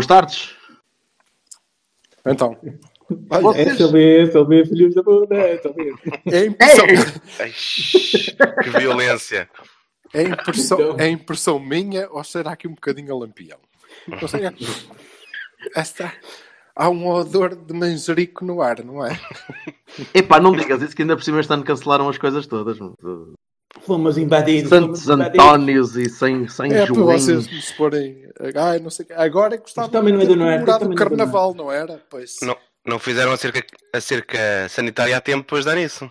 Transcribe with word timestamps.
Boas 0.00 0.06
tardes. 0.06 0.54
Então, 2.24 2.56
Olha, 3.28 3.42
Vocês- 3.42 3.90
vez, 3.90 4.28
essa 4.30 4.44
vez, 4.46 4.68
filhos 4.70 4.94
da 4.94 5.02
puta, 5.02 5.34
essa 5.34 5.70
vez. 5.74 5.94
é 6.32 6.46
impressão, 6.46 6.86
Ai, 7.38 7.52
que 8.62 8.70
violência. 8.78 9.50
é, 10.14 10.22
impressão, 10.22 10.80
Então. 10.80 10.96
é 11.00 11.08
impressão 11.08 11.58
minha 11.58 12.08
ou 12.10 12.24
será 12.24 12.56
que 12.56 12.66
um 12.66 12.72
bocadinho 12.74 13.14
a 13.14 13.18
lampião? 13.18 13.58
Não 14.08 14.26
sei. 14.26 14.46
é- 14.46 14.54
Esta, 15.76 16.10
há 16.74 16.88
um 16.88 17.06
odor 17.08 17.54
de 17.54 17.74
manjerico 17.74 18.42
no 18.42 18.62
ar, 18.62 18.82
não 18.82 19.04
é? 19.04 19.20
Epá, 20.14 20.40
não 20.40 20.52
digas 20.56 20.80
isso 20.80 20.96
que 20.96 21.02
ainda 21.02 21.14
por 21.16 21.22
cima 21.24 21.40
este 21.40 21.52
ano 21.52 21.62
cancelaram 21.64 22.08
as 22.08 22.16
coisas 22.16 22.46
todas. 22.46 22.78
Fomos 23.82 24.18
invadidos. 24.18 24.68
Santos 24.68 25.04
fomos 25.04 25.20
invadidos. 25.20 25.46
Antónios 25.46 25.96
e 25.96 26.08
sem, 26.08 26.48
sem 26.48 26.72
É 26.72 26.86
Joões. 26.86 27.22
vocês 27.24 27.48
me 27.48 27.62
se 27.62 27.72
porem. 27.74 28.24
Ai, 28.56 28.78
não 28.80 28.90
sei. 28.90 29.06
Agora 29.16 29.54
é 29.54 29.58
que 29.58 29.62
gostava 29.64 29.86
Isto 29.86 29.92
também 29.96 30.12
não 30.12 30.20
é 30.20 30.26
do 30.26 30.36
Noé, 30.36 30.58
não 30.58 30.74
é 30.74 30.78
do 30.78 30.94
carnaval, 30.94 31.54
não 31.54 31.70
era? 31.72 32.02
Pois. 32.10 32.36
Não, 32.42 32.56
não 32.86 32.98
fizeram 32.98 33.32
a 33.32 33.36
cerca, 33.36 33.64
a 33.94 34.00
cerca 34.00 34.68
sanitária 34.68 35.16
a 35.16 35.20
tempo 35.20 35.42
depois 35.42 35.64
de 35.64 35.70
dar 35.70 35.78
isso. 35.80 36.10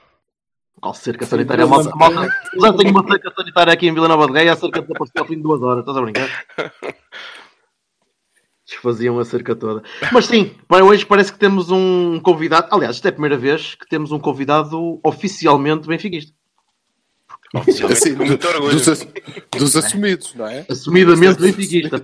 Qual 0.82 0.94
cerca 0.94 1.26
sanitária? 1.26 1.68
Malta- 1.68 1.92
malta- 1.96 2.30
Já 2.62 2.74
tenho 2.74 2.92
uma 2.92 3.06
cerca 3.06 3.34
sanitária 3.36 3.74
aqui 3.74 3.88
em 3.88 3.94
Vila 3.94 4.08
Nova 4.08 4.26
de 4.28 4.34
Gaia, 4.34 4.54
a 4.54 4.56
cerca 4.56 4.82
desapareceu 4.82 5.22
ao 5.22 5.28
fim 5.28 5.36
de 5.36 5.42
duas 5.44 5.62
horas. 5.62 5.80
Estás 5.82 5.98
a 5.98 6.02
brincar? 6.02 6.30
Desfaziam 8.66 9.18
a 9.20 9.26
cerca 9.26 9.56
toda. 9.56 9.82
Mas 10.12 10.26
sim, 10.28 10.56
bem, 10.70 10.82
hoje 10.82 11.06
parece 11.06 11.34
que 11.34 11.40
temos 11.40 11.72
um 11.72 12.20
convidado. 12.22 12.68
Aliás, 12.72 12.96
esta 12.98 13.08
é 13.08 13.10
a 13.10 13.14
primeira 13.14 13.36
vez 13.36 13.74
que 13.76 13.88
temos 13.90 14.12
um 14.12 14.20
convidado 14.20 15.00
oficialmente 15.04 15.88
benfiquista. 15.88 16.32
Assim, 17.92 18.16
com 18.16 18.26
muito 18.26 18.48
orgulho. 18.48 18.72
dos, 18.74 18.88
ass- 18.88 19.08
dos 19.58 19.76
assumidos, 19.76 20.36
não 20.36 20.48
é? 20.48 20.66
Assumidamente 20.70 21.42
benfiquista. 21.42 22.00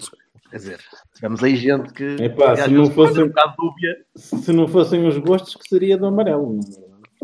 Quer 0.49 0.57
dizer, 0.57 0.79
tivemos 1.13 1.43
aí 1.43 1.55
gente 1.55 1.93
que. 1.93 2.03
Epá, 2.23 2.55
se 2.55 2.69
não 2.69 2.89
fosse- 2.89 3.13
pode 3.29 3.55
ter 3.77 4.05
um. 4.16 4.19
Se 4.41 4.53
não 4.53 4.67
fossem 4.67 5.07
os 5.07 5.17
gostos, 5.17 5.55
que 5.55 5.67
seria 5.67 5.97
do 5.97 6.05
amarelo. 6.07 6.59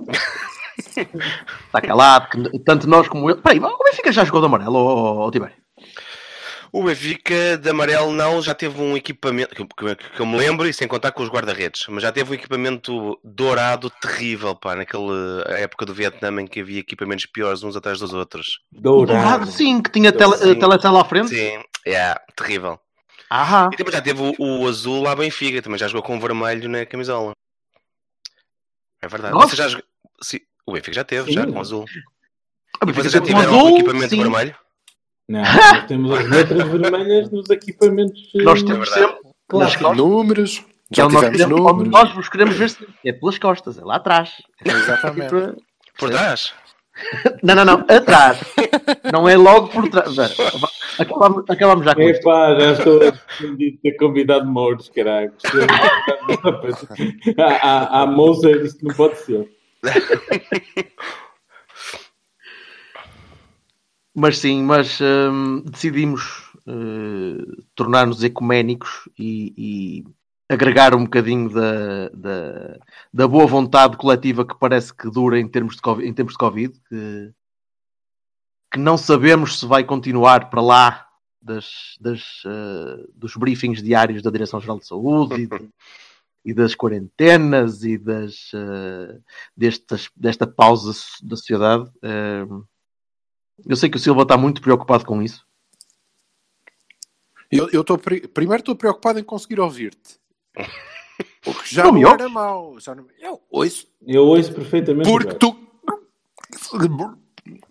é? 0.07 1.01
Está 1.65 1.81
calado, 1.81 2.29
que 2.51 2.59
tanto 2.59 2.87
nós 2.87 3.07
como 3.07 3.29
ele. 3.29 3.41
Peraí, 3.41 3.59
o 3.59 3.83
Benfica 3.83 4.11
já 4.11 4.23
jogou 4.25 4.41
de 4.41 4.47
amarelo, 4.47 4.75
ó, 4.77 5.31
Tibério? 5.31 5.55
O 6.73 6.83
Benfica 6.83 7.57
de 7.57 7.69
amarelo 7.69 8.13
não, 8.13 8.41
já 8.41 8.55
teve 8.55 8.79
um 8.81 8.95
equipamento, 8.95 9.53
que, 9.53 9.65
que- 9.65 9.95
que 9.95 10.19
eu 10.21 10.25
me 10.25 10.37
lembro, 10.37 10.65
e 10.67 10.73
sem 10.73 10.87
contar 10.87 11.11
com 11.11 11.21
os 11.21 11.27
guarda-redes, 11.29 11.85
mas 11.89 12.01
já 12.01 12.11
teve 12.13 12.31
um 12.31 12.33
equipamento 12.33 13.19
dourado 13.23 13.89
terrível, 13.89 14.55
pá, 14.55 14.73
naquela 14.73 15.43
época 15.49 15.85
do 15.85 15.93
Vietnã 15.93 16.29
em 16.41 16.47
que 16.47 16.61
havia 16.61 16.79
equipamentos 16.79 17.25
piores 17.25 17.61
uns 17.61 17.75
atrás 17.75 17.99
dos 17.99 18.13
outros. 18.13 18.61
Dourado. 18.71 19.43
Ah, 19.43 19.45
sim, 19.51 19.81
que 19.81 19.91
tinha 19.91 20.13
tele, 20.13 20.37
Sim. 20.37 20.55
teletela 20.57 21.01
à 21.01 21.05
frente. 21.05 21.27
Sim, 21.29 21.61
é, 21.85 22.15
terrível. 22.37 22.79
Ah, 23.29 23.69
E 23.73 23.75
também 23.75 23.91
já 23.93 24.01
teve 24.01 24.21
o, 24.21 24.33
o 24.63 24.67
azul 24.67 25.03
lá 25.03 25.13
Benfica, 25.13 25.61
também 25.61 25.77
já 25.77 25.87
jogou 25.89 26.03
com 26.03 26.15
o 26.15 26.19
vermelho 26.21 26.69
na 26.69 26.85
camisola. 26.85 27.33
É 29.01 29.07
verdade. 29.09 29.33
Nossa. 29.33 29.49
Você 29.49 29.55
já 29.57 29.67
jogou... 29.67 29.85
Sim, 30.21 30.39
o 30.65 30.71
Benfica 30.71 30.93
já 30.93 31.03
teve, 31.03 31.27
Sim. 31.27 31.33
já 31.33 31.47
com 31.47 31.59
azul. 31.59 31.83
a 32.79 32.83
E 32.83 32.85
Benfica 32.85 33.09
vocês 33.09 33.13
já 33.13 33.19
teve 33.19 33.33
um 33.33 33.37
tiveram 33.39 33.57
azul, 33.59 33.71
o 33.73 33.75
equipamento 33.77 34.09
sim. 34.09 34.21
vermelho? 34.21 34.55
Não, 35.31 35.41
nós 35.41 35.85
temos 35.87 36.11
as 36.11 36.27
letras 36.29 36.67
vermelhas 36.67 37.31
nos 37.31 37.49
equipamentos. 37.49 38.21
Nós 38.35 38.61
temos 38.63 38.89
É 38.91 38.93
sempre. 38.93 39.15
Clássicos. 39.47 39.81
costas, 39.81 39.97
Números, 39.97 40.59
que 40.93 41.01
é 41.01 41.03
já 41.03 41.05
onde 41.05 41.13
nós, 41.15 41.29
queremos, 41.29 41.59
números. 41.59 41.89
nós 41.91 42.13
vos 42.13 42.29
queremos 42.29 42.55
ver 42.55 42.69
sempre. 42.69 42.93
É 43.05 43.11
pelas 43.13 43.37
costas, 43.39 43.77
é 43.77 43.83
lá 43.83 43.95
atrás. 43.95 44.31
Exatamente. 44.65 45.29
Tipo, 45.29 45.61
Por 45.97 46.09
trás? 46.09 46.53
Não, 47.41 47.55
não, 47.55 47.65
não, 47.65 47.85
atrás. 47.87 48.37
Não 49.11 49.27
é 49.27 49.35
logo 49.35 49.69
por 49.69 49.87
trás. 49.89 50.13
Acabamos, 50.99 51.45
acabamos 51.49 51.85
já 51.85 51.95
com 51.95 52.01
isto. 52.01 52.19
Epá, 52.19 52.59
já 52.59 52.71
estou 52.73 53.01
arrependido 53.01 53.71
de 53.77 53.77
ter 53.81 53.91
convidado 53.93 54.45
Mouros, 54.45 54.89
caralho. 54.89 55.31
Há, 57.39 57.43
há, 57.67 58.01
há 58.01 58.05
Moser, 58.05 58.65
isto 58.65 58.85
não 58.85 58.93
pode 58.93 59.17
ser. 59.19 59.49
Mas 64.13 64.39
sim, 64.39 64.61
mas 64.61 64.99
hum, 65.01 65.63
decidimos 65.65 66.51
eh, 66.67 67.61
tornar-nos 67.75 68.23
ecuménicos 68.23 69.07
e, 69.17 69.53
e 69.57 70.05
agregar 70.53 70.93
um 70.93 71.05
bocadinho 71.05 71.49
da, 71.49 72.09
da, 72.09 72.77
da 73.13 73.27
boa 73.27 73.47
vontade 73.47 73.95
coletiva 73.95 74.45
que 74.45 74.57
parece 74.59 74.93
que 74.93 75.09
dura 75.09 75.39
em 75.39 75.47
termos 75.47 75.75
de 75.77 75.81
Covid, 75.81 76.07
em 76.07 76.13
tempos 76.13 76.33
de 76.33 76.39
Covid 76.39 76.73
que, 76.89 77.31
que 78.71 78.79
não 78.79 78.97
sabemos 78.97 79.59
se 79.59 79.65
vai 79.65 79.83
continuar 79.83 80.49
para 80.49 80.61
lá 80.61 81.07
das, 81.41 81.95
das, 81.99 82.43
eh, 82.45 83.05
dos 83.15 83.35
briefings 83.35 83.81
diários 83.81 84.21
da 84.21 84.29
Direção-Geral 84.29 84.77
de 84.79 84.87
Saúde 84.87 85.41
e, 85.41 85.47
de- 85.47 85.69
e 86.45 86.53
das 86.53 86.75
quarentenas 86.75 87.83
e 87.83 87.97
das, 87.97 88.51
eh, 88.53 89.19
destas, 89.55 90.09
desta 90.15 90.45
pausa 90.45 90.91
da 91.23 91.35
sociedade. 91.37 91.89
Eh, 92.03 92.45
eu 93.67 93.75
sei 93.75 93.89
que 93.89 93.97
o 93.97 93.99
Silva 93.99 94.23
está 94.23 94.37
muito 94.37 94.61
preocupado 94.61 95.05
com 95.05 95.21
isso. 95.21 95.45
Eu, 97.51 97.69
eu 97.71 97.83
tô 97.83 97.97
pri- 97.97 98.27
primeiro 98.27 98.61
estou 98.61 98.75
preocupado 98.75 99.19
em 99.19 99.23
conseguir 99.23 99.59
ouvir-te. 99.59 100.19
O 101.45 101.53
que 101.53 101.75
já 101.75 101.83
Não 101.83 101.91
não, 101.91 101.99
me 101.99 102.05
era 102.05 102.29
mau. 102.29 102.79
Já 102.79 102.95
não... 102.95 103.05
Eu 103.19 103.39
ouço. 103.49 103.87
Eu 104.07 104.23
ouço 104.25 104.51
perfeitamente. 104.53 105.07
Porque 105.09 105.33
tu. 105.35 105.55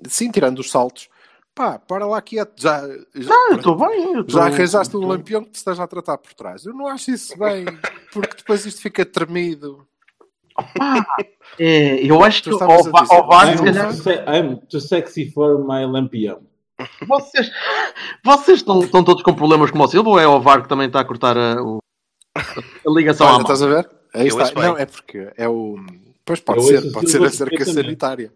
Sim, 0.09 0.31
tirando 0.31 0.59
os 0.61 0.71
saltos. 0.71 1.09
Pá, 1.55 1.79
para 1.79 2.07
lá 2.07 2.21
quieto. 2.23 2.61
Já, 2.61 2.81
já, 3.15 3.33
Ah, 3.33 3.49
eu 3.53 3.57
estou 3.57 3.77
bem. 3.77 4.15
eu 4.15 4.25
tô- 4.25 4.33
já 4.35 4.45
arranjaste 4.45 4.97
um 4.97 5.01
tô- 5.01 5.07
lampião 5.09 5.43
que 5.45 5.51
te 5.51 5.57
esteja 5.57 5.83
a 5.83 5.87
tratar 5.89 6.19
por 6.19 6.33
trás. 6.35 6.65
Eu 6.65 6.75
não 6.75 6.87
acho 6.87 7.11
isso 7.11 7.37
bem. 7.39 7.65
Porque 8.13 8.37
depois 8.37 8.65
isto 8.67 8.81
fica 8.81 9.05
tremido. 9.05 9.87
É, 11.59 12.05
eu 12.05 12.23
acho 12.23 12.43
que 12.43 12.51
dizer. 12.51 12.65
ao 12.65 13.29
VAR, 13.29 13.47
se 13.57 13.63
I'm, 13.63 13.65
calhar, 13.65 13.87
too 13.89 13.95
se- 14.03 14.25
I'm 14.27 14.57
too 14.71 14.81
sexy 14.81 15.31
for 15.31 15.59
my 15.59 15.85
lampião. 15.85 16.41
vocês, 17.07 17.51
vocês 18.25 18.59
estão, 18.59 18.81
estão 18.83 19.05
todos 19.05 19.23
com 19.23 19.35
problemas 19.35 19.71
como 19.71 19.85
o 19.85 19.89
Silva 19.89 20.09
ou 20.11 20.19
é 20.19 20.27
o 20.27 20.41
VAR 20.41 20.63
que 20.63 20.69
também 20.69 20.87
está 20.87 21.01
a 21.01 21.05
cortar 21.05 21.37
a, 21.37 21.63
o- 21.63 21.79
a 22.37 22.91
ligação 22.91 23.27
à 23.27 23.31
Olha, 23.31 23.43
mão? 23.43 23.53
estás 23.53 23.63
a 23.63 23.67
ver? 23.67 23.91
Aí 24.15 24.29
Eu 24.29 24.41
está. 24.41 24.61
Não, 24.63 24.77
é 24.79 24.87
porque 24.87 25.31
é 25.37 25.49
o. 25.49 25.77
Pois 26.25 26.41
pode 26.41 26.61
Eu 26.61 26.65
ser, 26.65 26.93
pode 26.93 27.11
ser 27.11 27.23
a 27.23 27.31
cerca 27.31 27.65
sanitária. 27.65 28.33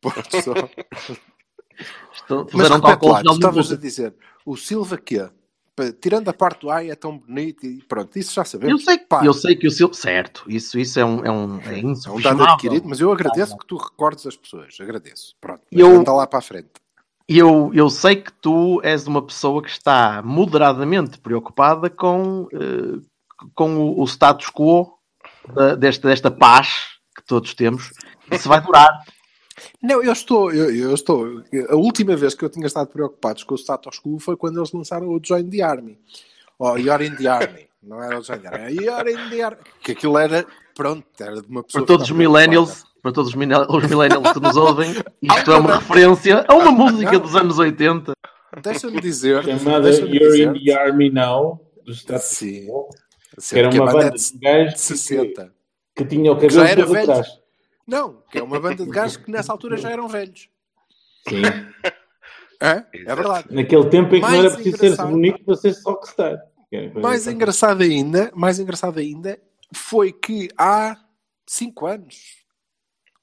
Pode 0.00 0.42
só. 0.42 0.52
Estão- 2.14 2.46
Mas 2.52 2.68
repete 2.68 3.06
lá, 3.06 3.22
tu 3.22 3.32
estavas 3.32 3.72
a 3.72 3.76
dizer, 3.76 4.14
o 4.44 4.56
Silva 4.56 4.96
que 4.98 5.18
é? 5.18 5.30
Tirando 6.00 6.28
a 6.28 6.32
parte 6.32 6.60
do 6.62 6.70
ai 6.70 6.90
é 6.90 6.94
tão 6.94 7.18
bonito 7.18 7.64
e 7.66 7.82
pronto, 7.84 8.18
isso 8.18 8.34
já 8.34 8.42
eu 8.42 8.46
sabemos. 8.46 8.84
sei, 8.84 8.98
Pá, 8.98 9.24
eu 9.24 9.32
sei 9.32 9.56
que 9.56 9.66
o 9.66 9.70
Silva. 9.70 9.94
Certo, 9.94 10.44
isso, 10.48 10.78
isso 10.78 10.98
é 10.98 11.04
um. 11.04 11.24
É 11.24 11.30
um 11.30 11.60
é 11.60 11.80
é 11.80 11.84
um 11.84 12.20
dado 12.20 12.42
adquirido, 12.44 12.88
mas 12.88 13.00
eu 13.00 13.10
agradeço 13.12 13.56
que 13.56 13.66
tu 13.66 13.76
recordes 13.76 14.26
as 14.26 14.36
pessoas. 14.36 14.76
Agradeço. 14.80 15.34
Pronto, 15.40 15.62
Eu- 15.70 16.00
anda 16.00 16.12
lá 16.12 16.26
para 16.26 16.38
a 16.38 16.42
frente. 16.42 16.70
eu, 17.28 17.70
eu 17.74 17.88
sei 17.90 18.16
que 18.16 18.32
tu 18.32 18.80
és 18.82 19.06
uma 19.06 19.20
pessoa 19.22 19.62
que 19.62 19.70
está 19.70 20.22
moderadamente 20.22 21.18
preocupada 21.18 21.88
com, 21.90 22.48
eh, 22.52 23.00
com 23.54 23.76
o, 23.76 24.00
o 24.00 24.04
status 24.06 24.46
quo 24.50 24.94
da- 25.54 25.74
desta, 25.74 26.08
desta 26.08 26.30
paz 26.30 26.68
que 27.16 27.22
todos 27.24 27.54
temos. 27.54 27.90
Isso 28.30 28.48
vai 28.48 28.60
durar. 28.60 28.88
Não, 29.82 30.02
eu 30.02 30.12
estou, 30.12 30.52
eu, 30.52 30.74
eu 30.74 30.94
estou. 30.94 31.42
A 31.68 31.74
última 31.76 32.16
vez 32.16 32.34
que 32.34 32.44
eu 32.44 32.48
tinha 32.50 32.66
estado 32.66 32.88
preocupado 32.88 33.44
com 33.46 33.54
o 33.54 33.58
status 33.58 33.98
quo 34.00 34.18
foi 34.18 34.36
quando 34.36 34.58
eles 34.58 34.72
lançaram 34.72 35.08
o 35.08 35.20
Join 35.22 35.48
the 35.48 35.62
Army. 35.62 35.98
Ou 36.58 36.78
You're 36.78 37.06
in 37.06 37.14
the 37.16 37.26
Army. 37.28 37.68
Não 37.82 38.02
era 38.02 38.18
o 38.18 38.22
Join 38.22 38.38
the 38.40 38.48
Army. 38.48 38.74
You're 38.76 39.10
in 39.12 39.30
the 39.30 39.42
Army. 39.42 39.58
Que 39.82 39.92
aquilo 39.92 40.18
era, 40.18 40.44
pronto, 40.74 41.06
era 41.20 41.40
de 41.40 41.48
uma 41.48 41.62
pessoa. 41.62 41.84
Para 41.84 41.86
todos 41.94 42.10
os 42.10 42.16
millennials, 42.16 42.84
para 43.02 43.12
todos 43.12 43.30
os 43.30 43.34
millennials 43.36 44.32
que 44.32 44.40
nos 44.40 44.56
ouvem, 44.56 44.90
isto 45.22 45.52
é 45.52 45.56
uma 45.58 45.76
referência 45.78 46.44
a 46.48 46.54
uma 46.54 46.72
música 46.72 47.18
dos 47.18 47.36
anos 47.36 47.58
80. 47.58 48.12
preocupada. 48.50 48.62
Deixa-me 48.62 49.00
dizer. 49.00 49.44
Chamada 49.44 49.80
deixa-me 49.82 50.16
You're 50.16 50.30
dizer- 50.32 50.56
in 50.56 50.64
the 50.64 50.72
Army 50.72 51.10
Now, 51.10 51.60
do 51.84 51.92
Status 51.94 52.24
Sim. 52.26 52.66
Quo, 52.66 52.88
Sim, 53.38 53.54
que 53.54 53.58
era 53.60 53.70
uma 53.70 53.92
banda 53.92 54.10
de 54.10 54.32
de 54.32 54.38
gajos 54.38 54.72
que, 54.74 54.80
60. 54.80 55.52
que 55.94 56.04
tinha 56.04 56.32
o 56.32 56.36
cabelo 56.36 56.86
velho. 56.92 57.12
atrás. 57.12 57.37
Não, 57.88 58.22
que 58.30 58.38
é 58.38 58.42
uma 58.42 58.60
banda 58.60 58.84
de 58.84 58.90
gajos 58.90 59.16
que 59.16 59.30
nessa 59.30 59.50
altura 59.50 59.78
já 59.78 59.90
eram 59.90 60.06
velhos. 60.08 60.50
Sim. 61.26 61.42
É, 62.60 62.84
é 62.92 63.14
verdade. 63.14 63.54
Naquele 63.54 63.88
tempo 63.88 64.16
em 64.16 64.20
que 64.20 64.26
não 64.26 64.30
Mais 64.30 64.44
era 64.44 64.54
preciso 64.56 64.78
ser 64.78 64.96
bonito 64.96 65.44
para 65.44 65.54
ser 65.54 65.76
rockstar. 65.84 66.44
Mais 67.00 67.20
assim. 67.22 67.36
engraçado 67.36 67.82
ainda, 67.84 68.32
mais 68.34 68.58
engraçado 68.58 68.98
ainda, 68.98 69.40
foi 69.72 70.12
que 70.12 70.48
há 70.58 70.96
cinco 71.46 71.86
anos, 71.86 72.44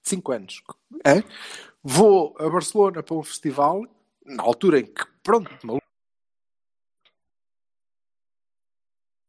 cinco 0.01 0.31
anos, 0.31 0.63
é? 1.05 1.21
vou 1.83 2.33
a 2.39 2.49
Barcelona 2.49 3.03
para 3.03 3.13
um 3.13 3.23
festival, 3.23 3.85
na 4.25 4.41
altura 4.41 4.79
em 4.79 4.85
que, 4.85 5.03
pronto, 5.21 5.51
maluco, 5.67 5.85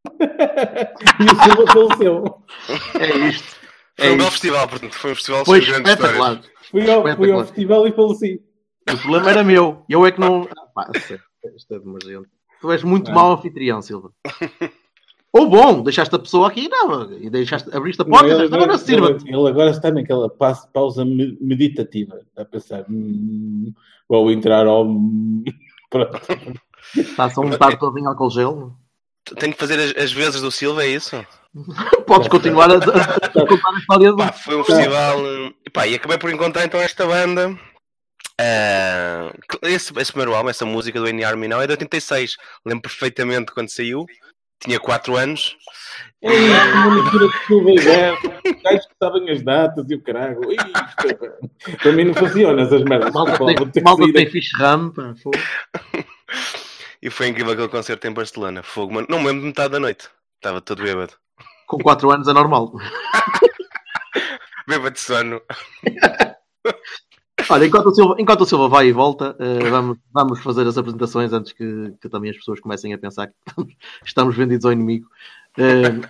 E 1.20 1.24
o 1.24 1.42
Silva 1.42 1.72
faleceu. 1.72 2.42
É 3.00 3.28
isto. 3.28 3.55
Foi 3.98 4.06
É 4.08 4.10
um 4.10 4.16
belo 4.16 4.20
isto. 4.28 4.32
festival, 4.32 4.68
portanto, 4.68 4.94
foi 4.94 5.12
um 5.12 5.14
festival 5.14 5.44
Foi 5.44 5.60
sem 5.62 5.70
grandes 5.70 5.90
espetacular. 5.92 6.32
histórias. 6.34 6.56
Fui 6.70 6.90
ao, 6.90 7.16
fui 7.16 7.32
ao 7.32 7.44
festival 7.46 7.88
e 7.88 7.92
faleci. 7.92 8.40
O 8.92 8.96
problema 8.98 9.30
era 9.30 9.44
meu. 9.44 9.84
Eu 9.88 10.04
é 10.06 10.12
que 10.12 10.20
não. 10.20 10.48
Ah, 10.56 10.66
pá, 10.74 10.90
isto 11.56 11.74
é 11.74 11.78
demasiado. 11.78 12.26
Tu 12.60 12.72
és 12.72 12.82
muito 12.82 13.10
Ah. 13.10 13.14
mau 13.14 13.32
anfitrião, 13.32 13.80
Silva. 13.82 14.10
Ou 15.32 15.48
bom, 15.50 15.82
deixaste 15.82 16.14
a 16.14 16.18
pessoa 16.18 16.48
aqui 16.48 16.66
não, 16.68 17.12
e 17.12 17.28
deixaste, 17.28 17.68
abriste 17.76 18.00
a 18.00 18.04
porta, 18.06 18.24
Ele 18.26 18.34
disseste, 18.34 18.54
agora 18.54 18.64
agora- 18.72 18.78
sirva-te. 18.78 19.28
ele, 19.28 19.36
ele 19.36 19.48
agora 19.48 19.70
está 19.70 19.90
naquela 19.90 20.30
pa- 20.30 20.54
pausa 20.72 21.04
me- 21.04 21.36
meditativa. 21.40 22.20
A 22.36 22.44
pensar, 22.44 22.86
"Hum, 22.88 23.72
vou 24.08 24.30
entrar 24.30 24.66
ao. 24.66 24.86
Pronto. 25.90 26.20
Está 26.96 27.28
só 27.30 27.42
um 27.42 27.50
bocado 27.50 27.78
todo 27.78 27.98
em 27.98 28.06
álcool 28.06 28.30
gel. 28.30 28.72
Tenho 29.38 29.52
que 29.52 29.58
fazer 29.58 29.78
as, 29.78 30.04
as 30.04 30.12
vezes 30.12 30.40
do 30.40 30.50
Silva, 30.50 30.84
é 30.84 30.88
isso? 30.88 31.16
Podes 32.06 32.28
continuar 32.28 32.70
a, 32.70 32.74
a- 32.74 32.76
a 32.78 33.46
contar 33.46 33.70
a 33.74 33.78
história 33.78 34.10
do. 34.10 34.16
Pá, 34.18 34.32
foi 34.32 34.56
um 34.56 34.64
festival. 34.64 35.18
eh, 35.26 35.52
E, 35.66 35.70
pá, 35.70 35.86
e 35.86 35.94
acabei 35.94 36.18
por 36.18 36.30
encontrar 36.30 36.64
então 36.64 36.80
esta 36.80 37.06
banda. 37.06 37.56
Que- 39.48 39.58
esse, 39.68 39.92
esse 39.98 40.12
primeiro 40.12 40.34
álbum, 40.34 40.50
essa 40.50 40.64
música 40.66 41.00
do 41.00 41.06
Any 41.06 41.24
Army 41.24 41.48
Now 41.48 41.62
é 41.62 41.66
de 41.66 41.72
86. 41.72 42.36
Lembro 42.64 42.82
perfeitamente 42.82 43.52
quando 43.52 43.68
saiu. 43.70 44.06
Tinha 44.62 44.80
4 44.80 45.16
anos. 45.16 45.54
É 46.22 46.30
uma 46.30 46.94
mistura 47.02 47.26
de 47.28 47.70
e 47.78 47.84
Berto. 47.84 48.30
Gajos 48.64 48.86
que 48.86 48.94
sabem 49.02 49.30
as 49.30 49.42
datas 49.42 49.90
e 49.90 49.94
o 49.94 50.02
caralho. 50.02 50.40
Para 51.82 51.92
mim 51.92 52.04
não 52.04 52.14
funciona 52.14 52.62
essas 52.62 52.82
merdas. 52.82 53.12
Malta 53.12 53.36
vou 53.36 53.46
tem, 53.70 53.82
malta 53.82 54.04
tem 54.12 54.28
ram. 54.58 54.90
pá, 54.90 55.14
fogo. 55.22 55.38
E 57.02 57.10
foi 57.10 57.28
incrível 57.28 57.52
aquele 57.52 57.68
concerto 57.68 58.06
em 58.08 58.12
Barcelona. 58.12 58.62
Fogo, 58.62 58.94
mano. 58.94 59.06
Não 59.10 59.18
me 59.20 59.26
lembro 59.26 59.42
de 59.42 59.46
metade 59.48 59.70
da 59.72 59.78
noite. 59.78 60.08
Estava 60.36 60.60
todo 60.60 60.82
bêbado. 60.82 61.12
Com 61.66 61.78
4 61.78 62.10
anos 62.10 62.28
é 62.28 62.32
normal. 62.32 62.72
Bêbado 64.66 64.94
de 64.94 65.00
sono. 65.00 65.40
Olha, 67.48 67.66
enquanto 67.66 67.86
o 67.86 67.94
Silva, 67.94 68.16
enquanto 68.18 68.40
o 68.40 68.46
Silva 68.46 68.68
vai 68.68 68.88
e 68.88 68.92
volta, 68.92 69.36
eh, 69.38 69.70
vamos, 69.70 69.98
vamos 70.12 70.42
fazer 70.42 70.66
as 70.66 70.76
apresentações 70.76 71.32
antes 71.32 71.52
que, 71.52 71.92
que 72.00 72.08
também 72.08 72.30
as 72.30 72.36
pessoas 72.36 72.58
comecem 72.60 72.92
a 72.92 72.98
pensar 72.98 73.28
que 73.28 73.34
estamos, 73.46 73.74
estamos 74.04 74.36
vendidos 74.36 74.64
ao 74.64 74.72
inimigo. 74.72 75.08
Eh, 75.56 76.00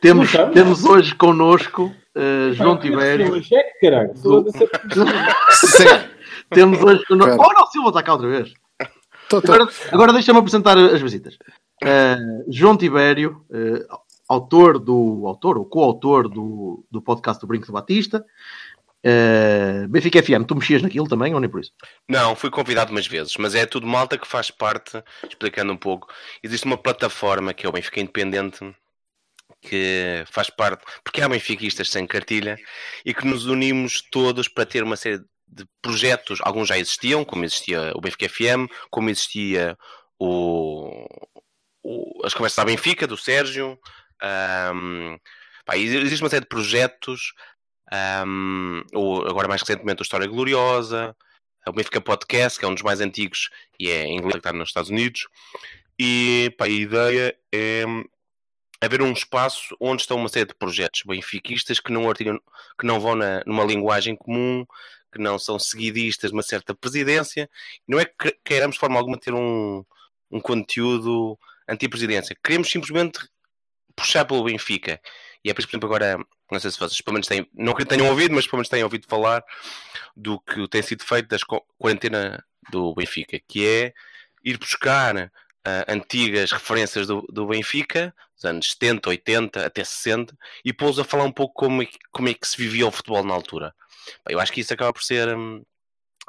temos, 0.00 0.30
temos 0.54 0.84
hoje 0.84 1.14
connosco 1.14 1.92
eh, 2.14 2.52
João 2.52 2.76
Pá, 2.76 2.82
Tibério. 2.82 3.42
Foda-se. 4.22 4.68
Sim. 5.66 5.84
Temos 6.50 6.82
hoje 6.82 7.04
connosco. 7.06 7.42
Oh, 7.42 7.52
não, 7.52 7.66
Silva 7.66 7.88
está 7.88 8.02
cá 8.02 8.12
outra 8.12 8.28
vez. 8.28 8.54
Tô, 9.28 9.42
tô. 9.42 9.52
Agora, 9.52 9.70
agora 9.90 10.12
deixa-me 10.12 10.38
apresentar 10.38 10.78
as 10.78 11.00
visitas. 11.00 11.36
João 12.48 12.76
Tibério, 12.76 13.44
autor 14.32 14.78
do 14.78 15.26
autor 15.26 15.58
ou 15.58 15.64
coautor 15.66 16.28
do, 16.28 16.84
do 16.90 17.00
podcast 17.02 17.40
do 17.40 17.46
Brinco 17.46 17.66
de 17.66 17.72
Batista. 17.72 18.24
Eh, 19.04 19.86
Benfica 19.88 20.22
FM, 20.22 20.44
tu 20.46 20.54
mexias 20.54 20.80
naquilo 20.80 21.08
também 21.08 21.34
ou 21.34 21.40
nem 21.40 21.50
por 21.50 21.60
isso? 21.60 21.72
Não, 22.08 22.36
fui 22.36 22.50
convidado 22.50 22.92
umas 22.92 23.06
vezes, 23.06 23.36
mas 23.36 23.54
é 23.54 23.66
tudo 23.66 23.86
malta 23.86 24.16
que 24.16 24.26
faz 24.28 24.50
parte, 24.50 25.02
explicando 25.28 25.72
um 25.72 25.76
pouco. 25.76 26.06
Existe 26.42 26.66
uma 26.66 26.76
plataforma 26.78 27.52
que 27.52 27.66
é 27.66 27.68
o 27.68 27.72
Benfica 27.72 28.00
Independente, 28.00 28.74
que 29.60 30.24
faz 30.30 30.50
parte, 30.50 30.84
porque 31.04 31.20
há 31.20 31.28
benfiquistas 31.28 31.90
sem 31.90 32.06
cartilha, 32.06 32.56
e 33.04 33.12
que 33.12 33.26
nos 33.26 33.46
unimos 33.46 34.02
todos 34.10 34.48
para 34.48 34.66
ter 34.66 34.82
uma 34.84 34.96
série 34.96 35.18
de 35.48 35.66
projetos. 35.80 36.38
Alguns 36.42 36.68
já 36.68 36.78
existiam, 36.78 37.24
como 37.24 37.44
existia 37.44 37.92
o 37.94 38.00
Benfica 38.00 38.28
FM, 38.28 38.66
como 38.90 39.10
existia 39.10 39.76
o, 40.18 41.06
o- 41.82 42.24
as 42.24 42.34
conversas 42.34 42.58
à 42.60 42.64
Benfica, 42.64 43.06
do 43.06 43.16
Sérgio. 43.16 43.78
Ahm, 44.22 45.16
pá, 45.64 45.76
existe 45.76 46.22
uma 46.22 46.30
série 46.30 46.42
de 46.42 46.48
projetos. 46.48 47.32
ahm, 47.92 48.82
o- 48.94 49.22
agora 49.28 49.48
mais 49.48 49.60
recentemente 49.60 50.00
o 50.00 50.04
História 50.04 50.26
Gloriosa, 50.26 51.14
o 51.66 51.72
Benfica 51.72 52.00
Podcast, 52.00 52.58
que 52.58 52.64
é 52.64 52.68
um 52.68 52.74
dos 52.74 52.82
mais 52.82 53.00
antigos 53.02 53.50
e 53.78 53.90
é 53.90 54.04
em 54.06 54.16
inglês, 54.16 54.32
que 54.34 54.38
está 54.38 54.52
nos 54.52 54.70
Estados 54.70 54.90
Unidos. 54.90 55.26
E 55.98 56.54
pá, 56.58 56.64
a 56.64 56.68
ideia 56.68 57.36
é 57.54 57.84
haver 58.80 59.02
um 59.02 59.12
espaço 59.12 59.76
onde 59.80 60.02
estão 60.02 60.16
uma 60.16 60.28
série 60.28 60.46
de 60.46 60.54
projetos 60.54 61.02
benfiquistas 61.06 61.78
que 61.80 61.92
não, 61.92 62.08
articulam- 62.08 62.40
que 62.80 62.86
não 62.86 62.98
vão 62.98 63.14
na- 63.14 63.42
numa 63.46 63.64
linguagem 63.64 64.16
comum, 64.16 64.64
que 65.12 65.20
não 65.20 65.38
são 65.38 65.58
seguidistas 65.58 66.30
de 66.30 66.36
uma 66.36 66.42
certa 66.42 66.74
presidência. 66.74 67.48
Não 67.86 68.00
é 68.00 68.04
que 68.06 68.36
queiramos 68.44 68.74
de 68.76 68.80
forma 68.80 68.98
alguma 68.98 69.18
ter 69.18 69.34
um, 69.34 69.84
um 70.30 70.40
conteúdo 70.40 71.38
anti-presidência. 71.68 72.36
Queremos 72.42 72.70
simplesmente 72.70 73.20
puxar 73.96 74.24
pelo 74.24 74.44
Benfica. 74.44 75.00
E 75.44 75.50
é 75.50 75.54
por 75.54 75.60
isso, 75.60 75.68
por 75.68 75.72
exemplo, 75.76 75.86
agora, 75.88 76.18
não 76.50 76.60
sei 76.60 76.70
se 76.70 76.78
vocês 76.78 77.00
pelo 77.00 77.14
menos 77.14 77.26
têm, 77.26 77.48
não 77.52 77.74
que 77.74 77.84
tenham 77.84 78.08
ouvido, 78.08 78.34
mas 78.34 78.46
pelo 78.46 78.58
menos 78.58 78.68
têm 78.68 78.84
ouvido 78.84 79.06
falar 79.08 79.42
do 80.16 80.38
que 80.40 80.68
tem 80.68 80.82
sido 80.82 81.04
feito 81.04 81.34
co- 81.46 81.64
quarentena 81.78 82.44
do 82.70 82.94
Benfica, 82.94 83.40
que 83.48 83.66
é 83.66 83.94
ir 84.44 84.56
buscar 84.58 85.32
ah, 85.64 85.84
antigas 85.88 86.52
referências 86.52 87.06
do, 87.06 87.22
do 87.28 87.46
Benfica, 87.46 88.14
dos 88.34 88.44
anos 88.44 88.70
70, 88.72 89.08
80, 89.08 89.66
até 89.66 89.82
60, 89.82 90.36
e 90.64 90.72
pô-los 90.72 90.98
a 90.98 91.04
falar 91.04 91.24
um 91.24 91.32
pouco 91.32 91.54
como 91.54 91.82
é, 91.82 91.88
como 92.12 92.28
é 92.28 92.34
que 92.34 92.46
se 92.46 92.56
vivia 92.56 92.86
o 92.86 92.90
futebol 92.92 93.24
na 93.24 93.34
altura. 93.34 93.74
Bem, 94.26 94.34
Eu 94.34 94.40
acho 94.40 94.52
que 94.52 94.60
isso 94.60 94.72
acaba 94.72 94.92
por 94.92 95.02
ser. 95.02 95.36
hum, 95.36 95.62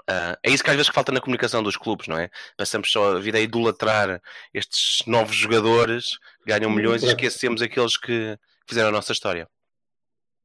ah, 0.07 0.37
é 0.43 0.49
isso 0.51 0.63
que 0.63 0.69
às 0.69 0.75
vezes 0.75 0.91
falta 0.91 1.11
na 1.11 1.21
comunicação 1.21 1.61
dos 1.63 1.77
clubes, 1.77 2.07
não 2.07 2.17
é? 2.17 2.29
Passamos 2.57 2.91
só 2.91 3.15
a 3.15 3.19
vida 3.19 3.37
a 3.37 3.41
idolatrar 3.41 4.21
estes 4.53 5.05
novos 5.07 5.35
jogadores, 5.35 6.17
ganham 6.45 6.69
milhões 6.71 7.03
e 7.03 7.07
esquecemos 7.07 7.61
aqueles 7.61 7.97
que 7.97 8.37
fizeram 8.67 8.89
a 8.89 8.91
nossa 8.91 9.11
história. 9.11 9.47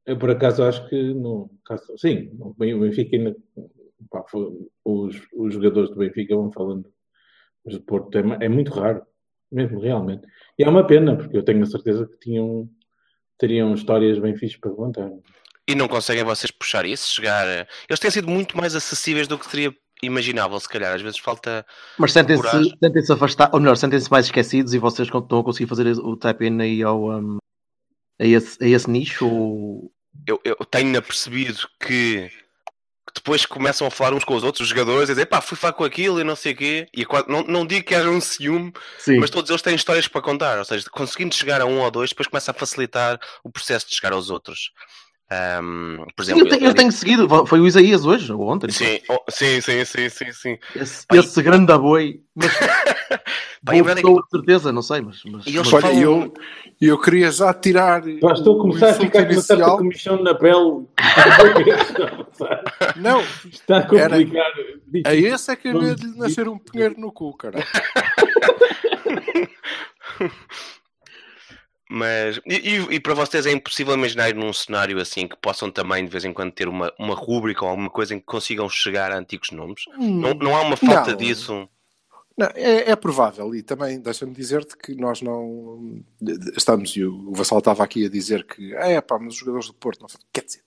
Eu, 0.07 0.17
por 0.19 0.31
acaso, 0.31 0.63
acho 0.63 0.89
que 0.89 1.13
não. 1.15 1.51
caso- 1.65 1.97
Sim, 1.99 2.31
o 2.41 2.55
Ben- 2.55 2.75
o 2.75 2.81
Benfica 2.81 3.17
ainda. 3.17 3.37
pá, 4.11 4.25
os, 4.85 5.17
os 5.35 5.53
jogadores 5.55 5.91
do 5.91 5.97
Benfica 5.97 6.35
vão 6.35 6.51
falando. 6.51 6.91
Mas 7.65 7.75
o 7.75 7.81
Porto 7.83 8.17
é, 8.17 8.47
é 8.47 8.49
muito 8.49 8.71
raro, 8.73 9.03
mesmo 9.53 9.81
realmente. 9.81 10.27
E 10.59 10.65
é 10.65 10.69
uma 10.69 10.87
pena, 10.87 11.17
porque 11.17 11.37
eu 11.37 11.43
tenho 11.43 11.63
a 11.63 11.67
certeza 11.67 12.07
que 12.07 12.17
tinham, 12.19 12.69
teriam 13.39 13.75
histórias 13.75 14.19
bem 14.19 14.35
fixas 14.37 14.59
para 14.61 14.71
contar. 14.71 15.11
E 15.69 15.75
não 15.75 15.87
conseguem 15.87 16.25
vocês 16.25 16.51
puxar 16.51 16.87
isso, 16.87 17.15
chegar. 17.15 17.47
Eles 17.87 18.01
têm 18.01 18.11
sido 18.11 18.27
muito 18.27 18.57
mais 18.57 18.75
acessíveis 18.75 19.29
do 19.29 19.39
que 19.39 19.49
seria 19.49 19.71
imaginável, 20.03 20.59
se 20.59 20.69
calhar. 20.69 20.95
Às 20.95 21.03
vezes 21.03 21.19
falta. 21.19 21.67
Mas 21.99 22.13
sentem-se 22.13 22.43
sentem 22.83 23.03
afastar, 23.11 23.51
ou 23.53 23.61
melhor, 23.61 23.77
sentem-se 23.77 24.11
mais 24.11 24.25
esquecidos 24.25 24.73
e 24.73 24.79
vocês 24.79 25.07
estão 25.09 25.41
a 25.41 25.45
conseguir 25.45 25.69
fazer 25.69 25.87
o 25.87 26.17
tap-in 26.17 26.59
aí 26.63 26.83
ao, 26.83 27.11
um, 27.11 27.37
a, 28.19 28.25
esse, 28.25 28.65
a 28.65 28.67
esse 28.67 28.89
nicho? 28.91 29.27
Ou... 29.29 29.93
Eu, 30.27 30.41
eu 30.43 30.57
tenho 30.65 30.99
apercebido 30.99 31.69
que 31.79 32.31
que 33.09 33.15
depois 33.15 33.47
começam 33.47 33.87
a 33.87 33.91
falar 33.91 34.15
uns 34.15 34.23
com 34.23 34.35
os 34.35 34.45
outros, 34.45 34.61
os 34.61 34.69
jogadores, 34.69 35.09
a 35.09 35.15
dizer 35.15 35.25
pá, 35.25 35.41
fui 35.41 35.57
falar 35.57 35.73
com 35.73 35.83
aquilo 35.83 36.21
e 36.21 36.25
não 36.25 36.37
sei 36.37 36.53
o 36.53 36.57
quê. 36.57 36.87
E 36.95 37.03
é 37.03 37.05
quase- 37.07 37.27
não, 37.27 37.43
não 37.43 37.67
digo 37.67 37.87
que 37.87 37.95
haja 37.95 38.11
um 38.11 38.21
ciúme, 38.21 38.71
Sim. 38.99 39.19
mas 39.19 39.31
todos 39.31 39.49
eles 39.49 39.63
têm 39.63 39.75
histórias 39.75 40.07
para 40.07 40.21
contar. 40.21 40.59
Ou 40.59 40.65
seja, 40.65 40.85
conseguindo 40.91 41.35
chegar 41.35 41.63
a 41.63 41.65
um 41.65 41.81
ou 41.81 41.91
dois, 41.91 42.11
depois 42.11 42.27
começa 42.29 42.51
a 42.51 42.55
facilitar 42.55 43.19
o 43.43 43.51
processo 43.51 43.89
de 43.89 43.95
chegar 43.95 44.13
aos 44.13 44.29
outros. 44.29 44.73
Ahm, 45.31 46.07
por 46.17 46.23
exemplo, 46.23 46.47
eu, 46.47 46.49
tenho, 46.49 46.65
eu 46.65 46.75
tenho 46.75 46.91
seguido, 46.91 47.29
foi 47.47 47.61
o 47.61 47.67
Isaías 47.67 48.07
hoje, 48.07 48.33
ou 48.33 48.49
ontem. 48.49 48.71
Sim, 48.71 48.99
oh, 49.11 49.19
sim, 49.29 49.61
sim, 49.61 49.85
sim, 49.85 50.09
sim, 50.09 50.33
sim. 50.33 50.59
Esse, 50.75 51.05
esse 51.13 51.43
grande 51.43 51.71
aboi. 51.71 52.23
Mas, 52.35 52.51
e 53.75 53.79
é 53.79 53.83
pessoa, 53.95 54.23
de 54.23 54.31
certeza, 54.31 54.73
não 54.73 54.81
sei, 54.81 55.03
mas. 55.03 55.21
mas, 55.27 55.47
E 55.47 55.53
mas- 55.59 55.71
Olha, 55.73 55.83
falam- 55.83 56.01
eu, 56.01 56.33
eu 56.81 56.99
queria 56.99 57.31
já 57.31 57.53
tirar. 57.53 58.01
Pá, 58.23 58.33
estou 58.33 58.59
a 58.59 58.63
começar 58.63 58.89
a 58.89 58.95
ficar 58.95 59.27
com 59.27 59.33
uma 59.35 59.43
certa 59.43 59.71
comissão 59.77 60.23
na 60.23 60.35
pele. 60.35 60.87
Não, 62.97 63.21
Está 63.53 63.79
a 63.79 63.83
complicar. 63.87 64.47
a 65.05 65.15
esse 65.15 65.51
é 65.53 65.57
que 65.57 65.69
havia 65.69 65.95
de 65.95 66.07
nascer 66.17 66.49
um 66.49 66.57
pinheiro 66.59 66.95
no 66.99 67.13
cu, 67.13 67.37
cara. 67.37 67.59
Mas, 71.91 72.39
e, 72.45 72.77
e- 72.91 73.01
para 73.01 73.15
vocês 73.15 73.47
é 73.47 73.51
impossível 73.51 73.95
imaginar 73.95 74.35
num 74.35 74.53
cenário 74.53 75.01
assim 75.01 75.27
que 75.27 75.37
possam 75.37 75.71
também 75.71 76.05
de 76.05 76.11
vez 76.11 76.25
em 76.25 76.33
quando 76.35 76.53
ter 76.53 76.69
uma, 76.69 76.93
uma 76.99 77.15
rúbrica 77.15 77.65
ou 77.65 77.71
alguma 77.71 77.89
coisa 77.89 78.15
em 78.15 78.19
que 78.21 78.27
consigam 78.27 78.69
chegar 78.69 79.11
a 79.11 79.17
antigos 79.19 79.51
nomes? 79.51 79.85
Não, 79.99 80.35
não 80.35 80.55
há 80.57 80.61
uma 80.61 80.77
falta 80.77 81.13
Não. 81.13 81.17
disso? 81.17 81.69
Não, 82.37 82.47
é, 82.55 82.91
é 82.91 82.95
provável, 82.95 83.53
e 83.55 83.63
também 83.63 83.99
deixa-me 84.01 84.33
dizer-te 84.33 84.77
que 84.77 84.95
nós 84.95 85.21
não 85.23 86.05
estamos, 86.57 86.95
e 86.95 87.03
o 87.05 87.31
o 87.31 87.35
Vassal 87.35 87.59
estava 87.59 87.83
aqui 87.83 88.05
a 88.07 88.09
dizer 88.09 88.45
que 88.45 88.75
é 88.77 89.01
pá, 89.01 89.19
mas 89.19 89.33
os 89.35 89.41
jogadores 89.41 89.67
do 89.67 89.75
Porto 89.75 90.03
não. 90.03 90.09
Quer 90.33 90.45
dizer, 90.45 90.61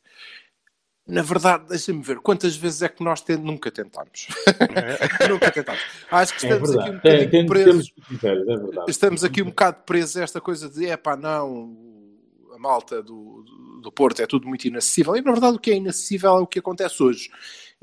Na 1.12 1.22
verdade, 1.22 1.65
deixa-me 1.68 2.01
ver, 2.01 2.20
quantas 2.20 2.56
vezes 2.56 2.82
é 2.82 2.89
que 2.89 3.03
nós 3.03 3.22
te- 3.22 3.36
nunca 3.36 3.70
tentámos? 3.70 4.27
nunca 5.30 5.51
tentámos. 5.51 5.82
Acho 6.10 6.38
que 6.38 6.46
É 6.46 6.50
estamos 6.50 6.75
aqui 6.77 6.89
um 6.89 6.94
bocadinho 6.96 7.48
presos. 7.48 7.91
temos 8.22 8.24
é. 8.24 8.91
Estamos 8.91 9.24
aqui 9.24 9.41
um 9.41 9.46
bocado 9.48 9.84
presos 9.86 10.18
a 10.18 10.24
esta 10.24 10.39
coisa 10.39 10.70
de 10.70 10.86
é 10.86 10.96
pá, 10.96 11.15
não, 11.18 11.75
a 12.53 12.58
malta 12.58 13.01
do, 13.03 13.44
do 13.82 13.91
Porto 13.91 14.22
é 14.22 14.25
tudo 14.27 14.48
muito 14.48 14.65
inacessível. 14.68 15.15
E 15.15 15.22
na 15.22 15.32
verdade, 15.32 15.58
o 15.58 15.60
que 15.60 15.72
é 15.72 15.75
inacessível 15.75 16.30
é 16.32 16.39
o 16.39 16.48
que 16.48 16.60
acontece 16.60 17.01
hoje. 17.03 17.30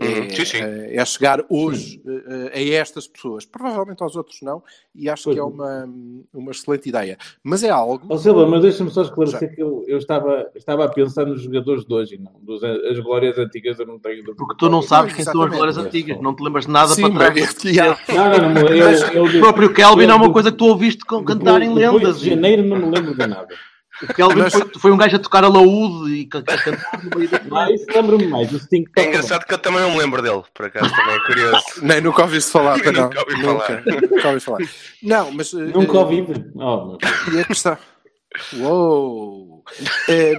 Uhum, 0.01 0.07
É, 0.07 0.31
sim, 0.31 0.45
sim. 0.45 0.59
é- 0.59 0.95
é 0.97 1.05
chegar 1.05 1.45
hoje 1.51 2.01
eh, 2.07 2.53
a 2.55 2.81
estas 2.81 3.09
pessoas. 3.09 3.45
Provavelmente 3.45 4.01
aos 4.01 4.15
outros 4.15 4.41
não, 4.43 4.63
e 4.95 5.09
acho 5.09 5.25
Pois 5.25 5.35
que 5.35 5.41
é 5.41 5.43
uma, 5.43 5.89
uma 6.33 6.53
excelente 6.53 6.89
ideia. 6.89 7.19
Mas 7.43 7.65
é 7.65 7.71
algo. 7.71 8.07
Ó 8.09 8.17
Silva, 8.17 8.47
mas 8.47 8.63
deixa-me 8.63 8.91
só 8.91 9.03
esclarecer 9.03 9.53
que 9.57 9.61
eu, 9.61 9.85
eu 9.89 9.99
estava, 9.99 10.49
estava 10.55 10.85
a 10.85 10.89
pensar 10.89 11.27
nos 11.27 11.43
jogadores 11.43 11.85
de 11.85 11.93
hoje 11.93 12.17
não. 12.17 12.33
Dos, 12.41 12.63
as 12.63 12.99
glórias 13.01 13.37
antigas 13.39 13.81
eu 13.81 13.87
não 13.87 13.99
tenho. 13.99 14.23
Porque 14.37 14.55
tu 14.57 14.69
não 14.69 14.83
sabes 14.83 15.15
quem 15.15 15.25
são 15.25 15.43
as 15.43 15.51
glórias 15.51 15.77
antigas, 15.79 16.21
não 16.21 16.33
te 16.35 16.45
lembras 16.45 16.67
de 16.67 16.71
nada 16.71 16.95
Sim, 16.95 17.11
para 17.13 17.33
trás. 17.33 17.55
mas-. 17.65 17.99
Não, 18.09 18.31
não, 18.39 18.55
não. 18.55 18.69
Eu, 18.69 18.91
eu, 19.15 19.25
O 19.25 19.41
próprio 19.41 19.73
Kelvin 19.75 20.07
é 20.07 20.15
uma 20.15 20.27
eu- 20.27 20.33
coisa 20.33 20.53
que 20.53 20.59
tu 20.59 20.67
ouviste 20.67 21.05
cantar 21.05 21.61
em 21.61 21.75
lendas. 21.75 22.21
de 22.21 22.31
janeiro 22.31 22.63
não 22.65 22.77
me 22.77 22.85
lembro 22.97 23.15
de 23.17 23.27
nada. 23.27 23.49
O 24.03 24.15
Kelvin 24.15 24.39
Mas- 24.43 24.53
foi, 24.53 24.71
foi 24.79 24.91
um 24.93 24.97
gajo 24.97 25.17
a 25.17 25.19
tocar 25.19 25.43
a 25.45 25.49
laúde 25.49 26.13
e 26.15 26.25
a, 26.27 26.29
cantar 26.59 27.03
no 27.05 27.19
meio 27.19 27.29
da 27.31 27.41
Ah, 27.53 27.71
isso 27.73 27.87
lembro-me 27.93 28.27
mais. 28.29 28.53
O 28.53 28.59
Sting 28.61 28.85
É 28.97 29.05
engraçado 29.07 29.45
que 29.45 29.53
eu 29.55 29.59
também 29.59 29.81
não 29.81 29.91
me 29.93 29.99
lembro 29.99 30.23
dele, 30.23 30.43
por 30.55 30.67
acaso 30.67 30.95
também 30.95 31.15
é 31.17 31.21
curioso. 31.27 31.65
Nem 31.83 32.01
nunca 32.01 32.23
ouviste 32.23 32.51
falar, 32.51 32.79
não. 32.79 32.93
Nunca 33.05 33.21
ouvi 33.21 33.43
Nunca, 33.43 33.83
nunca 34.11 34.29
ouvi 34.29 34.41
falar. 34.41 34.59
Não, 35.03 35.33
mas. 35.33 35.53
eh, 35.55 35.57
Nunca 35.59 35.97
eh, 35.97 36.01
ouvi. 36.01 36.27
Oh. 36.55 36.99
E 37.35 37.41
a 37.41 37.45
questão. 37.45 37.77
Uou! 38.59 39.65
Eh, 40.09 40.35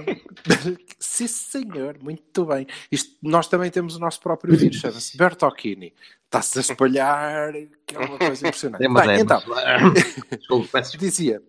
sim, 0.98 1.26
senhor, 1.26 1.96
muito 2.00 2.44
bem. 2.46 2.66
Isto, 2.90 3.10
nós 3.22 3.46
também 3.46 3.70
temos 3.70 3.96
o 3.96 3.98
nosso 4.00 4.20
próprio 4.20 4.56
vírus, 4.56 4.78
chama-se 4.78 5.16
Bertocchini. 5.16 5.92
Está-se 6.24 6.58
a 6.58 6.60
espalhar, 6.62 7.52
que 7.86 7.96
é 7.96 7.98
uma 7.98 8.16
coisa 8.18 8.46
impressionante. 8.46 8.84
É, 8.84 8.88
mas 8.88 9.06
Bem, 9.06 9.16
é, 9.16 9.20
então, 9.20 9.42
mas- 9.46 9.92
Desculpa, 10.38 10.68
peço 10.72 10.92
desculpa. 10.92 10.98
dizia 10.98 11.42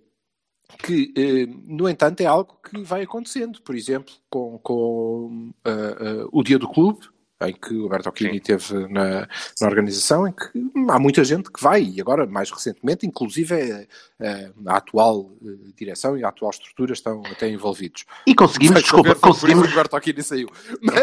que, 0.78 1.14
eh, 1.16 1.46
no 1.66 1.88
entanto, 1.88 2.22
é 2.22 2.26
algo 2.26 2.58
que 2.64 2.82
vai 2.84 3.04
acontecendo. 3.04 3.62
Por 3.62 3.76
exemplo, 3.76 4.14
com, 4.30 4.58
com 4.60 5.52
eh, 5.66 5.98
eh, 6.00 6.28
o 6.32 6.44
dia 6.44 6.60
do 6.60 6.68
clube, 6.68 7.08
em 7.42 7.54
que 7.54 7.74
o 7.76 7.90
Bertocchini 7.90 8.38
esteve 8.38 8.88
na, 8.88 9.28
na 9.60 9.68
organização, 9.68 10.28
em 10.28 10.32
que 10.32 10.44
há 10.90 11.00
muita 11.00 11.24
gente 11.24 11.52
que 11.52 11.62
vai, 11.62 11.82
e 11.84 12.00
agora, 12.02 12.26
mais 12.28 12.52
recentemente, 12.52 13.06
inclusive 13.06 13.56
eh, 13.56 13.88
eh, 14.20 14.52
a 14.68 14.78
atual 14.78 15.32
eh, 15.44 15.50
direção 15.76 16.18
e 16.18 16.24
a 16.24 16.30
atual 16.30 16.52
estrutura 16.52 16.94
estão 16.94 17.22
até 17.32 17.50
envolvidos. 17.50 18.06
E 18.28 18.36
conseguimos, 18.36 18.74
Vai 18.74 18.82
desculpa, 18.84 19.16
conseguimos. 19.16 19.72
o 19.72 19.76
Bertocchini 19.76 20.22
saiu. 20.24 20.50
Mas... 20.82 20.96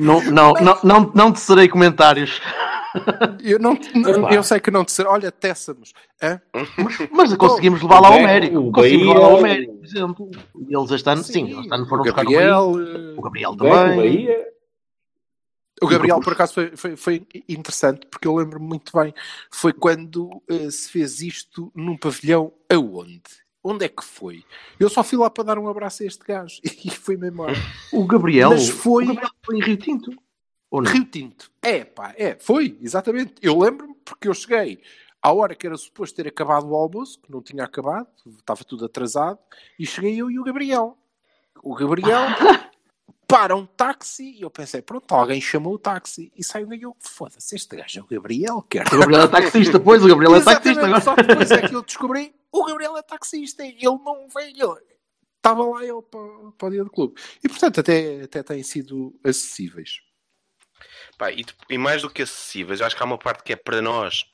Não, 0.00 0.22
não, 0.24 0.52
não, 0.54 0.78
não, 0.82 1.12
não 1.14 1.32
te 1.32 1.40
serei 1.40 1.68
comentários. 1.68 2.40
Eu, 3.44 3.58
não, 3.58 3.74
Epá. 3.74 4.32
eu 4.32 4.42
sei 4.42 4.58
que 4.58 4.70
não 4.70 4.82
te 4.84 4.90
ser. 4.92 5.06
Olha, 5.06 5.30
Tessamos. 5.30 5.92
Hã? 6.22 6.40
Mas 7.12 7.34
conseguimos 7.34 7.82
levá-lo 7.82 8.06
ao 8.06 8.12
mérito. 8.14 8.58
o 8.68 8.72
Conseguimos 8.72 9.08
levá-lo 9.08 9.36
ao 9.36 9.42
mérito, 9.42 9.72
por 9.74 9.84
exemplo. 9.84 10.30
E 10.66 10.74
Eles 10.74 10.90
este 10.92 11.10
ano, 11.10 11.22
sim, 11.22 11.60
este 11.60 11.74
ano 11.74 11.86
foram 11.86 12.00
o 12.00 12.04
buscar 12.06 12.22
o 12.22 12.30
Gabriel. 12.30 12.72
Bahia. 12.72 12.96
eh, 12.96 13.14
O 13.18 13.20
Gabriel 13.22 13.52
Beco, 13.54 13.74
também. 13.74 13.96
Bahia. 13.96 14.46
O 15.82 15.86
Gabriel, 15.86 16.20
por 16.20 16.32
acaso, 16.32 16.54
foi, 16.54 16.76
foi, 16.76 16.96
foi 16.96 17.26
interessante, 17.48 18.06
porque 18.06 18.26
eu 18.26 18.34
lembro-me 18.34 18.66
muito 18.66 18.90
bem. 18.96 19.12
Foi 19.50 19.72
quando 19.74 20.42
eh, 20.48 20.70
se 20.70 20.88
fez 20.90 21.20
isto 21.20 21.70
num 21.74 21.96
pavilhão 21.98 22.52
aonde? 22.72 23.22
Onde 23.62 23.84
é 23.84 23.88
que 23.88 24.02
foi? 24.04 24.42
Eu 24.80 24.88
só 24.88 25.02
fui 25.02 25.18
lá 25.18 25.28
para 25.28 25.44
dar 25.44 25.58
um 25.58 25.68
abraço 25.68 26.02
a 26.02 26.06
este 26.06 26.24
gajo 26.24 26.60
e 26.64 26.90
fui-me 26.90 27.28
embora. 27.28 27.52
O 27.92 28.06
Gabriel, 28.06 28.50
Mas 28.50 28.68
foi- 28.68 29.04
o 29.04 29.08
Gabriel 29.08 29.30
foi 29.44 29.56
em 29.58 29.60
Rio 29.62 29.76
Tinto. 29.76 30.12
Ou 30.70 30.80
não? 30.82 30.90
Rio 30.90 31.04
Tinto. 31.04 31.50
É, 31.60 31.84
pá, 31.84 32.14
é. 32.16 32.36
Foi, 32.40 32.78
exatamente. 32.80 33.34
Eu 33.42 33.58
lembro-me 33.58 33.94
porque 34.04 34.28
eu 34.28 34.34
cheguei 34.34 34.80
à 35.20 35.32
hora 35.32 35.54
que 35.54 35.66
era 35.66 35.76
suposto 35.76 36.16
ter 36.16 36.28
acabado 36.28 36.68
o 36.68 36.74
almoço, 36.74 37.20
que 37.20 37.30
não 37.30 37.42
tinha 37.42 37.64
acabado, 37.64 38.06
estava 38.38 38.62
tudo 38.64 38.84
atrasado, 38.84 39.38
e 39.78 39.84
cheguei 39.84 40.16
eu 40.20 40.30
e 40.30 40.38
o 40.38 40.44
Gabriel. 40.44 40.96
O 41.62 41.74
Gabriel 41.74 42.20
para 43.26 43.56
um 43.56 43.66
táxi 43.66 44.36
e 44.38 44.42
eu 44.42 44.50
pensei, 44.50 44.80
pronto, 44.80 45.12
alguém 45.12 45.40
chamou 45.40 45.74
o 45.74 45.78
táxi. 45.78 46.32
E 46.36 46.44
saiu 46.44 46.72
e 46.72 46.82
eu, 46.82 46.96
foda-se, 47.00 47.56
este 47.56 47.76
gajo 47.76 47.98
é 47.98 48.02
o 48.02 48.06
Gabriel, 48.06 48.62
quer 48.62 48.86
O 48.86 48.98
Gabriel 48.98 49.22
é 49.22 49.28
taxista, 49.28 49.80
pois, 49.80 50.04
o 50.04 50.08
Gabriel 50.08 50.36
é 50.36 50.42
taxista 50.42 50.86
agora. 50.86 51.00
Só 51.00 51.14
depois 51.16 51.50
é 51.50 51.68
que 51.68 51.74
eu 51.74 51.82
descobri, 51.82 52.34
o 52.52 52.64
Gabriel 52.64 52.96
é 52.96 53.02
taxista, 53.02 53.64
ele 53.64 53.80
não 53.82 54.28
veio. 54.28 54.78
Estava 55.36 55.64
lá 55.64 55.84
ele 55.84 56.02
para, 56.02 56.52
para 56.56 56.68
o 56.68 56.70
dia 56.70 56.84
do 56.84 56.90
clube. 56.90 57.20
E 57.42 57.48
portanto, 57.48 57.80
até, 57.80 58.22
até 58.22 58.42
têm 58.42 58.62
sido 58.62 59.18
acessíveis. 59.24 60.00
Pá, 61.18 61.32
e, 61.32 61.44
e 61.70 61.78
mais 61.78 62.02
do 62.02 62.10
que 62.10 62.22
acessíveis, 62.22 62.80
eu 62.80 62.86
acho 62.86 62.96
que 62.96 63.02
há 63.02 63.06
uma 63.06 63.18
parte 63.18 63.42
que 63.42 63.52
é 63.52 63.56
para 63.56 63.80
nós 63.80 64.24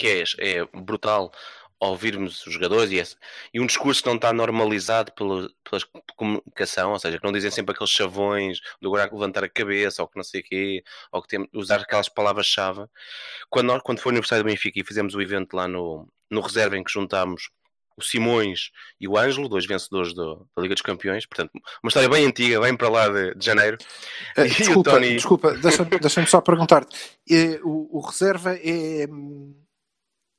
que 0.00 0.06
é, 0.06 0.24
é 0.38 0.64
brutal 0.80 1.30
ouvirmos 1.80 2.46
os 2.46 2.52
jogadores 2.52 2.92
e, 2.92 2.96
esse- 2.96 3.16
e 3.54 3.58
um 3.60 3.66
discurso 3.66 4.02
que 4.02 4.08
não 4.08 4.16
está 4.16 4.32
normalizado 4.32 5.12
pela, 5.12 5.48
pela 5.64 5.82
comunicação, 6.14 6.92
ou 6.92 6.98
seja, 6.98 7.18
que 7.18 7.24
não 7.24 7.32
dizem 7.32 7.50
sempre 7.50 7.72
aqueles 7.74 7.90
chavões 7.90 8.60
do 8.80 8.88
agora 8.88 9.10
levantar 9.10 9.42
a 9.42 9.48
cabeça 9.48 10.02
ou 10.02 10.08
que 10.08 10.16
não 10.16 10.22
sei 10.24 10.42
o 10.42 10.44
quê, 10.44 10.84
ou 11.10 11.22
que 11.22 11.28
tem, 11.28 11.48
usar 11.54 11.80
aquelas 11.80 12.08
palavras-chave. 12.08 12.84
Quando, 13.48 13.68
nós, 13.68 13.82
quando 13.82 13.98
foi 14.00 14.10
o 14.10 14.12
aniversário 14.12 14.44
do 14.44 14.48
Benfica 14.48 14.78
e 14.78 14.84
fizemos 14.84 15.14
o 15.14 15.22
evento 15.22 15.54
lá 15.56 15.66
no, 15.66 16.06
no 16.30 16.40
reserva 16.42 16.76
em 16.76 16.84
que 16.84 16.92
juntámos 16.92 17.48
o 17.96 18.02
Simões 18.02 18.70
e 19.00 19.06
o 19.08 19.16
Ângelo, 19.18 19.48
dois 19.48 19.66
vencedores 19.66 20.14
do- 20.14 20.46
da 20.56 20.62
Liga 20.62 20.74
dos 20.74 20.82
Campeões, 20.82 21.26
portanto, 21.26 21.50
uma 21.82 21.88
história 21.88 22.08
bem 22.08 22.24
antiga, 22.26 22.60
bem 22.60 22.74
para 22.76 22.88
lá 22.88 23.08
de, 23.08 23.34
de 23.34 23.44
janeiro. 23.44 23.76
O 24.36 24.44
desculpa, 24.44 24.90
Tony- 24.92 25.14
desculpa 25.16 25.52
deixa-me 25.54 25.98
deixa 25.98 26.26
só 26.26 26.40
perguntar-te. 26.40 26.96
Eh, 27.30 27.58
o, 27.62 27.98
o 27.98 28.00
reserva 28.00 28.54
é. 28.54 29.06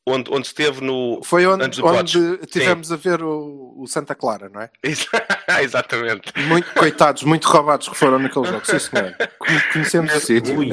Onde, 0.08 0.32
onde 0.34 0.48
esteve 0.48 0.82
no. 0.82 1.22
Foi 1.24 1.46
onde, 1.46 1.64
Antes 1.64 1.78
do 1.78 1.86
onde 1.86 2.38
tivemos 2.48 2.92
a 2.92 2.96
ver 2.96 3.22
o, 3.22 3.76
o 3.78 3.86
Santa 3.86 4.16
Clara, 4.16 4.50
não 4.50 4.60
é? 4.62 4.70
Exatamente. 5.62 6.34
Muito 6.48 6.74
coitados, 6.74 7.22
muito 7.22 7.48
roubados 7.48 7.88
que 7.88 7.96
foram 7.96 8.18
naquele 8.18 8.46
jogo, 8.48 8.66
sim 8.66 8.80
senhor. 8.80 9.16
Con- 9.38 9.46
Conhecemos 9.74 10.16
o 10.16 10.20
sítio. 10.20 10.58
Ui, 10.58 10.70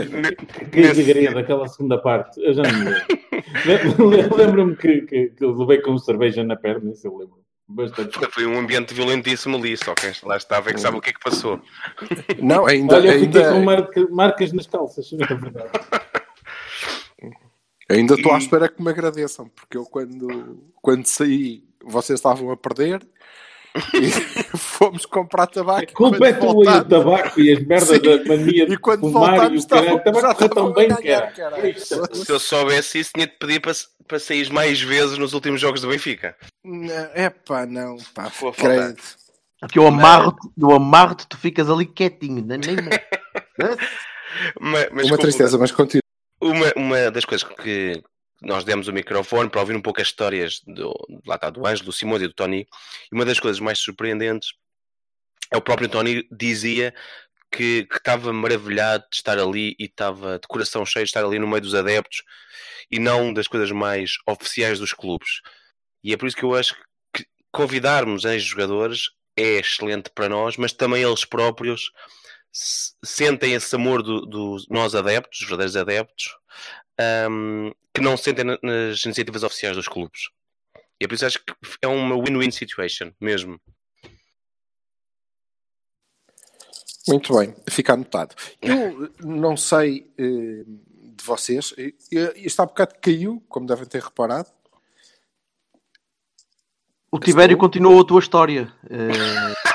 que 0.72 0.86
alegria 0.86 1.32
daquela 1.34 1.68
segunda 1.68 1.98
parte. 1.98 2.40
Eu 2.42 2.54
já 2.54 2.62
não 2.62 2.72
me 2.72 2.84
lembro. 2.86 3.06
Lem- 4.08 4.28
Lembro-me 4.46 4.76
que, 4.76 5.02
que, 5.02 5.26
que 5.28 5.44
eu 5.44 5.52
levei 5.54 5.82
com 5.82 5.98
cerveja 5.98 6.42
na 6.42 6.56
perna, 6.56 6.90
isso 6.92 7.06
eu 7.06 7.14
lembro. 7.18 7.36
Bastante. 7.70 8.18
Foi 8.30 8.46
um 8.46 8.58
ambiente 8.58 8.94
violentíssimo 8.94 9.58
ali, 9.58 9.76
só 9.76 9.92
quem 9.94 10.10
lá 10.22 10.38
estava 10.38 10.70
é 10.70 10.72
que 10.72 10.80
sabe 10.80 10.96
o 10.96 11.02
que 11.02 11.10
é 11.10 11.12
que 11.12 11.20
passou. 11.20 11.60
Não, 12.40 12.64
ainda. 12.66 12.94
Olha, 12.96 13.08
eu 13.14 13.20
fiquei 13.20 13.42
ainda... 13.42 13.52
com 13.52 13.62
marca- 13.62 14.08
marcas 14.10 14.52
nas 14.54 14.66
calças, 14.66 15.10
é 15.12 15.16
verdade. 15.34 15.68
Ainda 17.88 18.14
estou 18.14 18.32
à 18.32 18.38
espera 18.38 18.68
que 18.68 18.82
me 18.82 18.90
agradeçam, 18.90 19.48
porque 19.48 19.76
eu 19.76 19.84
quando, 19.84 20.62
quando 20.82 21.06
saí, 21.06 21.64
vocês 21.82 22.18
estavam 22.18 22.50
a 22.50 22.56
perder 22.56 23.00
e 23.94 24.10
fomos 24.56 25.06
comprar 25.06 25.46
tabaco. 25.46 25.90
A 25.90 25.94
culpa 25.94 26.18
quando 26.18 26.24
é 26.24 26.32
tua 26.32 26.50
e 26.50 26.78
o 26.78 26.84
tabaco 26.84 27.40
e 27.40 27.52
as 27.52 27.64
merdas 27.64 27.88
Sim. 27.88 28.00
da 28.00 28.24
mania 28.24 28.66
de 28.66 28.74
E 28.74 28.76
quando 28.76 29.00
fumar 29.00 29.52
e 29.52 29.58
voltámos, 29.58 29.64
o 29.64 29.68
caralho. 29.68 29.96
Estava 29.96 30.30
a 30.30 30.34
correr 30.34 30.48
tão 30.50 30.72
bem, 30.72 30.88
ganhar, 30.88 31.32
cara. 31.32 31.50
caralho. 31.50 31.80
Se 31.80 32.30
eu 32.32 32.38
soubesse 32.38 32.98
isso, 33.00 33.10
tinha 33.14 33.26
de 33.26 33.32
pedir 33.38 33.60
para, 33.60 33.72
para 34.06 34.18
sair 34.18 34.52
mais 34.52 34.80
vezes 34.80 35.16
nos 35.18 35.32
últimos 35.32 35.60
jogos 35.60 35.80
do 35.80 35.88
Benfica. 35.88 36.36
É 37.14 37.30
pá, 37.30 37.66
não, 37.66 37.96
pá, 38.14 38.30
credo. 38.56 39.00
Porque 39.60 39.78
eu 39.78 39.86
amarro-te, 39.86 40.46
eu 40.56 40.70
amarro-te, 40.70 41.26
tu 41.26 41.36
ficas 41.36 41.68
ali 41.68 41.86
quietinho. 41.86 42.44
Nem, 42.44 42.58
nem... 42.58 42.76
Mas, 44.60 44.88
mas 44.92 45.06
Uma 45.06 45.18
tristeza, 45.18 45.58
mas 45.58 45.72
continua. 45.72 46.02
Uma, 46.40 46.72
uma 46.76 47.10
das 47.10 47.24
coisas 47.24 47.48
que 47.48 48.02
nós 48.40 48.64
demos 48.64 48.86
o 48.86 48.92
microfone 48.92 49.50
para 49.50 49.60
ouvir 49.60 49.74
um 49.74 49.82
pouco 49.82 50.00
as 50.00 50.08
histórias 50.08 50.60
do, 50.66 50.94
lá 51.26 51.34
está, 51.34 51.50
do 51.50 51.66
Ângelo, 51.66 51.86
do 51.86 51.92
Simões 51.92 52.22
e 52.22 52.28
do 52.28 52.34
Tony, 52.34 52.66
e 53.10 53.14
uma 53.14 53.24
das 53.24 53.40
coisas 53.40 53.60
mais 53.60 53.78
surpreendentes 53.78 54.52
é 55.50 55.56
o 55.56 55.62
próprio 55.62 55.88
Tony 55.88 56.26
dizia 56.30 56.94
que, 57.50 57.84
que 57.84 57.96
estava 57.96 58.32
maravilhado 58.32 59.04
de 59.10 59.16
estar 59.16 59.38
ali 59.38 59.74
e 59.78 59.84
estava 59.84 60.38
de 60.38 60.46
coração 60.46 60.84
cheio 60.84 61.04
de 61.04 61.08
estar 61.08 61.24
ali 61.24 61.38
no 61.38 61.48
meio 61.48 61.62
dos 61.62 61.74
adeptos 61.74 62.22
e 62.90 62.98
não 62.98 63.32
das 63.32 63.48
coisas 63.48 63.70
mais 63.70 64.12
oficiais 64.26 64.78
dos 64.78 64.92
clubes. 64.92 65.40
E 66.04 66.12
é 66.12 66.16
por 66.16 66.26
isso 66.26 66.36
que 66.36 66.44
eu 66.44 66.54
acho 66.54 66.74
que 67.12 67.26
convidarmos 67.50 68.24
ex-jogadores 68.24 69.10
é 69.36 69.58
excelente 69.58 70.10
para 70.10 70.28
nós, 70.28 70.56
mas 70.56 70.72
também 70.72 71.02
eles 71.02 71.24
próprios 71.24 71.90
sentem 72.52 73.54
esse 73.54 73.74
amor 73.74 74.02
do- 74.02 74.26
dos 74.26 74.66
nós 74.68 74.94
adeptos, 74.94 75.40
os 75.40 75.46
verdadeiros 75.46 75.76
adeptos, 75.76 76.36
ahm, 76.98 77.70
que 77.94 78.00
não 78.00 78.16
sentem 78.16 78.44
na- 78.44 78.58
nas 78.62 79.04
iniciativas 79.04 79.42
oficiais 79.42 79.76
dos 79.76 79.88
clubes. 79.88 80.30
E 81.00 81.04
é 81.04 81.08
por 81.08 81.14
isso 81.14 81.20
que 81.22 81.26
acho 81.26 81.44
que 81.44 81.54
é 81.82 81.86
uma 81.88 82.16
win-win 82.16 82.50
situation 82.50 83.12
mesmo. 83.20 83.60
Muito 87.06 87.36
bem, 87.38 87.54
fica 87.70 87.94
anotado. 87.94 88.34
Eu 88.60 89.10
não 89.20 89.56
sei 89.56 90.12
eh, 90.18 90.64
de 90.66 91.24
vocês, 91.24 91.72
este 92.10 92.60
há 92.60 92.66
bocado 92.66 92.94
caiu, 93.00 93.42
como 93.48 93.66
devem 93.66 93.86
ter 93.86 94.02
reparado. 94.02 94.50
O 97.10 97.18
Tibério 97.18 97.56
continuou 97.56 98.00
a 98.02 98.04
tua 98.04 98.20
história. 98.20 98.70
Eh, 98.90 99.67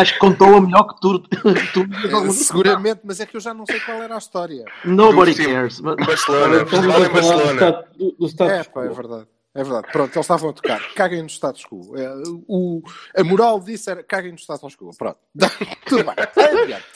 Acho 0.00 0.12
que 0.14 0.18
contou-a 0.18 0.60
melhor 0.60 0.84
que 0.84 1.00
tu. 1.00 1.20
que 1.28 1.72
tu 1.72 1.86
dia. 1.86 2.30
Seguramente, 2.32 3.00
mas 3.04 3.20
é 3.20 3.26
que 3.26 3.36
eu 3.36 3.40
já 3.40 3.52
não 3.52 3.66
sei 3.66 3.80
qual 3.80 4.02
era 4.02 4.14
a 4.14 4.18
história. 4.18 4.64
Nobody 4.84 5.34
Sim. 5.34 5.44
cares. 5.52 5.80
Mas- 5.80 5.96
Barcelona, 6.06 6.56
a 6.60 6.64
do 6.64 7.10
Barcelona. 7.12 7.52
status- 7.52 7.96
do- 7.96 8.12
do 8.18 8.26
status 8.28 8.52
É, 8.54 8.64
pá, 8.64 8.84
é 8.84 8.88
verdade. 8.88 9.26
É 9.52 9.64
verdade. 9.64 9.88
Pronto, 9.90 10.10
eles 10.14 10.24
estavam 10.24 10.50
a 10.50 10.52
tocar. 10.52 10.80
Caguem 10.94 11.22
no 11.22 11.28
status 11.28 11.64
quo. 11.64 11.96
É, 11.98 12.08
o, 12.48 12.82
a 13.16 13.24
moral 13.24 13.58
disso 13.60 13.90
era 13.90 14.02
caguem 14.02 14.30
no 14.32 14.38
status 14.38 14.76
quo. 14.76 14.90
Pronto. 14.96 15.18
Tudo 15.86 16.04
bem. 16.04 16.14
Adiante. 16.62 16.86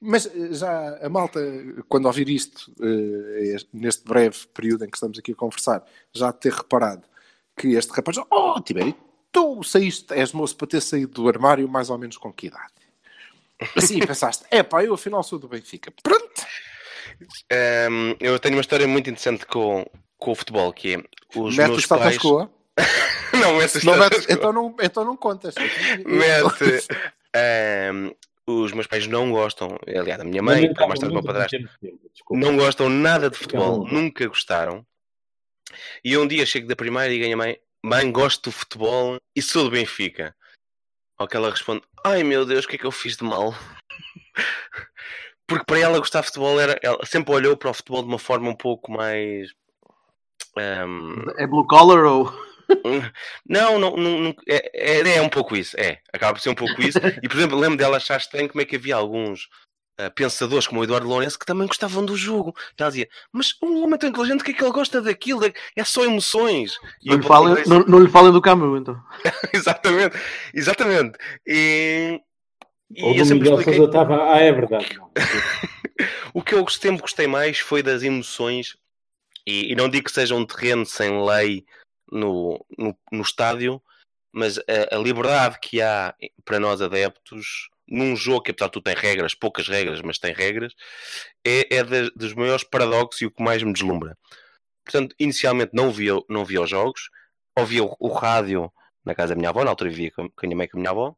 Mas 0.00 0.26
eh, 0.26 0.48
já 0.52 0.98
a 1.04 1.08
malta, 1.08 1.40
quando 1.88 2.06
ouvir 2.06 2.28
isto, 2.28 2.72
eh, 2.80 3.54
este- 3.54 3.68
neste 3.72 4.04
breve 4.04 4.36
período 4.52 4.84
em 4.84 4.90
que 4.90 4.96
estamos 4.96 5.18
aqui 5.18 5.32
a 5.32 5.36
conversar, 5.36 5.84
já 6.12 6.32
ter 6.32 6.52
reparado 6.52 7.02
que 7.56 7.68
este 7.74 7.92
rapaz, 7.92 8.16
oh, 8.30 8.60
Tibério, 8.60 8.94
tu 9.32 9.62
saíste, 9.64 10.12
és 10.14 10.32
moço 10.32 10.54
para 10.56 10.68
ter 10.68 10.80
saído 10.80 11.12
do 11.12 11.28
armário 11.28 11.68
mais 11.68 11.90
ou 11.90 11.98
menos 11.98 12.16
com 12.16 12.32
que 12.32 12.46
idade? 12.48 12.72
Assim 13.76 13.98
pensaste, 14.06 14.44
é 14.50 14.62
pá, 14.62 14.84
eu 14.84 14.94
afinal 14.94 15.22
sou 15.22 15.38
do 15.38 15.48
Benfica. 15.48 15.92
Pronto. 16.02 16.42
Ehm, 17.50 18.14
eu 18.20 18.38
tenho 18.38 18.56
uma 18.56 18.60
história 18.60 18.86
muito 18.86 19.08
interessante 19.08 19.46
com, 19.46 19.84
com 20.18 20.30
o 20.32 20.34
futebol, 20.34 20.72
que 20.72 20.94
é 20.94 20.98
os 21.36 21.56
Mete 21.56 21.68
o 21.68 21.72
meus 21.72 21.86
pais... 21.86 22.18
não, 23.32 23.56
mete 23.58 23.78
o 23.78 23.86
Não 23.86 23.98
metes- 23.98 24.26
então, 24.28 24.52
não, 24.52 24.76
então 24.80 25.04
não 25.04 25.16
contas. 25.16 25.54
Mete. 26.04 26.86
ehm, 27.34 28.10
os 28.46 28.72
meus 28.72 28.86
pais 28.86 29.06
não 29.06 29.30
gostam, 29.30 29.78
aliás, 29.86 30.20
a 30.20 30.24
minha 30.24 30.42
mãe, 30.42 30.72
mais 30.88 30.98
tarde 30.98 31.14
o 31.14 31.14
meu 31.14 31.22
padrasto, 31.22 31.56
não 32.30 32.56
gostam 32.56 32.88
nada 32.88 33.30
de 33.30 33.36
futebol, 33.38 33.86
à 33.86 33.92
nunca 33.92 34.26
gostaram. 34.26 34.84
E 36.04 36.16
um 36.18 36.26
dia 36.26 36.44
chego 36.44 36.66
da 36.66 36.74
primeira 36.76 37.12
e 37.14 37.18
ganho 37.18 37.34
a 37.34 37.36
mãe, 37.36 37.58
mãe, 37.84 38.10
gosto 38.10 38.44
do 38.50 38.52
futebol 38.52 39.18
e 39.34 39.42
sou 39.42 39.64
do 39.64 39.70
Benfica. 39.70 40.34
Ao 41.18 41.26
que 41.28 41.36
ela 41.36 41.50
responde, 41.50 41.82
ai 42.04 42.22
meu 42.22 42.44
Deus, 42.44 42.64
o 42.64 42.68
que 42.68 42.76
é 42.76 42.78
que 42.78 42.86
eu 42.86 42.92
fiz 42.92 43.16
de 43.16 43.24
mal? 43.24 43.54
Porque 45.46 45.64
para 45.66 45.78
ela 45.80 45.98
gostar 45.98 46.20
de 46.20 46.26
futebol, 46.26 46.58
era, 46.58 46.78
ela 46.82 47.04
sempre 47.04 47.34
olhou 47.34 47.56
para 47.56 47.70
o 47.70 47.74
futebol 47.74 48.02
de 48.02 48.08
uma 48.08 48.18
forma 48.18 48.48
um 48.48 48.54
pouco 48.56 48.90
mais. 48.90 49.50
ehm, 50.56 51.24
É 51.36 51.46
blue 51.46 51.66
collar 51.66 52.04
ou. 52.04 52.32
não, 53.46 53.78
não, 53.78 53.96
não, 53.96 54.18
não- 54.20 54.34
é, 54.48 54.70
é, 55.00 55.16
é 55.16 55.20
um 55.22 55.28
pouco 55.28 55.54
isso, 55.54 55.78
é, 55.78 56.00
acaba 56.12 56.32
por 56.34 56.40
ser 56.40 56.48
um 56.50 56.54
pouco 56.54 56.80
isso. 56.80 56.98
E 57.22 57.28
por 57.28 57.36
exemplo, 57.36 57.58
lembro 57.58 57.76
dela 57.76 57.98
achar 57.98 58.16
estranho 58.16 58.48
como 58.48 58.62
é 58.62 58.64
que 58.64 58.76
havia 58.76 58.96
alguns 58.96 59.48
ah, 59.98 60.10
pensadores 60.10 60.66
como 60.66 60.80
o 60.80 60.84
Eduardo 60.84 61.06
Lourenço 61.08 61.38
que 61.38 61.46
também 61.46 61.66
gostavam 61.66 62.04
do 62.04 62.16
jogo. 62.16 62.54
Ela 62.78 62.90
dizia, 62.90 63.08
mas 63.32 63.54
um 63.62 63.82
homem 63.82 63.98
tão 63.98 64.08
inteligente, 64.08 64.40
o 64.40 64.44
que 64.44 64.50
é 64.52 64.54
que 64.54 64.62
ele 64.64 64.72
gosta 64.72 65.00
daquilo? 65.02 65.44
É- 65.44 65.52
É 65.76 65.84
só 65.84 66.04
emoções. 66.04 66.72
E 67.02 67.10
Não 67.10 67.16
lhe, 67.16 67.22
falem, 67.26 67.64
não, 67.66 67.80
não 67.80 67.98
lhe 68.00 68.10
falem 68.10 68.32
do 68.32 68.40
Camus, 68.42 68.80
então. 68.80 69.00
exatamente, 69.52 70.16
exatamente. 70.54 71.18
E, 71.46 72.20
e 72.90 73.02
Ou 73.02 73.14
eu 73.14 73.24
do 73.24 73.34
Miguel 73.34 73.52
expliquei. 73.58 73.74
Sousa 73.74 73.90
estava. 73.90 74.32
Ah, 74.32 74.38
é 74.38 74.52
verdade. 74.52 74.98
O 76.34 76.42
que 76.42 76.54
eu 76.54 76.66
sempre 76.68 77.02
gostei 77.02 77.26
mais 77.26 77.58
foi 77.58 77.82
das 77.82 78.02
emoções, 78.02 78.76
e, 79.46 79.70
e 79.70 79.76
não 79.76 79.88
digo 79.88 80.06
que 80.06 80.12
seja 80.12 80.34
um 80.34 80.46
terreno 80.46 80.84
sem 80.86 81.22
lei 81.24 81.64
no, 82.10 82.64
no, 82.78 82.96
no 83.12 83.22
estádio, 83.22 83.80
mas 84.32 84.58
a, 84.58 84.96
a 84.96 84.98
liberdade 84.98 85.58
que 85.60 85.80
há 85.82 86.14
para 86.44 86.58
nós 86.58 86.80
adeptos 86.80 87.68
num 87.92 88.16
jogo 88.16 88.42
que, 88.42 88.50
apesar 88.50 88.66
de 88.66 88.72
tudo, 88.72 88.84
tem 88.84 88.94
regras, 88.94 89.34
poucas 89.34 89.68
regras, 89.68 90.00
mas 90.00 90.18
tem 90.18 90.32
regras, 90.32 90.72
é, 91.44 91.76
é 91.76 91.84
das- 91.84 92.10
dos 92.16 92.34
maiores 92.34 92.64
paradoxos 92.64 93.20
e 93.20 93.26
o 93.26 93.30
que 93.30 93.42
mais 93.42 93.62
me 93.62 93.72
deslumbra. 93.72 94.16
Portanto, 94.84 95.14
inicialmente 95.18 95.72
não 95.74 95.90
via, 95.92 96.12
não 96.28 96.44
via 96.44 96.60
os 96.62 96.70
jogos, 96.70 97.10
ouvia 97.56 97.84
o, 97.84 97.94
o 98.00 98.08
rádio 98.08 98.72
na 99.04 99.14
casa 99.14 99.34
da 99.34 99.38
minha 99.38 99.50
avó, 99.50 99.62
na 99.64 99.70
altura 99.70 99.90
vivia 99.90 100.10
com, 100.10 100.28
com 100.28 100.46
a 100.46 100.46
minha 100.46 100.56
mãe 100.56 100.66
e 100.66 100.68
com 100.68 100.78
a 100.78 100.80
minha 100.80 100.90
avó, 100.90 101.14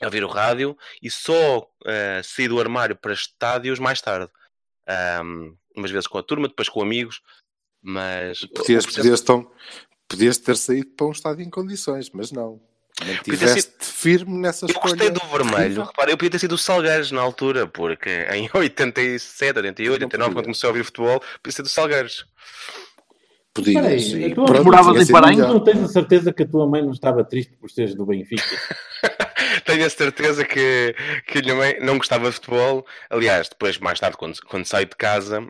a 0.00 0.06
ouvir 0.06 0.24
o 0.24 0.28
rádio 0.28 0.76
e 1.02 1.10
só 1.10 1.68
eh, 1.86 2.20
saí 2.24 2.48
do 2.48 2.60
armário 2.60 2.96
para 2.96 3.12
estádios 3.12 3.78
mais 3.78 4.00
tarde. 4.00 4.30
Ahm, 4.86 5.54
umas 5.76 5.90
vezes 5.90 6.06
com 6.06 6.18
a 6.18 6.22
turma, 6.22 6.48
depois 6.48 6.68
com 6.68 6.80
amigos, 6.82 7.20
mas 7.82 8.40
Podias, 8.40 8.84
processo- 8.84 8.96
podias, 8.96 9.20
tão, 9.20 9.50
podias 10.08 10.38
ter 10.38 10.56
saído 10.56 10.90
para 10.96 11.06
um 11.06 11.12
estádio 11.12 11.44
em 11.44 11.50
condições, 11.50 12.10
mas 12.10 12.32
não. 12.32 12.60
Mantiveste 13.06 13.72
firme 13.80 14.38
nessa 14.38 14.66
eu 14.66 14.70
escolha. 14.70 14.94
gostei 14.94 15.10
do 15.10 15.20
vermelho. 15.26 15.84
Repara, 15.84 16.10
eu 16.10 16.16
podia 16.16 16.30
ter 16.30 16.38
sido 16.38 16.52
o 16.52 16.58
Salgueiros 16.58 17.12
na 17.12 17.20
altura, 17.20 17.66
porque 17.66 18.26
em 18.32 18.48
87, 18.52 19.56
88, 19.58 19.92
89, 20.04 20.34
quando 20.34 20.44
comecei 20.44 20.66
a 20.66 20.70
ouvir 20.70 20.84
futebol, 20.84 21.20
podia 21.42 21.56
ser 21.56 21.62
do 21.62 21.68
Salgueiros. 21.68 22.26
Podias. 23.54 23.82
Peraí, 23.82 24.34
tu 24.34 24.44
pronto, 24.44 24.64
moravas 24.64 24.96
em 24.96 25.04
sido 25.04 25.12
Paranhos? 25.12 25.48
não 25.48 25.60
tens 25.60 25.82
a 25.82 25.88
certeza 25.88 26.32
que 26.32 26.42
a 26.42 26.48
tua 26.48 26.66
mãe 26.66 26.82
não 26.82 26.92
estava 26.92 27.24
triste 27.24 27.56
por 27.56 27.70
seres 27.70 27.94
do 27.94 28.04
Benfica? 28.06 28.44
Tenho 29.64 29.86
a 29.86 29.90
certeza 29.90 30.44
que, 30.44 30.94
que 31.26 31.38
a 31.38 31.42
minha 31.42 31.54
mãe 31.54 31.78
não 31.80 31.98
gostava 31.98 32.28
de 32.28 32.34
futebol. 32.34 32.86
Aliás, 33.10 33.48
depois, 33.48 33.78
mais 33.78 33.98
tarde, 33.98 34.16
quando, 34.16 34.38
quando 34.48 34.64
saio 34.64 34.86
de 34.86 34.96
casa 34.96 35.46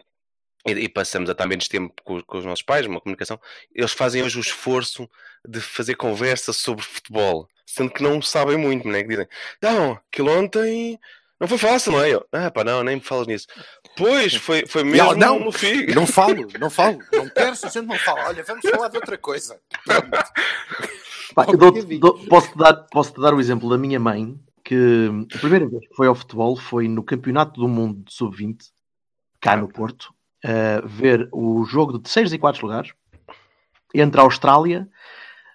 e, 0.68 0.84
e 0.84 0.88
passamos 0.88 1.28
a 1.28 1.32
estar 1.32 1.46
menos 1.46 1.68
tempo 1.68 1.94
com, 2.04 2.20
com 2.22 2.38
os 2.38 2.44
nossos 2.44 2.62
pais, 2.62 2.86
uma 2.86 3.00
comunicação, 3.00 3.40
eles 3.74 3.92
fazem 3.92 4.22
hoje 4.22 4.38
o 4.38 4.40
esforço 4.40 5.08
de 5.46 5.60
fazer 5.60 5.94
conversa 5.94 6.52
sobre 6.52 6.84
futebol, 6.84 7.48
sendo 7.66 7.90
que 7.90 8.02
não 8.02 8.20
sabem 8.22 8.56
muito, 8.56 8.86
né? 8.88 9.02
Que 9.02 9.08
dizem, 9.08 9.28
não, 9.62 9.92
aquilo 10.12 10.30
ontem 10.30 10.98
não 11.40 11.46
foi 11.46 11.58
fácil, 11.58 11.92
não 11.92 12.02
é? 12.02 12.10
Eu, 12.14 12.26
ah, 12.32 12.50
pá, 12.50 12.64
não, 12.64 12.82
nem 12.82 12.96
me 12.96 13.02
falas 13.02 13.26
nisso. 13.26 13.46
Pois, 13.96 14.34
foi, 14.34 14.66
foi 14.66 14.82
mesmo 14.82 15.00
ela, 15.10 15.16
não, 15.16 15.38
no 15.38 15.52
fim. 15.52 15.86
não 15.94 16.06
falo, 16.06 16.48
não 16.58 16.68
falo. 16.68 16.98
Não 17.12 17.28
queres, 17.28 17.62
a 17.64 17.68
gente 17.68 17.86
não 17.86 17.98
fala. 17.98 18.28
Olha, 18.28 18.42
vamos 18.42 18.68
falar 18.68 18.88
de 18.88 18.96
outra 18.96 19.16
coisa. 19.16 19.60
Pá, 21.34 21.44
eu 21.46 21.56
dou- 21.56 21.72
dou- 21.98 22.18
posso-te 22.26 22.58
dar, 22.58 22.74
posso 22.90 23.12
dar 23.20 23.34
o 23.34 23.40
exemplo 23.40 23.68
da 23.70 23.78
minha 23.78 24.00
mãe, 24.00 24.36
que 24.64 25.08
a 25.34 25.38
primeira 25.38 25.66
vez 25.68 25.86
que 25.88 25.94
foi 25.94 26.08
ao 26.08 26.14
futebol 26.14 26.56
foi 26.56 26.88
no 26.88 27.02
Campeonato 27.04 27.60
do 27.60 27.68
Mundo 27.68 28.02
de 28.04 28.12
Sub-20, 28.12 28.58
cá 29.40 29.56
no 29.56 29.68
Porto, 29.68 30.12
a 30.44 30.86
ver 30.86 31.28
o 31.32 31.64
jogo 31.64 31.94
de 31.94 32.00
terceiros 32.00 32.32
e 32.32 32.38
quartos 32.38 32.62
lugares 32.62 32.92
entre 33.94 34.20
a 34.20 34.24
Austrália, 34.24 34.88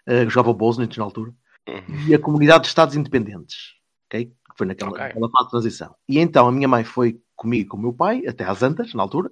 que 0.06 0.30
jogava 0.30 0.52
o 0.52 0.54
Bosnich 0.54 0.98
na 0.98 1.04
altura, 1.04 1.34
Uhum. 1.67 2.08
e 2.08 2.13
a 2.13 2.19
Comunidade 2.19 2.63
de 2.63 2.67
Estados 2.67 2.96
Independentes, 2.96 3.76
ok? 4.08 4.26
que 4.26 4.58
foi 4.58 4.67
naquela, 4.67 4.91
Ok. 4.91 5.02
naquela 5.02 5.30
fase 5.30 5.46
de 5.46 5.50
transição. 5.52 5.96
E 6.08 6.19
então 6.19 6.48
a 6.48 6.52
minha 6.52 6.67
mãe 6.67 6.84
foi 6.84 7.19
comigo 7.36 7.69
com 7.69 7.78
o 7.78 7.82
meu 7.82 7.93
pai, 7.93 8.24
até 8.28 8.43
às 8.43 8.62
Antas, 8.62 8.93
na 8.93 9.02
altura, 9.02 9.32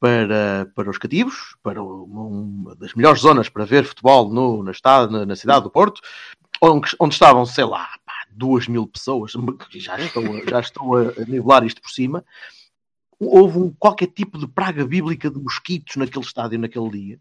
para, 0.00 0.70
para 0.74 0.90
os 0.90 0.98
cativos, 0.98 1.56
para 1.62 1.82
uma, 1.82 2.74
das 2.76 2.94
melhores 2.94 3.20
zonas 3.20 3.48
para 3.48 3.64
ver 3.64 3.84
futebol 3.84 4.32
no, 4.32 4.62
na, 4.62 4.70
estado, 4.70 5.26
na, 5.26 5.36
cidade 5.36 5.64
do 5.64 5.70
Porto, 5.70 6.00
onde, 6.60 6.90
onde 6.98 7.14
estavam, 7.14 7.44
sei 7.44 7.64
lá, 7.64 7.88
pá, 8.04 8.14
duas 8.30 8.66
mil 8.66 8.86
pessoas, 8.86 9.32
já 9.70 9.98
estou, 9.98 10.22
já 10.48 10.60
estou 10.60 10.96
a 10.96 11.12
nivelar 11.26 11.64
isto 11.64 11.80
por 11.80 11.90
cima. 11.90 12.24
Houve 13.20 13.58
um, 13.58 13.72
qualquer 13.72 14.06
tipo 14.08 14.38
de 14.38 14.46
praga 14.46 14.86
bíblica 14.86 15.30
de 15.30 15.38
mosquitos 15.38 15.96
naquele 15.96 16.24
estádio 16.24 16.58
naquele 16.58 16.90
dia, 16.90 17.20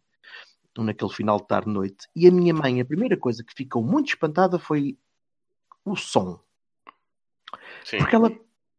naquele 0.77 1.11
final 1.11 1.39
de 1.39 1.47
tarde-noite. 1.47 2.07
E 2.15 2.27
a 2.27 2.31
minha 2.31 2.53
mãe, 2.53 2.79
a 2.79 2.85
primeira 2.85 3.17
coisa 3.17 3.43
que 3.43 3.53
ficou 3.55 3.83
muito 3.83 4.09
espantada 4.09 4.59
foi 4.59 4.97
o 5.83 5.95
som. 5.95 6.39
Sim. 7.83 7.97
Porque 7.97 8.15
ela 8.15 8.31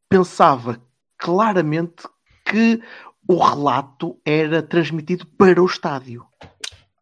pensava 0.08 0.80
claramente 1.16 2.06
que 2.44 2.80
o 3.26 3.36
relato 3.36 4.20
era 4.24 4.62
transmitido 4.62 5.26
para 5.26 5.62
o 5.62 5.66
estádio. 5.66 6.26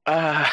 Ah, 0.09 0.49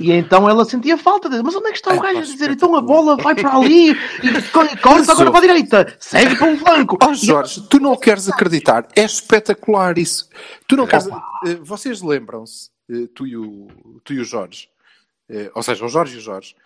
E 0.00 0.10
então 0.10 0.48
ela 0.50 0.64
sentia 0.64 0.98
falta 0.98 1.28
de, 1.30 1.40
mas 1.42 1.54
onde 1.54 1.68
é 1.68 1.70
que 1.70 1.76
está 1.76 1.94
o 1.94 2.00
gajo 2.00 2.18
a 2.18 2.22
dizer? 2.22 2.50
Então 2.50 2.74
a 2.74 2.80
bola 2.82 3.16
vai 3.16 3.34
para 3.36 3.54
ali 3.56 3.90
e 3.92 4.42
co- 4.52 4.66
corta 4.82 5.12
agora 5.12 5.30
para 5.30 5.38
a 5.38 5.42
direita, 5.42 5.96
segue 6.00 6.34
para 6.36 6.52
o 6.52 6.56
flanco. 6.58 6.98
Oh, 7.00 7.14
Jorge, 7.14 7.62
tu 7.70 7.78
não 7.78 7.96
queres 7.96 8.28
acreditar. 8.28 8.88
É 8.96 9.04
espetacular 9.04 9.96
isso. 9.96 10.28
Tu 10.66 10.76
não 10.76 10.86
queres. 10.88 11.06
eh, 11.46 11.54
Vocês 11.62 12.02
lembram-se, 12.02 12.68
eh, 12.90 13.06
tu, 13.14 13.26
e 13.26 13.36
o, 13.36 13.68
tu 14.02 14.12
e 14.12 14.18
o 14.18 14.24
Jorge, 14.24 14.68
eh, 15.30 15.52
ou 15.54 15.62
seja, 15.62 15.84
o 15.84 15.88
Jorge 15.88 16.16
e 16.16 16.18
o 16.18 16.20
Jorge, 16.20 16.56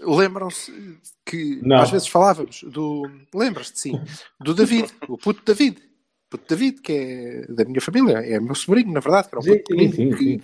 lembram-se 0.00 0.98
que 1.24 1.60
Não. 1.62 1.76
às 1.80 1.90
vezes 1.90 2.08
falávamos 2.08 2.62
do. 2.64 3.10
Lembras-te, 3.34 3.78
sim, 3.80 4.00
do 4.40 4.54
David, 4.54 4.92
o 5.08 5.16
puto 5.16 5.42
David. 5.44 5.78
O 6.26 6.30
puto 6.38 6.44
David, 6.48 6.80
que 6.80 6.92
é 6.92 7.46
da 7.52 7.64
minha 7.64 7.80
família, 7.80 8.18
é 8.18 8.40
meu 8.40 8.54
sobrinho, 8.54 8.90
na 8.92 9.00
verdade, 9.00 9.28
que 9.28 9.34
era 9.34 9.40
um 9.40 9.42
Sim, 9.42 9.58
puto 9.58 9.74
sim, 9.96 10.10
que 10.10 10.16
sim. 10.16 10.42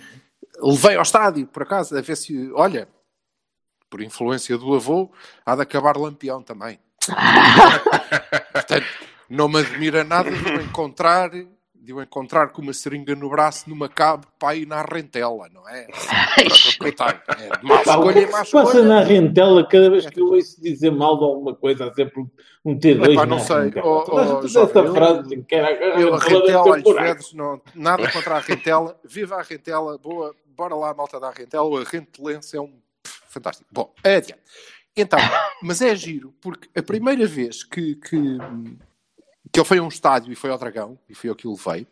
Levei 0.61 0.95
ao 0.95 1.01
estádio, 1.03 1.47
por 1.47 1.63
acaso, 1.63 1.97
a 1.97 2.01
ver 2.01 2.15
se. 2.15 2.51
Olha, 2.53 2.87
por 3.89 4.01
influência 4.01 4.57
do 4.57 4.75
avô, 4.75 5.11
há 5.45 5.55
de 5.55 5.61
acabar 5.63 5.97
lampião 5.97 6.41
também. 6.43 6.79
Portanto, 8.53 8.85
não 9.29 9.47
me 9.47 9.59
admira 9.59 10.03
nada 10.03 10.29
de 10.31 10.51
o 10.51 10.61
encontrar, 10.61 11.29
de 11.31 11.93
o 11.93 12.01
encontrar 12.01 12.49
com 12.49 12.61
uma 12.61 12.73
seringa 12.73 13.15
no 13.15 13.29
braço 13.29 13.67
numa 13.69 13.89
cabo 13.89 14.27
para 14.37 14.55
ir 14.55 14.67
na 14.67 14.81
rentela, 14.83 15.49
não 15.51 15.67
é? 15.67 15.87
Coitado, 16.77 17.19
é 17.37 17.57
de 17.57 17.65
má 17.65 17.81
escolha 17.81 18.19
é 18.19 18.21
e 18.21 18.25
que 18.25 18.31
má 18.31 18.45
se 18.45 18.51
passa 18.51 18.67
escolha. 18.77 18.83
na 18.83 19.01
rentela 19.01 19.67
cada 19.67 19.89
vez 19.89 20.05
que 20.05 20.19
eu 20.19 20.27
ouço 20.27 20.61
dizer 20.61 20.91
mal 20.91 21.17
de 21.17 21.23
alguma 21.23 21.55
coisa? 21.55 21.85
Há 21.85 21.93
sempre 21.93 22.21
um- 22.21 22.29
um 22.65 22.77
T2 22.77 23.11
Epá, 23.13 23.25
não 23.25 23.37
na 23.37 23.43
sei. 23.43 23.71
Oh, 23.83 24.03
oh, 24.07 24.45
essa 24.45 24.59
eu- 24.59 24.93
frase 24.93 25.41
que 25.43 25.55
era 25.55 25.71
Eu, 25.99 26.13
a 26.13 26.19
rentela 26.19 26.77
às 26.77 26.83
vezes, 26.83 27.33
não, 27.33 27.61
nada 27.73 28.11
contra 28.11 28.35
a 28.35 28.39
rentela. 28.39 28.99
Viva 29.03 29.35
a 29.37 29.41
rentela, 29.41 29.97
boa, 29.97 30.35
bora 30.59 30.75
lá, 30.75 30.93
malta 30.93 31.19
da 31.19 31.31
rentela. 31.31 31.63
O 31.63 31.77
arrentelense 31.77 32.57
é 32.57 32.61
um 32.61 32.73
pff, 33.01 33.21
fantástico. 33.29 33.69
Bom, 33.71 33.93
é 34.03 34.17
adiante. 34.17 34.41
Então, 34.95 35.19
mas 35.63 35.81
é 35.81 35.95
giro, 35.95 36.33
porque 36.41 36.67
a 36.77 36.83
primeira 36.83 37.25
vez 37.25 37.63
que, 37.63 37.95
que, 37.95 38.37
que 39.51 39.59
ele 39.59 39.65
foi 39.65 39.77
a 39.77 39.83
um 39.83 39.87
estádio 39.87 40.33
e 40.33 40.35
foi 40.35 40.49
ao 40.49 40.57
Dragão, 40.57 40.99
e 41.07 41.15
foi 41.15 41.29
ao 41.29 41.35
que 41.35 41.47
o 41.47 41.53
levei, 41.53 41.87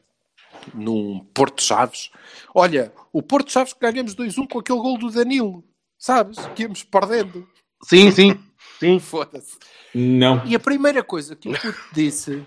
num 0.74 1.20
Porto 1.34 1.62
Chaves, 1.64 2.12
olha, 2.54 2.92
o 3.14 3.24
Porto 3.24 3.52
Chaves 3.52 3.72
que 3.72 3.80
ganhamos 3.80 4.16
2-1 4.16 4.50
com 4.52 4.60
aquele 4.60 4.80
gol 4.80 4.98
do 4.98 5.10
Danilo, 5.10 5.64
sabes? 5.98 6.38
Que 6.56 6.64
íamos 6.64 6.84
perdendo. 6.84 7.48
Sim, 7.84 8.12
sim. 8.12 8.38
Sim. 8.80 9.00
Foda-se. 9.00 9.58
Não. 9.96 10.46
E 10.46 10.56
a 10.56 10.60
primeira 10.60 11.02
coisa 11.02 11.36
que 11.36 11.48
o 11.48 11.54
puto 11.54 11.80
disse, 11.94 12.46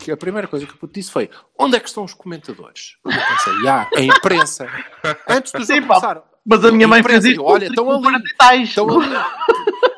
que 0.00 0.10
a 0.10 0.16
primeira 0.16 0.48
coisa 0.48 0.66
que 0.66 0.76
puto 0.76 0.92
disse 0.94 1.10
foi: 1.10 1.30
onde 1.58 1.76
é 1.76 1.80
que 1.80 1.88
estão 1.88 2.04
os 2.04 2.14
comentadores? 2.14 2.96
Eu 3.04 3.10
pensei, 3.10 3.68
ah, 3.68 3.88
a 3.94 4.00
imprensa. 4.00 4.66
Antes 5.28 5.52
do 5.52 5.60
jogo 5.64 5.72
Sim, 5.72 5.86
começar. 5.86 6.22
Mas 6.44 6.64
a 6.64 6.72
minha 6.72 6.88
mãe 6.88 7.00
imprensa, 7.00 7.22
fez 7.22 7.32
isto. 7.36 7.44
Olha, 7.44 7.66
estão 7.66 7.90
ali. 7.90 8.62
Estão 8.64 8.88
ali. 9.00 9.14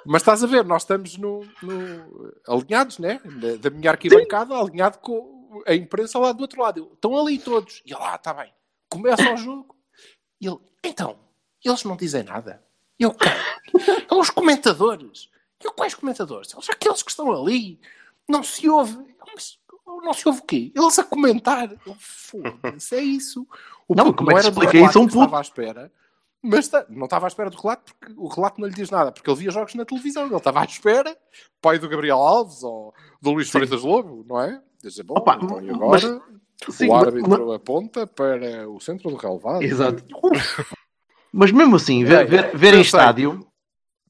Mas 0.06 0.20
estás 0.22 0.44
a 0.44 0.46
ver, 0.46 0.64
nós 0.64 0.82
estamos 0.82 1.16
no, 1.16 1.46
no- 1.62 2.32
alinhados, 2.46 2.98
né? 2.98 3.20
Da, 3.24 3.56
da 3.56 3.70
minha 3.70 3.90
arquibancada, 3.90 4.54
alinhado 4.54 4.98
com 4.98 5.62
a 5.66 5.74
imprensa 5.74 6.18
lá 6.18 6.32
do 6.32 6.42
outro 6.42 6.60
lado. 6.60 6.78
Eu, 6.80 6.92
Estão 6.92 7.16
ali 7.18 7.38
todos. 7.38 7.82
E 7.86 7.92
ele, 7.92 8.02
ah, 8.02 8.16
está 8.16 8.34
bem. 8.34 8.52
Começa 8.90 9.32
o 9.32 9.36
jogo. 9.36 9.74
E 10.40 10.46
ele, 10.46 10.58
então, 10.84 11.18
eles 11.64 11.82
não 11.84 11.96
dizem 11.96 12.22
nada. 12.22 12.62
Eu, 12.98 13.14
quem? 13.14 13.32
São 14.08 14.20
os 14.20 14.28
comentadores. 14.30 15.30
Eu, 15.62 15.72
quais 15.72 15.94
comentadores? 15.94 16.52
Eles, 16.52 16.68
aqueles 16.68 17.02
que 17.02 17.10
estão 17.10 17.32
ali. 17.32 17.80
Não 18.28 18.42
se 18.42 18.68
ouve. 18.68 18.96
Mas 19.34 19.58
não 20.04 20.12
se 20.12 20.26
ouve 20.28 20.40
o 20.40 20.44
quê? 20.44 20.72
Eles 20.74 20.98
a 20.98 21.04
comentar. 21.04 21.70
Eu, 21.86 21.96
foda-se, 21.98 22.94
é 22.96 23.02
isso. 23.02 23.46
O 23.88 23.94
Não, 23.94 24.06
puto 24.06 24.18
como 24.18 24.30
é 24.32 24.40
que 24.40 24.48
explica 24.48 24.78
isso 24.78 24.98
um 25.00 25.02
que 25.06 25.08
estava 25.12 25.26
puto? 25.26 25.36
à 25.36 25.40
espera. 25.40 25.92
Mas 26.46 26.70
não 26.90 27.04
estava 27.04 27.26
à 27.26 27.28
espera 27.28 27.48
do 27.48 27.56
relato 27.56 27.94
porque 27.98 28.14
o 28.18 28.28
relato 28.28 28.60
não 28.60 28.68
lhe 28.68 28.74
diz 28.74 28.90
nada, 28.90 29.10
porque 29.10 29.30
ele 29.30 29.38
via 29.38 29.50
jogos 29.50 29.74
na 29.74 29.84
televisão. 29.86 30.26
Ele 30.26 30.36
estava 30.36 30.60
à 30.60 30.64
espera, 30.64 31.16
pai 31.60 31.78
do 31.78 31.88
Gabriel 31.88 32.18
Alves 32.18 32.62
ou 32.62 32.92
do 33.20 33.30
Luís 33.30 33.48
Freitas 33.50 33.82
Lobo, 33.82 34.24
não 34.28 34.38
é? 34.40 34.60
Dizer, 34.82 35.04
bom, 35.04 35.14
Opa, 35.16 35.38
então 35.42 35.60
e 35.62 35.66
mas- 35.72 36.04
agora 36.04 36.22
Sim, 36.70 36.88
o 36.88 36.92
mas- 36.92 37.06
árbitro 37.06 37.52
aponta 37.52 38.06
para 38.06 38.68
o 38.68 38.78
centro 38.78 39.10
do 39.10 39.16
relevado. 39.16 39.62
Exato. 39.62 40.04
Mas 41.32 41.50
mesmo 41.50 41.76
assim, 41.76 42.04
ver, 42.04 42.20
É, 42.20 42.24
ver, 42.24 42.44
é, 42.44 42.56
ver 42.56 42.74
eu 42.74 42.78
em 42.78 42.82
estádio. 42.82 43.46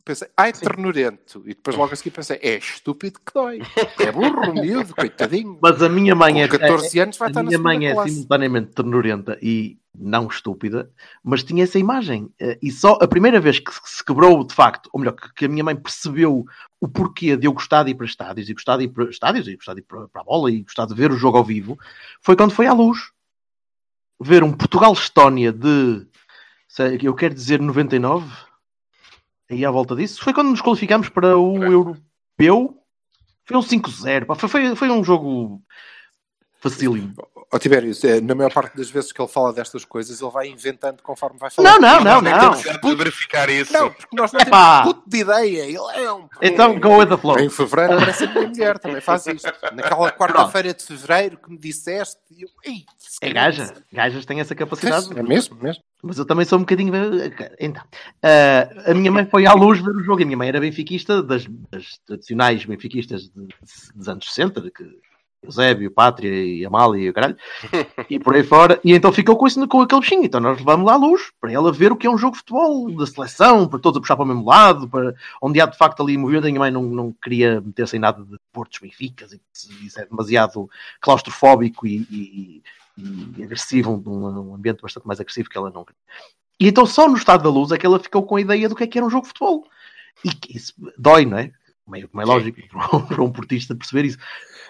Pensei, 0.05 0.29
ai, 0.37 0.53
ternurento. 0.53 1.43
E 1.47 1.55
depois 1.55 1.75
logo 1.77 1.93
a 1.93 1.97
seguir 1.97 2.11
pensei, 2.11 2.39
é 2.43 2.59
estúpido 2.59 3.19
que 3.25 3.33
dói. 3.33 3.61
É 3.99 4.13
burro, 4.13 4.53
miúdo, 4.53 4.95
coitadinho. 4.95 5.59
Mas 5.63 5.83
a 5.83 5.89
minha 5.89 6.15
mãe 6.15 6.43
é. 6.43 6.49
Com 6.49 6.59
14 6.59 6.99
anos 7.01 7.17
vai 7.17 7.29
a 7.29 7.31
estar 7.31 7.43
na 7.43 7.49
minha 7.49 7.59
mãe 7.59 7.77
segunda 7.79 7.91
é 7.91 7.95
classe. 7.95 8.11
simultaneamente 8.11 8.73
ternurenta 8.73 9.39
e 9.41 9.79
não 9.97 10.27
estúpida, 10.27 10.91
mas 11.23 11.43
tinha 11.43 11.65
essa 11.65 11.79
imagem. 11.79 12.29
Eh, 12.39 12.59
E 12.61 12.71
só 12.71 12.99
a 13.01 13.09
primeira 13.09 13.41
vez 13.41 13.59
que 13.61 13.71
se 13.85 14.05
quebrou, 14.05 14.45
de 14.45 14.53
facto, 14.55 14.91
ou 14.93 15.01
melhor, 15.01 15.15
que- 15.15 15.45
a 15.47 15.49
minha 15.49 15.65
mãe 15.65 15.75
percebeu 15.77 16.45
o 16.81 16.89
porquê 16.89 17.35
de 17.37 17.47
eu 17.47 17.53
gostar 17.53 17.85
de 17.85 17.93
ir 17.93 17.95
para 17.95 18.05
estádios, 18.05 18.49
e 18.49 18.53
gostar 18.55 18.77
de 18.77 18.85
ir 18.85 18.89
para 18.89 19.05
estádios, 19.09 19.49
e 19.49 19.55
gostar 19.57 19.73
de 19.73 19.81
ir 19.81 19.85
para, 19.85 20.07
para 20.09 20.21
a 20.21 20.25
bola, 20.25 20.51
e 20.51 20.63
gostar 20.63 20.85
de 20.87 20.95
ver 20.95 21.13
o 21.13 21.17
jogo 21.17 21.39
ao 21.39 21.45
vivo, 21.45 21.79
foi 22.21 22.37
quando 22.37 22.51
foi 22.53 22.67
à 22.67 22.73
luz. 22.75 22.99
Ver 24.21 24.43
um 24.45 24.53
Portugal-Estónia 24.53 25.51
de, 25.53 26.07
sei, 26.69 26.99
eu 27.03 27.15
quero 27.15 27.35
dizer, 27.35 27.61
99, 27.61 28.27
aí 29.55 29.65
à 29.65 29.71
volta 29.71 29.97
disso, 29.97 30.23
foi 30.23 30.33
quando 30.33 30.51
nos 30.51 30.61
qualificámos 30.61 31.09
para 31.09 31.37
o 31.37 31.63
Europeu. 31.65 32.79
Foi 33.45 33.57
um 33.57 33.61
5-0, 33.61 34.27
pá, 34.27 34.35
foi, 34.35 34.49
foi, 34.49 34.77
foi 34.77 34.91
um 34.91 35.05
jogo 35.05 35.63
facílimo. 36.61 37.15
Ó 37.55 37.59
Tibério, 37.59 37.93
é, 38.03 38.21
na 38.21 38.35
maior 38.35 38.53
parte 38.53 38.77
das 38.77 38.91
vezes 38.91 39.13
que 39.13 39.23
ele 39.23 39.29
fala 39.29 39.53
destas 39.53 39.85
coisas, 39.85 40.21
ele 40.21 40.31
vai 40.33 40.49
inventando 40.49 41.01
conforme 41.05 41.39
vai 41.39 41.51
falando. 41.51 41.81
Não, 41.81 42.01
não, 42.01 42.05
não, 42.05 42.21
Nem 42.21 42.33
não. 42.33 42.53
temos 42.61 42.81
de 42.83 42.95
verificar 42.97 43.49
isso. 43.49 43.73
Não, 43.73 43.93
porque 43.93 44.17
nós 44.17 44.33
não 44.33 44.41
Epá. 44.41 44.81
temos 44.83 44.95
puto 44.95 45.09
de 45.09 45.19
ideia. 45.19 45.63
Ele 45.63 45.77
é 46.05 46.13
um. 46.13 46.29
Então, 46.43 46.81
go 46.81 46.97
with 46.99 47.07
the 47.07 47.17
flow. 47.17 47.39
Em 47.39 47.49
fevereiro 47.49 47.93
aparece 47.95 48.25
a 48.25 48.27
minha 48.33 48.49
mulher, 48.49 48.79
também 48.81 49.01
faz 49.01 49.25
isto. 49.29 49.47
Naquela 49.73 50.11
quarta-feira 50.11 50.75
de 50.75 50.83
fevereiro 50.85 51.37
que 51.39 51.49
me 51.49 51.57
disseste, 51.57 52.19
eu, 52.37 52.49
Ei, 52.65 52.85
É 53.23 53.33
gaja. 53.33 53.73
Gajas 53.93 54.27
têm 54.27 54.41
essa 54.41 54.57
capacidade. 54.57 55.17
É 55.17 55.23
mesmo, 55.23 55.57
mesmo. 55.63 55.81
Mas 56.03 56.19
eu 56.19 56.27
também 56.27 56.45
sou 56.45 56.59
um 56.59 56.63
bocadinho. 56.63 56.93
Então, 57.61 57.85
ah, 58.21 58.91
a 58.91 58.95
minha 58.95 59.13
mãe 59.13 59.27
foi 59.27 59.47
à 59.47 59.53
luz 59.55 59.79
ver 59.81 59.93
o 59.95 60.03
jogo. 60.03 60.21
A 60.23 60.27
minha 60.27 60.37
mãe 60.37 60.49
era 60.49 60.59
benfiquista, 60.59 61.23
das, 61.23 61.47
das 61.71 61.99
tradicionais 62.05 62.65
benfiquistas 62.65 63.29
de- 63.29 63.49
dos 63.95 64.09
anos 64.09 64.27
60, 64.27 64.61
de 64.61 64.73
que 64.73 64.85
Eusébio, 65.45 65.91
Pátria 65.91 66.29
e 66.31 66.65
Amália 66.65 67.03
e 67.03 67.11
o 67.11 67.13
caralho, 67.15 67.37
e 68.09 68.19
por 68.19 68.35
aí 68.35 68.43
fora. 68.43 68.81
E 68.85 68.93
então 68.93 69.13
ficou 69.13 69.37
com, 69.37 69.47
isso, 69.47 69.67
com 69.69 69.81
aquele 69.83 70.01
bichinho. 70.01 70.25
Então 70.25 70.41
nós 70.41 70.59
levamos 70.59 70.87
lá 70.87 70.95
à 70.95 70.97
luz 70.97 71.31
para 71.41 71.53
ela 71.53 71.71
ver 71.73 71.93
o 71.93 71.97
que 71.97 72.07
é 72.07 72.11
um 72.11 72.19
jogo 72.19 72.33
de 72.33 72.39
futebol, 72.39 72.91
da 72.97 73.07
seleção, 73.07 73.69
para 73.69 73.79
todos 73.79 73.99
a 73.99 74.01
puxar 74.01 74.17
para 74.17 74.25
o 74.25 74.29
mesmo 74.29 74.45
lado, 74.45 74.89
para, 74.89 75.15
onde 75.41 75.61
há 75.61 75.67
de 75.67 75.77
facto 75.77 76.03
ali 76.03 76.17
movimento. 76.17 76.45
A 76.47 76.49
minha 76.49 76.61
mãe 76.61 76.71
não, 76.71 76.83
não 76.83 77.13
queria 77.13 77.61
meter-se 77.61 77.97
em 77.97 78.01
nada 78.01 78.23
de 78.25 78.37
Portos 78.53 78.79
Benficas, 78.81 79.33
e 79.33 79.41
isso 79.87 80.01
é 80.01 80.07
demasiado 80.07 80.69
claustrofóbico 81.01 81.87
e, 81.87 81.99
e- 82.11 82.63
e 82.97 83.43
agressivo, 83.43 84.03
um, 84.07 84.55
ambiente 84.55 84.81
bastante 84.81 85.07
mais 85.07 85.19
agressivo 85.21 85.49
que 85.49 85.59
ela 85.59 85.71
não 85.71 85.85
queria. 85.85 85.99
E 86.61 86.69
então 86.69 86.87
só 86.87 87.09
no 87.09 87.17
estado 87.17 87.43
da 87.43 87.51
luz 87.51 87.73
é 87.73 87.77
que 87.79 87.85
ela 87.85 87.99
ficou 87.99 88.23
com 88.23 88.37
a 88.37 88.41
ideia 88.41 88.69
do 88.69 88.77
que 88.77 88.85
é 88.85 88.87
que 88.87 88.97
era 88.97 89.07
um 89.07 89.11
jogo 89.11 89.23
de 89.23 89.29
futebol. 89.29 89.67
E 90.25 90.31
isso 90.57 90.73
dói, 90.97 91.27
não 91.27 91.39
é? 91.39 91.51
Meio, 91.87 92.09
como 92.09 92.23
é 92.23 92.25
lógico 92.25 92.59
para 93.09 93.23
um 93.23 93.31
portista 93.31 93.75
perceber 93.75 94.07
isso. 94.07 94.19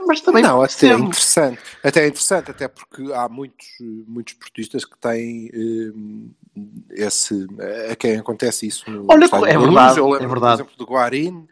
Mas 0.06 0.20
também 0.20 0.42
não, 0.42 0.60
até 0.60 0.88
é 0.88 0.94
interessante. 0.94 1.60
Até 1.82 2.04
é 2.04 2.08
interessante, 2.08 2.50
até 2.50 2.66
porque 2.68 3.10
há 3.12 3.28
muitos, 3.28 3.66
muitos 4.06 4.34
portistas 4.34 4.84
que 4.84 4.98
têm 4.98 5.48
eh, 5.54 7.04
esse. 7.06 7.46
a 7.90 7.94
quem 7.96 8.16
acontece 8.18 8.66
isso 8.66 8.90
no 8.90 9.06
Olha, 9.08 9.24
é 9.24 9.56
verdade, 9.58 9.98
Eu 9.98 10.08
é 10.08 10.18
lembro, 10.18 10.28
verdade. 10.28 10.62
por 10.64 10.68
exemplo, 10.70 10.76
do 10.76 10.84
Guarim, 10.92 11.46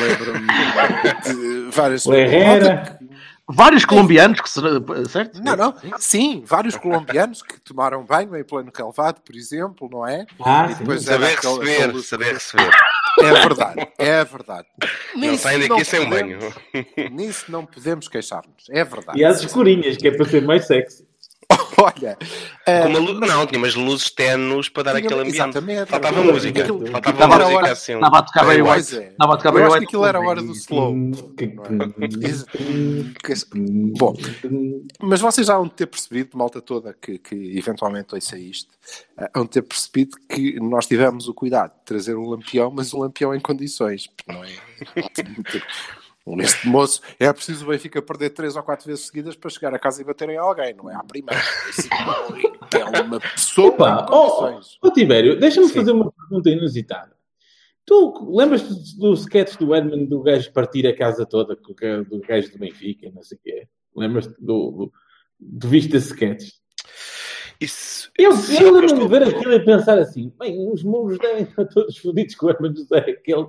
lembro-me 0.00 0.46
de 1.22 1.70
várias. 1.70 2.06
Herrera. 2.06 2.98
Vários 3.46 3.84
colombianos 3.84 4.40
que 4.40 4.48
será, 4.48 4.68
certo? 5.10 5.42
Não, 5.42 5.54
não, 5.56 5.74
sim, 5.98 6.42
vários 6.46 6.76
colombianos 6.76 7.42
que 7.42 7.60
tomaram 7.60 8.02
banho 8.04 8.34
em 8.36 8.44
pleno 8.44 8.72
relevado, 8.74 9.20
por 9.20 9.34
exemplo, 9.36 9.88
não 9.92 10.06
é? 10.06 10.26
Ah, 10.40 10.68
E 10.70 10.72
sim. 10.72 10.78
depois 10.78 11.02
Saber 11.02 11.24
era 11.26 11.34
aquele- 11.38 11.52
receber, 11.58 11.84
aquele- 11.84 12.02
saber 12.02 12.32
receber. 12.34 12.70
É 13.20 13.32
verdade, 13.32 13.88
é 13.98 14.24
verdade. 14.24 14.68
Não 15.14 15.36
saem 15.36 15.58
não 15.60 15.68
daqui 15.68 15.84
sem 15.84 16.08
banho. 16.08 16.38
podemos- 16.38 17.12
Nisso 17.12 17.44
não 17.52 17.66
podemos 17.66 18.08
queixar-nos, 18.08 18.68
é 18.70 18.82
verdade. 18.84 19.18
E 19.18 19.24
às 19.24 19.42
escurinhas, 19.42 19.96
que 19.96 20.08
é 20.08 20.16
para 20.16 20.24
ser 20.24 20.42
mais 20.42 20.66
sexy. 20.66 21.06
Olha, 21.82 22.16
eh, 22.66 22.82
Com 22.82 22.88
uma 22.88 22.98
lu- 22.98 23.20
Não, 23.20 23.46
tinha 23.46 23.58
umas 23.58 23.74
luzes 23.74 24.10
tenues 24.10 24.68
para 24.68 24.84
dar 24.84 24.90
Tinha- 24.94 25.04
aquele 25.06 25.20
ambiente. 25.20 25.36
exatamente. 25.36 25.88
Faltava 25.90 26.22
música. 26.22 26.60
aquilo- 26.62 26.86
Faltava 26.86 27.10
Estava 27.16 27.34
a 27.34 27.38
música 27.38 27.56
hora- 27.56 27.72
assim. 27.72 27.94
Estava 27.94 28.18
a 28.18 28.22
tocar 28.22 28.44
Pois 28.44 28.58
White. 28.92 29.02
é. 29.02 29.08
Estava 29.08 29.34
a 29.34 29.36
tocar 29.36 29.48
Eu 29.48 29.52
Barry 29.54 29.64
acho 29.64 29.72
que 29.72 29.78
White. 29.80 29.84
aquilo 29.86 30.06
era 30.06 30.18
a 30.18 30.20
hora 30.22 30.42
do 30.42 30.52
slow. 30.52 30.94
Bom, 33.98 34.14
mas 35.00 35.20
vocês 35.20 35.46
já 35.46 35.54
hão 35.56 35.64
de 35.64 35.74
ter 35.74 35.86
percebido, 35.86 36.36
malta 36.36 36.60
toda 36.60 36.94
que, 37.00 37.18
que 37.18 37.34
eventualmente 37.58 38.14
ouça 38.14 38.38
isto, 38.38 38.70
eh, 39.18 39.30
hão 39.34 39.44
de 39.44 39.50
ter 39.50 39.62
percebido 39.62 40.16
que 40.28 40.58
nós 40.60 40.86
tivemos 40.86 41.28
o 41.28 41.34
cuidado 41.34 41.70
de 41.72 41.84
trazer 41.84 42.16
um 42.16 42.28
lampião, 42.28 42.70
mas 42.74 42.92
um 42.94 43.00
lampião 43.00 43.34
em 43.34 43.40
condições, 43.40 44.06
porque 44.08 44.32
não 44.32 44.44
é? 44.44 44.50
Este 46.38 46.68
moço 46.68 47.00
é 47.18 47.32
preciso 47.32 47.64
o 47.64 47.68
Benfica 47.70 48.00
perder 48.00 48.30
três 48.30 48.54
ou 48.54 48.62
quatro 48.62 48.86
vezes 48.86 49.06
seguidas 49.06 49.34
para 49.34 49.50
chegar 49.50 49.74
a 49.74 49.78
casa 49.78 50.00
e 50.00 50.04
bater 50.04 50.28
em 50.28 50.36
alguém, 50.36 50.72
não 50.74 50.88
é 50.88 50.94
à 50.94 51.02
primeira. 51.02 51.40
É 52.74 53.00
uma 53.00 53.20
pessoa 53.20 53.68
Opa, 53.68 54.06
oh, 54.10 54.60
oh, 54.82 54.90
Tibério, 54.90 55.38
deixa-me 55.38 55.68
fazer 55.68 55.90
uma 55.92 56.12
pergunta 56.12 56.48
inusitada. 56.48 57.12
Tu 57.84 58.30
lembras-te 58.36 58.96
do 58.98 59.12
sketch 59.14 59.56
do 59.56 59.74
Edmund 59.74 60.06
do 60.06 60.22
gajo 60.22 60.52
partir 60.52 60.86
a 60.86 60.96
casa 60.96 61.26
toda 61.26 61.56
com 61.56 61.72
o 61.72 61.74
ga- 61.74 62.02
do 62.02 62.20
gajo 62.20 62.52
do 62.52 62.58
Benfica, 62.58 63.10
não 63.12 63.22
sei 63.22 63.36
o 63.36 63.40
quê? 63.42 63.68
Lembras-te 63.96 64.34
do, 64.40 64.70
do, 64.70 64.92
do 65.40 65.68
viste 65.68 65.96
esse 65.96 66.12
sketch? 66.12 66.50
Isso, 67.60 68.10
Eu, 68.18 68.30
eu 68.30 68.68
é 68.68 68.70
lembro-me 68.80 69.02
de 69.02 69.08
ver 69.08 69.22
aquilo 69.24 69.52
e 69.52 69.64
pensar 69.64 69.98
assim: 69.98 70.32
bem, 70.38 70.68
os 70.72 70.82
muros 70.82 71.18
devem 71.18 71.42
estar 71.42 71.64
todos 71.66 71.96
fodidos 71.98 72.34
com 72.36 72.46
o 72.46 72.50
Edmund 72.50 72.78
José, 72.78 72.98
aquele. 72.98 73.46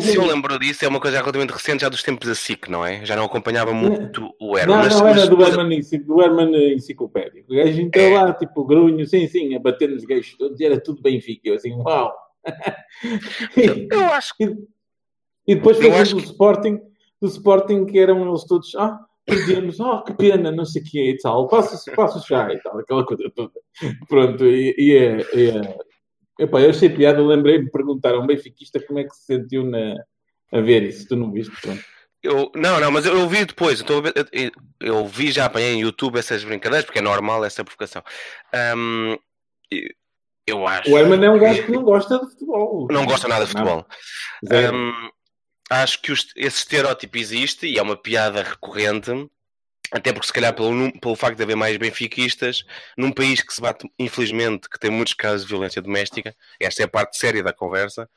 Se 0.00 0.16
eu 0.16 0.24
lembro 0.24 0.58
disso, 0.58 0.84
é 0.84 0.88
uma 0.88 0.98
coisa 1.00 1.18
relativamente 1.18 1.52
recente, 1.52 1.82
já 1.82 1.88
dos 1.88 2.02
tempos 2.02 2.26
da 2.26 2.34
SIC, 2.34 2.68
não 2.68 2.84
é? 2.84 3.04
Já 3.04 3.14
não 3.14 3.24
acompanhava 3.24 3.72
muito 3.74 4.34
o 4.40 4.56
Herman. 4.56 4.76
Não, 4.76 4.82
mas- 4.84 4.98
não 5.00 5.06
era 5.08 5.20
mas- 5.20 5.28
do 5.28 5.42
Herman, 5.42 5.80
do 6.06 6.22
Herman 6.22 6.74
enciclopédico. 6.74 7.52
O 7.52 7.56
gajo 7.56 7.80
entrou 7.80 8.04
É. 8.06 8.14
lá, 8.22 8.32
tipo, 8.32 8.64
grunho, 8.64 9.06
sim, 9.06 9.26
sim, 9.28 9.54
a 9.54 9.58
bater 9.58 9.88
nos 9.90 10.04
gajos 10.04 10.34
todos 10.38 10.58
e 10.60 10.64
era 10.64 10.80
tudo 10.80 11.02
Benfica. 11.02 11.48
Eu 11.48 11.54
assim, 11.56 11.72
uau! 11.74 12.12
Eu 13.90 14.04
acho 14.12 14.34
que. 14.36 14.44
E 15.46 15.54
depois 15.54 15.78
fez 15.78 16.12
do 16.12 16.18
Sporting, 16.20 16.80
do 17.20 17.28
Sporting 17.28 17.84
que 17.84 17.98
eram 17.98 18.28
eles 18.28 18.44
todos, 18.44 18.74
ah, 18.76 18.98
perdemos, 19.26 19.78
oh, 19.80 20.02
que 20.02 20.14
pena, 20.14 20.50
não 20.50 20.64
sei 20.64 20.82
o 20.82 20.84
quê 20.84 21.10
e 21.10 21.18
tal, 21.18 21.48
passa-se 21.48 21.90
passa 21.92 22.18
já 22.26 22.52
e 22.52 22.58
tal, 22.60 22.78
aquela 22.78 23.04
coisa 23.04 23.30
toda. 23.34 23.52
Pronto, 24.08 24.44
e, 24.46 24.74
e, 24.78 24.96
é- 24.96 25.26
e 25.34 25.50
é- 25.50 25.78
epá, 26.40 26.60
eu 26.60 26.70
achei 26.70 26.88
piada, 26.88 27.22
lembrei-me 27.22 27.66
de 27.66 27.70
perguntar 27.70 28.14
a 28.14 28.18
um 28.18 28.26
benfiquista 28.26 28.80
como 28.84 28.98
é 28.98 29.04
que 29.04 29.14
se 29.14 29.24
sentiu 29.26 29.64
na, 29.64 29.94
a 30.52 30.60
ver 30.60 30.82
isso, 30.82 31.06
tu 31.08 31.16
não 31.16 31.30
viste? 31.30 31.52
Pronto. 31.60 31.82
Eu, 32.22 32.50
não, 32.54 32.78
não, 32.80 32.90
mas 32.90 33.06
eu, 33.06 33.18
eu 33.18 33.26
vi 33.28 33.44
depois. 33.46 33.80
Eu, 33.80 33.86
tô 33.86 34.02
eu, 34.32 34.50
eu 34.80 35.06
vi 35.06 35.30
já 35.32 35.46
apanhei 35.46 35.72
em 35.74 35.80
YouTube 35.80 36.18
essas 36.18 36.44
brincadeiras, 36.44 36.84
porque 36.84 36.98
é 36.98 37.02
normal 37.02 37.42
essa 37.44 37.64
provocação. 37.64 38.02
E- 39.72 39.94
Eu 40.46 40.66
acho. 40.66 40.90
O 40.90 40.98
Herman 40.98 41.24
é 41.24 41.30
um 41.30 41.38
gajo 41.38 41.64
que 41.64 41.72
não 41.72 41.82
gosta 41.82 42.18
de 42.18 42.30
futebol. 42.30 42.88
Não 42.90 43.06
gosta 43.06 43.28
nada 43.28 43.44
de 43.46 43.52
futebol. 43.52 43.86
Hum, 44.74 45.08
acho 45.70 46.02
que 46.02 46.12
os- 46.12 46.32
esse 46.36 46.58
estereótipo 46.58 47.16
existe 47.16 47.66
e 47.66 47.78
é 47.78 47.82
uma 47.82 47.96
piada 47.96 48.42
recorrente, 48.42 49.10
até 49.92 50.12
porque 50.12 50.26
se 50.26 50.32
calhar 50.32 50.54
pelo, 50.54 50.92
pelo 51.00 51.16
facto 51.16 51.36
de 51.36 51.42
haver 51.42 51.56
mais 51.56 51.76
benfiquistas, 51.76 52.64
num 52.96 53.12
país 53.12 53.42
que 53.42 53.52
se 53.52 53.60
bate, 53.60 53.90
infelizmente, 53.98 54.68
que 54.68 54.78
tem 54.78 54.90
muitos 54.90 55.14
casos 55.14 55.42
de 55.46 55.48
violência 55.52 55.82
doméstica, 55.82 56.34
esta 56.60 56.82
é 56.82 56.84
a 56.84 56.88
parte 56.88 57.16
séria 57.16 57.42
da 57.42 57.52
conversa, 57.52 58.08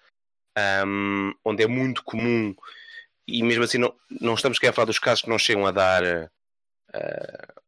hum, 0.86 1.34
onde 1.44 1.64
é 1.64 1.68
muito 1.68 2.04
comum, 2.04 2.56
e 3.28 3.42
mesmo 3.42 3.64
assim 3.64 3.78
não, 3.78 3.94
não 4.22 4.34
estamos 4.36 4.58
aqui 4.58 4.68
a 4.68 4.74
falar 4.74 4.86
dos 4.86 5.00
casos 5.00 5.24
que 5.24 5.30
não 5.30 5.40
chegam 5.40 5.66
a 5.66 5.72
dar, 5.72 6.04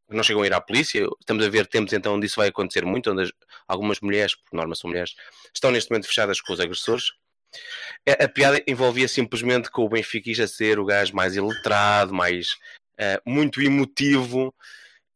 que 0.08 0.16
não 0.16 0.22
chegam 0.24 0.44
a 0.44 0.48
ir 0.48 0.54
à 0.54 0.62
polícia, 0.62 1.08
estamos 1.20 1.44
a 1.46 1.50
ver 1.50 1.66
tempos 1.66 1.94
então 1.94 2.16
onde 2.16 2.28
isso 2.28 2.36
vai 2.36 2.50
acontecer 2.50 2.86
muito, 2.86 3.12
onde 3.12 3.24
as- 3.24 3.32
algumas 3.68 4.00
mulheres, 4.02 4.36
por 4.36 4.56
norma 4.56 4.76
são 4.76 4.90
mulheres, 4.90 5.16
estão 5.54 5.72
neste 5.72 5.90
momento 5.90 6.08
fechadas 6.08 6.40
com 6.42 6.54
os 6.54 6.60
agressores, 6.60 7.12
a 8.20 8.28
piada 8.28 8.62
envolvia 8.68 9.08
simplesmente 9.08 9.72
com 9.72 9.84
o 9.84 9.90
benfiquista 9.90 10.46
ser 10.46 10.78
o 10.78 10.86
gajo 10.86 11.16
mais 11.16 11.36
iletrado, 11.36 12.14
mais 12.14 12.56
eh, 12.98 13.22
muito 13.26 13.62
emotivo 13.62 14.54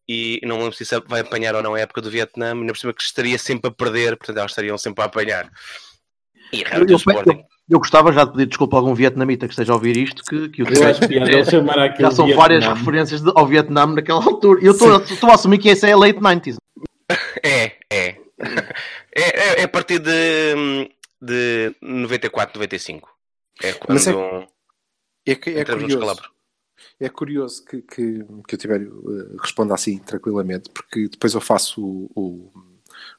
e 0.08 0.40
não 0.44 0.56
me 0.58 0.62
lembro 0.64 0.76
se 0.78 0.84
isso 0.84 1.04
vai 1.08 1.22
apanhar 1.22 1.54
ou 1.56 1.62
não 1.64 1.76
a 1.76 1.80
época 1.80 2.02
do 2.02 2.10
Vietnã, 2.10 2.54
ainda 2.54 2.74
por 2.74 2.80
cima 2.80 2.94
que 2.94 3.02
estaria 3.04 3.38
sempre 3.38 3.70
a 3.70 3.72
perder, 3.74 4.18
portanto 4.18 4.38
elas 4.38 4.52
estariam 4.52 4.78
sempre 4.78 5.04
a 5.04 5.06
apanhar. 5.06 5.50
E 6.52 6.62
Eu, 6.64 6.82
o 6.84 6.90
eu- 6.92 6.98
Sporting. 6.98 7.30
eu- 7.38 7.44
eu 7.72 7.78
gostava 7.80 8.12
já 8.12 8.26
de 8.26 8.32
pedir 8.32 8.48
desculpa 8.48 8.76
a 8.78 8.80
algum 8.80 8.96
vietnamita 8.96 9.46
que 9.48 9.54
esteja 9.54 9.72
a 9.72 9.76
ouvir 9.76 9.96
isto, 9.98 10.24
que, 10.24 10.50
que 10.50 10.64
o 10.64 10.66
já 10.66 10.94
são 10.96 11.08
Vietnã. 12.26 12.42
várias 12.42 12.66
referências 12.66 13.22
de- 13.22 13.32
ao 13.36 13.46
Vietnã 13.46 13.86
naquela 13.86 14.24
altura. 14.24 14.60
Eu 14.64 14.72
estou 14.72 14.92
a- 15.28 15.32
a 15.32 15.36
assumir 15.36 15.60
que 15.60 15.70
esse 15.70 15.88
é 15.88 15.96
late 15.96 16.20
90s. 16.20 16.56
É, 17.44 17.76
é. 17.92 18.16
É, 19.16 19.22
é, 19.22 19.62
é 19.62 19.64
a 19.64 19.68
partir 19.68 20.00
de, 20.00 20.90
de 21.22 21.76
94, 21.82 22.58
95. 22.60 23.10
É 23.62 23.74
quando 23.74 23.94
Mas 23.98 24.08
é- 24.08 24.12
É, 25.28 25.36
que- 25.36 25.50
é 25.52 25.66
curioso. 25.66 26.00
É 27.00 27.08
curioso 27.08 27.64
que, 27.64 27.82
que, 27.82 28.26
que 28.48 28.56
o 28.56 28.58
Tibério 28.58 29.04
eh, 29.08 29.38
responda 29.42 29.74
assim 29.74 29.98
tranquilamente, 30.00 30.70
porque 30.70 31.08
depois 31.08 31.34
eu 31.34 31.40
faço 31.40 31.82
o, 31.82 32.12
o, 32.14 32.54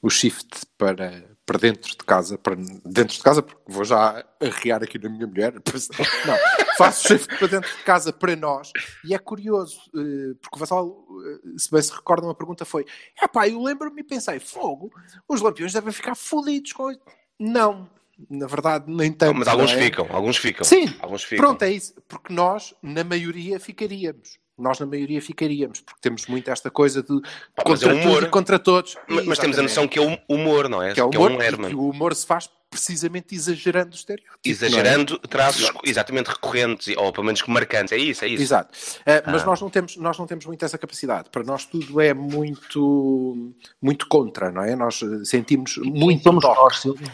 o 0.03 0.11
shift 0.11 0.66
para, 0.77 1.25
para 1.47 1.59
dentro 1.59 1.90
de 1.90 2.05
casa, 2.05 2.37
para 2.37 2.57
dentro 2.57 3.16
de 3.16 3.23
casa, 3.23 3.43
porque 3.43 3.62
vou 3.66 3.85
já 3.85 4.23
arrear 4.38 4.83
aqui 4.83 4.99
na 4.99 5.09
minha 5.09 5.27
mulher. 5.27 5.55
Não, 6.27 6.37
faço 6.77 7.07
o 7.07 7.09
shift 7.09 7.38
para 7.38 7.47
dentro 7.49 7.75
de 7.75 7.83
casa 7.83 8.12
para 8.12 8.37
nós, 8.37 8.71
e 9.03 9.14
é 9.14 9.19
curioso, 9.19 9.81
eh, 9.97 10.35
porque 10.43 10.57
o 10.57 10.59
Vassal, 10.59 11.07
eh, 11.25 11.59
se 11.59 11.71
bem 11.71 11.81
se 11.81 11.93
recordam, 11.93 12.29
a 12.29 12.35
pergunta 12.35 12.66
foi: 12.66 12.85
é 13.21 13.27
pá, 13.27 13.49
eu 13.49 13.62
lembro-me 13.62 14.03
e 14.03 14.05
pensei, 14.05 14.38
fogo, 14.38 14.93
os 15.27 15.40
lampiões 15.40 15.73
devem 15.73 15.93
ficar 15.93 16.14
fodidos 16.14 16.73
com. 16.73 16.90
isso." 16.90 17.01
Não, 17.38 17.88
na 18.29 18.47
verdade, 18.47 18.85
nem 18.89 19.13
tanto. 19.13 19.37
Mas 19.39 19.49
alguns 19.49 19.73
é? 19.73 19.79
ficam, 19.83 20.07
alguns 20.11 20.37
ficam. 20.37 20.65
Sim, 20.65 20.93
alguns 21.01 21.23
ficam. 21.23 21.45
Pronto, 21.45 21.63
é 21.63 21.71
isso. 21.71 21.95
Porque 22.09 22.33
nós, 22.33 22.75
na 22.83 23.05
maioria, 23.05 23.59
ficaríamos. 23.61 24.39
Nós, 24.59 24.79
na 24.79 24.85
maioria, 24.85 25.23
ficaríamos. 25.23 25.81
Porque 25.81 26.01
temos 26.03 26.27
muito 26.27 26.51
esta 26.51 26.71
coisa 26.71 27.03
de 27.03 27.09
mas 27.15 27.65
contra 27.65 27.91
é 27.91 27.95
humor. 27.95 28.15
tudo 28.17 28.27
e 28.27 28.29
contra 28.31 28.59
todos. 28.59 28.97
Mas, 29.09 29.25
mas 29.25 29.39
temos 29.39 29.59
a 29.59 29.63
noção 29.63 29.89
que 29.89 29.99
é 29.99 30.03
um 30.03 30.19
humor, 30.29 30.69
não 30.69 30.83
é? 30.83 30.93
que 30.93 31.01
é 31.01 31.05
humor, 31.05 31.31
um 31.31 31.41
e 31.41 31.45
Herman. 31.47 31.71
que 31.71 31.77
o 31.77 31.89
humor 31.89 32.15
se 32.15 32.27
faz 32.27 32.51
precisamente 32.69 33.35
exagerando 33.35 33.93
o 33.93 33.95
estereótipo. 33.95 34.37
é? 34.47 34.49
Exagerando 34.49 35.19
traços 35.21 35.73
exatamente 35.83 36.29
recorrentes, 36.29 36.95
ou 36.97 37.11
pelo 37.11 37.25
menos 37.25 37.43
marcantes. 37.47 37.91
É 37.93 37.97
isso, 37.97 38.23
é 38.25 38.29
isso. 38.29 38.43
Exato. 38.43 38.77
Eh, 39.07 39.23
mas 39.27 39.43
Ah. 39.43 39.47
nós, 39.47 39.61
não 39.63 39.71
temos, 39.71 39.97
nós 39.97 40.19
não 40.19 40.27
temos 40.27 40.45
muito 40.45 40.63
essa 40.65 40.77
capacidade. 40.79 41.31
Para 41.31 41.43
nós 41.43 41.65
tudo 41.65 41.99
é 42.01 42.13
muito, 42.13 43.55
muito 43.81 44.07
contra, 44.09 44.53
não 44.53 44.63
é? 44.63 44.77
Nós 44.77 45.01
eh, 45.03 45.25
sentimos 45.25 45.79
muito 45.79 46.23
somos 46.23 46.45
nós, 46.45 46.81
Silvio. 46.81 47.11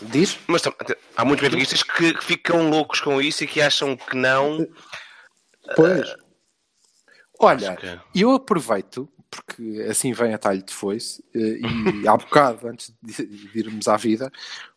Diz? 0.00 0.38
Mas 0.46 0.62
há 1.16 1.24
muitos 1.24 1.42
benfiquistas 1.46 1.82
que 1.82 2.14
que 2.14 2.24
ficam 2.24 2.70
loucos 2.70 3.00
com 3.00 3.20
isso 3.20 3.44
e 3.44 3.46
que 3.46 3.60
acham 3.60 3.96
que 3.96 4.16
não. 4.16 4.66
Pois. 5.74 6.14
Olha, 7.38 7.72
Acho 7.72 7.80
que- 7.80 8.20
eu 8.22 8.30
aproveito, 8.32 9.08
porque 9.30 9.82
assim 9.90 10.12
vem 10.12 10.32
a 10.32 10.38
talho 10.38 10.62
de 10.62 10.72
foice, 10.72 11.22
eh, 11.34 11.58
e 12.02 12.08
há 12.08 12.16
bocado, 12.16 12.66
antes 12.68 12.94
de 13.02 13.26
de 13.26 13.58
irmos 13.58 13.86
à 13.88 13.96
vida, 13.96 14.30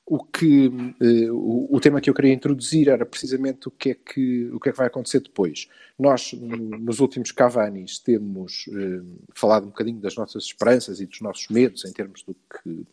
o, 0.06 0.22
que, 0.24 0.66
eh, 1.00 1.32
o, 1.32 1.70
o 1.74 1.80
tema 1.80 2.02
que 2.02 2.10
eu 2.10 2.14
queria 2.14 2.34
introduzir 2.34 2.90
era 2.90 3.06
precisamente 3.06 3.68
o 3.68 3.72
que 3.72 3.92
é 3.92 3.94
que, 3.94 4.50
o 4.52 4.60
que, 4.60 4.70
é 4.70 4.72
que 4.72 4.78
vai 4.78 4.88
acontecer 4.88 5.22
depois. 5.22 5.68
Nós, 5.98 6.34
no- 6.34 6.78
nos 6.80 7.00
últimos 7.00 7.32
Cavanis, 7.32 8.00
temos 8.00 8.66
eh, 8.70 9.02
falado 9.34 9.64
um 9.66 9.68
bocadinho 9.70 10.02
das 10.02 10.16
nossas 10.16 10.44
esperanças 10.46 11.00
e 11.00 11.06
dos 11.06 11.22
nossos 11.22 11.48
medos 11.50 11.86
em 11.86 11.94
termos 11.94 12.24
do 12.24 12.34
que, 12.34 12.86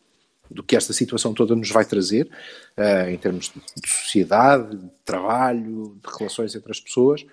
do 0.49 0.63
que 0.63 0.75
esta 0.75 0.93
situação 0.93 1.33
toda 1.33 1.55
nos 1.55 1.69
vai 1.69 1.85
trazer, 1.85 2.29
eh, 2.75 3.11
em 3.11 3.17
termos 3.17 3.49
de, 3.49 3.81
de 3.81 3.89
sociedade, 3.89 4.77
de 4.77 4.89
trabalho, 5.05 5.97
de 6.03 6.17
relações 6.17 6.55
entre 6.55 6.71
as 6.71 6.79
pessoas. 6.79 7.25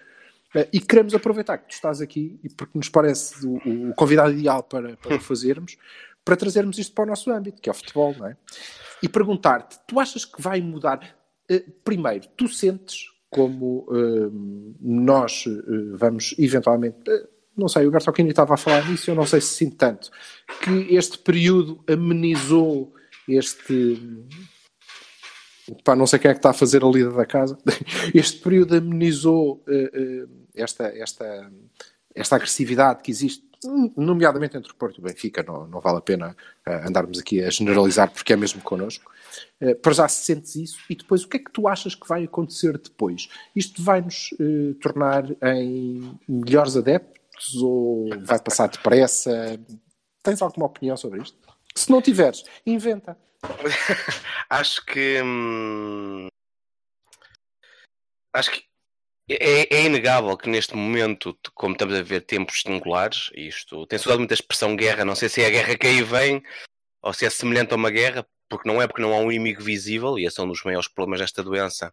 Eh, 0.55 0.69
E 0.73 0.81
queremos 0.81 1.15
aproveitar 1.15 1.59
que 1.59 1.69
tu 1.69 1.73
estás 1.73 2.01
aqui 2.01 2.39
e 2.43 2.49
porque 2.49 2.77
nos 2.77 2.89
parece 2.89 3.47
o, 3.47 3.91
o 3.91 3.95
convidado 3.95 4.33
ideal 4.33 4.63
para, 4.63 4.97
para 4.97 5.17
o 5.17 5.21
fazermos, 5.21 5.77
para 6.25 6.37
trazermos 6.37 6.79
isto 6.79 6.95
para 6.95 7.05
o 7.05 7.09
nosso 7.09 7.31
âmbito, 7.31 7.61
que 7.61 7.69
é 7.69 7.73
o 7.73 7.75
futebol, 7.75 8.15
não 8.19 8.27
é? 8.27 8.37
E 9.03 9.09
perguntar-te, 9.09 9.79
tu 9.87 10.01
achas 10.01 10.25
que 10.25 10.41
vai 10.41 10.61
mudar? 10.61 11.17
Eh, 11.49 11.65
primeiro, 11.85 12.27
tu 12.37 12.49
sentes 12.49 13.13
como 13.31 13.89
nós 14.81 15.45
vamos 15.97 16.37
eventualmente, 16.39 16.99
não 17.57 17.67
sei, 17.67 17.85
o 17.85 17.91
Bertolini 17.91 18.31
estava 18.31 18.55
a 18.55 18.57
falar 18.57 18.89
nisso, 18.89 19.11
eu 19.11 19.15
não 19.17 19.27
sei 19.27 19.41
se 19.41 19.55
sinto 19.55 19.77
tanto, 19.77 20.09
que 20.63 20.95
este 20.95 21.19
período 21.19 21.83
amenizou 21.89 22.94
este 23.29 23.99
pá, 25.83 25.97
não 25.97 26.07
sei 26.07 26.19
quem 26.19 26.31
é 26.31 26.35
que 26.35 26.39
está 26.39 26.51
a 26.51 26.55
fazer 26.55 26.85
a 26.85 26.89
lida 26.89 27.11
da 27.11 27.25
casa. 27.25 27.57
Este 28.15 28.41
período 28.41 28.77
amenizou 28.77 29.63
eh, 29.69 29.91
eh, 29.93 30.27
esta, 30.55 30.85
esta, 30.85 31.53
esta 32.15 32.37
agressividade 32.37 33.03
que 33.03 33.11
existe, 33.11 33.45
nomeadamente 33.97 34.57
entre 34.59 34.71
o 34.71 34.75
Porto 34.75 34.99
e 34.99 35.01
o 35.01 35.05
Benfica. 35.05 35.43
Não, 35.43 35.67
não 35.67 35.81
vale 35.81 35.99
a 35.99 36.03
pena 36.03 36.37
eh, 36.67 36.87
andarmos 36.87 37.19
aqui 37.19 37.43
a 37.43 37.51
generalizar 37.51 38.11
porque 38.11 38.33
é 38.33 38.37
mesmo 38.37 38.61
connosco. 38.63 39.13
Para 39.83 39.93
já 39.93 40.07
se 40.07 40.25
sentes 40.25 40.55
isso 40.55 40.79
e 40.89 40.95
depois 40.95 41.25
o 41.25 41.29
que 41.29 41.39
é 41.39 41.41
que 41.41 41.51
tu 41.51 41.67
achas 41.67 41.95
que 41.95 42.07
vai 42.07 42.23
acontecer 42.25 42.79
depois? 42.79 43.29
Isto 43.57 43.83
vai 43.83 44.01
nos 44.01 44.31
tornar 44.81 45.25
em 45.43 46.17
melhores 46.29 46.77
adeptos 46.77 47.57
ou 47.57 48.11
vai 48.21 48.39
passar 48.39 48.69
depressa? 48.69 49.59
Tens 50.23 50.41
alguma 50.41 50.67
opinião 50.67 50.97
sobre 50.97 51.21
isto? 51.21 51.37
Se 51.77 51.91
não 51.91 52.01
tiveres, 52.01 52.45
inventa. 52.65 53.19
Acho 54.49 54.85
que. 54.87 55.21
hum, 55.23 56.29
acho 58.33 58.51
que 58.51 58.65
é, 59.29 59.75
é 59.75 59.85
inegável 59.85 60.37
que 60.37 60.51
neste 60.51 60.75
momento, 60.75 61.39
como 61.55 61.73
estamos 61.73 61.95
a 61.95 62.03
ver 62.03 62.23
tempos 62.23 62.61
singulares, 62.61 63.31
isto 63.35 63.87
tem-se 63.87 64.07
usado 64.07 64.19
muita 64.19 64.35
expressão 64.35 64.77
guerra, 64.77 65.05
não 65.05 65.15
sei 65.15 65.29
se 65.29 65.41
é 65.41 65.47
a 65.47 65.51
guerra 65.51 65.79
que 65.79 65.87
aí 65.87 66.03
vem 66.03 66.43
ou 67.01 67.13
se 67.13 67.25
é 67.25 67.31
semelhante 67.31 67.73
a 67.73 67.77
uma 67.77 67.91
guerra, 67.91 68.27
porque 68.49 68.69
não 68.69 68.83
é 68.83 68.87
porque 68.87 69.03
não 69.03 69.13
há 69.13 69.19
um 69.19 69.31
inimigo 69.31 69.63
visível, 69.63 70.19
e 70.19 70.27
esse 70.27 70.41
é 70.41 70.43
um 70.43 70.49
dos 70.49 70.63
maiores 70.65 70.89
problemas 70.89 71.21
desta 71.21 71.43
doença, 71.43 71.93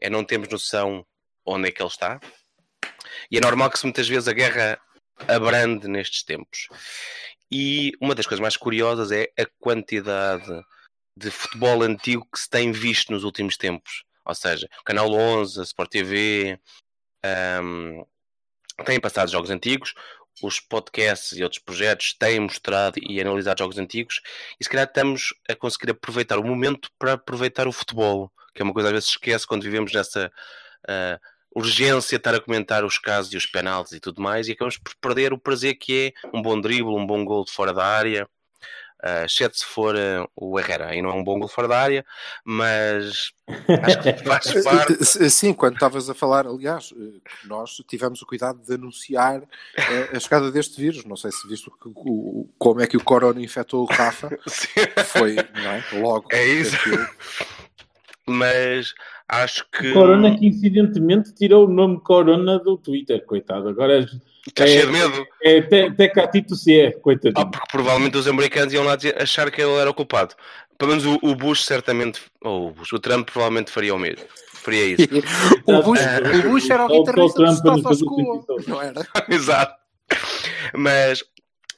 é 0.00 0.08
não 0.10 0.24
termos 0.24 0.48
noção 0.48 1.06
onde 1.44 1.68
é 1.68 1.72
que 1.72 1.82
ele 1.82 1.88
está. 1.88 2.20
E 3.30 3.38
é 3.38 3.40
normal 3.40 3.70
que 3.70 3.78
se 3.78 3.84
muitas 3.84 4.08
vezes 4.08 4.28
a 4.28 4.32
guerra 4.32 4.78
abrande 5.28 5.88
nestes 5.88 6.22
tempos. 6.22 6.68
E 7.52 7.92
uma 8.00 8.14
das 8.14 8.26
coisas 8.26 8.40
mais 8.40 8.56
curiosas 8.56 9.10
é 9.10 9.30
a 9.38 9.46
quantidade 9.58 10.64
de 11.16 11.30
futebol 11.30 11.82
antigo 11.82 12.26
que 12.32 12.38
se 12.38 12.48
tem 12.48 12.72
visto 12.72 13.12
nos 13.12 13.24
últimos 13.24 13.56
tempos. 13.56 14.04
Ou 14.24 14.34
seja, 14.34 14.68
Canal 14.84 15.12
11, 15.12 15.60
a 15.60 15.62
Sport 15.64 15.90
TV, 15.90 16.58
um, 17.62 18.04
têm 18.84 19.00
passado 19.00 19.30
jogos 19.30 19.50
antigos, 19.50 19.94
os 20.42 20.60
podcasts 20.60 21.36
e 21.36 21.42
outros 21.42 21.60
projetos 21.60 22.14
têm 22.14 22.40
mostrado 22.40 22.98
e 23.02 23.20
analisado 23.20 23.58
jogos 23.58 23.78
antigos, 23.78 24.20
e 24.58 24.64
se 24.64 24.70
calhar 24.70 24.86
estamos 24.86 25.34
a 25.48 25.54
conseguir 25.54 25.90
aproveitar 25.90 26.38
o 26.38 26.44
momento 26.44 26.90
para 26.98 27.14
aproveitar 27.14 27.66
o 27.66 27.72
futebol, 27.72 28.32
que 28.54 28.62
é 28.62 28.64
uma 28.64 28.72
coisa 28.72 28.88
que 28.88 28.94
às 28.94 28.94
vezes 28.94 29.08
se 29.08 29.12
esquece 29.12 29.46
quando 29.46 29.62
vivemos 29.62 29.92
nessa 29.92 30.32
uh, 30.84 31.20
urgência 31.54 32.16
de 32.16 32.20
estar 32.20 32.34
a 32.34 32.40
comentar 32.40 32.84
os 32.84 32.98
casos 32.98 33.32
e 33.32 33.36
os 33.36 33.46
penaltis 33.46 33.92
e 33.92 34.00
tudo 34.00 34.22
mais, 34.22 34.48
e 34.48 34.52
acabamos 34.52 34.78
por 34.78 34.94
perder 34.96 35.32
o 35.32 35.38
prazer 35.38 35.74
que 35.74 36.14
é 36.16 36.28
um 36.32 36.40
bom 36.40 36.60
drible, 36.60 36.94
um 36.94 37.06
bom 37.06 37.24
gol 37.24 37.44
de 37.44 37.52
fora 37.52 37.72
da 37.72 37.84
área, 37.84 38.28
uh, 39.02 39.24
exceto 39.24 39.58
se 39.58 39.64
for 39.64 39.94
uh, 39.94 40.28
o 40.36 40.58
Herrera, 40.58 40.88
aí 40.88 41.02
não 41.02 41.10
é 41.10 41.14
um 41.14 41.24
bom 41.24 41.38
gol 41.38 41.48
fora 41.48 41.68
da 41.68 41.80
área, 41.80 42.04
mas 42.44 43.32
acho 43.48 44.02
que 44.02 44.12
faz 44.24 44.64
parte. 44.64 45.04
Sim, 45.04 45.52
quando 45.52 45.74
estavas 45.74 46.08
a 46.08 46.14
falar, 46.14 46.46
aliás, 46.46 46.94
nós 47.44 47.76
tivemos 47.88 48.22
o 48.22 48.26
cuidado 48.26 48.60
de 48.60 48.74
anunciar 48.74 49.42
a, 49.76 50.16
a 50.16 50.20
chegada 50.20 50.50
deste 50.50 50.80
vírus. 50.80 51.04
Não 51.04 51.16
sei 51.16 51.32
se 51.32 51.46
viste 51.48 51.68
o, 51.68 51.72
o, 51.84 52.48
como 52.58 52.80
é 52.80 52.86
que 52.86 52.96
o 52.96 53.04
corona 53.04 53.40
infectou 53.40 53.82
o 53.82 53.92
Rafa. 53.92 54.30
Foi, 55.06 55.34
não 55.34 55.70
é? 55.70 55.84
Logo. 55.94 56.28
É 56.30 56.44
isso. 56.44 56.76
Mas 58.26 58.94
acho 59.30 59.64
que. 59.70 59.90
O 59.90 59.94
Corona 59.94 60.36
que 60.36 60.46
incidentemente 60.46 61.34
tirou 61.34 61.66
o 61.66 61.70
nome 61.70 62.00
Corona 62.00 62.58
do 62.58 62.76
Twitter, 62.76 63.24
coitado. 63.24 63.68
Agora 63.68 64.06
Estás 64.46 64.70
cheio 64.70 64.86
de 64.86 64.92
medo? 64.92 65.26
É, 65.42 65.58
até, 65.58 65.86
até 65.86 66.08
Catito 66.08 66.56
se 66.56 66.80
é, 66.80 66.92
coitadinho. 66.92 67.46
Ah, 67.46 67.46
porque 67.46 67.66
provavelmente 67.70 68.16
os 68.16 68.26
americanos 68.26 68.72
iam 68.72 68.84
lá 68.84 68.96
achar 69.18 69.50
que 69.50 69.60
ele 69.60 69.74
era 69.74 69.90
o 69.90 69.94
culpado. 69.94 70.34
Pelo 70.78 70.92
menos 70.92 71.04
o, 71.04 71.18
o 71.22 71.34
Bush 71.34 71.64
certamente, 71.64 72.22
ou 72.42 72.68
o, 72.68 72.70
Bush, 72.72 72.92
o 72.92 72.98
Trump 72.98 73.28
provavelmente 73.30 73.70
faria 73.70 73.94
o 73.94 73.98
mesmo. 73.98 74.24
Faria 74.54 74.84
isso. 74.86 75.08
o, 75.66 75.82
Bush, 75.82 76.00
o 76.00 76.48
Bush 76.48 76.70
era 76.70 76.86
o 76.86 76.88
guitarrista 76.88 77.44
do 77.44 77.62
Trump 77.62 77.78
Status 77.78 77.98
sentido. 77.98 78.64
não 78.66 78.82
era? 78.82 79.06
Exato. 79.28 79.74
Mas 80.74 81.22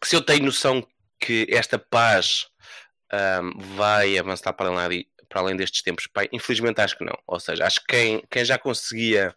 se 0.04 0.14
eu 0.14 0.20
tenho 0.20 0.44
noção 0.44 0.86
que 1.18 1.46
esta 1.50 1.78
paz 1.78 2.46
ahm, 3.12 3.52
vai 3.76 4.18
avançar 4.18 4.52
para 4.52 4.68
além, 4.68 5.06
para 5.32 5.40
além 5.40 5.56
destes 5.56 5.80
tempos, 5.80 6.06
infelizmente 6.30 6.80
acho 6.80 6.98
que 6.98 7.04
não. 7.04 7.16
Ou 7.26 7.40
seja, 7.40 7.64
acho 7.64 7.80
que 7.80 7.86
quem, 7.86 8.22
quem 8.30 8.44
já 8.44 8.58
conseguia 8.58 9.34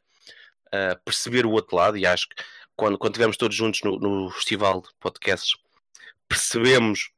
ah, 0.72 1.00
perceber 1.06 1.46
o 1.46 1.52
outro 1.52 1.78
lado, 1.78 1.98
e 1.98 2.06
acho 2.06 2.28
que 2.28 2.36
quando, 2.76 2.98
quando 2.98 3.14
estivemos 3.14 3.38
todos 3.38 3.56
juntos 3.56 3.80
no, 3.82 3.98
no 3.98 4.30
festival 4.32 4.82
de 4.82 4.90
podcasts, 5.00 5.56
percebemos 6.28 7.12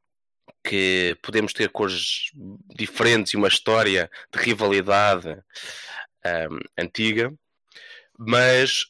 que 0.62 1.16
podemos 1.22 1.52
ter 1.52 1.70
cores 1.70 2.30
diferentes 2.76 3.32
e 3.32 3.36
uma 3.36 3.48
história 3.48 4.08
de 4.32 4.40
rivalidade 4.40 5.42
ahm, 6.24 6.60
antiga, 6.78 7.34
mas 8.16 8.86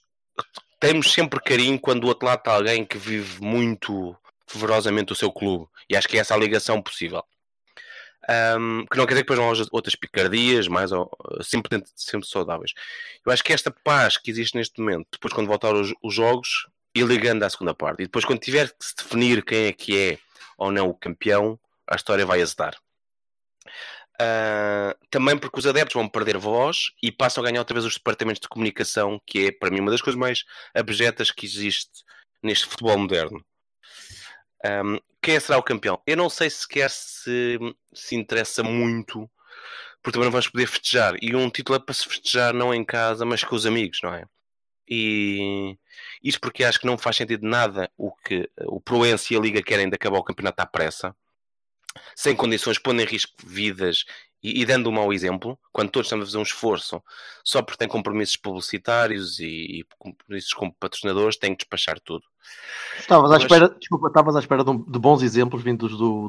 temos 0.79 1.13
sempre 1.13 1.41
carinho 1.41 1.81
quando 1.81 2.03
do 2.03 2.09
outro 2.09 2.27
lado 2.27 2.41
está 2.41 2.53
alguém 2.53 2.85
que 2.85 2.99
vive 2.99 3.41
muito 3.41 4.15
fervorosamente 4.47 5.13
o 5.13 5.17
seu 5.17 5.33
clube. 5.33 5.67
E 5.89 5.97
acho 5.97 6.09
que 6.09 6.19
é 6.19 6.21
essa 6.21 6.35
a 6.35 6.39
ligação 6.39 6.83
possível. 6.83 7.25
Ahm, 8.29 8.85
que 8.91 8.97
não 8.99 9.07
quer 9.07 9.15
dizer 9.15 9.25
que 9.25 9.31
depois 9.31 9.39
não 9.39 9.51
haja 9.51 9.67
outras 9.73 9.95
picardias, 9.95 10.69
mais 10.69 10.93
ou, 10.93 11.11
sempre, 11.43 11.83
sempre 11.97 12.29
saudáveis. 12.29 12.73
Eu 13.25 13.33
acho 13.33 13.43
que 13.43 13.53
esta 13.53 13.71
paz 13.71 14.17
que 14.19 14.31
existe 14.31 14.57
neste 14.57 14.81
momento, 14.81 15.09
depois 15.13 15.33
quando 15.33 15.49
voltar 15.49 15.75
os, 15.75 15.95
os 16.03 16.15
jogos, 16.15 16.67
e 16.95 17.03
ligando 17.03 17.43
à 17.45 17.51
segunda 17.51 17.75
parte, 17.75 18.03
e 18.03 18.07
depois 18.07 18.25
quando 18.25 18.41
tiver 18.41 18.69
que 18.69 18.85
se 18.85 18.97
definir 18.97 19.45
quem 19.45 19.67
é 19.67 19.73
que 19.73 19.99
é 19.99 20.19
ou 20.59 20.71
não 20.71 20.89
o 20.89 20.95
campeão, 20.95 21.59
a 21.87 21.97
história 21.97 22.27
vai 22.27 22.43
azedar. 22.43 22.77
Ah, 24.21 24.97
também 25.11 25.39
porque 25.39 25.59
os 25.61 25.67
adeptos 25.67 25.95
vão 25.95 26.09
perder 26.09 26.37
voz 26.37 26.91
e 27.01 27.13
passam 27.13 27.43
a 27.43 27.47
ganhar 27.47 27.61
outra 27.61 27.75
vez 27.75 27.87
os 27.87 27.95
departamentos 27.95 28.41
de 28.41 28.49
comunicação, 28.49 29.21
que 29.25 29.47
é 29.47 29.53
para 29.53 29.71
mim 29.71 29.81
uma 29.81 29.93
das 29.93 30.03
coisas 30.03 30.19
mais 30.19 30.45
abjetas 30.75 31.31
que 31.31 31.47
existe 31.47 32.03
neste 32.43 32.67
futebol 32.67 32.99
moderno. 32.99 33.45
Um, 34.65 34.99
quem 35.29 35.39
será 35.39 35.59
o 35.59 35.63
campeão? 35.63 36.01
Eu 36.07 36.17
não 36.17 36.31
sei 36.31 36.49
sequer 36.49 36.89
se 36.89 37.59
se 37.93 38.17
interessa 38.17 38.63
muito, 38.63 39.31
porque 40.03 40.15
também 40.15 40.25
não 40.25 40.33
vamos 40.33 40.49
poder 40.49 40.67
festejar. 40.67 41.17
E 41.21 41.37
um 41.37 41.51
título 41.51 41.77
é 41.77 41.79
para 41.79 41.95
se 41.95 42.09
festejar 42.09 42.55
não 42.55 42.73
em 42.73 42.83
casa, 42.83 43.27
mas 43.27 43.45
com 43.45 43.55
os 43.55 43.67
amigos, 43.67 44.01
não 44.03 44.15
é? 44.15 44.25
E 44.89 45.77
isto 46.25 46.41
porque 46.41 46.65
acho 46.65 46.81
que 46.81 46.87
não 46.87 46.97
faz 46.97 47.17
sentido 47.17 47.47
nada 47.47 47.91
o 47.95 48.11
que 48.11 48.49
o 48.61 48.81
Proença 48.81 49.35
e 49.35 49.37
a 49.37 49.41
Liga 49.41 49.63
querem 49.63 49.91
de 49.91 49.97
acabar 49.97 50.17
o 50.17 50.25
campeonato 50.25 50.63
à 50.63 50.67
pressa, 50.67 51.15
sem 52.17 52.35
condições, 52.35 52.79
pondo 52.79 53.03
em 53.03 53.05
risco 53.05 53.35
vidas 53.45 54.07
e, 54.43 54.61
e 54.61 54.65
dando 54.65 54.89
um 54.89 54.93
mau 54.93 55.13
exemplo, 55.13 55.59
quando 55.73 55.91
todos 55.91 56.07
estamos 56.07 56.25
a 56.25 56.27
fazer 56.29 56.39
um 56.39 56.43
esforço 56.43 57.03
só 57.45 57.61
porque 57.63 57.79
tem 57.79 57.89
compromissos 57.89 58.37
publicitários 58.37 59.39
e, 59.41 59.81
e 59.81 59.85
compromissos 59.99 60.53
com 60.53 60.71
patrocinadores, 60.71 61.37
tem 61.37 61.53
que 61.55 61.65
despachar 61.65 61.99
tudo. 62.01 62.25
Estavas 62.99 63.31
à 63.31 63.35
Mas- 63.35 63.43
espera, 63.43 63.69
desculpa, 63.79 64.09
estavas 64.09 64.37
à 64.37 64.41
espera 64.41 64.63
de, 64.65 64.71
um- 64.71 64.83
de 64.83 64.99
bons 64.99 65.23
exemplos 65.23 65.63
vindos 65.63 65.97
do. 65.97 66.29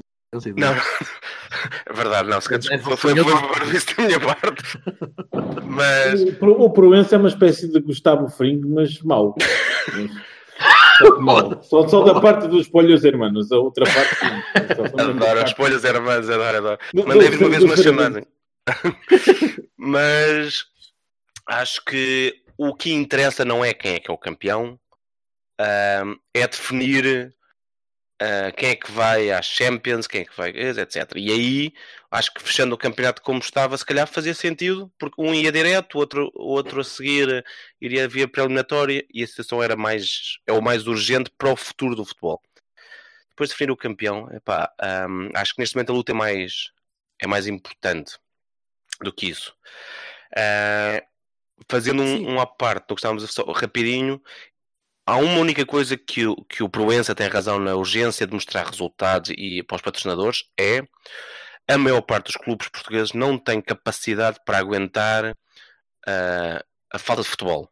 Não, 0.55 0.69
é 0.73 1.93
verdade, 1.93 2.29
não. 2.29 2.39
Se 2.39 2.49
calhar, 2.49 2.63
É, 2.73 2.77
desculpa, 2.77 2.97
foi- 2.97 3.15
foi, 3.15 3.75
isso 3.75 3.95
da 3.97 4.03
minha 4.03 4.19
parte. 4.19 4.63
Mas 5.65 6.21
O, 6.41 6.45
o 6.65 6.69
Proença 6.71 7.15
é 7.15 7.17
uma 7.17 7.29
espécie 7.29 7.67
de 7.71 7.79
Gustavo 7.79 8.27
Fring, 8.29 8.59
mas 8.65 9.01
mau. 9.01 9.35
Só, 10.99 11.61
só, 11.63 11.87
só 11.87 12.03
da 12.03 12.19
parte 12.19 12.47
dos 12.47 12.67
polhos 12.67 13.03
hermanos, 13.05 13.51
a 13.51 13.57
outra 13.57 13.85
parte 13.85 14.15
adoro 14.99 15.39
parte- 15.39 15.55
folhas 15.55 15.83
irmãs, 15.83 16.29
adoro, 16.29 16.57
adoro. 16.57 16.79
Do- 16.93 17.07
Mandei 17.07 17.29
do- 17.29 17.37
vir 17.37 17.43
uma 17.45 17.49
vez 17.49 17.63
uma 17.63 17.77
chamada. 17.77 18.27
Mas 19.77 20.65
acho 21.47 21.83
que 21.85 22.35
o 22.57 22.75
que 22.75 22.91
interessa 22.93 23.43
não 23.45 23.63
é 23.63 23.73
quem 23.73 23.95
é 23.95 23.99
que 23.99 24.11
é 24.11 24.13
o 24.13 24.17
campeão, 24.17 24.79
ahm, 25.59 26.15
é 26.33 26.47
definir 26.47 27.33
ah, 28.21 28.51
quem 28.51 28.69
é 28.71 28.75
que 28.75 28.91
vai 28.91 29.31
às 29.31 29.45
Champions, 29.45 30.05
quem 30.07 30.21
é 30.21 30.25
que 30.25 30.35
vai, 30.35 30.49
etc. 30.49 31.13
E 31.15 31.31
aí 31.31 31.73
acho 32.11 32.33
que 32.33 32.41
fechando 32.41 32.75
o 32.75 32.77
campeonato 32.77 33.21
como 33.21 33.39
estava, 33.39 33.77
se 33.77 33.85
calhar 33.85 34.07
fazia 34.07 34.33
sentido, 34.33 34.91
porque 34.99 35.21
um 35.21 35.33
ia 35.33 35.51
direto, 35.51 35.95
o 35.95 35.99
outro, 35.99 36.31
outro 36.35 36.81
a 36.81 36.83
seguir 36.83 37.45
iria 37.79 38.07
via 38.07 38.27
preliminatória 38.27 39.05
e 39.13 39.23
a 39.23 39.27
situação 39.27 39.63
era 39.63 39.75
mais, 39.75 40.39
é 40.45 40.51
o 40.51 40.61
mais 40.61 40.87
urgente 40.87 41.31
para 41.37 41.51
o 41.51 41.55
futuro 41.55 41.95
do 41.95 42.05
futebol. 42.05 42.41
Depois 43.29 43.49
de 43.49 43.53
definir 43.55 43.71
o 43.71 43.77
campeão, 43.77 44.29
epá, 44.33 44.73
ahm, 44.81 45.29
acho 45.35 45.55
que 45.55 45.61
neste 45.61 45.75
momento 45.75 45.91
a 45.91 45.95
luta 45.95 46.11
é 46.11 46.15
mais, 46.15 46.71
é 47.19 47.27
mais 47.27 47.47
importante 47.47 48.17
do 49.01 49.13
que 49.13 49.29
isso. 49.29 49.55
Ah, 50.35 51.01
fazendo 51.69 52.03
um, 52.03 52.33
um 52.33 52.39
à 52.39 52.45
parte 52.45 52.87
do 52.87 52.95
que 52.95 52.99
estávamos 52.99 53.23
a 53.23 53.27
falar 53.27 53.53
rapidinho, 53.53 54.21
há 55.09 55.17
uma 55.17 55.39
única 55.39 55.65
coisa 55.65 55.97
que 55.97 56.27
o, 56.27 56.35
que 56.45 56.61
o 56.61 56.69
Proença 56.69 57.15
tem 57.15 57.27
razão 57.27 57.57
na 57.59 57.75
urgência 57.75 58.27
de 58.27 58.33
mostrar 58.33 58.65
resultados 58.67 59.31
e 59.35 59.63
para 59.63 59.75
os 59.75 59.81
patrocinadores 59.81 60.43
é 60.57 60.83
a 61.67 61.77
maior 61.77 62.01
parte 62.01 62.25
dos 62.25 62.35
clubes 62.35 62.67
portugueses 62.69 63.13
não 63.13 63.37
tem 63.37 63.59
capacidade 63.59 64.39
para 64.45 64.59
aguentar 64.59 65.35
ah, 66.05 66.63
a 66.91 66.99
falta 66.99 67.23
de 67.23 67.27
futebol 67.27 67.71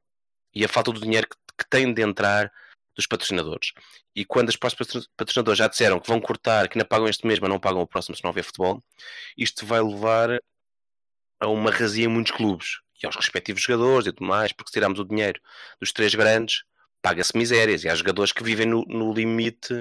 e 0.54 0.66
a 0.66 0.68
falta 0.68 0.92
do 0.92 1.00
dinheiro 1.00 1.28
que, 1.30 1.36
que 1.60 1.70
tem 1.70 1.94
de 1.94 2.02
entrar 2.02 2.52
dos 2.96 3.06
patrocinadores. 3.06 3.72
E 4.16 4.26
quando 4.26 4.50
os 4.50 4.56
próximos 4.56 5.08
patrocinadores 5.16 5.60
já 5.60 5.68
disseram 5.68 6.00
que 6.00 6.08
vão 6.08 6.20
cortar, 6.20 6.68
que 6.68 6.78
não 6.78 6.86
pagam 6.86 7.08
este 7.08 7.28
mês, 7.28 7.40
mas 7.40 7.50
não 7.50 7.60
pagam 7.60 7.82
o 7.82 7.88
próximo 7.88 8.16
se 8.16 8.24
não 8.24 8.32
houver 8.32 8.44
futebol, 8.44 8.84
isto 9.38 9.64
vai 9.64 9.80
levar 9.80 10.42
a 11.40 11.48
uma 11.48 11.70
razia 11.70 12.06
em 12.06 12.08
muitos 12.08 12.32
clubes 12.32 12.80
e 13.02 13.06
aos 13.06 13.16
respectivos 13.16 13.62
jogadores 13.62 14.08
e 14.08 14.12
tudo 14.12 14.28
mais, 14.28 14.52
porque 14.52 14.70
se 14.70 14.74
tirarmos 14.74 15.00
o 15.00 15.06
dinheiro 15.06 15.40
dos 15.80 15.92
três 15.92 16.16
grandes, 16.16 16.64
paga-se 17.02 17.38
misérias. 17.38 17.84
E 17.84 17.90
há 17.90 17.96
jogadores 17.96 18.32
que 18.32 18.44
vivem 18.44 18.66
no, 18.68 18.84
no 18.88 19.14
limite 19.14 19.74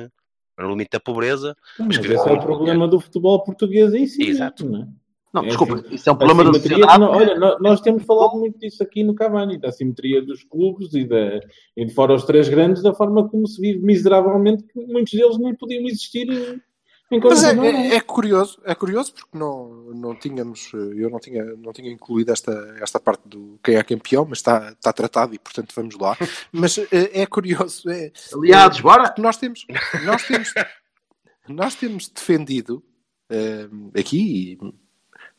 no 0.58 0.70
limite 0.70 0.90
da 0.92 1.00
pobreza. 1.00 1.54
Mas 1.78 1.98
esse 1.98 2.14
é 2.14 2.32
o 2.32 2.40
problema 2.40 2.88
do 2.88 2.98
futebol 2.98 3.42
português 3.44 3.92
em 3.92 4.06
si. 4.06 4.22
Exato. 4.26 4.64
Não 4.66 4.82
é? 4.82 4.86
Não, 5.34 5.42
É 5.44 5.48
desculpa, 5.48 5.74
assim, 5.74 5.94
isso 5.94 6.08
é 6.08 6.12
um 6.12 6.14
A 6.14 6.18
problema 6.18 6.44
da 6.44 6.52
sociedade. 6.54 6.98
não, 6.98 7.10
olha, 7.10 7.34
nó- 7.38 7.58
nós 7.60 7.80
temos 7.82 8.04
falado 8.04 8.38
muito 8.38 8.58
disso 8.58 8.82
aqui 8.82 9.04
no 9.04 9.14
Cavani, 9.14 9.58
da 9.58 9.70
simetria 9.70 10.22
dos 10.22 10.42
clubes 10.44 10.94
e, 10.94 11.04
da, 11.04 11.40
e 11.76 11.84
de 11.84 11.92
fora 11.92 12.14
os 12.14 12.24
três 12.24 12.48
grandes, 12.48 12.82
da 12.82 12.94
forma 12.94 13.28
como 13.28 13.46
se 13.46 13.60
vive 13.60 13.80
miseravelmente, 13.84 14.62
que 14.62 14.80
muitos 14.86 15.12
deles 15.12 15.36
nem 15.38 15.54
podiam 15.54 15.84
existir 15.84 16.26
Mas 17.10 17.44
é, 17.44 17.54
condições 17.54 17.92
é- 17.92 17.96
é 17.96 18.00
curioso, 18.00 18.60
é 18.64 18.74
curioso 18.74 19.14
porque 19.14 19.38
não, 19.38 19.68
não 19.94 20.14
tínhamos, 20.18 20.72
eh, 20.74 21.02
eu 21.02 21.08
não 21.08 21.20
tinha, 21.20 21.44
não 21.56 21.72
tinha 21.72 21.90
incluído 21.90 22.32
esta, 22.32 22.52
esta 22.80 22.98
parte 22.98 23.28
do 23.28 23.58
quem 23.62 23.76
é 23.76 23.82
campeão, 23.84 24.26
mas 24.28 24.38
está, 24.38 24.72
está 24.72 24.92
tratado 24.92 25.34
e 25.34 25.38
portanto 25.38 25.72
vamos 25.76 25.96
lá. 25.96 26.16
Mas 26.50 26.78
eh, 26.78 26.86
é 27.22 27.26
curioso, 27.26 27.88
é, 27.88 28.10
Aliados, 28.34 28.80
bora! 28.80 29.04
porque 29.04 29.22
nós 29.22 29.36
temos, 29.36 29.64
nós 30.04 30.26
temos, 30.26 30.52
nós 31.48 31.74
temos 31.76 32.08
defendido 32.08 32.82
eh, 33.30 33.68
aqui, 33.98 34.58
e 34.60 34.74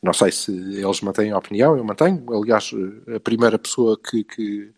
não 0.02 0.14
sei 0.14 0.32
se 0.32 0.52
eles 0.52 1.02
mantêm 1.02 1.32
a 1.32 1.38
opinião, 1.38 1.76
eu 1.76 1.84
mantenho. 1.84 2.24
Aliás, 2.32 2.72
eh, 3.08 3.16
a 3.16 3.20
primeira 3.20 3.60
pessoa 3.60 4.00
que, 4.00 4.24
que, 4.24 4.74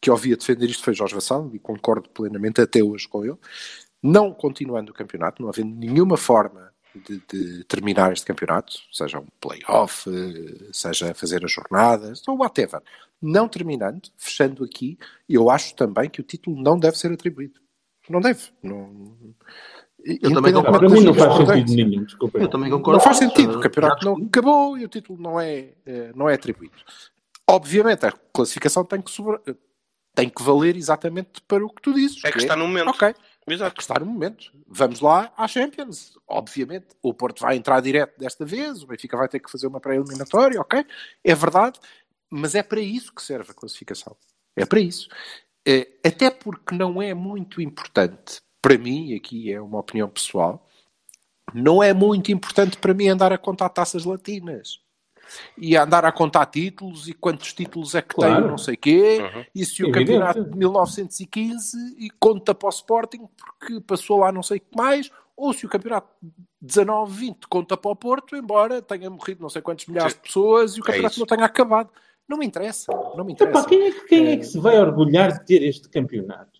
que 0.00 0.10
ouvia 0.10 0.36
defender 0.36 0.66
isto 0.70 0.84
foi 0.84 0.94
Jorge 0.94 1.14
Vassalo 1.14 1.50
e 1.54 1.58
concordo 1.58 2.08
plenamente 2.10 2.60
até 2.60 2.82
hoje 2.82 3.08
com 3.08 3.24
ele. 3.24 3.36
Não 4.02 4.32
continuando 4.32 4.92
o 4.92 4.94
campeonato, 4.94 5.42
não 5.42 5.48
havendo 5.48 5.74
nenhuma 5.74 6.16
forma 6.16 6.72
de, 6.94 7.20
de 7.30 7.64
terminar 7.64 8.12
este 8.12 8.26
campeonato, 8.26 8.72
seja 8.92 9.18
um 9.18 9.26
play-off, 9.40 10.08
eh, 10.08 10.68
seja 10.72 11.12
fazer 11.14 11.44
as 11.44 11.52
jornadas, 11.52 12.22
ou 12.26 12.38
whatever. 12.38 12.80
Não 13.20 13.48
terminando, 13.48 14.08
fechando 14.16 14.64
aqui, 14.64 14.98
eu 15.28 15.50
acho 15.50 15.74
também 15.74 16.08
que 16.08 16.20
o 16.20 16.24
título 16.24 16.60
não 16.60 16.78
deve 16.78 16.96
ser 16.96 17.12
atribuído. 17.12 17.60
Não 18.08 18.20
deve. 18.20 18.50
Não... 18.62 19.16
Eu 20.04 20.32
também 20.32 20.52
concordo 20.52 20.78
para 20.78 20.88
mim 20.88 21.04
não 21.04 21.12
faz 21.12 21.36
sentido 21.36 21.74
nenhum, 21.74 22.04
desculpa. 22.04 22.38
Eu 22.38 22.48
também 22.48 22.70
concordo. 22.70 22.98
Não 22.98 23.04
faz 23.04 23.16
sentido, 23.18 23.58
o 23.58 23.60
campeonato 23.60 24.04
não 24.04 24.16
acabou 24.26 24.78
e 24.78 24.84
o 24.84 24.88
título 24.88 25.20
não 25.20 25.40
é, 25.40 25.72
eh, 25.84 26.12
não 26.14 26.28
é 26.28 26.34
atribuído. 26.34 26.76
Obviamente, 27.46 28.06
a 28.06 28.12
classificação 28.32 28.84
tem 28.84 29.02
que, 29.02 29.10
sobre- 29.10 29.40
tem 30.14 30.28
que 30.28 30.42
valer 30.42 30.76
exatamente 30.76 31.42
para 31.48 31.64
o 31.64 31.68
que 31.68 31.82
tu 31.82 31.92
dizes. 31.92 32.24
É 32.24 32.30
que 32.30 32.38
está 32.38 32.54
no 32.54 32.66
momento. 32.66 32.90
Ok, 32.90 33.08
é 33.08 33.14
Exato. 33.54 33.74
que 33.76 33.82
está 33.82 33.98
no 33.98 34.06
momento. 34.06 34.52
Vamos 34.66 35.00
lá 35.00 35.32
à 35.36 35.46
Champions. 35.48 36.18
Obviamente, 36.26 36.88
o 37.02 37.12
Porto 37.14 37.40
vai 37.40 37.56
entrar 37.56 37.80
direto 37.80 38.18
desta 38.18 38.44
vez, 38.44 38.82
o 38.82 38.86
Benfica 38.86 39.16
vai 39.16 39.28
ter 39.28 39.40
que 39.40 39.50
fazer 39.50 39.66
uma 39.66 39.80
pré-eliminatória, 39.80 40.60
ok? 40.60 40.84
É 41.24 41.34
verdade, 41.34 41.78
mas 42.30 42.54
é 42.54 42.62
para 42.62 42.80
isso 42.80 43.14
que 43.14 43.22
serve 43.22 43.50
a 43.50 43.54
classificação. 43.54 44.16
É 44.56 44.66
para 44.66 44.80
isso. 44.80 45.08
Eh, 45.66 45.88
Até 46.04 46.30
porque 46.30 46.74
não 46.74 47.00
é 47.02 47.14
muito 47.14 47.60
importante, 47.60 48.40
para 48.62 48.76
mim, 48.78 49.14
aqui 49.14 49.52
é 49.52 49.60
uma 49.60 49.78
opinião 49.80 50.08
pessoal, 50.08 50.66
não 51.54 51.82
é 51.82 51.92
muito 51.94 52.30
importante 52.32 52.76
para 52.78 52.94
mim 52.94 53.08
andar 53.08 53.32
a 53.32 53.38
contar 53.38 53.68
taças 53.70 54.04
latinas. 54.04 54.80
E 55.56 55.76
a 55.76 55.82
andar 55.84 56.04
a 56.04 56.12
contar 56.12 56.46
títulos 56.46 57.08
e 57.08 57.12
quantos 57.12 57.52
títulos 57.52 57.94
é 57.94 58.02
que 58.02 58.14
Claro. 58.14 58.42
tem, 58.42 58.50
não 58.50 58.58
sei 58.58 58.76
quê, 58.76 59.18
Uhum. 59.20 59.44
e 59.54 59.64
se 59.64 59.82
o 59.82 59.88
Evidente. 59.88 60.06
campeonato 60.06 60.44
de 60.44 60.56
1915 60.58 61.76
e 61.98 62.10
conta 62.18 62.54
para 62.54 62.66
o 62.66 62.70
Sporting 62.70 63.28
porque 63.36 63.80
passou 63.80 64.18
lá 64.18 64.30
não 64.32 64.42
sei 64.42 64.58
o 64.58 64.60
que 64.60 64.76
mais, 64.76 65.10
ou 65.36 65.52
se 65.52 65.64
o 65.66 65.68
campeonato 65.68 66.08
de 66.20 66.32
19-20 66.82 67.46
conta 67.48 67.76
para 67.76 67.90
o 67.90 67.96
Porto, 67.96 68.34
embora 68.36 68.82
tenha 68.82 69.08
morrido 69.08 69.40
não 69.42 69.48
sei 69.48 69.62
quantos 69.62 69.86
milhares 69.86 70.14
de 70.14 70.20
pessoas 70.20 70.76
e 70.76 70.80
o 70.80 70.82
campeonato 70.82 71.12
isso. 71.12 71.20
não 71.20 71.26
tenha 71.26 71.44
acabado. 71.44 71.90
Não 72.28 72.36
me 72.36 72.44
interessa, 72.44 72.92
não 73.16 73.24
me 73.24 73.32
interessa. 73.32 73.66
quem, 73.66 73.86
é, 73.86 73.90
que- 73.90 74.04
quem 74.06 74.26
é 74.28 74.36
que 74.36 74.44
se 74.44 74.58
vai 74.58 74.78
orgulhar 74.78 75.32
de 75.32 75.46
ter 75.46 75.62
este 75.62 75.88
campeonato? 75.88 76.57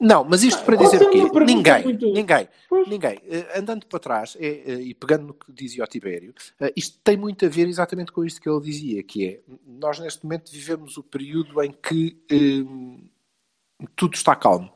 Não, 0.00 0.24
mas 0.24 0.42
isto 0.42 0.64
para 0.64 0.74
Essa 0.76 0.84
dizer 0.98 1.06
o 1.06 1.10
quê? 1.10 1.44
Ninguém, 1.44 1.82
muito- 1.84 2.12
ninguém, 2.12 2.48
Pois. 2.68 2.88
ninguém. 2.88 3.18
Eh, 3.28 3.58
andando 3.58 3.86
para 3.86 3.98
trás 3.98 4.36
é, 4.40 4.46
eh, 4.72 4.80
e 4.82 4.94
pegando 4.94 5.26
no 5.28 5.34
que 5.34 5.52
dizia 5.52 5.84
o 5.84 5.86
Tibério, 5.86 6.34
eh, 6.60 6.72
isto 6.76 6.98
tem 7.04 7.16
muito 7.16 7.44
a 7.44 7.48
ver 7.48 7.66
exatamente 7.68 8.10
com 8.12 8.24
isto 8.24 8.40
que 8.40 8.48
ele 8.48 8.60
dizia, 8.60 9.02
que 9.02 9.26
é, 9.26 9.40
nós 9.66 9.98
neste 9.98 10.24
momento 10.24 10.50
vivemos 10.50 10.96
o 10.96 11.02
período 11.02 11.62
em 11.62 11.72
que 11.72 12.16
eh, 12.30 13.86
tudo 13.96 14.14
está 14.14 14.34
calmo. 14.34 14.72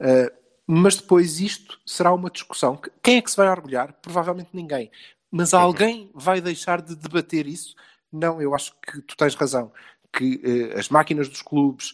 Eh, 0.00 0.32
mas 0.66 0.96
depois 0.96 1.40
isto 1.40 1.78
será 1.84 2.12
uma 2.12 2.30
discussão. 2.30 2.76
que- 2.76 2.90
Quem 3.02 3.16
é 3.16 3.22
que 3.22 3.30
se 3.30 3.36
vai 3.36 3.48
orgulhar? 3.48 3.92
Provavelmente 4.00 4.50
ninguém. 4.52 4.90
Mas 5.30 5.52
alguém 5.52 6.10
vai 6.14 6.40
deixar 6.40 6.80
de 6.80 6.94
debater 6.94 7.46
isso? 7.46 7.74
Não, 8.12 8.40
eu 8.40 8.54
acho 8.54 8.72
que 8.80 9.00
tu 9.02 9.16
tens 9.16 9.34
razão. 9.34 9.72
Que 10.12 10.40
eh, 10.72 10.78
as 10.78 10.88
máquinas 10.88 11.28
dos 11.28 11.42
clubes, 11.42 11.92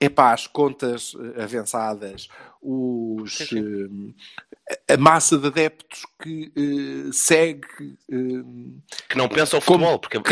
é 0.00 0.08
pá, 0.08 0.32
as 0.32 0.46
contas 0.46 1.14
eh, 1.36 1.42
avançadas, 1.42 2.28
os, 2.60 3.52
eh, 3.52 4.94
a 4.94 4.96
massa 4.96 5.36
de 5.38 5.46
adeptos 5.46 6.02
que 6.22 6.52
eh, 6.56 7.10
segue 7.12 7.66
eh, 8.10 8.94
Que 9.08 9.16
não 9.18 9.28
pensa 9.28 9.56
o 9.58 9.62
como 9.62 9.84
futebol, 9.84 9.98
porque 9.98 10.16
às 10.16 10.22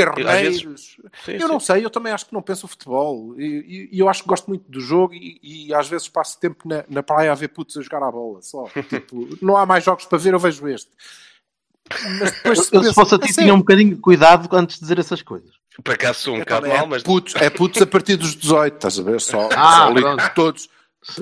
vezes. 0.40 0.62
carneiros. 0.62 0.96
Sim, 1.24 1.32
eu 1.32 1.40
sim. 1.40 1.48
não 1.48 1.60
sei, 1.60 1.84
eu 1.84 1.90
também 1.90 2.12
acho 2.12 2.26
que 2.26 2.32
não 2.32 2.42
penso 2.42 2.66
o 2.66 2.68
futebol. 2.68 3.38
E, 3.38 3.44
e- 3.44 3.96
e 3.96 3.98
eu 3.98 4.08
acho 4.08 4.22
que 4.22 4.28
gosto 4.28 4.48
muito 4.48 4.70
do 4.70 4.80
jogo 4.80 5.14
e, 5.14 5.38
e 5.42 5.74
às 5.74 5.88
vezes 5.88 6.08
passo 6.08 6.38
tempo 6.40 6.66
na, 6.68 6.84
na 6.88 7.02
praia 7.02 7.30
a 7.32 7.34
ver 7.34 7.48
putos 7.48 7.76
a 7.76 7.82
jogar 7.82 8.02
à 8.02 8.10
bola. 8.10 8.40
Só. 8.42 8.64
Tipo, 8.88 9.28
não 9.42 9.56
há 9.56 9.66
mais 9.66 9.84
jogos 9.84 10.04
para 10.06 10.18
ver, 10.18 10.32
eu 10.34 10.38
vejo 10.38 10.66
este. 10.68 10.90
Mas 12.18 12.30
depois 12.32 12.58
Eu, 12.58 12.64
se 12.64 12.74
eu, 12.76 12.84
se 12.84 12.94
fosse 12.94 13.14
a 13.14 13.18
ti, 13.18 13.32
tinha 13.34 13.52
um 13.52 13.58
bocadinho 13.58 13.94
de 13.94 14.00
cuidado 14.00 14.48
antes 14.56 14.76
de 14.76 14.82
dizer 14.82 14.98
essas 14.98 15.20
coisas. 15.22 15.61
Por 15.82 15.94
acaso 15.94 16.18
sou 16.20 16.34
um 16.34 16.38
É, 16.38 16.40
bocado 16.40 16.66
é, 16.66 16.68
mal, 16.76 16.86
mas. 16.86 17.02
putos, 17.02 17.34
é 17.36 17.48
putos 17.48 17.80
a 17.80 17.86
partir 17.86 18.16
dos 18.16 18.34
18, 18.36 18.74
estás 18.74 18.98
a 18.98 19.02
ver? 19.02 19.20
Só, 19.20 19.48
Ah, 19.56 19.86
só 19.88 20.28
todos 20.34 20.68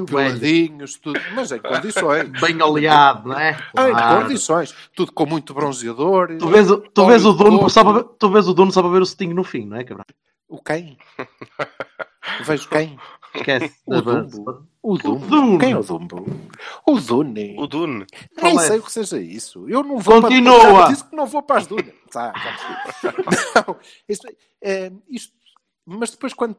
peladinhos, 0.09 0.96
tudo, 0.98 1.20
mas 1.34 1.53
em 1.53 1.61
condições. 1.61 2.28
bem 2.40 2.61
oleado, 2.61 3.28
não 3.28 3.38
é? 3.38 3.57
Ah, 3.76 3.88
em 3.88 3.92
Claro. 3.92 4.22
condições. 4.22 4.74
Tudo 4.94 5.12
com 5.12 5.24
muito 5.26 5.55
bronzeador. 5.55 6.36
Tu 6.38 6.48
vês, 6.48 6.70
o- 6.70 6.78
tu 6.78 7.07
vês 7.07 7.24
o 7.24 7.32
dono 7.32 7.70
só 7.70 7.84
para 7.84 7.92
ver, 7.94 8.05
tu 8.18 8.30
vês 8.30 8.48
o 8.48 8.53
dono 8.55 8.72
só 8.72 8.82
para 8.82 8.90
ver 8.90 9.03
o 9.03 9.07
Sting 9.07 9.32
no 9.32 9.44
fim, 9.44 9.64
não 9.66 9.76
é, 9.76 9.84
cabrão? 9.84 10.05
O 10.48 10.61
quem? 10.61 10.98
Vejo 12.40 12.68
quem? 12.68 12.98
Esquece. 13.35 13.81
O 13.87 14.01
Dumbo. 14.01 14.66
O 14.83 14.99
Dumbo. 14.99 15.26
Dumbo. 15.26 15.59
Quem 15.59 15.72
é 15.72 15.78
o 15.78 15.83
Dumbo? 15.83 16.26
O 16.87 17.01
Dune. 17.01 17.57
O 17.59 17.66
Dune. 17.66 18.07
Nem 18.43 18.57
é? 18.57 18.61
sei 18.61 18.78
o 18.78 18.83
que 18.83 18.93
seja 18.93 19.20
isso. 19.20 19.68
Eu 19.68 19.83
não 19.83 19.99
vou 19.99 20.20
Continua. 20.20 20.59
para... 20.61 20.72
Já 20.72 20.89
disse 20.89 21.05
que 21.05 21.16
não 21.16 21.26
vou 21.26 21.43
para 21.43 21.59
as 21.59 21.66
dunas. 21.66 21.95
Tá, 22.11 22.33
não, 23.68 23.76
isto, 24.09 24.26
é, 24.61 24.91
isto- 25.09 25.33
Mas 25.87 26.11
depois 26.11 26.35
quando 26.35 26.57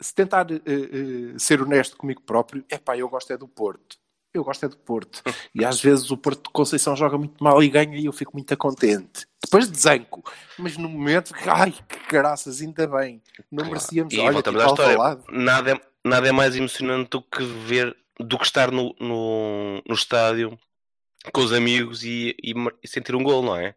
se 0.00 0.14
tentar 0.14 0.48
eh, 0.52 0.60
eh, 0.64 1.38
ser 1.38 1.60
honesto 1.60 1.96
comigo 1.96 2.22
próprio, 2.22 2.64
é 2.70 2.78
pá, 2.78 2.96
eu 2.96 3.08
gosto 3.08 3.32
é 3.32 3.36
do 3.36 3.48
Porto. 3.48 3.98
Eu 4.38 4.44
gosto 4.44 4.64
é 4.64 4.68
do 4.68 4.76
Porto. 4.76 5.22
E 5.54 5.64
às 5.64 5.80
vezes 5.80 6.10
o 6.10 6.16
Porto 6.16 6.44
de 6.44 6.50
Conceição 6.50 6.94
joga 6.96 7.18
muito 7.18 7.42
mal 7.42 7.62
e 7.62 7.68
ganha 7.68 7.96
e 7.96 8.06
eu 8.06 8.12
fico 8.12 8.32
muito 8.34 8.56
contente. 8.56 9.26
Depois 9.42 9.68
desanco. 9.68 10.22
Mas 10.58 10.76
no 10.76 10.88
momento, 10.88 11.32
ai, 11.46 11.72
que 11.72 11.98
graças, 12.10 12.60
ainda 12.60 12.86
bem. 12.86 13.22
Não 13.50 13.66
merecíamos. 13.66 14.12
E 14.14 14.18
Olha, 14.20 14.32
voltamos 14.32 14.62
tipo, 14.62 14.80
à 14.80 14.84
história. 14.92 15.22
Nada 15.30 15.72
é, 15.72 15.80
nada 16.04 16.28
é 16.28 16.32
mais 16.32 16.56
emocionante 16.56 17.10
do 17.10 17.22
que 17.22 17.42
ver, 17.44 17.96
do 18.18 18.38
que 18.38 18.44
estar 18.44 18.70
no, 18.70 18.94
no, 19.00 19.82
no 19.86 19.94
estádio 19.94 20.58
com 21.32 21.40
os 21.40 21.52
amigos 21.52 22.04
e, 22.04 22.34
e 22.42 22.54
e 22.82 22.88
sentir 22.88 23.14
um 23.14 23.22
gol, 23.22 23.42
não 23.42 23.56
é? 23.56 23.74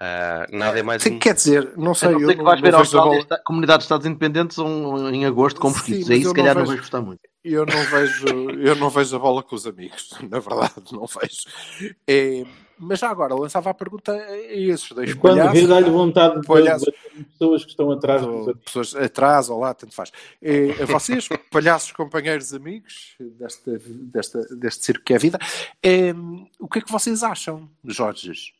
Ah, 0.00 0.46
nada 0.50 0.78
é 0.78 0.82
mais 0.82 1.02
Sim, 1.02 1.18
quer 1.18 1.34
dizer, 1.34 1.72
não 1.76 1.94
sei, 1.94 2.08
a 2.08 2.12
não 2.12 2.20
eu 2.20 2.28
ser 2.28 2.36
que 2.36 2.42
vais 2.42 2.60
não 2.60 2.62
ver 2.62 2.74
a 2.74 2.78
vejo 2.78 2.98
a 2.98 3.00
Austrália, 3.00 3.08
bola. 3.10 3.18
esta- 3.20 3.38
comunidade 3.44 3.78
de 3.78 3.84
Estados 3.84 4.06
Independentes 4.06 4.58
um, 4.58 5.08
em 5.08 5.24
agosto 5.24 5.60
com 5.60 5.70
mosquitos. 5.70 6.10
Aí 6.10 6.16
eu 6.16 6.22
se 6.22 6.26
não 6.26 6.34
calhar 6.34 6.56
não 6.58 6.66
vais 6.66 6.80
gostar 6.80 7.00
muito. 7.00 7.20
Eu 7.44 7.66
não 7.66 7.84
vejo, 7.84 8.26
eu 8.58 8.74
não 8.76 8.88
vejo 8.88 9.16
a 9.16 9.18
bola 9.18 9.42
com 9.42 9.54
os 9.54 9.66
amigos, 9.66 10.10
na 10.30 10.38
verdade, 10.38 10.82
não 10.90 11.04
vejo. 11.06 11.94
É, 12.08 12.42
mas 12.78 13.00
já 13.00 13.10
agora, 13.10 13.34
lançava 13.34 13.68
a 13.68 13.74
pergunta 13.74 14.12
a 14.12 14.36
esses 14.36 14.90
dois 14.90 15.12
Quando 15.12 15.36
palhaços. 15.36 15.68
dá-lhe 15.68 15.90
vontade 15.90 16.40
de 16.40 16.46
Palhaço. 16.46 16.86
bater 16.86 17.20
em 17.20 17.22
pessoas 17.24 17.64
que 17.64 17.70
estão 17.70 17.90
atrás 17.90 18.22
ou 18.22 18.56
pessoas 18.56 18.94
atrás 18.96 19.50
ou 19.50 19.60
lá, 19.60 19.74
tanto 19.74 19.94
faz. 19.94 20.10
É, 20.40 20.82
a 20.82 20.86
vocês, 20.86 21.28
palhaços, 21.52 21.92
companheiros, 21.92 22.54
amigos 22.54 23.14
desta, 23.20 23.78
desta, 23.78 24.56
deste 24.56 24.84
circo 24.86 25.04
que 25.04 25.12
é 25.12 25.16
a 25.16 25.20
vida, 25.20 25.38
é, 25.82 26.12
o 26.58 26.66
que 26.66 26.78
é 26.78 26.82
que 26.82 26.90
vocês 26.90 27.22
acham, 27.22 27.68
Jorges? 27.84 28.52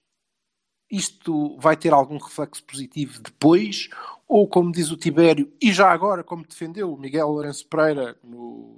Isto 0.91 1.59
vai 1.59 1.75
ter 1.77 1.93
algum 1.95 2.19
reflexo 2.19 2.63
positivo 2.65 3.21
depois? 3.21 3.89
Ou, 4.37 4.49
como 4.49 4.73
diz 4.73 4.91
o 4.91 4.97
Tibério, 4.97 5.53
e 5.63 5.73
já 5.73 5.93
agora, 5.93 6.25
como 6.25 6.45
defendeu 6.45 6.93
o 6.93 6.99
Miguel 6.99 7.29
Lourenço 7.29 7.69
Pereira 7.69 8.17
no, 8.25 8.77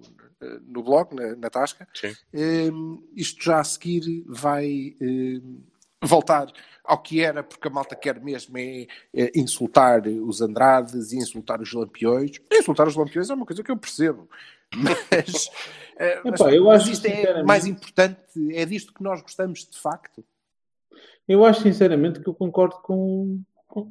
no 0.67 0.83
blog, 0.83 1.15
na, 1.15 1.35
na 1.35 1.49
Tasca, 1.49 1.89
Sim. 1.95 2.15
eh, 2.35 2.69
isto 3.15 3.43
já 3.43 3.61
a 3.61 3.65
seguir 3.65 4.23
vai 4.29 4.95
eh, 5.01 5.41
voltar 6.03 6.53
ao 6.85 6.99
que 6.99 7.23
era, 7.23 7.43
porque 7.43 7.69
a 7.69 7.71
malta 7.71 7.97
quer 7.97 8.21
mesmo 8.21 8.59
é, 8.59 8.87
é 9.15 9.33
insultar 9.35 10.07
os 10.07 10.43
Andrades 10.43 11.13
e 11.13 11.17
insultar 11.17 11.59
os 11.63 11.73
Lampiões. 11.73 12.39
Insultar 12.53 12.87
os 12.87 12.95
Lampiões 12.95 13.31
é 13.31 13.35
uma 13.35 13.47
coisa 13.47 13.63
que 13.63 13.71
eu 13.71 13.79
percebo. 13.79 14.29
Mas, 14.77 15.49
eh, 15.97 16.21
mas, 16.23 16.39
Epá, 16.39 16.53
eu 16.53 16.65
mas 16.65 16.83
acho, 16.83 16.91
isto 16.91 17.07
é 17.07 17.43
mais 17.45 17.65
importante, 17.65 18.21
é 18.53 18.67
disto 18.67 18.93
que 18.93 19.03
nós 19.03 19.23
gostamos 19.23 19.61
de 19.67 19.79
facto. 19.79 20.23
Eu 21.27 21.47
acho 21.47 21.63
sinceramente 21.63 22.21
que 22.21 22.29
eu 22.29 22.35
concordo 22.35 22.77
com, 22.83 23.41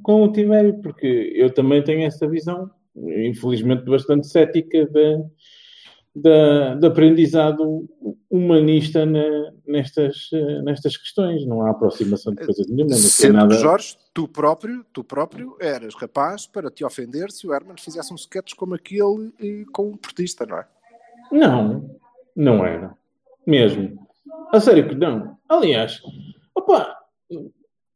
com, 0.04 0.24
o 0.24 0.32
Timério, 0.32 0.82
porque 0.82 1.34
eu 1.36 1.54
também 1.54 1.84
tenho 1.84 2.06
essa 2.06 2.28
visão, 2.28 2.70
infelizmente 2.96 3.84
bastante 3.86 4.28
cética, 4.28 4.88
da, 4.88 5.26
da, 6.16 6.76
de 6.76 6.88
aprendizado 6.88 7.88
humanista 8.30 9.06
na- 9.06 9.52
nestas, 9.68 10.30
nestas 10.64 10.98
questões. 10.98 11.46
Não 11.46 11.62
há 11.62 11.72
aproximação 11.72 12.34
de 12.34 12.46
coisas 12.46 12.68
nenhuma. 12.68 12.96
Sendo 12.96 13.34
nada... 13.34 13.56
que, 13.56 13.62
Jorge, 13.62 13.98
tu 14.14 14.28
próprio, 14.28 14.86
tu 14.94 15.04
próprio 15.04 15.58
eras 15.60 15.94
rapaz 15.96 16.48
para 16.48 16.72
te 16.72 16.86
ofender 16.86 17.32
se 17.32 17.48
o 17.48 17.54
Herman 17.54 17.76
fizesse 17.78 18.14
um 18.14 18.18
sketch 18.18 18.54
como 18.56 18.76
aquele 18.76 19.32
eh, 19.42 19.66
com 19.74 19.90
um 19.90 19.98
portista, 19.98 20.46
não 20.46 20.58
é? 20.60 20.68
Não, 21.32 21.98
não 22.36 22.66
era. 22.66 22.96
Mesmo. 23.46 24.00
A 24.52 24.60
sério 24.60 24.88
que 24.88 24.96
não. 24.96 25.38
Aliás, 25.50 26.02
opa, 26.56 26.96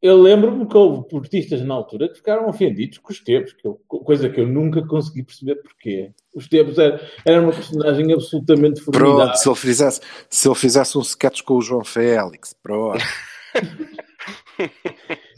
eu 0.02 0.22
lembro-me 0.22 0.66
que 0.66 0.78
houve 0.78 1.08
portistas 1.10 1.62
na 1.62 1.74
altura 1.74 2.08
que 2.10 2.16
ficaram 2.16 2.48
ofendidos 2.48 2.98
com 3.00 3.12
os 3.12 3.20
tempos, 3.20 3.54
que 3.54 3.68
eu- 3.68 3.80
coisa 3.88 4.30
que 4.30 4.40
eu 4.40 4.48
nunca 4.48 4.86
consegui 4.86 5.24
perceber 5.24 5.56
porquê. 5.56 6.12
Os 6.34 6.48
tempos 6.48 6.78
era, 6.78 7.02
era 7.26 7.42
uma 7.42 7.52
personagem 7.52 8.14
absolutamente 8.14 8.82
formidável. 8.82 9.18
Pronto, 9.18 9.36
se 9.38 9.50
ele 9.50 9.56
fizesse, 9.56 10.02
se 10.30 10.48
ele 10.48 10.56
fizesse 10.56 10.98
um 10.98 11.02
sketch 11.02 11.42
com 11.42 11.56
o 11.56 11.62
João 11.62 11.84
Félix, 11.84 12.56
pronto. 12.62 13.04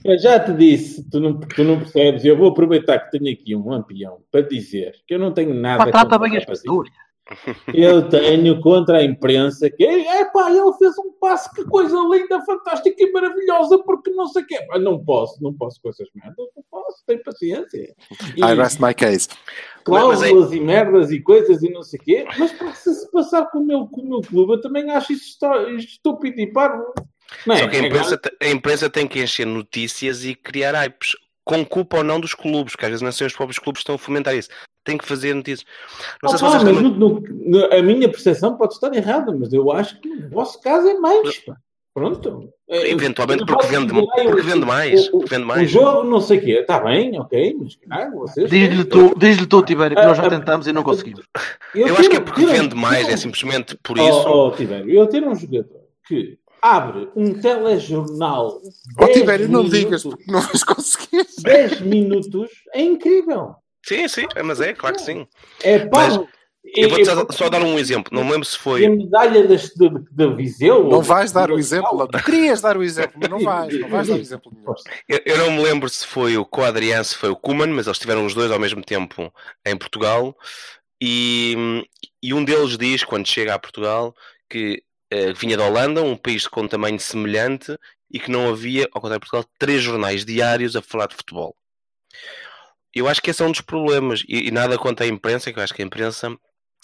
Eu 0.03 0.18
já 0.18 0.39
te 0.39 0.51
disse, 0.53 1.07
tu 1.09 1.20
não, 1.20 1.39
tu 1.39 1.64
não 1.64 1.78
percebes, 1.78 2.26
eu 2.26 2.36
vou 2.36 2.49
aproveitar 2.49 2.97
que 2.99 3.12
tenho 3.18 3.32
aqui 3.32 3.55
um 3.55 3.70
lampião 3.70 4.18
para 4.32 4.41
dizer 4.41 4.95
que 5.07 5.14
eu 5.14 5.20
não 5.20 5.32
tenho 5.32 5.53
nada 5.53 5.86
Pá, 5.86 5.91
trata 5.91 6.18
bem 6.18 6.38
as 6.38 6.45
pessoas. 6.45 6.89
Eu 7.74 8.09
tenho 8.09 8.59
contra 8.59 8.97
a 8.97 9.03
imprensa 9.03 9.69
que, 9.69 9.86
é 9.86 10.26
pá, 10.26 10.51
ele 10.51 10.74
fez 10.78 10.97
um 10.97 11.11
passe, 11.19 11.53
que 11.53 11.63
coisa 11.65 11.95
linda, 12.11 12.43
fantástica 12.45 12.95
e 12.97 13.11
maravilhosa, 13.11 13.80
porque 13.84 14.11
não 14.11 14.28
sei 14.28 14.43
o 14.43 14.45
quê. 14.45 14.59
Não 14.80 15.03
posso, 15.03 15.41
não 15.41 15.53
posso 15.53 15.82
com 15.82 15.89
essas 15.89 16.07
merdas, 16.13 16.47
não 16.55 16.63
posso, 16.69 17.03
tenho 17.05 17.24
paciência. 17.24 17.95
E 18.36 18.41
I 18.41 18.55
rest 18.55 18.80
my 18.80 18.93
case. 18.93 19.30
cláusulas 19.86 20.51
e 20.51 20.59
merdas 20.59 21.11
e 21.11 21.22
coisas 21.22 21.61
e 21.63 21.69
não 21.69 21.84
sei 21.84 21.99
o 21.99 22.03
quê, 22.03 22.26
mas 22.38 22.51
pá, 22.53 22.74
se 22.74 22.93
se 22.93 23.11
passar 23.11 23.45
com 23.51 23.59
o 23.59 23.65
meu, 23.65 23.88
com 23.88 24.01
o 24.01 24.09
meu 24.09 24.22
clube, 24.22 24.53
eu 24.53 24.61
também 24.61 24.89
acho 24.91 25.13
isso 25.13 25.38
estúpido 25.78 26.39
e 26.39 26.51
parvo. 26.51 26.93
É? 27.47 27.57
Só 27.57 27.67
que 27.67 27.78
a 27.78 27.80
É 27.80 27.88
imprensa, 27.88 28.22
a 28.41 28.47
imprensa 28.47 28.89
tem 28.89 29.07
que 29.07 29.22
encher 29.22 29.45
notícias 29.45 30.26
e 30.26 30.36
criar 30.36 30.76
hypes, 30.76 31.15
com 31.43 31.65
culpa 31.65 31.97
ou 31.97 32.03
não 32.03 32.19
dos 32.19 32.34
clubes, 32.34 32.74
porque 32.74 32.86
às 32.86 32.91
vezes 32.91 33.01
não 33.01 33.11
são 33.11 33.28
os 33.28 33.34
próprios 33.34 33.59
clubes 33.59 33.80
que 33.80 33.84
estão 33.84 33.95
a 33.95 33.99
fomentar 33.99 34.36
isso. 34.36 34.49
Tem 34.84 34.97
que 34.97 35.05
fazer 35.05 35.34
notícias. 35.34 35.65
Não 36.23 36.29
sei 36.29 36.39
se 36.39 36.43
Opa, 36.45 36.51
vocês 36.59 36.63
mas 36.63 36.84
lembram- 36.84 36.97
no- 36.99 37.21
no- 37.59 37.73
a 37.73 37.82
minha 37.84 38.09
percepção 38.09 38.57
pode 38.57 38.73
estar 38.73 38.93
errada, 38.95 39.32
mas 39.32 39.53
eu 39.53 39.71
acho 39.71 39.99
que 40.01 40.09
no 40.09 40.29
vosso 40.29 40.59
caso 40.61 40.88
é 40.88 40.95
mais. 40.95 41.38
pá. 41.39 41.55
Pronto. 41.93 42.49
É, 42.69 42.89
Eventualmente 42.89 43.41
eu 43.41 43.45
porque 43.45 43.67
vende, 43.67 43.88
dizer, 43.91 44.07
"Ai, 44.15 44.23
porque 44.23 44.39
o- 44.39 44.43
vende 44.45 44.65
mais. 44.65 45.07
o- 45.09 45.11
porque 45.11 45.29
vende 45.29 45.43
O 45.43 45.47
mais. 45.47 45.69
jogo, 45.69 46.03
não 46.07 46.21
sei 46.21 46.38
o 46.38 46.41
quê, 46.41 46.51
está 46.61 46.79
bem, 46.79 47.19
ok, 47.19 47.57
mas 47.59 47.75
caralho, 47.75 48.15
vocês. 48.17 48.49
Diz-lhe 48.49 48.86
tu, 48.86 49.13
diz-lhe 49.17 49.45
tu, 49.45 49.61
Tibério, 49.61 49.97
que 49.97 50.01
nós 50.05 50.15
já 50.15 50.23
Ah, 50.23 50.27
ah, 50.27 50.29
tentamos 50.29 50.67
e 50.67 50.71
não 50.71 50.84
conseguimos. 50.84 51.21
Eu 51.75 51.97
acho 51.97 52.09
que 52.09 52.15
é 52.15 52.19
porque 52.21 52.45
vende 52.45 52.75
mais, 52.75 53.09
é 53.09 53.17
simplesmente 53.17 53.77
por 53.84 53.97
isso. 53.97 54.09
Oh, 54.25 54.47
oh, 54.47 54.51
Tibério, 54.51 54.89
eu 54.89 55.05
ter 55.05 55.21
um 55.27 55.36
jogador 55.36 55.82
que 56.07 56.39
abre 56.61 57.09
um 57.13 57.34
telejornal. 57.34 58.61
Ó 58.97 59.05
10 59.07 59.17
Tibério, 59.19 59.49
não 59.49 59.63
minutos- 59.63 59.79
digas 59.79 60.03
porque 60.03 60.32
não 60.32 60.39
vais 60.39 60.63
conseguir. 60.63 61.25
10 61.43 61.82
minutos 61.82 62.49
é 62.73 62.82
incrível. 62.82 63.55
Sim, 63.84 64.07
sim, 64.07 64.27
mas 64.43 64.61
é, 64.61 64.73
claro 64.73 64.95
que 64.95 65.01
sim. 65.01 65.27
É 65.63 65.79
pá. 65.79 66.07
Mas 66.07 66.19
Eu 66.75 66.89
vou 66.89 67.03
só, 67.03 67.27
só 67.32 67.49
dar 67.49 67.61
um 67.63 67.77
exemplo. 67.79 68.13
Não 68.15 68.23
me 68.23 68.32
lembro 68.32 68.45
se 68.45 68.55
E 68.55 68.59
a 68.59 68.61
foi. 68.61 68.88
medalha 68.88 69.47
das- 69.47 69.69
de, 69.69 69.89
de 70.11 70.36
Viseu. 70.36 70.88
Não 70.88 71.01
vais 71.01 71.32
dar 71.32 71.49
o 71.49 71.57
exemplo. 71.57 72.07
Tu 72.07 72.23
querias 72.23 72.61
dar 72.61 72.77
o 72.77 72.84
exemplo, 72.84 73.19
mas 73.19 73.29
não 73.29 73.39
vais. 73.43 73.79
Não 73.79 73.89
vais 73.89 74.07
dar 74.07 74.15
o 74.15 74.19
exemplo. 74.19 74.51
Eu, 75.09 75.19
eu 75.25 75.38
não 75.39 75.51
me 75.51 75.63
lembro 75.63 75.89
se 75.89 76.05
foi 76.05 76.38
o 76.38 76.45
Coadrian, 76.45 77.03
se 77.03 77.15
foi 77.17 77.29
o 77.29 77.36
Kuman, 77.36 77.67
mas 77.67 77.88
eles 77.88 77.95
estiveram 77.97 78.25
os 78.25 78.36
dois 78.36 78.51
ao 78.51 78.59
mesmo 78.59 78.84
tempo 78.84 79.34
em 79.65 79.75
Portugal. 79.75 80.38
E, 81.01 81.84
e 82.21 82.34
um 82.34 82.45
deles 82.45 82.77
diz, 82.77 83.03
quando 83.03 83.27
chega 83.27 83.55
a 83.55 83.59
Portugal, 83.59 84.13
que 84.47 84.84
eh, 85.09 85.34
vinha 85.34 85.57
da 85.57 85.65
Holanda, 85.65 86.03
um 86.03 86.15
país 86.15 86.47
com 86.47 86.67
tamanho 86.67 86.99
semelhante, 86.99 87.75
e 88.13 88.19
que 88.19 88.29
não 88.29 88.49
havia, 88.49 88.84
ao 88.93 89.01
contrário 89.01 89.19
de 89.23 89.27
Portugal, 89.29 89.49
três 89.57 89.82
jornais 89.82 90.23
diários 90.23 90.75
a 90.75 90.82
falar 90.82 91.07
de 91.07 91.15
futebol. 91.15 91.55
Eu 92.94 93.08
acho 93.08 93.22
que 93.22 93.30
esse 93.30 93.42
é 93.42 93.46
um 93.46 93.52
dos 93.52 93.62
problemas, 93.62 94.24
e, 94.28 94.48
e 94.48 94.52
nada 94.52 94.78
contra 94.78 95.06
a 95.06 95.10
imprensa, 95.10 95.52
que 95.52 95.60
eu 95.60 95.64
acho 95.64 95.74
que 95.74 95.82
a 95.82 95.86
imprensa, 95.86 96.36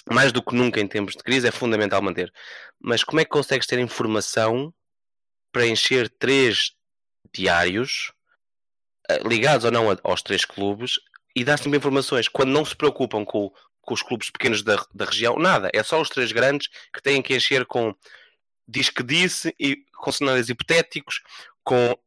mais 0.10 0.32
do 0.32 0.42
que 0.42 0.56
nunca 0.56 0.80
em 0.80 0.88
tempos 0.88 1.16
de 1.16 1.24
crise, 1.24 1.48
é 1.48 1.52
fundamental 1.52 2.02
manter. 2.02 2.32
Mas 2.80 3.04
como 3.04 3.20
é 3.20 3.26
que 3.26 3.32
consegues 3.32 3.68
ter 3.68 3.80
informação 3.80 4.74
para 5.52 5.68
encher 5.68 6.10
três 6.10 6.72
diários, 7.34 8.14
eh, 9.10 9.20
ligados 9.26 9.66
ou 9.66 9.72
não 9.72 9.86
aos 10.04 10.22
três 10.22 10.46
clubes, 10.46 11.00
e 11.36 11.44
dar 11.44 11.58
sempre 11.58 11.78
informações 11.78 12.28
quando 12.28 12.50
não 12.50 12.66
se 12.66 12.76
preocupam 12.76 13.24
com, 13.26 13.52
com 13.82 13.94
os 13.94 14.02
clubes 14.02 14.30
pequenos 14.30 14.64
da, 14.64 14.84
da 14.94 15.06
região, 15.06 15.38
nada, 15.38 15.70
é 15.74 15.84
só 15.84 16.02
os 16.02 16.10
três 16.10 16.32
grandes 16.32 16.68
que 16.94 17.02
têm 17.02 17.22
que 17.22 17.36
encher 17.36 17.66
com 17.66 17.94
diz 18.68 18.90
que 18.90 19.04
disse 19.04 19.56
e 19.60 19.78
com 19.96 20.12
cenários 20.12 20.50
hipotéticos, 20.50 21.22
com 21.64 21.98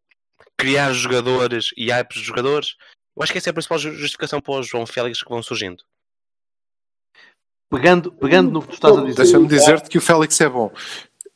criar 0.56 0.92
jogadores 0.92 1.70
e 1.76 1.90
hypes 1.90 2.20
de 2.20 2.26
jogadores. 2.26 2.76
Eu 3.16 3.22
acho 3.22 3.32
que 3.32 3.38
essa 3.38 3.48
é 3.48 3.52
a 3.52 3.54
principal 3.54 3.78
ju- 3.78 3.92
justificação 3.94 4.40
para 4.40 4.60
os 4.60 4.66
João 4.66 4.86
Félix 4.86 5.22
que 5.22 5.28
vão 5.28 5.42
surgindo. 5.42 5.82
Pegando, 7.70 8.12
pegando 8.12 8.50
no 8.50 8.62
que 8.62 8.68
tu 8.68 8.74
estás 8.74 8.96
a 8.96 9.02
dizer. 9.02 9.16
Deixa-me 9.22 9.46
dizer-te 9.46 9.88
que 9.88 9.98
o 9.98 10.00
Félix 10.00 10.40
é 10.40 10.48
bom. 10.48 10.72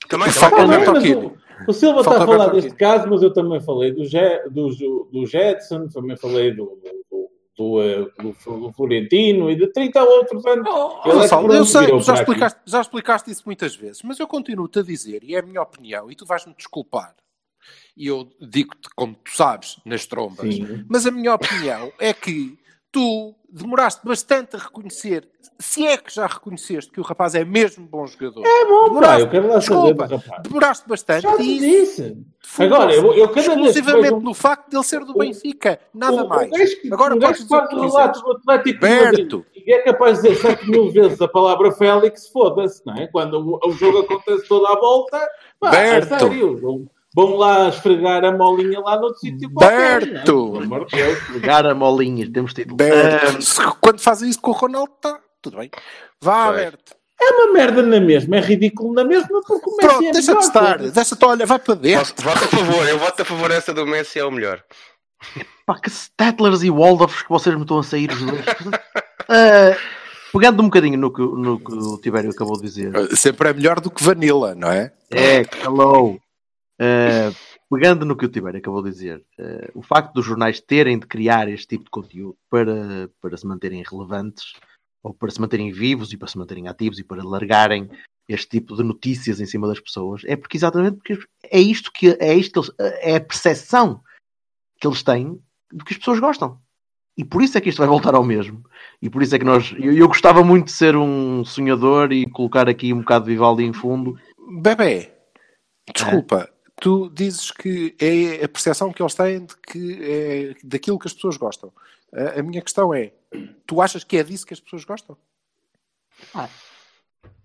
Também, 0.08 0.30
Falta 0.30 0.56
bem, 0.56 0.64
Alberto 0.64 0.92
mas 0.92 1.02
Aquino. 1.04 1.38
o, 1.66 1.70
o 1.70 1.72
Silva 1.72 2.02
Falta 2.04 2.22
está 2.22 2.24
a 2.24 2.26
falar 2.38 2.52
deste 2.52 2.74
caso, 2.74 3.08
mas 3.08 3.22
eu 3.22 3.32
também 3.32 3.60
falei 3.60 3.92
do, 3.92 4.04
Je, 4.04 4.48
do, 4.50 5.08
do 5.12 5.26
Jetson, 5.26 5.86
também 5.88 6.16
falei 6.16 6.52
do, 6.52 6.78
do, 7.10 7.30
do, 7.56 7.82
eh, 7.82 8.04
do- 8.20 8.58
do 8.60 8.72
Florentino 8.72 9.48
e 9.50 9.56
de 9.56 9.68
30 9.72 10.02
outros 10.02 10.44
anos. 10.44 10.66
Oh, 10.68 11.08
é 11.08 11.56
eu 11.56 11.64
sei, 11.64 12.00
já 12.00 12.14
explicaste, 12.14 12.60
já 12.66 12.80
explicaste 12.80 13.30
isso 13.30 13.42
muitas 13.46 13.76
vezes, 13.76 14.02
mas 14.02 14.18
eu 14.18 14.26
continuo-te 14.26 14.80
a 14.80 14.82
dizer, 14.82 15.22
e 15.22 15.36
é 15.36 15.38
a 15.38 15.42
minha 15.42 15.62
opinião, 15.62 16.10
e 16.10 16.16
tu 16.16 16.26
vais-me 16.26 16.52
desculpar, 16.54 17.14
e 17.96 18.06
eu 18.08 18.28
digo-te 18.40 18.88
como 18.96 19.14
tu 19.14 19.30
sabes, 19.34 19.78
nas 19.84 20.06
trombas, 20.06 20.54
Sim. 20.54 20.84
mas 20.88 21.06
a 21.06 21.10
minha 21.10 21.34
opinião 21.34 21.92
é 21.98 22.12
que 22.12 22.58
tu 22.90 23.34
demoraste 23.50 24.00
bastante 24.04 24.54
a 24.56 24.58
reconhecer, 24.58 25.28
se 25.58 25.84
é 25.86 25.96
que 25.96 26.12
já 26.14 26.26
reconheceste 26.26 26.90
que 26.92 27.00
o 27.00 27.02
rapaz 27.04 27.34
é 27.34 27.44
mesmo 27.44 27.84
bom 27.86 28.06
jogador. 28.06 28.44
É 28.46 28.64
bom, 28.66 28.82
pá, 28.82 28.88
Demoraste- 28.88 29.20
eu 29.22 29.28
quero 29.30 29.48
lá 29.48 29.60
saber 29.60 29.94
Desculpa, 29.94 30.06
rapaz. 30.16 30.42
demoraste 30.42 30.88
bastante 30.88 31.22
Já 31.22 31.36
te 31.36 31.58
disse. 31.58 32.16
Agora, 32.58 32.94
eu, 32.94 33.12
eu 33.14 33.28
cada 33.28 33.40
exclusivamente 33.40 34.22
no 34.24 34.34
facto 34.34 34.70
de 34.70 34.76
ele 34.76 34.84
ser 34.84 35.04
do 35.04 35.14
Benfica, 35.14 35.80
nada 35.92 36.24
o- 36.24 36.28
mais. 36.28 36.48
O 36.48 36.54
gajo 36.56 36.80
que, 36.80 36.92
Agora 36.92 37.14
o 37.16 37.18
gajo 37.18 37.44
o 37.44 37.48
faz 37.48 37.68
que 37.68 37.74
o 37.74 37.80
quiseres. 37.80 37.94
relato 37.94 38.20
do 38.22 38.30
Atlético 38.32 38.80
Berto, 38.80 39.46
e 39.56 39.72
é 39.72 39.82
capaz 39.82 40.20
de 40.22 40.28
dizer 40.28 40.40
7 40.40 40.70
mil 40.70 40.90
vezes 40.92 41.20
a 41.20 41.28
palavra 41.28 41.72
Félix, 41.72 42.28
foda-se, 42.28 42.80
não 42.86 42.94
é? 42.94 43.06
Quando 43.08 43.34
o, 43.62 43.68
o 43.68 43.72
jogo 43.72 43.98
acontece 44.00 44.46
toda 44.48 44.68
à 44.68 44.76
volta, 44.78 45.18
pá, 45.60 45.70
Berto. 45.70 46.14
é 46.14 46.18
sério. 46.18 46.88
Vão, 47.14 47.36
lá 47.36 47.68
esfregar 47.68 48.24
a 48.24 48.32
molinha 48.32 48.80
lá 48.80 48.98
noutro 48.98 49.20
sítio 49.20 49.48
é? 49.62 50.00
Berto. 50.00 50.24
Pelo 50.24 50.62
amor 50.62 50.86
de 50.86 50.96
Deus. 50.96 51.18
Pegar 51.32 51.64
a 51.64 51.74
molinha, 51.74 52.30
temos 52.30 52.52
título. 52.52 52.76
Berto. 52.76 53.76
Quando 53.80 54.00
fazem 54.00 54.28
isso 54.28 54.40
com 54.40 54.50
o 54.50 54.54
Ronaldo, 54.54 54.92
tá, 55.00 55.20
tudo 55.40 55.58
bem. 55.58 55.70
Vá, 56.20 56.46
Foi. 56.48 56.56
Berto. 56.56 57.04
É 57.20 57.30
uma 57.30 57.52
merda 57.52 57.82
na 57.82 58.00
mesma, 58.00 58.36
é 58.36 58.40
ridículo 58.40 58.92
na 58.92 59.04
mesma, 59.04 59.40
porque 59.46 59.70
o 59.70 59.76
Messi 59.76 59.88
Pronto, 59.88 60.04
é 60.04 60.12
deixa 60.12 60.34
de 60.34 60.44
estar. 60.44 60.78
Deixa-te, 60.78 61.24
olha, 61.24 61.46
vai 61.46 61.58
para 61.58 61.74
dentro. 61.74 62.22
Voto 62.22 62.44
a 62.44 62.48
favor, 62.48 62.88
eu 62.88 62.98
voto 62.98 63.22
a 63.22 63.24
favor 63.24 63.50
essa 63.50 63.72
do 63.72 63.86
Messi 63.86 64.18
é 64.18 64.24
o 64.24 64.30
melhor. 64.30 64.62
pá, 65.64 65.78
que 65.78 65.88
Stattlers 65.88 66.62
e 66.62 66.70
Waldorfs 66.70 67.22
que 67.22 67.28
vocês 67.30 67.54
me 67.54 67.62
estão 67.62 67.78
a 67.78 67.82
sair 67.82 68.10
os 68.10 68.20
dois. 68.20 68.44
Ah, 69.26 69.74
pegando 70.34 70.60
um 70.60 70.66
bocadinho 70.66 70.98
no 70.98 71.10
que, 71.10 71.22
no 71.22 71.58
que 71.58 71.72
o 71.72 71.96
Tibério 71.96 72.28
acabou 72.30 72.58
de 72.58 72.64
dizer. 72.64 72.92
Sempre 73.16 73.48
é 73.48 73.54
melhor 73.54 73.80
do 73.80 73.90
que 73.90 74.04
Vanilla, 74.04 74.54
não 74.54 74.70
é? 74.70 74.92
É, 75.10 75.46
hello. 75.64 76.20
Uh, 76.80 77.34
pegando 77.70 78.04
no 78.04 78.16
que 78.16 78.26
o 78.26 78.28
Tibério 78.28 78.58
acabou 78.58 78.82
de 78.82 78.90
dizer, 78.90 79.24
uh, 79.38 79.78
o 79.78 79.82
facto 79.82 80.12
dos 80.12 80.26
jornais 80.26 80.60
terem 80.60 80.98
de 80.98 81.06
criar 81.06 81.48
este 81.48 81.68
tipo 81.68 81.84
de 81.84 81.90
conteúdo 81.90 82.36
para, 82.50 83.08
para 83.20 83.36
se 83.36 83.46
manterem 83.46 83.82
relevantes, 83.88 84.54
ou 85.02 85.12
para 85.12 85.30
se 85.30 85.40
manterem 85.40 85.70
vivos 85.70 86.12
e 86.12 86.16
para 86.16 86.28
se 86.28 86.38
manterem 86.38 86.66
ativos 86.66 86.98
e 86.98 87.04
para 87.04 87.22
largarem 87.22 87.88
este 88.26 88.48
tipo 88.48 88.74
de 88.74 88.82
notícias 88.82 89.38
em 89.38 89.46
cima 89.46 89.68
das 89.68 89.78
pessoas, 89.78 90.22
é 90.24 90.34
porque 90.34 90.56
exatamente 90.56 90.96
porque 90.96 91.18
é 91.44 91.60
isto 91.60 91.92
que 91.92 92.16
é 92.18 92.34
isto 92.34 92.52
que 92.52 92.58
eles, 92.58 92.96
é 93.02 93.16
a 93.16 93.20
percepção 93.20 94.00
que 94.80 94.86
eles 94.86 95.02
têm 95.02 95.38
do 95.70 95.84
que 95.84 95.92
as 95.92 95.98
pessoas 95.98 96.18
gostam. 96.18 96.58
E 97.16 97.24
por 97.24 97.42
isso 97.42 97.56
é 97.56 97.60
que 97.60 97.68
isto 97.68 97.78
vai 97.78 97.86
voltar 97.86 98.14
ao 98.14 98.24
mesmo. 98.24 98.64
E 99.00 99.08
por 99.08 99.22
isso 99.22 99.36
é 99.36 99.38
que 99.38 99.44
nós. 99.44 99.72
Eu, 99.78 99.92
eu 99.92 100.08
gostava 100.08 100.42
muito 100.42 100.66
de 100.66 100.72
ser 100.72 100.96
um 100.96 101.44
sonhador 101.44 102.12
e 102.12 102.28
colocar 102.28 102.68
aqui 102.68 102.92
um 102.92 103.00
bocado 103.00 103.26
de 103.26 103.32
Vivaldi 103.32 103.62
em 103.62 103.72
fundo. 103.72 104.18
Bebê, 104.60 105.12
desculpa. 105.94 106.48
Tu 106.84 107.08
dizes 107.14 107.50
que 107.50 107.96
é 107.98 108.44
a 108.44 108.48
percepção 108.48 108.92
que 108.92 109.02
eles 109.02 109.14
têm 109.14 109.46
de 109.46 109.56
que 109.56 110.02
é 110.02 110.54
daquilo 110.62 110.98
que 110.98 111.06
as 111.06 111.14
pessoas 111.14 111.38
gostam. 111.38 111.72
A, 112.12 112.40
a 112.40 112.42
minha 112.42 112.60
questão 112.60 112.92
é: 112.92 113.10
tu 113.66 113.80
achas 113.80 114.04
que 114.04 114.18
é 114.18 114.22
disso 114.22 114.44
que 114.46 114.52
as 114.52 114.60
pessoas 114.60 114.84
gostam? 114.84 115.16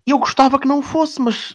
Eu 0.06 0.18
gostava 0.18 0.58
que 0.58 0.68
não 0.68 0.82
fosse, 0.82 1.18
mas 1.22 1.54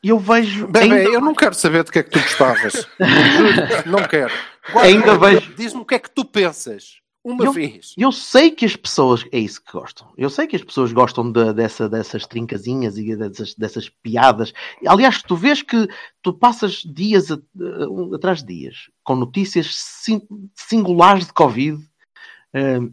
eu 0.00 0.16
vejo. 0.16 0.68
Bebê, 0.68 0.84
ainda, 0.84 1.10
eu 1.10 1.20
não 1.20 1.34
quero 1.34 1.56
saber 1.56 1.82
de 1.82 1.90
que 1.90 1.98
é 1.98 2.02
que 2.04 2.10
tu 2.10 2.20
gostavas. 2.20 2.86
Não 3.84 4.06
quero. 4.06 4.32
Ainda 4.76 5.18
vejo- 5.18 5.54
Diz-me 5.56 5.80
o 5.80 5.84
que 5.84 5.96
é 5.96 5.98
que 5.98 6.10
tu 6.10 6.24
pensas. 6.24 7.00
Uma 7.30 7.44
Eu- 7.44 7.52
vez. 7.52 7.92
eu 7.96 8.10
sei 8.10 8.50
que 8.50 8.64
as 8.64 8.74
pessoas. 8.74 9.24
É 9.30 9.38
isso 9.38 9.62
que 9.62 9.70
gostam. 9.72 10.08
Eu 10.16 10.30
sei 10.30 10.46
que 10.46 10.56
as 10.56 10.62
pessoas 10.64 10.92
gostam 10.92 11.30
de- 11.30 11.52
dessa, 11.52 11.88
dessas 11.88 12.26
trincazinhas 12.26 12.96
e 12.96 13.14
dessas, 13.14 13.54
dessas 13.54 13.88
piadas. 14.02 14.52
Aliás, 14.86 15.22
tu 15.22 15.36
vês 15.36 15.60
que 15.62 15.86
tu 16.22 16.32
passas 16.32 16.82
dias 16.84 17.30
a- 17.30 17.34
a- 17.34 18.16
atrás 18.16 18.42
de 18.42 18.46
dias 18.60 18.90
com 19.04 19.14
notícias 19.14 19.74
sin- 19.76 20.26
singulares 20.54 21.26
de 21.26 21.32
Covid. 21.34 21.78
Ahm, 22.54 22.92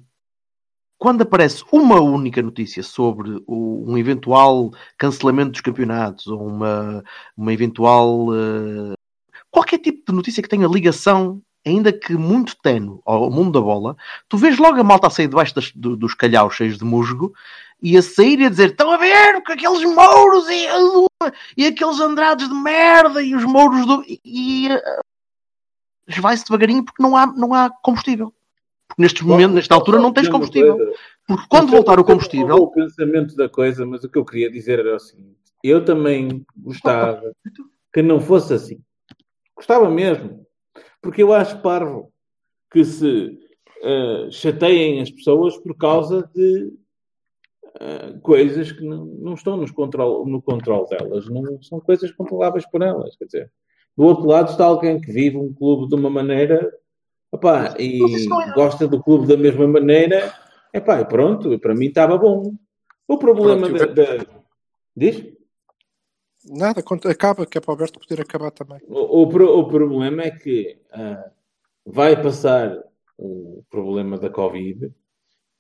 quando 0.98 1.22
aparece 1.22 1.64
uma 1.72 2.02
única 2.02 2.42
notícia 2.42 2.84
sobre 2.84 3.42
o- 3.48 3.86
um 3.88 3.98
eventual 3.98 4.72
cancelamento 4.98 5.52
dos 5.52 5.62
campeonatos 5.62 6.28
ou 6.28 6.46
uma, 6.46 7.04
uma 7.38 7.54
eventual. 7.54 8.28
eh, 8.36 8.94
qualquer 9.52 9.78
tipo 9.80 10.04
de 10.12 10.14
notícia 10.16 10.44
que 10.44 10.50
tenha 10.50 10.68
ligação, 10.68 11.42
ainda 11.66 11.92
que 11.92 12.14
muito 12.14 12.56
tenue, 12.62 13.00
ao 13.06 13.30
mundo 13.32 13.52
da 13.52 13.62
bola, 13.66 13.98
tu 14.30 14.38
vês 14.38 14.58
logo 14.58 14.80
a 14.80 14.84
malta 14.84 15.08
a 15.08 15.10
sair 15.10 15.28
debaixo 15.28 15.56
das- 15.56 15.72
do- 15.72 15.96
dos 15.98 16.14
calhaus 16.14 16.54
cheios 16.56 16.78
de 16.78 16.86
musgo 16.86 17.34
e 17.82 17.98
a 17.98 18.02
sair 18.02 18.40
e 18.40 18.46
a 18.46 18.50
dizer: 18.50 18.70
estão 18.72 18.92
a 18.92 18.98
ver 18.98 19.42
que 19.44 19.52
aqueles 19.54 19.84
mouros 19.84 20.48
e, 20.50 20.68
e 21.58 21.66
aqueles 21.66 22.00
andrados 22.00 22.48
de 22.48 22.54
merda 22.56 23.22
e 23.22 23.36
os 23.36 23.44
mouros 23.44 23.86
do. 23.86 24.04
e, 24.08 24.22
e 24.24 24.68
eh, 24.70 25.00
vai-se 26.20 26.46
devagarinho 26.46 26.84
porque 26.86 27.02
não 27.02 27.18
há, 27.18 27.26
não 27.28 27.54
há 27.54 27.70
combustível. 27.82 28.34
Porque 28.88 29.02
nestes 29.02 29.24
momentos, 29.24 29.56
nesta 29.56 29.74
altura, 29.74 30.00
não 30.00 30.14
tens 30.14 30.30
combustível. 30.30 30.78
coisa. 30.78 30.92
Porque 31.28 31.46
quando 31.50 31.72
voltar 31.72 32.00
o 32.00 32.04
combustível. 32.04 32.56
o 32.56 32.72
pensamento 32.72 33.36
da 33.36 33.50
coisa, 33.50 33.84
mas 33.86 34.04
o 34.04 34.10
que 34.10 34.18
eu 34.18 34.24
queria 34.24 34.50
dizer 34.52 34.80
era 34.80 34.96
o 34.96 35.00
seguinte: 35.00 35.36
eu 35.64 35.84
também 35.84 36.46
gostava 36.56 37.22
que 37.92 38.02
não 38.04 38.20
fosse 38.22 38.54
assim. 38.54 38.80
Gostava 39.56 39.90
mesmo. 39.90 40.45
Porque 41.06 41.22
eu 41.22 41.32
acho 41.32 41.62
parvo 41.62 42.12
que 42.72 42.84
se 42.84 43.38
eh, 43.84 44.28
chateiem 44.32 45.02
as 45.02 45.12
pessoas 45.12 45.56
por 45.56 45.78
causa 45.78 46.28
de 46.34 46.74
eh, 47.80 48.14
coisas 48.24 48.72
que 48.72 48.84
não, 48.84 49.06
não 49.06 49.36
estão 49.36 49.56
nos 49.56 49.70
control, 49.70 50.26
no 50.26 50.42
controle 50.42 50.88
delas. 50.90 51.30
Não 51.30 51.62
são 51.62 51.80
coisas 51.80 52.12
controláveis 52.12 52.66
por 52.72 52.82
elas. 52.82 53.16
Quer 53.18 53.26
dizer, 53.26 53.52
do 53.96 54.04
outro 54.04 54.26
lado 54.26 54.50
está 54.50 54.66
alguém 54.66 55.00
que 55.00 55.12
vive 55.12 55.38
um 55.38 55.54
clube 55.54 55.88
de 55.88 55.94
uma 55.94 56.10
maneira 56.10 56.76
opá, 57.32 57.76
e 57.80 58.02
é- 58.04 58.54
gosta 58.56 58.88
do 58.88 59.00
clube 59.04 59.28
da 59.28 59.38
mesma 59.38 59.68
maneira. 59.68 60.34
Epá, 60.74 61.02
e 61.02 61.06
pronto, 61.06 61.60
para 61.60 61.76
mim 61.76 61.86
estava 61.86 62.18
bom. 62.18 62.52
O 63.08 63.20
problema 63.20 63.70
Pronto, 63.70 63.96
da, 63.96 64.04
eu- 64.06 64.18
da- 64.26 64.26
Diz? 64.98 65.35
Nada, 66.48 66.84
acaba, 67.08 67.46
que 67.46 67.58
é 67.58 67.62
para 67.62 67.72
o 67.72 67.74
Alberto 67.74 68.00
poder 68.00 68.22
acabar 68.22 68.52
também. 68.52 68.80
O, 68.88 69.24
o 69.24 69.60
o 69.60 69.68
problema 69.68 70.24
é 70.24 70.32
que 70.32 70.78
ah, 70.92 71.32
vai 71.86 72.22
passar 72.22 72.78
o 73.18 73.64
problema 73.70 74.18
da 74.18 74.30
Covid 74.30 74.92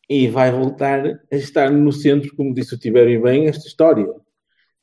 e 0.09 0.27
vai 0.27 0.51
voltar 0.51 1.03
a 1.31 1.35
estar 1.35 1.71
no 1.71 1.91
centro, 1.91 2.35
como 2.35 2.53
disse 2.53 2.75
o 2.75 2.77
Tibério 2.77 3.21
bem, 3.21 3.47
esta 3.47 3.67
história. 3.67 4.07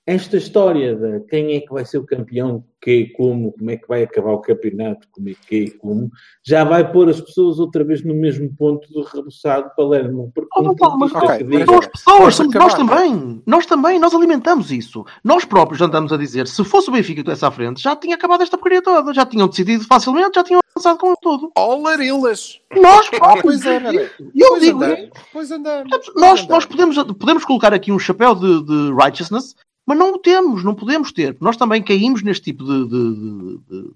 Esta 0.05 0.37
história 0.37 0.97
de 0.97 1.21
quem 1.29 1.55
é 1.55 1.61
que 1.61 1.73
vai 1.73 1.85
ser 1.85 1.99
o 1.99 2.05
campeão, 2.05 2.65
que 2.81 3.07
como, 3.17 3.53
como 3.53 3.71
é 3.71 3.77
que 3.77 3.87
vai 3.87 4.03
acabar 4.03 4.33
o 4.33 4.41
campeonato, 4.41 5.07
como 5.13 5.29
é 5.29 5.35
que 5.47 5.71
como, 5.79 6.11
já 6.45 6.65
vai 6.65 6.91
pôr 6.91 7.09
as 7.09 7.21
pessoas 7.21 7.61
outra 7.61 7.85
vez 7.85 8.03
no 8.05 8.13
mesmo 8.13 8.53
ponto 8.57 8.93
do 8.93 9.03
rebuçado 9.05 9.71
Palermo. 9.77 10.33
Porque 10.35 10.49
Oh, 10.57 10.71
um 10.71 10.75
Paulo, 10.75 10.99
mas 10.99 11.13
portista 11.13 11.35
ok, 11.37 11.47
que 11.47 11.51
diga- 11.53 11.67
São 11.67 11.79
as 11.79 11.87
pessoas, 11.87 12.35
somos 12.35 12.55
nós 12.55 12.75
também. 12.75 13.43
Nós 13.47 13.65
também, 13.67 13.99
nós 14.01 14.13
alimentamos 14.13 14.73
isso. 14.73 15.05
Nós 15.23 15.45
próprios 15.45 15.81
andamos 15.81 16.13
a 16.13 16.17
dizer, 16.17 16.49
se 16.49 16.65
fosse 16.65 16.89
o 16.91 16.93
Benfica 16.93 17.15
que 17.15 17.21
estivesse 17.31 17.45
à 17.45 17.51
frente, 17.53 17.81
já 17.81 17.95
tinha 17.95 18.17
acabado 18.17 18.43
esta 18.43 18.59
porcaria 18.59 18.83
toda. 18.83 19.15
Já 19.15 19.25
tinham 19.25 19.47
decidido 19.47 19.85
facilmente, 19.85 20.33
já 20.35 20.43
tinham 20.43 20.61
avançado 20.75 20.99
com 20.99 21.15
tudo. 21.23 21.53
Oh, 21.57 21.77
Larilas! 21.81 22.59
Nós 22.75 23.09
próprios. 23.11 23.63
pois 23.63 23.67
é. 23.67 24.11
E 24.35 24.41
eu 24.43 24.49
Pois 24.49 24.61
digo, 24.63 24.83
andamos, 24.83 25.11
Pois 25.33 25.51
andamos. 25.53 25.91
nós, 25.93 26.05
pois 26.07 26.17
nós 26.17 26.43
andamos. 26.43 26.67
podemos, 26.67 26.97
podemos 27.17 27.45
colocar 27.45 27.73
aqui 27.73 27.93
um 27.93 27.99
chapéu 28.01 28.35
de, 28.35 28.65
de 28.65 28.93
righteousness, 29.01 29.55
mas 29.87 29.99
não 29.99 30.13
o 30.15 30.19
temos, 30.19 30.63
não 30.65 30.75
podemos 30.75 31.13
ter. 31.13 31.37
Nós 31.41 31.57
também 31.57 31.83
caímos 31.83 32.23
neste 32.23 32.45
tipo 32.45 32.65
de, 32.65 32.89
de- 32.89 33.15
de- 33.15 33.59
de- 33.69 33.95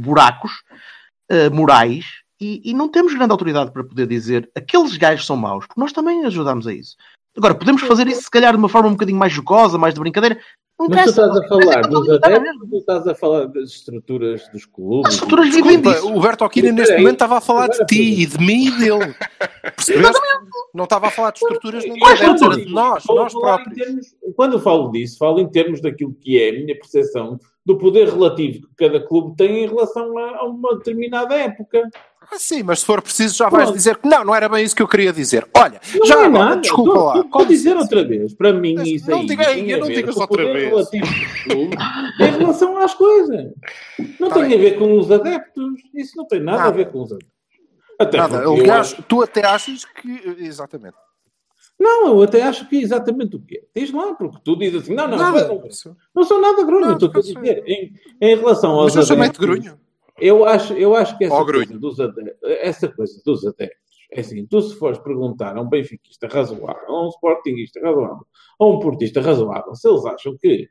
buracos 0.00 0.50
eh, 1.28 1.48
morais 1.50 2.04
e, 2.40 2.60
e 2.64 2.74
não 2.74 2.88
temos 2.88 3.14
grande 3.14 3.32
autoridade 3.32 3.70
para 3.72 3.84
poder 3.84 4.06
dizer 4.06 4.50
aqueles 4.56 4.96
gajos 4.96 5.26
são 5.26 5.36
maus, 5.36 5.66
porque 5.66 5.80
nós 5.80 5.92
também 5.92 6.24
ajudamos 6.24 6.66
a 6.66 6.72
isso. 6.72 6.96
Agora, 7.36 7.54
podemos 7.54 7.82
fazer 7.82 8.08
isso 8.08 8.22
se 8.22 8.30
calhar 8.30 8.52
de 8.52 8.58
uma 8.58 8.68
forma 8.68 8.88
um 8.88 8.92
bocadinho 8.92 9.18
mais 9.18 9.32
jocosa, 9.32 9.78
mais 9.78 9.94
de 9.94 10.00
brincadeira. 10.00 10.40
Não 10.80 10.88
Mas 10.88 11.04
tu 11.04 11.10
estás 11.10 11.36
a 11.36 11.48
falar 11.48 11.80
dos 11.82 12.08
adeptos 12.10 12.60
ou 12.62 12.68
tu 12.68 12.76
estás 12.78 13.06
a 13.06 13.14
falar 13.14 13.46
das 13.46 13.70
estruturas 13.70 14.48
dos 14.48 14.64
clubes? 14.64 15.08
As 15.08 15.14
estruturas 15.14 15.46
vivem 15.54 15.62
Desculpa, 15.80 15.92
disso. 16.00 16.14
o 16.14 16.20
Berto 16.20 16.44
Aquino 16.44 16.72
neste 16.72 16.96
momento 16.96 17.12
estava 17.12 17.36
a 17.36 17.40
falar 17.40 17.68
de 17.68 17.84
ti 17.86 18.22
e 18.22 18.26
de 18.26 18.38
mim 18.38 18.66
e 18.68 18.78
dele. 18.78 19.14
Percebeste? 19.76 20.20
Não 20.74 20.84
estava 20.84 21.08
a 21.08 21.10
falar 21.10 21.32
de 21.32 21.38
estruturas 21.38 21.84
nem 21.84 21.94
de 21.94 22.04
adeptos, 22.04 22.42
era 22.42 22.56
de 22.56 22.72
nós, 22.72 23.04
Vou 23.04 23.16
nós 23.16 23.32
próprios. 23.32 23.76
termos- 23.78 24.06
quando 24.34 24.52
eu 24.54 24.60
falo 24.60 24.90
disso, 24.90 25.18
falo 25.18 25.38
em 25.40 25.48
termos 25.50 25.80
daquilo 25.82 26.14
que 26.14 26.40
é 26.40 26.48
a 26.48 26.52
minha 26.52 26.74
percepção 26.78 27.38
do 27.66 27.76
poder 27.76 28.08
relativo 28.08 28.66
que 28.68 28.74
cada 28.88 29.00
clube 29.06 29.36
tem 29.36 29.64
em 29.64 29.68
relação 29.68 30.16
a, 30.16 30.38
a 30.38 30.44
uma 30.44 30.76
determinada 30.78 31.34
época. 31.34 31.88
Ah, 32.32 32.38
sim, 32.38 32.62
mas 32.62 32.80
se 32.80 32.86
for 32.86 33.02
preciso 33.02 33.36
já 33.36 33.48
vais 33.48 33.64
Pronto. 33.64 33.76
dizer 33.76 33.96
que 33.96 34.08
não, 34.08 34.24
não 34.24 34.34
era 34.34 34.48
bem 34.48 34.64
isso 34.64 34.76
que 34.76 34.82
eu 34.82 34.86
queria 34.88 35.12
dizer. 35.12 35.48
Olha, 35.56 35.80
Não 35.94 36.06
já 36.06 36.14
é 36.22 36.24
agora, 36.26 36.44
nada. 36.44 36.60
desculpa 36.60 36.90
Estou- 36.90 37.04
lá. 37.06 37.24
Vou 37.32 37.44
dizer 37.44 37.76
outra 37.76 38.04
vez. 38.04 38.34
Para 38.34 38.52
mim, 38.52 38.74
Mas 38.76 38.88
isso 38.88 39.10
não 39.10 39.18
aí 39.20 39.26
diga- 39.26 39.44
tem 39.46 39.74
a 39.74 39.78
não 39.78 39.88
digas 39.88 40.16
outra 40.16 40.44
vez. 40.44 40.68
relativo 40.68 41.06
dos 41.06 41.42
clubes 41.42 41.78
em 42.20 42.38
relação 42.38 42.78
às 42.78 42.94
coisas. 42.94 43.52
Não 44.20 44.28
Tá 44.28 44.34
tem 44.36 44.48
bem. 44.48 44.54
a 44.54 44.60
ver 44.60 44.78
com 44.78 44.96
os 44.98 45.10
adeptos. 45.10 45.72
Isso 45.94 46.16
não 46.16 46.26
tem 46.26 46.40
nada, 46.40 46.58
a 46.58 46.64
Nada. 46.66 46.76
ver 46.76 46.90
com 46.92 47.02
os 47.02 47.12
adeptos. 47.12 47.30
Até 47.98 48.16
Nada, 48.16 48.38
aliás, 48.48 48.92
acho- 48.92 49.02
tu 49.02 49.22
até 49.22 49.44
achas 49.44 49.84
que. 49.84 50.34
Exatamente. 50.38 50.94
Não, 51.78 52.08
eu 52.08 52.22
até 52.22 52.42
acho 52.42 52.68
que 52.68 52.76
é 52.76 52.82
exatamente 52.82 53.36
o 53.36 53.40
quê? 53.40 53.62
Diz 53.74 53.90
lá, 53.90 54.14
porque 54.14 54.36
tu 54.44 54.54
dizes 54.56 54.82
assim, 54.82 54.94
não, 54.94 55.08
não, 55.08 55.16
Nada. 55.18 55.48
não, 55.48 55.62
não 56.14 56.24
sou 56.24 56.40
nada 56.40 56.62
grunho, 56.62 56.86
Não, 56.86 56.92
estou 56.92 57.08
a 57.08 57.12
não 57.14 57.20
dizer. 57.22 57.62
Em, 57.66 57.92
em 58.20 58.36
relação 58.36 58.72
aos 58.72 58.94
Mas 58.94 59.08
eu 59.08 59.16
adeptos, 59.16 59.38
grunho. 59.40 59.78
Eu 60.20 60.44
acho, 60.44 60.74
eu 60.74 60.94
acho 60.94 61.16
que 61.16 61.24
essa 61.24 61.44
coisa, 61.44 61.78
dos 61.78 62.00
adeptos, 62.00 62.50
essa 62.60 62.88
coisa 62.88 63.22
dos 63.24 63.46
adeptos, 63.46 63.78
é 64.12 64.20
assim, 64.20 64.46
tu 64.46 64.60
se 64.60 64.74
fores 64.76 64.98
perguntar 64.98 65.56
a 65.56 65.60
um 65.60 65.68
benfiquista 65.68 66.26
razoável, 66.26 66.88
a 66.88 67.06
um 67.06 67.08
sportinguista 67.08 67.80
razoável, 67.80 68.26
a 68.58 68.66
um 68.66 68.78
portista 68.80 69.20
razoável, 69.20 69.74
se 69.74 69.88
eles 69.88 70.04
acham 70.04 70.36
que 70.36 70.68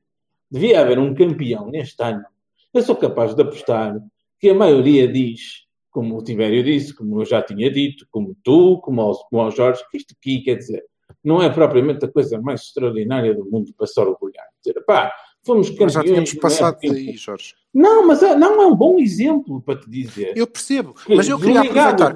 devia 0.51 0.81
haver 0.81 0.99
um 0.99 1.13
campeão 1.13 1.67
neste 1.69 2.01
ano, 2.03 2.25
eu 2.73 2.81
sou 2.81 2.95
capaz 2.95 3.33
de 3.33 3.41
apostar 3.41 3.97
que 4.39 4.49
a 4.49 4.53
maioria 4.53 5.07
diz, 5.07 5.65
como 5.89 6.17
o 6.17 6.23
Tibério 6.23 6.63
disse, 6.63 6.93
como 6.93 7.21
eu 7.21 7.25
já 7.25 7.41
tinha 7.41 7.71
dito, 7.71 8.05
como 8.11 8.35
tu, 8.43 8.79
como 8.81 9.01
ao, 9.01 9.15
como 9.29 9.41
ao 9.41 9.51
Jorge, 9.51 9.83
que 9.89 9.97
isto 9.97 10.15
aqui, 10.17 10.41
quer 10.41 10.55
dizer, 10.55 10.83
não 11.23 11.41
é 11.41 11.49
propriamente 11.49 12.05
a 12.05 12.11
coisa 12.11 12.39
mais 12.41 12.61
extraordinária 12.61 13.33
do 13.33 13.49
mundo 13.49 13.73
para 13.75 13.87
se 13.87 13.99
orgulhar. 13.99 14.45
Dizer, 14.63 14.79
pá, 14.85 15.11
fomos 15.45 15.69
campeões. 15.69 15.79
Mas 15.85 15.93
já 15.93 16.03
tínhamos 16.03 16.33
é? 16.35 16.39
passado 16.39 16.77
daí, 16.81 17.17
Jorge. 17.17 17.53
Não, 17.73 18.05
mas 18.07 18.21
é- 18.23 18.35
não 18.35 18.61
é 18.61 18.65
um 18.67 18.75
bom 18.75 18.99
exemplo 18.99 19.61
para 19.61 19.79
te 19.79 19.89
dizer. 19.89 20.33
Eu 20.35 20.47
percebo, 20.47 20.93
mas 21.07 21.27
eu 21.29 21.39
queria 21.39 21.61
aproveitar. 21.61 22.15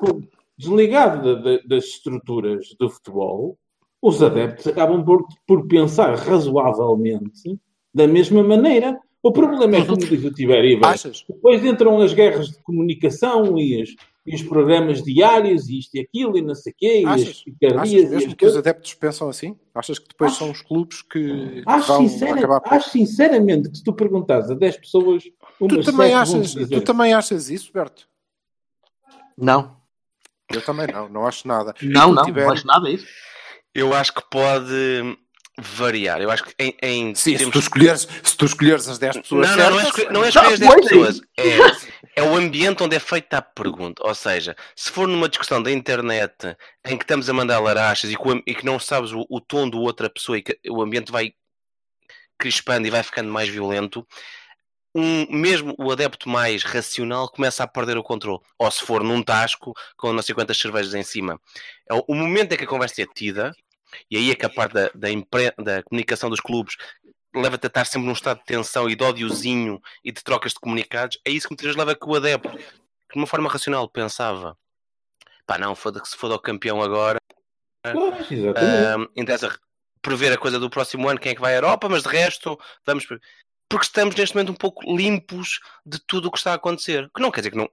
desligado 0.57 1.35
da- 1.35 1.41
da- 1.41 1.61
das 1.67 1.85
estruturas 1.85 2.75
do 2.79 2.89
futebol, 2.89 3.57
os 4.01 4.21
adeptos 4.21 4.67
acabam 4.67 5.03
por, 5.03 5.25
por 5.47 5.67
pensar 5.67 6.15
razoavelmente 6.15 7.57
da 7.93 8.07
mesma 8.07 8.43
maneira. 8.43 8.97
O 9.21 9.31
problema 9.31 9.77
é, 9.77 9.85
como 9.85 9.97
diz 9.97 10.23
o 10.25 10.33
Achas? 10.89 11.23
depois 11.29 11.63
entram 11.63 11.99
as 12.01 12.13
guerras 12.13 12.49
de 12.49 12.61
comunicação 12.63 13.57
e, 13.57 13.81
as- 13.81 13.95
e 14.25 14.35
os 14.35 14.41
programas 14.41 15.03
diários 15.03 15.67
e 15.67 15.79
isto 15.79 15.95
e 15.95 15.99
aquilo 15.99 16.37
e 16.37 16.41
não 16.41 16.55
sei 16.55 16.71
o 16.71 16.75
quê, 16.77 17.01
e 17.01 17.05
as 17.05 17.11
Achas? 17.21 17.43
Achas 17.77 17.91
e 17.91 17.97
as 18.05 18.09
mesmo 18.09 18.35
que 18.35 18.45
os 18.45 18.55
adeptos 18.55 18.93
pensam 18.93 19.27
assim? 19.29 19.57
Achas 19.75 19.99
que 19.99 20.07
depois 20.07 20.33
são 20.33 20.49
os 20.49 20.61
clubes 20.61 21.01
que 21.01 21.61
que 21.61 21.63
Acho, 21.65 21.87
vão 21.87 22.07
sincera- 22.07 22.37
acabar 22.39 22.61
por... 22.61 22.73
acho 22.73 22.89
sinceramente 22.89 23.69
que 23.69 23.77
se 23.77 23.83
tu 23.83 23.93
perguntares 23.93 24.49
a 24.49 24.53
10 24.53 24.77
pessoas, 24.77 25.23
Tu 25.59 25.83
também, 25.83 26.13
achas, 26.13 26.53
tu 26.53 26.81
também 26.81 27.13
achas 27.13 27.49
isso, 27.49 27.71
Berto? 27.73 28.07
Não, 29.37 29.75
Eu 30.53 30.61
também 30.61 30.87
não, 30.87 31.09
não 31.09 31.25
acho 31.27 31.47
nada. 31.47 31.73
não, 31.81 32.13
não, 32.13 32.23
tiver- 32.25 32.45
não 32.45 32.51
acho 32.53 32.67
nada 32.67 32.89
disso. 32.89 33.05
Eu 33.73 33.93
acho 33.93 34.13
que 34.13 34.21
pode 34.29 35.17
variar. 35.59 36.21
Eu 36.21 36.29
acho 36.31 36.43
que 36.45 36.53
em, 36.59 36.75
em 36.81 37.15
Sim, 37.15 37.31
se 37.31 37.37
termos- 37.39 37.53
tu, 37.53 37.59
escolheres, 37.59 38.07
se 38.23 38.37
tu 38.37 38.45
escolheres 38.45 38.87
as 38.87 38.99
10 38.99 39.17
pessoas 39.17 39.49
Não, 39.49 39.57
não, 39.57 39.69
não 39.71 39.79
é, 39.79 39.83
escolher, 39.83 40.11
não 40.11 40.23
é 40.23 40.29
escolher 40.29 40.53
as 40.53 40.59
Não, 40.59 40.67
10 40.69 40.73
pois 40.73 40.85
é 40.85 40.89
pessoas. 40.89 41.21
É, 41.37 42.02
é 42.15 42.23
o 42.23 42.35
ambiente 42.35 42.83
onde 42.83 42.95
é 42.95 42.99
feita 42.99 43.37
a 43.37 43.41
pergunta. 43.41 44.05
Ou 44.05 44.15
seja, 44.15 44.55
se 44.75 44.91
for 44.91 45.07
numa 45.07 45.29
discussão 45.29 45.61
da 45.61 45.71
internet 45.71 46.55
em 46.85 46.97
que 46.97 47.03
estamos 47.03 47.29
a 47.29 47.33
mandar 47.33 47.59
larachas 47.59 48.11
e 48.11 48.17
e 48.45 48.55
que 48.55 48.65
não 48.65 48.79
sabes 48.79 49.11
o, 49.11 49.25
o 49.29 49.39
tom 49.41 49.69
do 49.69 49.79
outra 49.81 50.09
pessoa 50.09 50.37
e 50.37 50.43
que 50.43 50.59
o 50.69 50.81
ambiente 50.81 51.11
vai 51.11 51.33
crispando 52.37 52.87
e 52.87 52.89
vai 52.91 53.03
ficando 53.03 53.31
mais 53.31 53.49
violento, 53.49 54.05
um, 54.95 55.25
mesmo 55.31 55.73
o 55.77 55.91
adepto 55.91 56.29
mais 56.29 56.63
racional 56.63 57.29
começa 57.29 57.63
a 57.63 57.67
perder 57.67 57.97
o 57.97 58.03
controle. 58.03 58.39
Ou 58.59 58.69
se 58.71 58.83
for 58.85 59.03
num 59.03 59.23
tasco 59.23 59.73
com 59.97 60.13
não 60.13 60.21
sei 60.21 60.35
quantas 60.35 60.57
cervejas 60.57 60.93
em 60.93 61.03
cima. 61.03 61.39
É 61.89 61.93
o, 61.93 62.03
o 62.07 62.15
momento 62.15 62.53
em 62.53 62.57
que 62.57 62.63
a 62.63 62.67
conversa 62.67 63.01
é 63.01 63.05
tida, 63.05 63.51
e 64.09 64.17
aí 64.17 64.31
é 64.31 64.35
que 64.35 64.45
a 64.45 64.49
parte 64.49 64.73
da, 64.73 64.89
da, 64.93 65.09
da 65.63 65.83
comunicação 65.83 66.29
dos 66.29 66.39
clubes 66.39 66.75
leva-te 67.33 67.65
a 67.65 67.67
estar 67.67 67.85
sempre 67.85 68.07
num 68.07 68.13
estado 68.13 68.39
de 68.39 68.45
tensão 68.45 68.89
e 68.89 68.95
de 68.95 69.03
ódiozinho 69.03 69.81
e 70.03 70.11
de 70.11 70.23
trocas 70.23 70.53
de 70.53 70.59
comunicados, 70.59 71.19
é 71.25 71.31
isso 71.31 71.47
que 71.47 71.53
muitas 71.53 71.65
vezes 71.65 71.77
leva 71.77 71.91
a 71.91 71.95
que 71.95 72.05
o 72.05 72.15
adepto, 72.15 72.49
que 72.49 73.13
de 73.13 73.19
uma 73.19 73.27
forma 73.27 73.49
racional 73.49 73.87
pensava 73.89 74.57
pá 75.45 75.57
não, 75.57 75.75
foda 75.75 75.99
que 75.99 76.07
se 76.07 76.15
foda 76.15 76.35
o 76.35 76.39
campeão 76.39 76.81
agora, 76.81 77.19
Pois. 77.83 78.31
Ahm, 78.55 79.07
interessa 79.15 79.59
prever 80.01 80.31
a 80.31 80.37
coisa 80.37 80.57
do 80.57 80.69
próximo 80.69 81.09
ano, 81.09 81.19
quem 81.19 81.33
é 81.33 81.35
que 81.35 81.41
vai 81.41 81.53
à 81.53 81.57
Europa, 81.57 81.89
mas 81.89 82.03
de 82.03 82.09
resto, 82.09 82.57
vamos. 82.85 83.05
Porque 83.69 83.85
estamos 83.85 84.15
neste 84.15 84.35
momento 84.35 84.51
um 84.51 84.55
pouco 84.55 84.83
limpos 84.95 85.59
de 85.83 85.97
tudo 86.05 86.27
o 86.27 86.31
que 86.31 86.37
está 86.37 86.51
a 86.51 86.55
acontecer. 86.55 87.09
Que 87.15 87.21
não 87.21 87.31
quer 87.31 87.41
dizer 87.41 87.51
que 87.51 87.57
não 87.57 87.69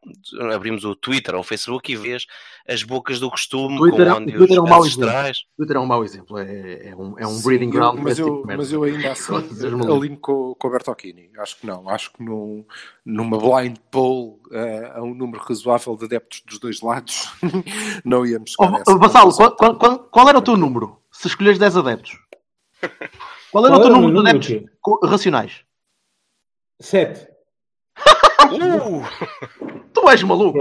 abrimos 0.53 0.83
o 0.85 0.95
Twitter 0.97 1.35
ou 1.35 1.43
o 1.43 1.45
Facebook 1.45 1.93
e 1.93 1.97
vês 1.97 2.25
as 2.67 2.83
bocas 2.83 3.21
do 3.21 3.31
costume 3.31 3.77
Twitter 3.77 4.07
é- 4.07 4.11
com 4.11 4.17
onde 4.17 4.35
o 4.35 4.39
Twitter 4.39 4.57
é 4.57 4.61
um 4.61 4.65
mau 4.69 4.81
ancestrais. 4.83 5.39
Twitter 5.59 5.77
é 5.77 5.81
um 5.81 5.87
mau 5.87 6.03
exemplo, 6.03 6.39
é, 6.39 6.89
é 6.89 6.97
um, 6.97 7.19
é 7.19 7.27
um 7.27 7.31
Sim, 7.33 7.43
breeding 7.43 7.71
ground. 7.71 7.99
mas, 8.01 8.19
eu, 8.19 8.37
tipo 8.37 8.47
mas 8.47 8.73
eu 8.73 8.83
ainda 8.85 9.13
assim 9.13 9.35
alinho 9.93 10.17
com, 10.19 10.55
com 10.55 10.69
o 10.69 10.71
Bertocchini. 10.71 11.31
Acho 11.39 11.59
que 11.59 11.67
não. 11.67 11.87
Acho 11.91 12.13
que 12.13 12.23
num, 12.23 12.65
numa 13.05 13.37
blind 13.39 13.77
poll 13.91 14.41
eh, 14.53 14.93
a 14.95 15.03
um 15.03 15.13
número 15.15 15.43
razoável 15.45 15.97
de 15.97 16.07
adeptos 16.07 16.43
dos 16.47 16.59
dois 16.59 16.81
lados 16.81 17.29
não 18.07 18.25
íamos 18.25 18.55
Oh, 18.59 18.65
oh, 18.87 18.99
Vassalo, 18.99 19.35
qual, 19.35 19.55
qual- 19.55 19.77
qual- 19.77 19.99
qual 19.99 20.29
era 20.31 20.39
o 20.39 20.43
teu 20.43 20.57
número? 20.57 20.99
Se 21.13 21.27
escolheres 21.29 21.59
10 21.59 21.77
adeptos. 21.77 22.19
Qual 23.53 23.67
era 23.67 23.75
Qual 23.75 23.81
o 23.81 23.91
teu 23.93 24.01
número 24.01 24.23
de 24.23 24.29
adeptos 24.31 25.11
racionais? 25.11 25.65
Sete. 26.81 27.29
Uh! 28.51 29.03
Tu 29.93 30.09
és 30.09 30.23
maluco. 30.23 30.59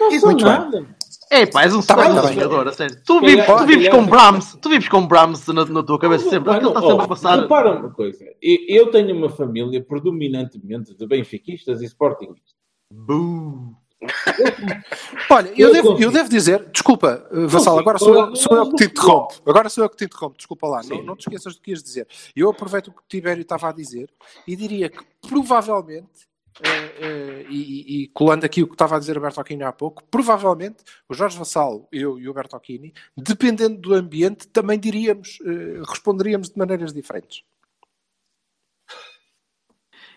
Não 0.00 0.08
Isso, 0.10 0.26
bem. 0.28 0.36
nada. 0.36 0.86
É 1.30 1.44
pá, 1.44 1.64
és 1.64 1.74
um 1.74 1.82
Tá 1.82 1.96
bem, 1.96 2.14
tá 2.14 2.22
bem. 2.22 2.34
sonhador, 2.34 2.68
a 2.68 2.72
sério. 2.72 2.96
Tu 3.04 3.20
vives, 3.20 3.44
tu 3.44 3.66
vives 3.66 3.84
se 3.84 3.90
com 3.90 3.96
calhar- 4.06 4.10
Brahms, 4.10 4.58
tu 4.62 4.68
vives 4.70 4.88
com 4.88 5.06
Brahms 5.06 5.46
na, 5.48 5.64
na 5.66 5.82
tua 5.82 5.98
cabeça 5.98 6.30
sempre. 6.30 6.52
Aquilo 6.52 6.70
está 6.70 6.80
sempre 6.80 7.00
a 7.00 7.04
oh, 7.04 7.08
passar. 7.08 7.40
Repara 7.40 7.72
uma 7.78 7.90
coisa. 7.90 8.24
Eu 8.40 8.90
tenho 8.90 9.14
uma 9.14 9.28
família 9.28 9.84
predominantemente 9.84 10.96
de 10.96 11.06
benfiquistas 11.06 11.82
e 11.82 11.86
sportinguistas. 11.86 12.54
Boo. 12.90 13.74
Olha, 15.30 15.48
eu 15.56 15.68
Eu 15.68 15.72
devo, 15.72 16.02
eu 16.02 16.10
devo 16.12 16.28
dizer, 16.28 16.64
desculpa, 16.70 17.26
eh, 17.32 17.46
Vassal, 17.46 17.78
agora 17.78 17.98
sou 17.98 18.14
eu, 18.14 18.36
sou 18.36 18.56
eu 18.56 18.70
que 18.70 18.76
te 18.76 18.84
interrompo. 18.84 19.34
Agora 19.44 19.68
sou 19.68 19.84
eu 19.84 19.90
que 19.90 19.96
te 19.96 20.04
interrompo, 20.04 20.36
desculpa 20.36 20.66
lá. 20.68 20.82
Não, 20.84 21.02
não 21.02 21.16
te 21.16 21.20
esqueças 21.20 21.54
do 21.56 21.60
que 21.60 21.70
ias 21.72 21.82
dizer. 21.82 22.06
Eu 22.34 22.48
aproveito 22.48 22.88
o 22.88 22.92
que 22.92 23.00
o 23.00 23.04
Tibério 23.08 23.42
estava 23.42 23.68
a 23.68 23.72
dizer 23.72 24.08
e 24.46 24.54
diria 24.54 24.88
que 24.88 25.04
provavelmente, 25.20 26.28
eh, 26.62 26.94
eh, 27.00 27.46
e, 27.50 28.04
e- 28.04 28.08
colando 28.08 28.46
aqui 28.46 28.62
o 28.62 28.68
que 28.68 28.74
estava 28.74 28.96
a 28.96 28.98
dizer 29.00 29.18
o 29.18 29.20
Bertocchini 29.20 29.64
há 29.64 29.72
pouco, 29.72 30.04
provavelmente 30.10 30.84
o 31.08 31.14
Jorge 31.14 31.36
Vassal, 31.36 31.88
eu 31.90 32.18
e 32.20 32.28
o 32.28 32.34
Bertocchini, 32.34 32.94
dependendo 33.16 33.78
do 33.80 33.94
ambiente, 33.94 34.46
também 34.48 34.78
diríamos, 34.78 35.38
eh, 35.44 35.82
responderíamos 35.88 36.50
de 36.50 36.58
maneiras 36.58 36.92
diferentes. 36.92 37.42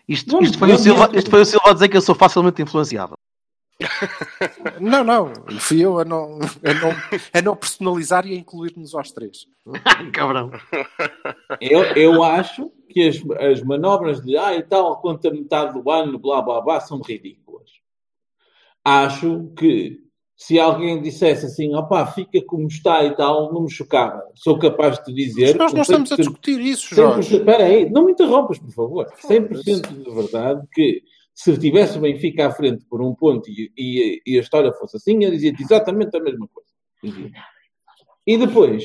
Isto, 0.08 0.42
isto, 0.42 0.58
foi 0.58 0.72
o 0.72 0.78
Silva, 0.78 1.10
isto 1.14 1.30
foi 1.30 1.40
o 1.42 1.44
Silva 1.44 1.70
a 1.70 1.72
dizer 1.72 1.88
que 1.88 1.96
eu 1.96 2.00
sou 2.02 2.14
facilmente 2.14 2.60
influenciável. 2.60 3.16
Não, 4.80 5.04
não. 5.04 5.32
Fui 5.58 5.84
eu 5.84 5.98
a 5.98 6.04
não, 6.04 6.38
a 6.64 6.74
não, 6.74 6.90
a 7.32 7.42
não 7.42 7.56
personalizar 7.56 8.26
e 8.26 8.34
a 8.34 8.36
incluir-nos 8.36 8.94
aos 8.94 9.10
três. 9.12 9.46
Cabrão. 10.12 10.50
Eu, 11.60 11.82
eu 11.96 12.22
acho 12.22 12.70
que 12.88 13.08
as, 13.08 13.16
as 13.40 13.62
manobras 13.62 14.20
de 14.20 14.36
ah, 14.36 14.54
e 14.54 14.62
tal, 14.62 15.00
quanto 15.00 15.28
a 15.28 15.32
metade 15.32 15.80
do 15.80 15.90
ano, 15.90 16.18
blá 16.18 16.42
blá 16.42 16.60
blá, 16.60 16.80
são 16.80 17.00
ridículas. 17.00 17.70
Acho 18.84 19.52
que 19.56 20.02
se 20.36 20.58
alguém 20.58 21.00
dissesse 21.00 21.46
assim, 21.46 21.72
opá, 21.74 22.04
fica 22.04 22.42
como 22.44 22.66
está 22.66 23.04
e 23.04 23.14
tal, 23.14 23.52
não 23.52 23.62
me 23.62 23.70
chocava. 23.70 24.22
Sou 24.34 24.58
capaz 24.58 24.98
de 24.98 25.04
te 25.04 25.14
dizer. 25.14 25.56
Mas 25.56 25.72
nós 25.72 25.72
não 25.72 25.82
estamos 25.82 26.10
a 26.10 26.16
100%, 26.16 26.18
discutir 26.18 26.60
isso, 26.60 26.94
100%, 26.94 26.96
Jorge. 26.96 27.36
Espera 27.36 27.64
aí, 27.64 27.88
não 27.88 28.04
me 28.04 28.12
interrompas, 28.12 28.58
por 28.58 28.72
favor. 28.72 29.06
100% 29.24 30.02
de 30.02 30.10
verdade 30.10 30.66
que 30.72 31.02
se 31.34 31.58
tivesse 31.58 31.98
o 31.98 32.00
Benfica 32.02 32.46
à 32.46 32.50
frente 32.50 32.84
por 32.86 33.02
um 33.02 33.14
ponto 33.14 33.48
e, 33.50 33.72
e- 33.76 34.22
e 34.26 34.38
a 34.38 34.40
história 34.40 34.72
fosse 34.72 34.96
assim, 34.96 35.22
eu 35.24 35.30
dizia-te 35.30 35.62
exatamente 35.62 36.16
a 36.16 36.20
mesma 36.20 36.48
coisa. 36.48 36.68
Dizia. 37.02 37.30
E 38.26 38.36
depois 38.38 38.84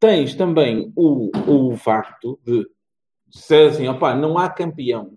tens 0.00 0.34
também 0.34 0.92
o, 0.96 1.30
o 1.46 1.76
facto 1.76 2.38
de 2.44 2.66
ser 3.30 3.70
assim, 3.70 3.88
opá, 3.88 4.14
não 4.14 4.38
há 4.38 4.48
campeão. 4.50 5.16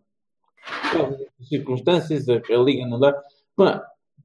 Circunstâncias, 1.42 2.28
a, 2.30 2.36
a 2.36 2.58
Liga 2.58 2.86
não 2.86 3.00
dá. 3.00 3.14
Pá, 3.56 3.84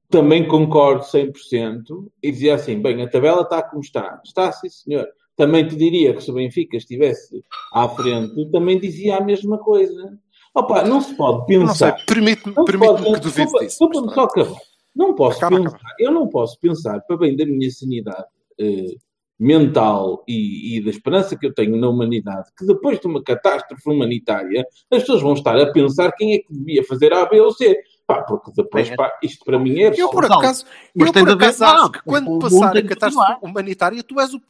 também 0.09 0.47
concordo 0.47 1.03
100% 1.03 2.11
e 2.21 2.31
dizia 2.31 2.55
assim, 2.55 2.81
bem, 2.81 3.01
a 3.03 3.09
tabela 3.09 3.41
está 3.41 3.61
como 3.61 3.81
está. 3.81 4.19
Está, 4.23 4.51
sim, 4.51 4.69
senhor. 4.69 5.07
Também 5.35 5.67
te 5.67 5.75
diria 5.75 6.13
que 6.13 6.21
se 6.21 6.31
o 6.31 6.33
Benfica 6.33 6.75
estivesse 6.77 7.43
à 7.73 7.87
frente, 7.89 8.49
também 8.51 8.79
dizia 8.79 9.17
a 9.17 9.21
mesma 9.23 9.57
coisa. 9.57 10.17
Opa, 10.55 10.83
não 10.83 10.99
se 11.01 11.13
pode 11.15 11.45
pensar. 11.45 12.03
permite-me 12.05 12.53
permite 12.65 12.95
que 12.95 13.03
duvide 13.03 13.21
desculpa, 13.21 13.59
disso. 13.59 13.79
desculpa-me 13.87 14.13
só 14.13 14.23
acabar. 14.23 14.55
Não 14.95 15.13
posso 15.15 15.37
Acaba, 15.37 15.57
pensar, 15.57 15.77
acaba. 15.77 15.93
eu 15.99 16.11
não 16.11 16.27
posso 16.27 16.59
pensar, 16.59 16.99
para 17.01 17.17
bem 17.17 17.35
da 17.35 17.45
minha 17.45 17.69
sanidade 17.71 18.25
eh, 18.59 18.95
mental 19.39 20.23
e, 20.27 20.77
e 20.77 20.83
da 20.83 20.89
esperança 20.89 21.37
que 21.37 21.45
eu 21.47 21.53
tenho 21.53 21.77
na 21.77 21.87
humanidade, 21.87 22.49
que 22.57 22.65
depois 22.65 22.99
de 22.99 23.07
uma 23.07 23.23
catástrofe 23.23 23.89
humanitária, 23.89 24.65
as 24.91 24.99
pessoas 25.01 25.21
vão 25.21 25.33
estar 25.33 25.57
a 25.57 25.71
pensar 25.71 26.11
quem 26.13 26.33
é 26.33 26.39
que 26.39 26.51
devia 26.51 26.83
fazer 26.83 27.13
A, 27.13 27.25
B 27.25 27.39
ou 27.39 27.51
C. 27.51 27.77
Pá, 28.05 28.23
porque 28.23 28.51
depois, 28.55 28.89
pá, 28.95 29.17
isto 29.23 29.45
para 29.45 29.59
mim 29.59 29.79
é 29.79 29.93
Eu, 29.95 30.09
por 30.09 30.25
acaso, 30.25 30.65
Mas 30.95 31.07
eu 31.07 31.13
por 31.13 31.29
acaso 31.29 31.63
acho 31.63 31.75
não, 31.83 31.91
que 31.91 32.01
quando 32.03 32.39
passar 32.39 32.75
a 32.75 32.83
catástrofe 32.83 33.37
humanitária, 33.43 34.03
tu 34.03 34.19
és, 34.19 34.33
o, 34.33 34.41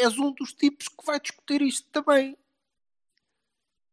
és 0.00 0.18
um 0.18 0.32
dos 0.32 0.52
tipos 0.52 0.88
que 0.88 1.06
vai 1.06 1.20
discutir 1.20 1.62
isto 1.62 1.86
também. 1.92 2.36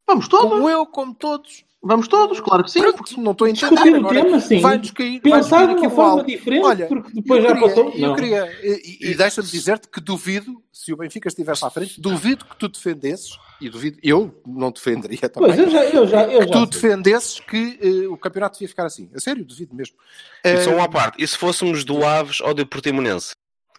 Vamos 0.07 0.27
todos. 0.27 0.49
Como 0.49 0.69
eu, 0.69 0.85
como 0.85 1.13
todos. 1.15 1.63
Vamos 1.87 2.07
todos, 2.07 2.39
claro 2.39 2.63
que 2.63 2.71
sim. 2.71 2.81
Pronto, 2.81 3.21
não 3.21 3.31
estou 3.31 3.45
a 3.45 3.49
entender. 3.51 3.69
Discutir 3.75 3.95
o 4.03 4.07
tema, 4.07 4.39
sim. 4.39 4.59
Vai-nos 4.59 4.89
cair, 4.89 5.21
Pensar 5.21 5.67
de 5.67 5.73
uma 5.75 5.85
um 5.85 5.89
forma 5.91 6.23
diferente, 6.23 6.65
Olha, 6.65 6.87
porque 6.87 7.11
depois 7.13 7.43
eu 7.43 7.47
já 7.49 7.55
queria- 7.55 7.69
passou. 7.69 7.91
Eu 7.93 8.07
Não. 8.07 8.15
queria, 8.15 8.59
e, 8.63 8.97
e 9.11 9.13
deixa-me 9.15 9.47
dizer-te 9.47 9.87
que 9.87 10.01
duvido, 10.01 10.63
se 10.73 10.91
o 10.91 10.97
Benfica 10.97 11.27
estivesse 11.27 11.63
à 11.63 11.69
frente, 11.69 12.01
duvido 12.01 12.43
que 12.43 12.55
tu 12.55 12.67
defendesses, 12.67 13.37
e 13.61 13.69
duvido, 13.69 13.99
eu 14.01 14.33
não 14.47 14.71
defenderia 14.71 15.29
também, 15.29 15.49
Pois, 15.55 15.59
eu 15.59 15.69
já, 15.69 15.85
eu 15.85 16.07
já, 16.07 16.23
eu 16.23 16.39
que 16.39 16.45
já 16.47 16.53
tu 16.53 16.57
sei. 16.59 16.65
defendesses 16.89 17.39
que 17.41 17.79
eh, 17.79 18.07
o 18.07 18.17
campeonato 18.17 18.55
devia 18.55 18.67
ficar 18.67 18.87
assim. 18.87 19.07
A 19.15 19.19
sério, 19.19 19.45
duvido 19.45 19.75
mesmo. 19.75 19.95
E 20.43 20.57
só 20.63 20.71
Eh, 20.71 20.75
uma 20.75 20.89
parte. 20.89 21.23
E 21.23 21.27
se 21.27 21.37
fôssemos 21.37 21.83
do 21.83 22.03
Aves 22.03 22.41
ou 22.41 22.51
do 22.55 22.65
Portimonense? 22.65 23.33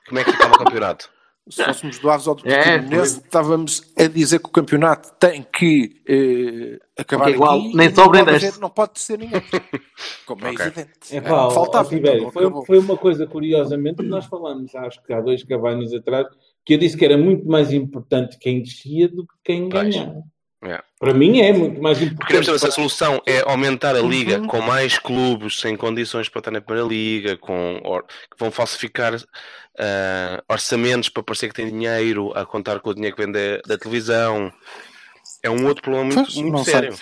Como 0.06 0.20
é 0.20 0.22
que 0.24 0.30
ficava 0.30 0.54
o 0.54 0.58
campeonato? 0.58 1.10
Se 1.48 1.62
fôssemos 1.64 1.98
do 1.98 2.10
Aves 2.10 2.26
ou 2.26 2.34
do 2.34 2.48
É, 2.48 2.78
Portimonense, 2.78 3.20
estávamos 3.24 3.82
a 3.96 4.04
dizer 4.08 4.40
que 4.40 4.46
o 4.48 4.52
campeonato 4.52 5.12
tem 5.18 5.42
que 5.44 6.02
eh, 6.08 6.78
acabar 6.98 7.24
Porque 7.24 7.36
igual, 7.36 7.58
aqui 7.58 7.76
nem 7.76 7.88
e 7.88 7.94
sobra 7.94 8.24
não, 8.24 8.60
não 8.62 8.70
pode 8.70 8.98
ser 9.00 9.18
ninguém. 9.18 9.40
Como 10.26 10.46
é 10.46 10.52
evidente. 10.52 10.90
É 11.12 11.20
pá, 11.20 11.46
ó, 11.46 11.50
faltava. 11.50 11.94
então, 11.94 12.30
foi, 12.32 12.64
foi 12.66 12.78
uma 12.78 12.96
coisa, 12.96 13.26
curiosamente, 13.26 13.98
que 14.02 14.08
nós 14.08 14.26
falamos, 14.26 14.74
acho 14.74 15.02
que 15.04 15.12
há 15.12 15.20
dois 15.20 15.44
cavanhos 15.44 15.92
atrás, 15.94 16.26
que 16.64 16.74
eu 16.74 16.78
disse 16.78 16.96
que 16.96 17.04
era 17.04 17.16
muito 17.16 17.46
mais 17.46 17.72
importante 17.72 18.38
quem 18.38 18.62
descia 18.62 19.08
do 19.08 19.24
que 19.26 19.34
quem 19.44 19.68
ganhava. 19.68 20.22
É. 20.64 20.82
Para 20.98 21.12
mim 21.14 21.38
é 21.40 21.52
muito 21.52 21.80
mais 21.80 21.98
Porque 21.98 22.12
importante. 22.14 22.44
temos 22.46 22.64
a 22.64 22.70
solução 22.70 23.22
é 23.26 23.40
aumentar 23.48 23.94
a 23.94 24.00
liga 24.00 24.40
Uhum. 24.40 24.46
com 24.46 24.60
mais 24.62 24.98
clubes 24.98 25.60
sem 25.60 25.76
condições 25.76 26.28
para 26.28 26.40
estar 26.40 26.50
na 26.50 26.60
primeira 26.62 26.88
liga, 26.88 27.36
com 27.36 27.78
que 28.02 28.36
vão 28.38 28.50
falsificar 28.50 29.14
ah, 29.78 30.42
orçamentos 30.48 31.08
para 31.08 31.22
parecer 31.22 31.48
que 31.48 31.54
tem 31.54 31.70
dinheiro, 31.70 32.32
a 32.36 32.44
contar 32.46 32.80
com 32.80 32.90
o 32.90 32.94
dinheiro 32.94 33.16
que 33.16 33.22
vem 33.22 33.32
da, 33.32 33.58
da 33.66 33.78
televisão. 33.78 34.52
É 35.42 35.50
um 35.50 35.66
outro 35.66 35.82
problema 35.82 36.06
muito, 36.06 36.34
muito 36.34 36.52
não 36.52 36.64
sei. 36.64 36.74
sério. 36.74 36.96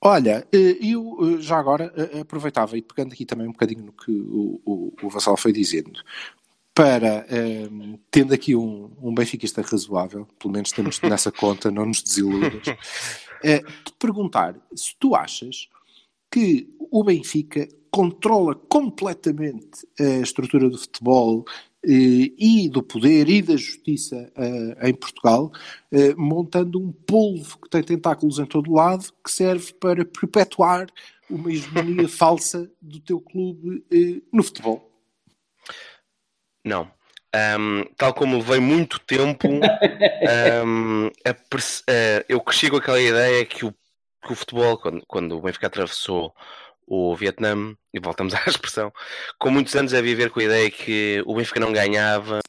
Olha, 0.00 0.46
eh, 0.52 0.76
eu 0.82 1.16
eh, 1.38 1.40
já 1.40 1.58
agora 1.58 1.92
eh, 1.96 2.20
aproveitava 2.20 2.76
e 2.76 2.82
pegando 2.82 3.14
aqui 3.14 3.24
também 3.24 3.48
um 3.48 3.52
bocadinho 3.52 3.84
no 3.84 3.92
que 3.92 4.10
o, 4.10 4.60
o, 4.64 4.92
o 5.02 5.08
Vassal 5.08 5.34
foi 5.34 5.50
dizendo, 5.50 5.98
para, 6.74 7.24
eh, 7.30 7.68
tendo 8.10 8.34
aqui 8.34 8.56
um, 8.56 8.90
um 9.00 9.14
benfiquista 9.14 9.62
razoável, 9.62 10.26
pelo 10.38 10.52
menos 10.52 10.72
temos 10.72 11.00
nessa 11.02 11.30
conta, 11.30 11.70
não 11.70 11.86
nos 11.86 12.02
desiludas, 12.02 12.66
eh, 13.44 13.60
te 13.60 13.92
perguntar 13.98 14.56
se 14.74 14.94
tu 14.98 15.14
achas 15.14 15.68
que 16.30 16.68
o 16.90 17.04
Benfica 17.04 17.68
controla 17.90 18.56
completamente 18.56 19.86
a 20.00 20.20
estrutura 20.20 20.68
do 20.68 20.76
futebol 20.76 21.44
e 21.86 22.68
do 22.68 22.82
poder 22.82 23.28
e 23.28 23.42
da 23.42 23.56
justiça 23.56 24.30
eh, 24.36 24.88
em 24.88 24.94
Portugal, 24.94 25.52
eh, 25.92 26.14
montando 26.16 26.80
um 26.80 26.90
polvo 26.92 27.58
que 27.60 27.68
tem 27.68 27.82
tentáculos 27.82 28.38
em 28.38 28.46
todo 28.46 28.72
lado 28.72 29.12
que 29.24 29.30
serve 29.30 29.72
para 29.74 30.04
perpetuar 30.04 30.86
uma 31.28 31.52
hegemonia 31.52 32.08
falsa 32.08 32.70
do 32.80 33.00
teu 33.00 33.20
clube 33.20 33.84
eh, 33.92 34.20
no 34.32 34.42
futebol. 34.42 34.90
Não. 36.64 36.90
Ahm, 37.34 37.84
tal 37.96 38.14
como 38.14 38.36
levei 38.36 38.60
muito 38.60 39.00
tempo, 39.00 39.48
eh, 41.88 42.24
eu 42.28 42.40
cresci 42.40 42.70
com 42.70 42.76
aquela 42.76 43.00
ideia 43.00 43.44
que 43.44 43.66
o, 43.66 43.74
que 44.24 44.32
o 44.32 44.36
futebol, 44.36 44.78
quando, 44.78 45.04
quando 45.06 45.36
o 45.36 45.42
Benfica 45.42 45.66
atravessou 45.66 46.32
o 46.86 47.14
Vietnã, 47.16 47.74
e 47.92 48.00
voltamos 48.00 48.34
à 48.34 48.44
expressão, 48.46 48.92
com 49.38 49.50
muitos 49.50 49.74
anos 49.74 49.94
a 49.94 50.00
viver 50.00 50.30
com 50.30 50.40
a 50.40 50.44
ideia 50.44 50.70
que 50.70 51.22
o 51.26 51.34
Benfica 51.34 51.60
não 51.60 51.72
ganhava 51.72 52.40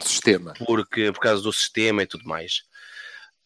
Sistema. 0.00 0.54
porque, 0.66 1.12
por 1.12 1.20
causa 1.20 1.42
do 1.42 1.52
sistema 1.52 2.02
e 2.02 2.06
tudo 2.06 2.24
mais. 2.24 2.62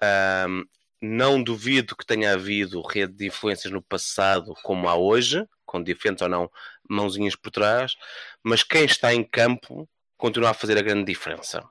Ahm, 0.01 0.65
não 1.01 1.43
duvido 1.43 1.97
que 1.97 2.07
tenha 2.07 2.33
havido 2.33 2.81
rede 2.81 3.13
de 3.15 3.27
influências 3.27 3.73
no 3.73 3.83
passado 3.83 4.55
como 4.63 4.89
há 4.89 4.95
hoje, 4.95 5.45
com 5.67 5.83
diferentes 5.83 6.23
ou 6.23 6.29
não 6.29 6.51
mãozinhas 6.89 7.35
por 7.35 7.51
trás, 7.51 7.95
mas 8.43 8.63
quem 8.63 8.85
está 8.85 9.13
em 9.13 9.25
campo 9.25 9.89
continua 10.17 10.51
a 10.51 10.55
fazer 10.55 10.79
a 10.79 10.83
grande 10.83 11.05
diferença. 11.05 11.69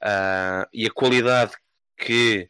Ah, 0.00 0.68
e 0.72 0.86
a 0.86 0.90
qualidade 0.90 1.52
que 1.96 2.48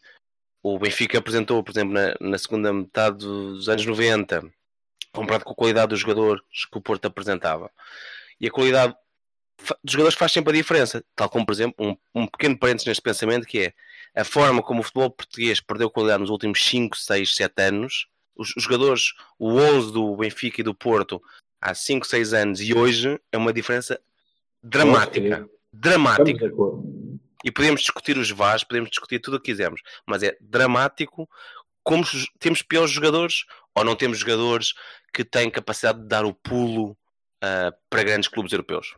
o 0.62 0.78
Benfica 0.78 1.18
apresentou, 1.18 1.62
por 1.62 1.70
exemplo, 1.72 1.95
na, 1.95 2.14
na 2.20 2.39
segunda 2.39 2.72
metade 2.72 3.18
dos 3.18 3.68
anos 3.68 3.87
90, 3.87 4.43
comparado 5.14 5.44
com 5.44 5.52
a 5.52 5.56
qualidade 5.56 5.88
dos 5.88 6.00
jogadores 6.00 6.42
que 6.70 6.78
o 6.78 6.80
Porto 6.80 7.06
apresentava, 7.06 7.70
e 8.40 8.46
a 8.46 8.50
qualidade 8.50 8.94
dos 9.82 9.92
jogadores 9.92 10.18
faz 10.18 10.32
sempre 10.32 10.52
a 10.52 10.56
diferença. 10.56 11.04
Tal 11.14 11.28
como, 11.28 11.46
por 11.46 11.52
exemplo, 11.52 11.74
um, 11.78 12.22
um 12.22 12.26
pequeno 12.26 12.58
parênteses 12.58 12.86
neste 12.88 13.02
pensamento 13.02 13.46
que 13.46 13.60
é 13.60 13.74
a 14.14 14.24
forma 14.24 14.62
como 14.62 14.80
o 14.80 14.82
futebol 14.82 15.10
português 15.10 15.60
perdeu 15.60 15.90
qualidade 15.90 16.20
nos 16.20 16.30
últimos 16.30 16.62
5, 16.64 16.96
6, 16.96 17.34
7 17.34 17.62
anos. 17.62 18.08
Os, 18.36 18.54
os 18.56 18.64
jogadores, 18.64 19.14
o 19.38 19.54
11 19.54 19.92
do 19.92 20.16
Benfica 20.16 20.60
e 20.60 20.64
do 20.64 20.74
Porto 20.74 21.22
há 21.60 21.72
5, 21.72 22.06
6 22.06 22.34
anos 22.34 22.60
e 22.60 22.74
hoje 22.74 23.18
é 23.30 23.38
uma 23.38 23.52
diferença 23.52 23.98
dramática. 24.62 25.26
Estamos 25.26 25.50
Dramática. 25.72 26.38
de 26.38 26.46
acordo. 26.46 27.20
E 27.44 27.50
podemos 27.50 27.80
discutir 27.80 28.16
os 28.16 28.30
VARs, 28.30 28.64
podemos 28.64 28.90
discutir 28.90 29.18
tudo 29.18 29.36
o 29.36 29.40
que 29.40 29.50
quisermos, 29.50 29.82
mas 30.06 30.22
é 30.22 30.36
dramático 30.40 31.28
como 31.82 32.04
temos 32.38 32.62
piores 32.62 32.90
jogadores 32.90 33.44
ou 33.74 33.84
não 33.84 33.94
temos 33.96 34.18
jogadores 34.18 34.72
que 35.14 35.24
têm 35.24 35.48
capacidade 35.48 36.00
de 36.00 36.06
dar 36.08 36.24
o 36.24 36.34
pulo 36.34 36.96
ah, 37.40 37.72
para 37.88 38.02
grandes 38.02 38.28
clubes 38.28 38.52
europeus. 38.52 38.94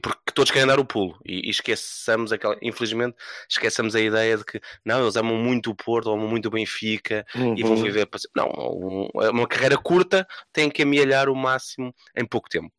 Porque 0.00 0.30
todos 0.32 0.50
querem 0.52 0.68
dar 0.68 0.78
o 0.78 0.84
pulo 0.84 1.18
e, 1.26 1.48
e 1.48 1.50
esqueçamos 1.50 2.32
aquela, 2.32 2.56
infelizmente, 2.62 3.16
esqueçamos 3.50 3.94
a 3.96 4.00
ideia 4.00 4.36
de 4.36 4.44
que 4.44 4.60
não, 4.84 5.02
eles 5.02 5.16
amam 5.16 5.36
muito 5.36 5.70
o 5.70 5.74
Porto, 5.74 6.10
amam 6.10 6.28
muito 6.28 6.46
o 6.46 6.50
Benfica 6.50 7.26
e 7.58 7.62
vão 7.62 7.76
viver 7.82 8.06
para. 8.06 8.20
Não, 8.36 8.48
um- 8.50 9.08
uma 9.30 9.48
carreira 9.48 9.76
curta 9.76 10.26
tem 10.52 10.70
que 10.70 10.82
amealhar 10.82 11.28
o 11.28 11.34
máximo 11.34 11.92
em 12.16 12.24
pouco 12.24 12.48
tempo. 12.48 12.72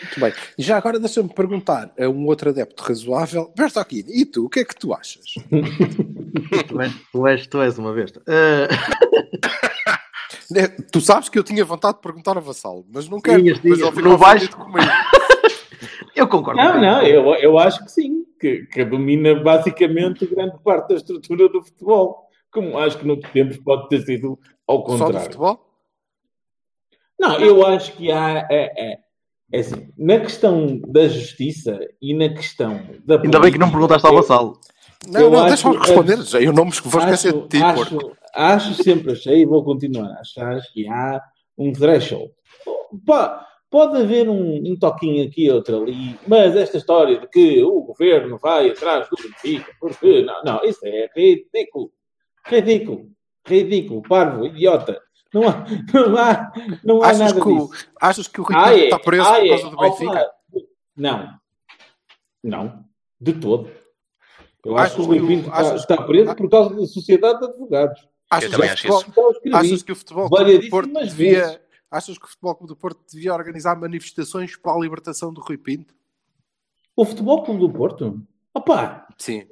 Muito 0.00 0.20
bem. 0.20 0.32
E 0.58 0.62
já 0.62 0.76
agora 0.76 1.00
deixa-me 1.00 1.32
perguntar 1.32 1.92
a 1.98 2.08
um 2.08 2.26
outro 2.26 2.50
adepto 2.50 2.82
razoável, 2.82 3.52
Bertolini, 3.56 4.20
e 4.20 4.24
tu, 4.26 4.44
o 4.44 4.48
que 4.48 4.60
é 4.60 4.64
que 4.64 4.76
tu 4.76 4.94
achas? 4.94 5.24
Tu 6.68 6.80
és, 6.80 6.92
tu 7.12 7.26
és, 7.26 7.46
tu 7.48 7.62
és 7.62 7.78
uma 7.78 7.92
besta. 7.92 8.22
Né, 8.26 8.68
Tu 10.92 11.00
sabes 11.00 11.28
que 11.28 11.38
eu 11.38 11.42
tinha 11.44 11.64
vontade 11.64 11.96
de 11.96 12.02
perguntar 12.02 12.36
a 12.36 12.40
Vassalo, 12.40 12.84
mas 12.92 13.08
não 13.08 13.20
quero. 13.20 13.42
Fica 13.56 14.00
Não 14.02 14.16
vais- 14.16 14.42
ofendido 14.44 14.56
comigo. 14.64 14.90
eu 16.14 16.28
concordo. 16.28 16.60
Não, 16.60 16.80
não, 16.80 17.02
eu, 17.02 17.34
eu 17.36 17.58
acho 17.58 17.84
que 17.84 17.90
sim, 17.90 18.24
que, 18.40 18.64
que 18.66 18.84
domina 18.84 19.34
basicamente 19.42 20.26
grande 20.26 20.56
parte 20.62 20.88
da 20.90 20.94
estrutura 20.96 21.48
do 21.48 21.62
futebol. 21.62 22.26
Como 22.52 22.78
acho 22.78 22.98
que 22.98 23.06
noutros 23.06 23.32
tempos 23.32 23.56
pode 23.58 23.88
ter 23.88 24.00
sido 24.02 24.38
ao 24.66 24.76
Só 24.78 24.82
do 24.82 24.98
contrário. 24.98 25.20
futebol? 25.26 25.60
Não, 27.18 27.38
eu 27.40 27.66
acho 27.66 27.92
que 27.92 28.10
há. 28.12 28.46
é, 28.50 28.72
é, 28.92 28.98
É 29.52 29.58
assim, 29.60 29.88
na 29.98 30.18
questão 30.20 30.78
da 30.88 31.08
justiça 31.08 31.78
e 32.00 32.14
na 32.14 32.28
questão 32.28 32.80
da 33.04 33.20
Ainda 33.20 33.40
bem 33.40 33.52
que 33.52 33.58
não 33.58 33.70
perguntaste 33.70 34.06
ao 34.06 34.14
Vassalo. 34.14 34.58
Não, 35.08 35.20
Eu 35.20 35.30
não, 35.30 35.38
acho- 35.40 35.48
deixa-me 35.48 35.76
responder. 35.76 36.22
Já, 36.22 36.40
eu 36.40 36.52
não 36.52 36.64
me 36.64 36.70
vou 36.72 37.00
esquecer 37.00 37.32
de 37.32 37.48
ti, 37.48 37.62
acho, 37.62 38.12
acho 38.34 38.82
sempre 38.82 39.12
achei 39.12 39.42
e 39.42 39.46
vou 39.46 39.62
continuar 39.64 40.08
a 40.10 40.20
achar 40.20 40.60
que 40.72 40.88
há 40.88 41.20
um 41.56 41.72
threshold. 41.72 42.30
Pá, 43.06 43.46
pode 43.70 43.98
haver 44.02 44.28
um, 44.28 44.56
um 44.66 44.76
toquinho 44.78 45.26
aqui, 45.26 45.50
outro 45.50 45.82
ali, 45.82 46.18
mas 46.26 46.56
esta 46.56 46.76
história 46.76 47.18
de 47.20 47.28
que 47.28 47.62
o 47.62 47.82
governo 47.82 48.38
vai 48.38 48.70
atrás 48.70 49.08
do 49.08 49.16
Benfica, 49.22 49.72
porque 49.80 50.22
não, 50.22 50.42
não, 50.44 50.64
isso 50.64 50.80
é 50.84 51.08
ridículo. 51.14 51.90
Ridículo. 52.44 53.06
Ridículo, 53.46 54.02
parvo, 54.02 54.44
idiota. 54.46 55.00
Não 55.34 55.48
há, 55.48 55.64
não 55.92 56.16
há, 56.18 56.52
não 56.84 57.02
há 57.02 57.06
Achas 57.08 57.18
nada 57.20 57.40
que, 57.40 57.48
o, 57.48 57.66
disso. 57.68 57.86
achas 58.00 58.28
que 58.28 58.40
o 58.40 58.44
Rui 58.44 58.56
Ah, 58.56 58.72
é. 58.74 58.84
está 58.84 58.98
preso 58.98 59.22
Ah, 59.28 59.34
por 59.34 59.44
é. 59.44 59.48
causa 59.48 59.62
do 59.70 59.76
Opa, 59.76 59.82
Benfica? 59.88 60.30
Não. 60.96 61.28
Não. 62.42 62.84
De 63.20 63.32
todo. 63.34 63.68
Eu 64.66 64.76
Achas 64.76 64.92
acho 64.92 64.96
que 64.96 65.02
o 65.02 65.04
Rui 65.06 65.26
Pinto 65.26 65.48
está, 65.48 65.76
está 65.76 66.02
preso 66.02 66.34
por 66.34 66.50
causa 66.50 66.74
da 66.74 66.86
Sociedade 66.86 67.38
de 67.38 67.44
Advogados. 67.46 68.08
Achas 68.30 68.52
acho 68.54 68.92
futebol, 68.92 69.30
isso. 69.44 69.56
Achas 69.56 69.82
que 69.82 69.92
o 69.92 69.96
Futebol 69.96 70.28
Clube 70.28 70.58
do 70.58 70.68
Porto 70.70 70.92
vezes. 70.94 71.14
devia, 71.14 71.62
achas 71.90 72.18
que 72.18 72.24
o 72.24 72.28
Futebol 72.28 72.54
Clube 72.56 72.72
do 72.72 72.76
Porto 72.76 73.00
devia 73.12 73.32
organizar 73.34 73.76
manifestações 73.76 74.56
para 74.56 74.72
a 74.74 74.78
libertação 74.80 75.32
do 75.32 75.40
Rui 75.40 75.56
Pinto? 75.56 75.94
O 76.96 77.04
Futebol 77.04 77.44
Clube 77.44 77.60
do 77.60 77.70
Porto? 77.70 78.20
Opa, 78.52 79.06
Sim. 79.18 79.46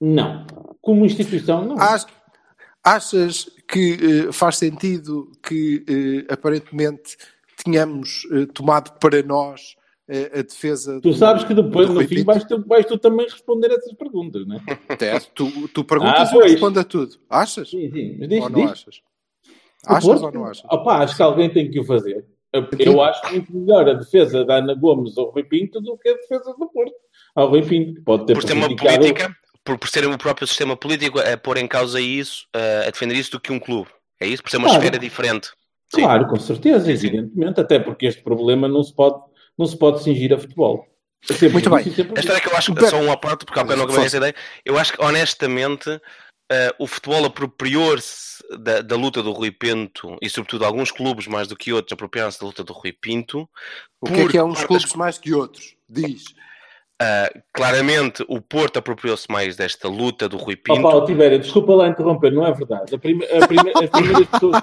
não. 0.00 0.46
Como 0.80 1.04
instituição, 1.04 1.64
não. 1.64 1.78
Ach- 1.78 2.06
Achas 2.86 3.48
que 3.66 4.26
eh, 4.28 4.32
faz 4.32 4.58
sentido 4.58 5.32
que 5.42 5.82
eh, 6.28 6.32
aparentemente 6.32 7.16
tenhamos 7.64 8.26
eh, 8.30 8.44
tomado 8.52 8.98
para 8.98 9.22
nós 9.22 9.74
a 10.08 10.42
defesa 10.42 11.00
Tu 11.00 11.10
do- 11.10 11.14
sabes 11.16 11.44
que 11.44 11.54
depois, 11.54 11.88
no 11.88 12.06
fim, 12.06 12.22
vais 12.24 12.44
tu, 12.44 12.62
vais 12.66 12.84
tu 12.86 12.98
também 12.98 13.26
responder 13.26 13.70
essas 13.70 13.92
perguntas, 13.94 14.46
não 14.46 14.56
é? 14.56 14.60
Até, 14.88 15.18
tu, 15.20 15.68
tu 15.68 15.82
perguntas 15.84 16.30
Ah, 16.32 16.36
e 16.36 16.50
respondo 16.50 16.78
a 16.80 16.84
tudo. 16.84 17.16
Achas? 17.30 17.70
Sim, 17.70 17.90
sim. 17.90 18.16
Mas 18.18 18.28
diz, 18.28 18.42
ou 18.42 18.50
não 18.50 18.60
diz. 18.60 18.70
achas? 18.70 19.00
Achas 19.86 20.04
Porto? 20.04 20.24
ou 20.24 20.32
não 20.32 20.44
achas? 20.46 20.64
Opa, 20.70 20.98
acho 20.98 21.16
que 21.16 21.22
alguém 21.22 21.50
tem 21.50 21.70
que 21.70 21.80
o 21.80 21.84
fazer. 21.84 22.24
Eu, 22.78 23.02
acho 23.02 23.30
muito 23.32 23.52
melhor 23.56 23.88
a 23.88 23.94
defesa 23.94 24.44
da 24.44 24.56
Ana 24.58 24.74
Gomes 24.74 25.18
ao 25.18 25.30
Rui 25.30 25.42
Pinto 25.42 25.80
do 25.80 25.96
que 25.98 26.08
a 26.08 26.14
defesa 26.14 26.54
do 26.56 26.66
Porto 26.68 26.94
ao 27.34 27.48
Rui 27.48 27.62
Pinto. 27.62 28.00
Pode 28.02 28.26
ter 28.26 28.34
Por 28.34 28.44
ter 28.44 28.52
uma 28.52 28.76
política, 28.76 29.34
por, 29.64 29.76
por 29.76 29.88
ser 29.88 30.06
o 30.06 30.16
próprio 30.16 30.46
sistema 30.46 30.76
político 30.76 31.18
a 31.18 31.36
pôr 31.36 31.56
em 31.56 31.66
causa 31.66 32.00
isso, 32.00 32.46
a, 32.52 32.90
defender 32.90 33.16
isso 33.16 33.32
do 33.32 33.40
que 33.40 33.50
um 33.52 33.58
clube. 33.58 33.88
É 34.20 34.26
isso? 34.28 34.42
Por 34.42 34.50
ser 34.50 34.58
uma 34.58 34.68
Claro. 34.68 34.82
esfera 34.84 34.98
diferente. 35.00 35.48
Sim. 35.92 36.02
Claro, 36.02 36.28
com 36.28 36.36
certeza, 36.36 36.90
evidentemente, 36.92 37.60
até 37.60 37.78
porque 37.80 38.06
este 38.06 38.22
problema 38.22 38.68
não 38.68 38.82
se 38.84 38.94
pode, 38.94 39.16
não 39.58 39.66
se 39.66 39.76
pode 39.76 40.02
cingir 40.02 40.32
a 40.32 40.38
futebol. 40.38 40.86
Muito 41.52 41.70
bem. 41.70 41.88
e 41.88 41.94
sempre 41.94 42.18
A 42.18 42.20
história 42.20 42.38
é 42.38 42.40
que 42.40 42.48
eu 42.48 42.56
acho, 42.56 42.74
Beto. 42.74 42.90
só 42.90 43.00
uma 43.00 43.16
parte, 43.16 43.46
porque 43.46 43.58
há 43.58 43.62
bocado 43.62 43.78
não 43.78 43.86
acabei 43.86 44.06
essa 44.06 44.16
ideia, 44.18 44.34
eu 44.64 44.78
acho 44.78 44.92
que 44.92 45.02
honestamente 45.02 46.00
eh, 46.52 46.74
o 46.78 46.86
futebol 46.86 47.24
apropriou-se 47.24 48.42
da, 48.58 48.82
da 48.82 48.96
luta 48.96 49.22
do 49.22 49.32
Rui 49.32 49.50
Pinto 49.50 50.18
e 50.20 50.28
sobretudo 50.28 50.64
alguns 50.64 50.90
clubes 50.90 51.26
mais 51.26 51.48
do 51.48 51.56
que 51.56 51.72
outros 51.72 51.92
apropriaram-se 51.92 52.38
da 52.38 52.46
luta 52.46 52.62
do 52.62 52.72
Rui 52.74 52.92
Pinto. 52.92 53.48
O 54.00 54.06
que 54.06 54.20
é 54.20 54.28
que 54.28 54.36
é 54.36 54.42
por 54.42 54.50
uns 54.50 54.64
clubes 54.64 54.94
mais 54.94 55.18
que 55.18 55.32
outros? 55.32 55.74
Diz. 55.88 56.24
Ah, 57.06 57.30
claramente 57.52 58.24
o 58.28 58.40
Porto 58.40 58.78
apropriou-se 58.78 59.26
mais 59.30 59.56
desta 59.56 59.88
luta 59.88 60.26
do 60.28 60.36
Rui 60.38 60.56
Pinto. 60.56 60.80
Opa, 60.80 60.96
ó, 60.96 61.04
Tibério, 61.04 61.38
desculpa 61.38 61.74
lá 61.74 61.88
interromper, 61.88 62.32
não 62.32 62.46
é 62.46 62.52
verdade. 62.52 62.94
A 62.94 62.98
prime- 62.98 63.26
a 63.26 63.46
prime- 63.46 63.72
as, 63.74 63.90
primeiras 63.90 64.26
pessoas, 64.28 64.62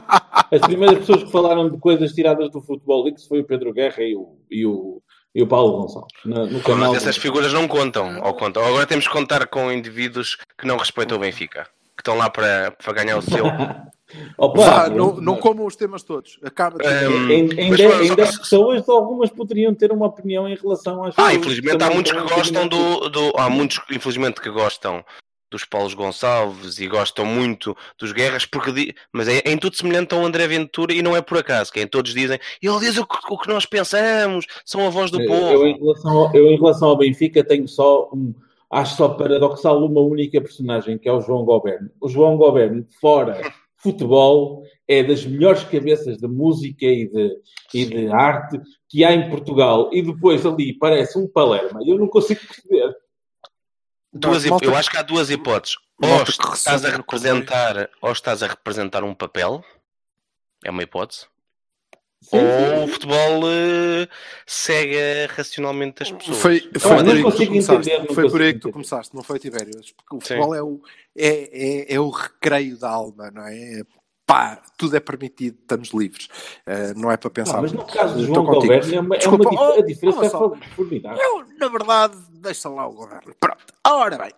as 0.51 0.61
primeiras 0.61 0.97
pessoas 0.99 1.23
que 1.23 1.31
falaram 1.31 1.69
de 1.69 1.77
coisas 1.77 2.11
tiradas 2.13 2.49
do 2.49 2.61
futebol 2.61 3.03
Leaks 3.03 3.27
foi 3.27 3.41
o 3.41 3.43
Pedro 3.43 3.71
Guerra 3.73 4.01
e 4.01 4.15
o, 4.15 4.37
e 4.49 4.65
o, 4.65 5.01
e 5.35 5.43
o 5.43 5.47
Paulo 5.47 5.81
Gonçalves. 5.81 6.11
na- 6.25 6.45
no 6.45 6.59
canal. 6.61 6.91
Mas 6.93 7.03
essas 7.03 7.17
figuras 7.17 7.53
não 7.53 7.67
contam, 7.67 8.21
ou 8.23 8.33
contam. 8.33 8.65
Agora 8.65 8.87
temos 8.87 9.07
que 9.07 9.13
contar 9.13 9.45
com 9.47 9.71
indivíduos 9.71 10.37
que 10.57 10.65
não 10.65 10.77
respeitam 10.77 11.17
o 11.17 11.21
Benfica, 11.21 11.63
que 11.95 12.01
estão 12.01 12.17
lá 12.17 12.29
para, 12.29 12.71
para 12.71 12.93
ganhar 12.93 13.17
o 13.17 13.21
seu. 13.21 13.45
Opa, 14.37 14.61
Vá, 14.61 14.89
não, 14.89 15.15
não 15.15 15.35
comam 15.37 15.65
os 15.65 15.75
temas 15.75 16.03
todos. 16.03 16.37
Acaba 16.43 16.77
de 16.77 16.87
Ainda, 16.87 17.09
mas, 17.09 17.29
ainda, 17.59 17.87
mas- 17.89 18.09
ainda 18.09 18.23
as 18.23 18.37
pessoas, 18.37 18.87
algumas 18.89 19.29
poderiam 19.29 19.73
ter 19.73 19.91
uma 19.91 20.07
opinião 20.07 20.47
em 20.47 20.55
relação 20.55 21.03
às 21.03 21.13
Ah, 21.17 21.23
coisas 21.23 21.37
infelizmente 21.39 21.83
há 21.83 21.89
muitos 21.89 22.11
que 22.11 22.21
gostam 22.21 22.67
do, 22.67 23.09
do- 23.09 23.33
Há 23.37 23.49
muitos, 23.49 23.79
infelizmente, 23.91 24.41
que 24.41 24.49
gostam 24.49 25.03
dos 25.49 25.65
Paulos 25.65 25.93
Gonçalves 25.93 26.79
e 26.79 26.87
gostam 26.87 27.25
muito 27.25 27.75
dos 27.99 28.13
Guerras, 28.13 28.45
porque 28.45 28.71
di- 28.71 28.95
mas 29.11 29.27
é, 29.27 29.39
é 29.43 29.51
em 29.51 29.57
tudo 29.57 29.75
semelhante 29.75 30.15
ao 30.15 30.23
André 30.25 30.47
Ventura 30.47 30.93
e 30.93 31.01
não 31.01 31.13
é 31.15 31.21
por 31.21 31.37
acaso, 31.37 31.71
que 31.73 31.79
é 31.79 31.83
em 31.83 31.87
todos 31.87 32.13
dizem, 32.13 32.39
ele 32.63 32.79
diz 32.79 32.97
o 32.97 33.05
que, 33.05 33.17
o 33.29 33.37
que 33.37 33.49
nós 33.49 33.65
pensamos, 33.65 34.45
são 34.65 34.85
a 34.87 34.89
voz 34.89 35.11
do 35.11 35.21
Eu, 35.21 35.27
povo. 35.27 35.67
em 35.67 35.77
relação 35.77 36.17
ao, 36.17 36.33
eu, 36.35 36.47
em 36.47 36.55
relação 36.57 36.87
ao 36.89 36.97
Benfica, 36.97 37.43
tenho 37.43 37.67
só 37.67 38.09
um. 38.13 38.33
Acho 38.73 38.95
só 38.95 39.09
paradoxal 39.09 39.83
uma 39.85 39.99
única 39.99 40.39
personagem, 40.39 40.97
que 40.97 41.09
é 41.09 41.11
o 41.11 41.19
João 41.19 41.43
Goberno. 41.43 41.89
O 41.99 42.07
João 42.07 42.37
Goberno, 42.37 42.85
fora 43.01 43.41
futebol, 43.81 44.63
é 44.87 45.03
das 45.03 45.25
melhores 45.25 45.63
cabeças 45.63 46.17
de 46.17 46.27
música 46.27 46.85
e 46.85 47.07
de, 47.07 47.37
e 47.73 47.85
de 47.85 48.07
arte 48.07 48.59
que 48.89 49.03
há 49.03 49.11
em 49.13 49.29
Portugal. 49.29 49.89
E 49.93 50.01
depois 50.01 50.45
ali 50.45 50.73
parece 50.77 51.17
um 51.17 51.27
Palerma. 51.27 51.79
Eu 51.85 51.97
não 51.97 52.07
consigo 52.07 52.41
perceber. 52.45 52.95
Duas 54.13 54.43
hip- 54.43 54.49
Malta- 54.49 54.65
eu 54.65 54.75
acho 54.75 54.89
que 54.91 54.97
há 54.97 55.01
duas 55.01 55.29
hipóteses. 55.29 55.77
Ou 56.03 56.23
estás 56.23 56.83
a 56.85 56.89
representar, 56.89 57.89
ou 58.01 58.11
estás 58.11 58.43
a 58.43 58.47
representar 58.47 59.03
um 59.03 59.13
papel, 59.13 59.63
é 60.65 60.69
uma 60.71 60.83
hipótese. 60.83 61.27
Sim, 62.21 62.37
ou 62.37 62.83
o 62.83 62.87
futebol 62.87 63.41
eh, 63.45 64.07
cega 64.45 65.27
racionalmente 65.35 66.03
as 66.03 66.11
pessoas. 66.11 66.37
Foi, 66.37 66.69
Não, 66.71 66.79
foi 66.79 66.91
eu 66.91 66.95
por 66.97 67.03
não 67.05 67.11
aí 67.13 67.23
que 67.23 67.31
tu 67.31 67.47
começaste. 67.47 67.89
entender, 67.89 68.07
não 68.07 68.15
Foi 68.15 68.29
por 68.29 68.41
aí 68.41 68.53
que 68.53 68.59
tu 68.59 68.71
começaste, 68.71 69.15
não 69.15 69.23
foi, 69.23 69.39
Tibério? 69.39 69.71
Porque 69.73 70.15
o 70.15 70.19
Sim. 70.21 70.27
futebol 70.35 70.55
é 70.55 70.61
o, 70.61 70.81
é, 71.17 71.49
é, 71.89 71.95
é 71.95 71.99
o 71.99 72.09
recreio 72.09 72.77
da 72.77 72.89
alma, 72.91 73.31
não 73.31 73.47
é? 73.47 73.81
Pá, 74.25 74.61
tudo 74.77 74.95
é 74.95 74.99
permitido, 74.99 75.57
estamos 75.59 75.89
livres. 75.89 76.29
Eh, 76.65 76.93
não 76.95 77.11
é 77.11 77.17
para 77.17 77.29
pensar. 77.31 77.55
Não, 77.55 77.63
mas 77.63 77.73
no 77.73 77.85
caso 77.85 78.13
do 78.13 78.21
Estou 78.21 78.45
João. 78.45 78.59
Goberno, 78.61 78.95
é 78.95 78.99
uma, 78.99 79.15
é 79.15 79.17
Desculpa, 79.17 79.43
uma 79.43 79.49
dif- 79.51 79.61
oh, 79.61 79.79
a 79.79 79.85
diferença 79.85 80.37
oh, 80.37 80.55
é 80.55 80.67
formidável. 80.75 81.19
Eu, 81.21 81.45
na 81.59 81.67
verdade, 81.67 82.15
deixa 82.29 82.69
lá 82.69 82.87
o 82.87 82.93
governo. 82.93 83.35
Pronto. 83.39 83.73
Ora 83.85 84.17
bem, 84.17 84.31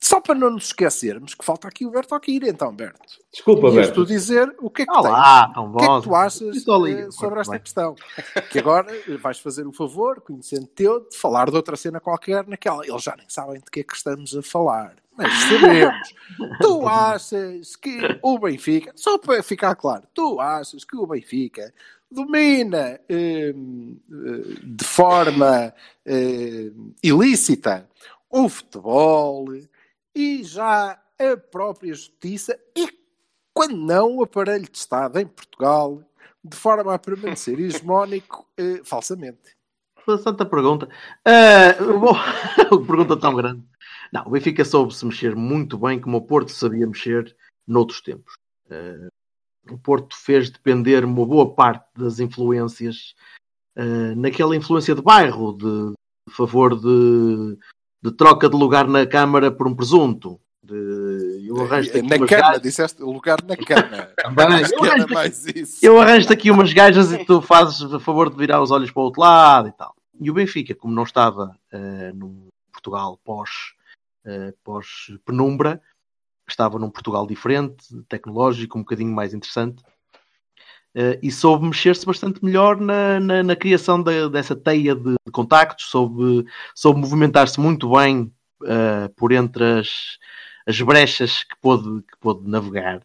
só 0.00 0.20
para 0.20 0.34
não 0.34 0.50
nos 0.50 0.66
esquecermos 0.66 1.34
que 1.34 1.44
falta 1.44 1.68
aqui 1.68 1.84
o 1.84 1.90
Berto 1.90 2.14
Aquir, 2.14 2.42
então, 2.44 2.74
Berto. 2.74 3.00
Desculpa, 3.32 3.70
Berto. 3.70 3.94
tu 3.94 4.06
dizer 4.06 4.54
o 4.60 4.70
que 4.70 4.82
é 4.82 4.86
que 4.86 4.92
Olá, 4.92 5.52
tens? 5.54 5.56
O 5.58 5.76
que 5.76 5.84
é 5.84 5.88
que 5.88 6.02
tu 6.02 6.14
achas 6.14 6.56
eh, 6.56 7.10
sobre 7.10 7.40
esta 7.40 7.52
Bem. 7.52 7.60
questão? 7.60 7.94
Que 8.50 8.58
agora 8.58 8.94
eh, 8.94 9.16
vais 9.16 9.38
fazer 9.38 9.66
o 9.66 9.72
favor, 9.72 10.20
conhecendo 10.20 10.66
teu, 10.66 11.08
de 11.08 11.16
falar 11.16 11.50
de 11.50 11.56
outra 11.56 11.76
cena 11.76 12.00
qualquer 12.00 12.46
naquela. 12.46 12.86
Eles 12.86 13.02
já 13.02 13.14
nem 13.16 13.28
sabem 13.28 13.60
de 13.60 13.70
que 13.70 13.80
é 13.80 13.82
que 13.82 13.94
estamos 13.94 14.34
a 14.36 14.42
falar. 14.42 14.96
Mas 15.16 15.32
sabemos. 15.44 16.14
tu 16.60 16.88
achas 16.88 17.76
que 17.76 18.18
o 18.22 18.38
Benfica, 18.38 18.92
só 18.96 19.18
para 19.18 19.42
ficar 19.42 19.74
claro, 19.76 20.04
tu 20.12 20.40
achas 20.40 20.84
que 20.84 20.96
o 20.96 21.06
Benfica 21.06 21.72
domina 22.10 23.00
hum, 23.10 23.96
eh, 24.10 24.60
de 24.62 24.84
forma 24.84 25.74
eh, 26.06 26.70
ilícita 27.02 27.88
o 28.30 28.48
futebol 28.48 29.46
e 30.14 30.42
já 30.44 31.00
a 31.18 31.36
própria 31.36 31.92
justiça 31.92 32.58
e 32.76 32.88
quando 33.52 33.76
não 33.76 34.16
o 34.16 34.22
aparelho 34.22 34.68
de 34.70 34.76
Estado 34.76 35.18
em 35.18 35.26
Portugal 35.26 36.02
de 36.42 36.56
forma 36.56 36.94
a 36.94 36.98
permanecer 36.98 37.58
hegemónico 37.60 38.46
eh, 38.56 38.82
falsamente. 38.84 39.54
Santa 40.22 40.44
pergunta. 40.44 40.86
Ah, 41.24 41.72
bom, 41.82 42.14
pergunta 42.86 43.18
tão 43.18 43.34
grande. 43.34 43.64
Não, 44.12 44.26
o 44.26 44.30
Benfica 44.30 44.64
soube-se 44.64 45.04
mexer 45.06 45.34
muito 45.34 45.78
bem 45.78 45.98
como 45.98 46.18
o 46.18 46.26
Porto 46.26 46.50
sabia 46.52 46.86
mexer 46.86 47.34
noutros 47.66 48.02
tempos. 48.02 48.34
Ah, 48.70 49.08
o 49.70 49.78
Porto 49.78 50.14
fez 50.14 50.50
depender 50.50 51.04
uma 51.04 51.24
boa 51.24 51.54
parte 51.54 51.86
das 51.96 52.20
influências 52.20 53.14
ah, 53.76 54.14
naquela 54.14 54.54
influência 54.54 54.94
de 54.94 55.00
bairro, 55.00 55.54
de, 55.54 55.94
de 56.28 56.34
favor 56.34 56.78
de, 56.78 57.58
de 58.04 58.12
troca 58.12 58.50
de 58.50 58.56
lugar 58.56 58.86
na 58.86 59.06
Câmara 59.06 59.50
por 59.50 59.66
um 59.66 59.74
presunto. 59.74 60.38
De, 60.62 61.46
eu 61.46 61.60
arranjo-te 61.62 61.98
aqui 61.98 62.08
Na 62.08 62.16
umas 62.16 62.28
cama, 62.30 62.42
gajas- 62.42 62.62
disseste 62.62 63.02
lugar 63.02 63.38
na 63.42 63.56
cama. 63.56 64.08
Também. 64.22 64.46
Eu 64.72 64.82
arranjo-te 64.84 65.12
mais 65.14 65.46
isso. 65.46 65.78
eu 65.84 66.00
arranjo-te 66.00 66.32
aqui 66.32 66.50
umas 66.50 66.72
gajas 66.72 67.12
e 67.12 67.24
tu 67.24 67.40
fazes 67.40 67.80
a 67.92 67.98
favor 67.98 68.28
de 68.30 68.36
virar 68.36 68.62
os 68.62 68.70
olhos 68.70 68.90
para 68.90 69.00
o 69.00 69.04
outro 69.04 69.20
lado 69.22 69.68
e 69.68 69.72
tal. 69.72 69.94
E 70.20 70.30
o 70.30 70.34
Benfica, 70.34 70.74
como 70.74 70.94
não 70.94 71.02
estava 71.02 71.56
eh, 71.72 72.12
num 72.14 72.48
Portugal 72.72 73.18
pós, 73.24 73.50
eh, 74.24 74.52
pós 74.62 74.86
penumbra, 75.24 75.80
estava 76.48 76.78
num 76.78 76.90
Portugal 76.90 77.26
diferente, 77.26 77.86
tecnológico, 78.08 78.78
um 78.78 78.82
bocadinho 78.82 79.12
mais 79.14 79.32
interessante, 79.34 79.82
eh, 80.94 81.18
e 81.22 81.30
soube 81.32 81.66
mexer-se 81.66 82.06
bastante 82.06 82.44
melhor 82.44 82.80
na, 82.80 83.18
na, 83.20 83.42
na 83.42 83.56
criação 83.56 84.02
dessa 84.02 84.54
teia 84.56 84.94
de, 84.94 85.12
de 85.12 85.32
contactos, 85.32 85.86
soube, 85.90 86.44
soube 86.74 87.00
movimentar-se 87.00 87.58
muito 87.60 87.90
bem 87.90 88.32
eh, 88.64 89.08
por 89.16 89.32
entre 89.32 89.64
as, 89.80 90.18
as 90.66 90.80
brechas 90.80 91.42
que 91.44 91.56
pôde, 91.60 92.02
que 92.02 92.18
pôde 92.20 92.48
navegar. 92.48 93.02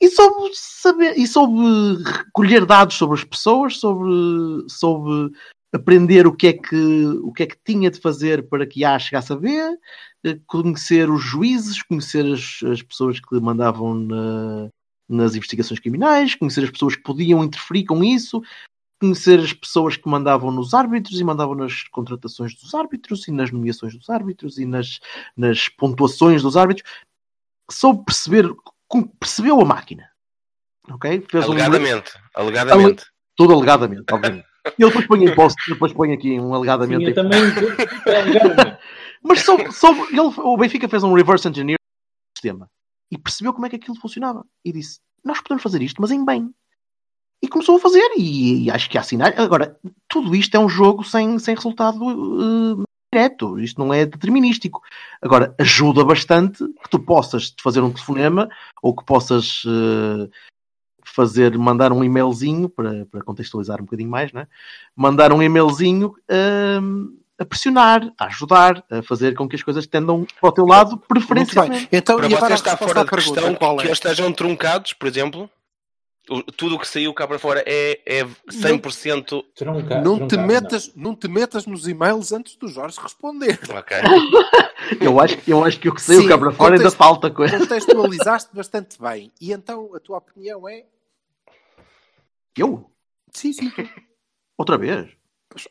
e 0.00 0.08
soube 0.08 0.50
saber 0.54 1.16
e 1.18 1.26
soube 1.26 2.02
recolher 2.04 2.64
dados 2.66 2.96
sobre 2.96 3.14
as 3.18 3.24
pessoas, 3.24 3.78
sobre, 3.78 4.10
soube 4.68 5.32
aprender 5.72 6.26
o 6.26 6.34
que 6.36 6.48
é 6.48 6.52
que 6.54 7.06
o 7.22 7.32
que 7.32 7.44
é 7.44 7.46
que 7.46 7.56
tinha 7.64 7.90
de 7.90 8.00
fazer 8.00 8.48
para 8.48 8.66
que 8.66 8.84
A 8.84 8.98
chegasse 8.98 9.32
a 9.32 9.36
B, 9.36 9.48
eh, 10.24 10.38
conhecer 10.46 11.08
os 11.10 11.22
juízes, 11.22 11.82
conhecer 11.82 12.24
as, 12.32 12.60
as 12.70 12.82
pessoas 12.82 13.20
que 13.20 13.40
mandavam 13.40 13.94
na- 13.94 14.68
nas 15.14 15.34
investigações 15.34 15.80
criminais, 15.80 16.34
conhecer 16.34 16.64
as 16.64 16.70
pessoas 16.70 16.96
que 16.96 17.02
podiam 17.02 17.42
interferir 17.44 17.84
com 17.84 18.02
isso, 18.02 18.42
conhecer 19.00 19.40
as 19.40 19.52
pessoas 19.52 19.96
que 19.96 20.08
mandavam 20.08 20.50
nos 20.50 20.74
árbitros 20.74 21.18
e 21.20 21.24
mandavam 21.24 21.54
nas 21.54 21.82
contratações 21.84 22.54
dos 22.54 22.74
árbitros 22.74 23.26
e 23.28 23.32
nas 23.32 23.50
nomeações 23.50 23.96
dos 23.96 24.08
árbitros 24.08 24.58
e 24.58 24.64
nas, 24.64 25.00
nas 25.36 25.68
pontuações 25.68 26.42
dos 26.42 26.56
árbitros. 26.56 26.88
Soube 27.70 28.04
perceber, 28.04 28.48
percebeu 29.18 29.60
a 29.60 29.64
máquina. 29.64 30.08
Ok? 30.90 31.24
Fez 31.30 31.44
um- 31.48 31.52
Alegadamente. 31.52 32.12
Alegadamente. 32.34 33.04
tudo 33.36 33.54
alegadamente, 33.54 34.04
obviamente. 34.12 34.46
E 34.78 34.82
ele 34.82 34.90
depois 34.90 35.06
põe 35.06 35.24
em 35.24 35.34
post, 35.34 35.56
depois 35.68 35.92
põe 35.92 36.12
aqui 36.12 36.38
um 36.38 36.54
alegadamente. 36.54 37.02
Tinha 37.04 37.14
também. 37.14 37.40
alegadamente. 37.40 38.78
Mas 39.24 39.40
soube- 39.40 39.64
ele, 40.10 40.20
o 40.20 40.56
Benfica 40.56 40.88
fez 40.88 41.02
um 41.02 41.12
reverse 41.14 41.48
engineering 41.48 41.76
do 41.76 42.38
sistema 42.38 42.68
e 43.12 43.18
percebeu 43.18 43.52
como 43.52 43.66
é 43.66 43.68
que 43.68 43.76
aquilo 43.76 44.00
funcionava. 44.00 44.44
E 44.64 44.72
disse: 44.72 44.98
Nós 45.22 45.40
podemos 45.42 45.62
fazer 45.62 45.82
isto, 45.82 46.00
mas 46.00 46.10
em 46.10 46.24
bem. 46.24 46.52
E 47.42 47.48
começou 47.48 47.76
a 47.76 47.80
fazer, 47.80 48.08
e, 48.16 48.64
e 48.64 48.70
acho 48.70 48.88
que 48.88 48.96
há 48.96 49.02
sinais. 49.02 49.38
Agora, 49.38 49.78
tudo 50.08 50.34
isto 50.34 50.54
é 50.54 50.58
um 50.58 50.68
jogo 50.68 51.04
sem, 51.04 51.38
sem 51.38 51.54
resultado 51.54 52.00
eh, 52.10 52.84
direto. 53.12 53.58
Isto 53.58 53.84
não 53.84 53.92
é 53.92 54.06
determinístico. 54.06 54.80
Agora, 55.20 55.54
ajuda 55.58 56.04
bastante 56.04 56.64
que 56.82 56.88
tu 56.88 56.98
possas 56.98 57.54
fazer 57.60 57.82
um 57.82 57.92
telefonema 57.92 58.48
ou 58.80 58.96
que 58.96 59.04
possas 59.04 59.64
eh, 59.66 60.30
fazer, 61.04 61.58
mandar 61.58 61.92
um 61.92 62.02
e-mailzinho 62.02 62.68
para, 62.68 63.04
para 63.06 63.22
contextualizar 63.22 63.80
um 63.80 63.84
bocadinho 63.84 64.10
mais, 64.10 64.32
né? 64.32 64.46
mandar 64.96 65.32
um 65.32 65.42
e-mailzinho 65.42 66.14
ehm, 66.28 67.08
a 67.38 67.44
pressionar, 67.44 68.12
a 68.18 68.26
ajudar, 68.26 68.84
a 68.90 69.02
fazer 69.02 69.34
com 69.34 69.48
que 69.48 69.56
as 69.56 69.62
coisas 69.62 69.86
tendam 69.86 70.26
para 70.40 70.48
o 70.48 70.52
teu 70.52 70.66
lado, 70.66 70.96
preferencialmente. 70.98 71.86
bem. 71.86 71.98
Então, 71.98 72.16
Para 72.16 72.28
e 72.28 72.34
agora 72.34 72.54
está 72.54 72.76
fora 72.76 73.02
de 73.04 73.10
pergunta, 73.10 73.40
questão 73.40 73.54
qual 73.54 73.76
que 73.76 73.82
é? 73.82 73.86
eles 73.86 73.98
estejam 73.98 74.32
truncados, 74.32 74.92
por 74.92 75.08
exemplo. 75.08 75.50
Tudo 76.56 76.76
o 76.76 76.78
que 76.78 76.86
saiu 76.86 77.12
cá 77.12 77.26
para 77.26 77.36
fora 77.36 77.64
é, 77.66 78.00
é 78.06 78.24
100%. 78.48 79.44
Trunca- 79.56 80.00
Não 80.00 80.14
te, 80.20 80.28
truncado, 80.28 80.46
metas, 80.46 80.92
não. 80.94 81.16
te 81.16 81.26
metas 81.26 81.66
nos 81.66 81.88
e-mails 81.88 82.30
antes 82.30 82.54
do 82.54 82.68
Jorge 82.68 82.96
responder. 83.02 83.58
Ok. 83.76 83.96
Eu 85.00 85.18
acho, 85.20 85.38
eu 85.46 85.64
acho 85.64 85.78
que 85.78 85.88
o 85.88 85.94
que 85.94 86.02
saiu 86.02 86.22
Sim, 86.22 86.28
cá 86.28 86.36
para 86.36 86.50
fora 86.52 86.74
ainda 86.76 86.90
falta 86.90 87.30
coisa. 87.30 87.56
Contextualizaste 87.56 88.54
bastante 88.54 89.00
bem. 89.00 89.30
E 89.40 89.52
então 89.52 89.94
a 89.94 90.00
tua 90.00 90.18
opinião 90.18 90.68
é. 90.68 90.84
Eu? 92.56 92.90
Sim, 93.32 93.52
sim. 93.52 93.72
Outra 94.58 94.76
vez? 94.76 95.08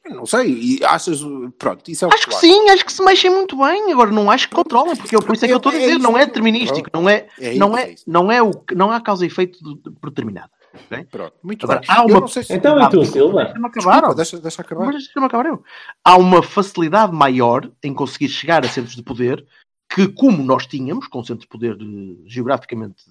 Não 0.10 0.26
sei. 0.26 0.52
E 0.80 0.84
achas. 0.84 1.22
Pronto, 1.58 1.90
isso 1.90 2.06
é 2.06 2.08
o 2.08 2.14
Acho 2.14 2.24
que 2.28 2.30
achas. 2.36 2.42
sim, 2.42 2.70
acho 2.70 2.86
que 2.86 2.94
se 2.94 3.04
mexem 3.04 3.30
muito 3.32 3.58
bem. 3.58 3.92
Agora 3.92 4.12
não 4.12 4.30
acho 4.30 4.48
que 4.50 4.56
controlem, 4.56 4.96
porque 4.96 5.16
eu, 5.16 5.22
por 5.22 5.36
isso 5.36 5.46
é 5.46 5.48
que 5.48 5.54
eu 5.54 5.58
estou 5.58 5.72
a 5.72 5.76
É 5.76 5.80
dizer, 5.80 5.92
isso 5.92 6.00
não 6.02 6.18
é 6.18 6.22
que- 6.22 6.26
determinístico, 6.28 6.90
não 6.94 7.10
é, 7.10 7.28
É 7.40 7.56
não 7.56 7.78
é, 7.78 7.92
é 7.92 7.96
não 8.08 8.32
é 8.32 8.42
o 8.42 8.52
que- 8.52 8.76
não 8.76 8.92
há 8.92 9.02
causa 9.02 9.24
e 9.26 9.28
efeito 9.28 9.58
de- 9.64 9.82
de- 9.82 10.00
predeterminada. 10.00 10.50
ok? 10.74 11.04
Pronto, 11.06 11.34
muito 11.44 11.64
Agora, 11.66 11.80
bem. 11.82 11.90
há 11.90 12.04
uma 12.04 12.20
não 12.22 12.28
sei 12.28 12.44
se. 12.44 12.54
Então, 12.54 12.80
e 12.80 12.90
tu, 12.90 13.04
Silva? 13.06 13.44
Deixa-me 13.46 13.66
acabar. 13.68 14.14
Deixa, 14.16 14.40
deixa 14.40 14.62
acabar. 14.62 14.86
Mas 14.86 14.96
deixa-me 15.04 15.26
acabar 15.26 15.46
eu. 15.48 15.64
Há 16.04 16.18
uma 16.18 16.42
facilidade 16.44 17.14
maior 17.14 17.70
em 17.84 17.94
conseguir 17.94 18.30
chegar 18.30 18.64
a 18.66 18.70
centros 18.70 18.96
de 18.96 19.04
poder 19.04 19.46
que, 19.94 20.08
como 20.08 20.42
nós 20.44 20.66
tínhamos, 20.68 21.08
com 21.08 21.22
centros 21.24 21.42
de 21.44 21.50
poder 21.50 21.74
eh, 21.82 22.16
geograficamente 22.26 23.04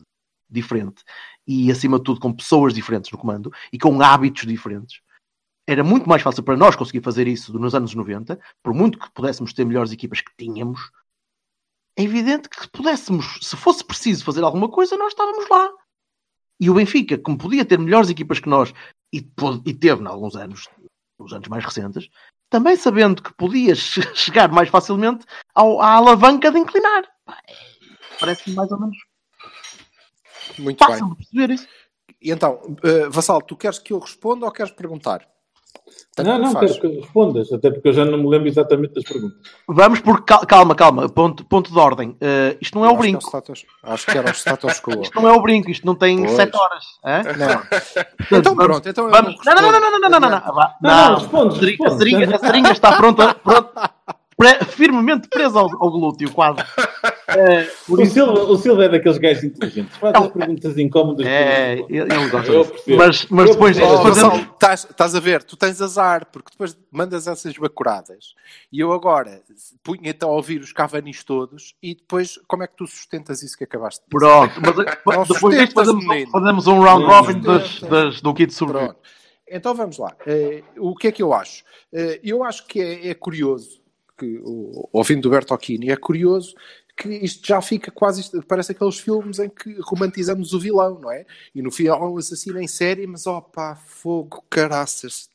diferente 0.49 1.03
e, 1.47 1.71
acima 1.71 1.99
de 1.99 2.05
tudo, 2.05 2.19
com 2.21 2.33
pessoas 2.33 2.73
diferentes 2.75 3.11
no 3.11 3.19
comando 3.19 3.53
e 3.73 3.79
com 3.79 4.01
hábitos 4.03 4.47
diferentes, 4.47 5.01
era 5.73 5.85
muito 5.85 6.09
mais 6.09 6.23
fácil 6.23 6.43
para 6.43 6.57
nós 6.57 6.75
conseguir 6.77 7.03
fazer 7.03 7.29
isso 7.29 7.57
nos 7.59 7.75
anos 7.75 7.95
90, 7.95 8.39
por 8.63 8.75
muito 8.75 8.99
que 8.99 9.11
pudéssemos 9.13 9.53
ter 9.53 9.65
melhores 9.65 9.93
equipas 9.93 10.21
que 10.21 10.31
tínhamos. 10.37 10.81
É 11.97 12.03
evidente 12.03 12.49
que 12.49 12.61
se 12.63 12.69
pudéssemos, 12.69 13.39
se 13.43 13.57
fosse 13.57 13.85
preciso 13.85 14.25
fazer 14.25 14.43
alguma 14.43 14.69
coisa, 14.69 14.97
nós 14.97 15.13
estávamos 15.13 15.49
lá. 15.49 15.71
E 16.59 16.69
o 16.71 16.75
Benfica, 16.75 17.19
como 17.19 17.39
podia 17.39 17.65
ter 17.65 17.79
melhores 17.79 18.11
equipas 18.11 18.39
que 18.41 18.49
nós, 18.49 18.73
e, 19.13 19.19
e 19.67 19.75
teve 19.75 20.03
em 20.03 20.07
alguns 20.07 20.37
anos, 20.37 20.69
nos 21.19 21.33
anos 21.33 21.49
mais 21.49 21.65
recentes, 21.65 22.09
também 22.49 22.77
sabendo 22.77 23.23
que 23.23 23.33
podia 23.35 23.75
che- 23.75 24.03
chegar 24.15 24.51
mais 24.51 24.69
facilmente 24.69 25.25
ao- 25.55 25.81
à 25.81 25.95
alavanca 25.95 26.51
de 26.51 26.59
inclinar. 26.59 27.05
É- 27.49 27.71
Parece-me 28.19 28.55
mais 28.57 28.71
ou 28.71 28.79
menos 28.81 28.97
Muito 30.59 30.79
bem. 30.79 30.89
fácil 30.89 31.09
de 31.11 31.17
perceber 31.17 31.51
isso. 31.55 31.69
E 32.21 32.31
então, 32.31 32.61
eh, 32.85 33.09
Vassal, 33.09 33.41
tu 33.41 33.57
queres 33.57 33.79
que 33.79 33.93
eu 33.95 33.99
responda 33.99 34.45
ou 34.45 34.53
queres 34.53 34.73
perguntar? 34.73 35.27
Tanto 36.15 36.27
Não, 36.27 36.39
não, 36.39 36.53
faz. 36.53 36.77
quero 36.79 36.81
que 36.95 37.01
respondas, 37.01 37.53
até 37.53 37.71
porque 37.71 37.89
eu 37.89 37.93
já 37.93 38.05
não 38.05 38.19
me 38.19 38.29
lembro 38.29 38.49
exatamente 38.49 38.95
das 38.95 39.05
perguntas. 39.05 39.39
Vamos 39.69 40.01
por 40.01 40.25
cal- 40.25 40.45
calma, 40.47 40.75
calma, 40.75 41.09
ponto, 41.09 41.45
ponto 41.45 41.73
de 41.73 41.79
ordem. 41.79 42.17
Eh, 42.21 42.57
isto 42.61 42.77
não 42.79 42.85
é 42.85 42.89
o 42.89 42.91
Acho 42.91 42.97
que 42.97 43.03
brinco. 43.03 43.23
status- 43.27 43.65
Acho 43.83 44.07
que 44.07 44.19
era 44.19 44.29
o 44.31 44.35
status 44.35 44.81
quo. 44.81 45.01
Isto 45.03 45.21
não 45.21 45.29
é 45.29 45.33
o 45.33 45.41
brinco, 45.41 45.71
isto 45.71 45.87
não 45.87 45.95
tem 45.95 46.19
Pois. 46.19 46.33
7 46.33 46.57
horas. 46.57 46.85
hã? 47.05 47.23
Não. 47.37 47.63
Então 48.39 48.55
Vamos- 48.55 48.65
pronto, 48.67 48.89
então 48.89 49.05
eu 49.07 49.11
Vamos. 49.11 49.37
Não, 49.45 49.55
não, 49.55 49.63
não, 49.63 49.73
não, 49.73 49.81
não, 49.81 49.91
não, 50.01 50.11
não, 50.11 50.21
não, 50.21 50.31
não. 50.31 50.55
Vá. 50.55 50.75
Não, 50.83 50.91
não, 51.13 51.19
responde, 51.19 51.55
a 51.55 51.59
seringa- 51.59 51.85
responde. 51.85 51.95
A 51.95 51.99
seringa, 51.99 52.37
a 52.37 52.39
seringa 52.39 52.73
está 52.73 52.97
pronta, 52.97 53.35
pronta 53.35 53.91
pre- 54.41 54.65
firmemente 54.65 55.29
presa 55.29 55.59
ao, 55.61 55.69
ao 55.83 55.91
glúteo, 55.91 56.31
quase. 56.33 56.59
O 57.89 58.01
isso, 58.03 58.15
Silva, 58.15 58.33
o 58.43 58.57
Silva 58.57 58.85
é 58.87 58.89
daqueles 58.89 59.17
gajos 59.17 59.45
inteligentes, 59.45 59.97
faz 59.99 60.13
Não. 60.15 60.25
as 60.25 60.33
perguntas 60.33 60.77
incómodas. 60.77 61.25
é, 61.25 61.75
ele 61.89 62.13
ele 62.13 62.29
gosta 62.29 62.53
disso. 62.65 62.75
Mas, 62.97 63.27
mas 63.27 63.47
Eu 63.47 63.53
depois 63.53 63.77
percebo. 63.79 64.01
Oh, 64.01 64.03
fazemos, 64.03 64.39
estás, 64.41 64.85
estás 64.91 65.15
a 65.15 65.21
ver, 65.21 65.45
tu 65.45 65.57
tens 65.57 65.81
azar, 65.81 66.27
porque 66.33 66.51
depois 66.51 66.77
mandas 66.91 67.29
essas 67.29 67.57
bacuradas 67.57 68.35
e 68.73 68.81
eu 68.81 68.93
agora 68.93 69.43
punha 69.85 70.11
então 70.11 70.29
a 70.29 70.33
ouvir 70.33 70.61
os 70.61 70.73
cavanis 70.73 71.23
todos 71.23 71.77
e 71.81 71.95
depois 71.95 72.37
como 72.49 72.65
é 72.65 72.67
que 72.67 72.75
tu 72.77 72.85
sustentas 72.89 73.45
isso 73.45 73.57
que 73.57 73.63
acabaste 73.63 74.01
de 74.01 74.07
dizer? 74.19 74.27
Pronto, 74.27 74.55
mas 74.61 74.77
Não 75.17 75.23
depois 75.25 75.57
disto 75.57 75.75
fazemos, 75.75 76.05
fazemos 76.33 76.67
um 76.67 76.81
round 76.81 77.05
robin 77.07 77.41
das, 77.43 78.21
do 78.21 78.35
kit 78.35 78.53
sobre. 78.53 78.77
Pronto. 78.79 78.97
Então 79.49 79.73
vamos 79.75 79.99
lá. 79.99 80.17
Eh, 80.27 80.63
o 80.79 80.97
que 80.97 81.07
é 81.09 81.13
que 81.13 81.23
eu 81.23 81.33
acho? 81.33 81.63
Eh, 81.93 82.21
eu 82.25 82.43
acho 82.45 82.67
que 82.67 82.81
é, 82.81 83.09
é 83.11 83.15
curioso, 83.15 83.80
que, 84.21 84.41
ouvindo 84.93 85.23
do 85.23 85.31
Bertocchini, 85.31 85.91
é 85.91 85.97
curioso 85.97 86.55
que 87.01 87.09
isto 87.09 87.47
já 87.47 87.63
fica 87.63 87.91
quase, 87.91 88.31
parece 88.43 88.73
aqueles 88.73 88.99
filmes 88.99 89.39
em 89.39 89.49
que 89.49 89.75
romantizamos 89.81 90.53
o 90.53 90.61
vilão, 90.61 90.99
não 91.01 91.11
é? 91.11 91.25
E 91.55 91.63
no 91.63 91.71
final 91.71 92.03
há 92.03 92.11
um 92.11 92.19
assassino 92.19 92.61
em 92.61 92.69
série, 92.69 93.07
mas 93.07 93.27
opá, 93.27 93.75
fogo, 93.75 94.45
caraças, 94.51 95.31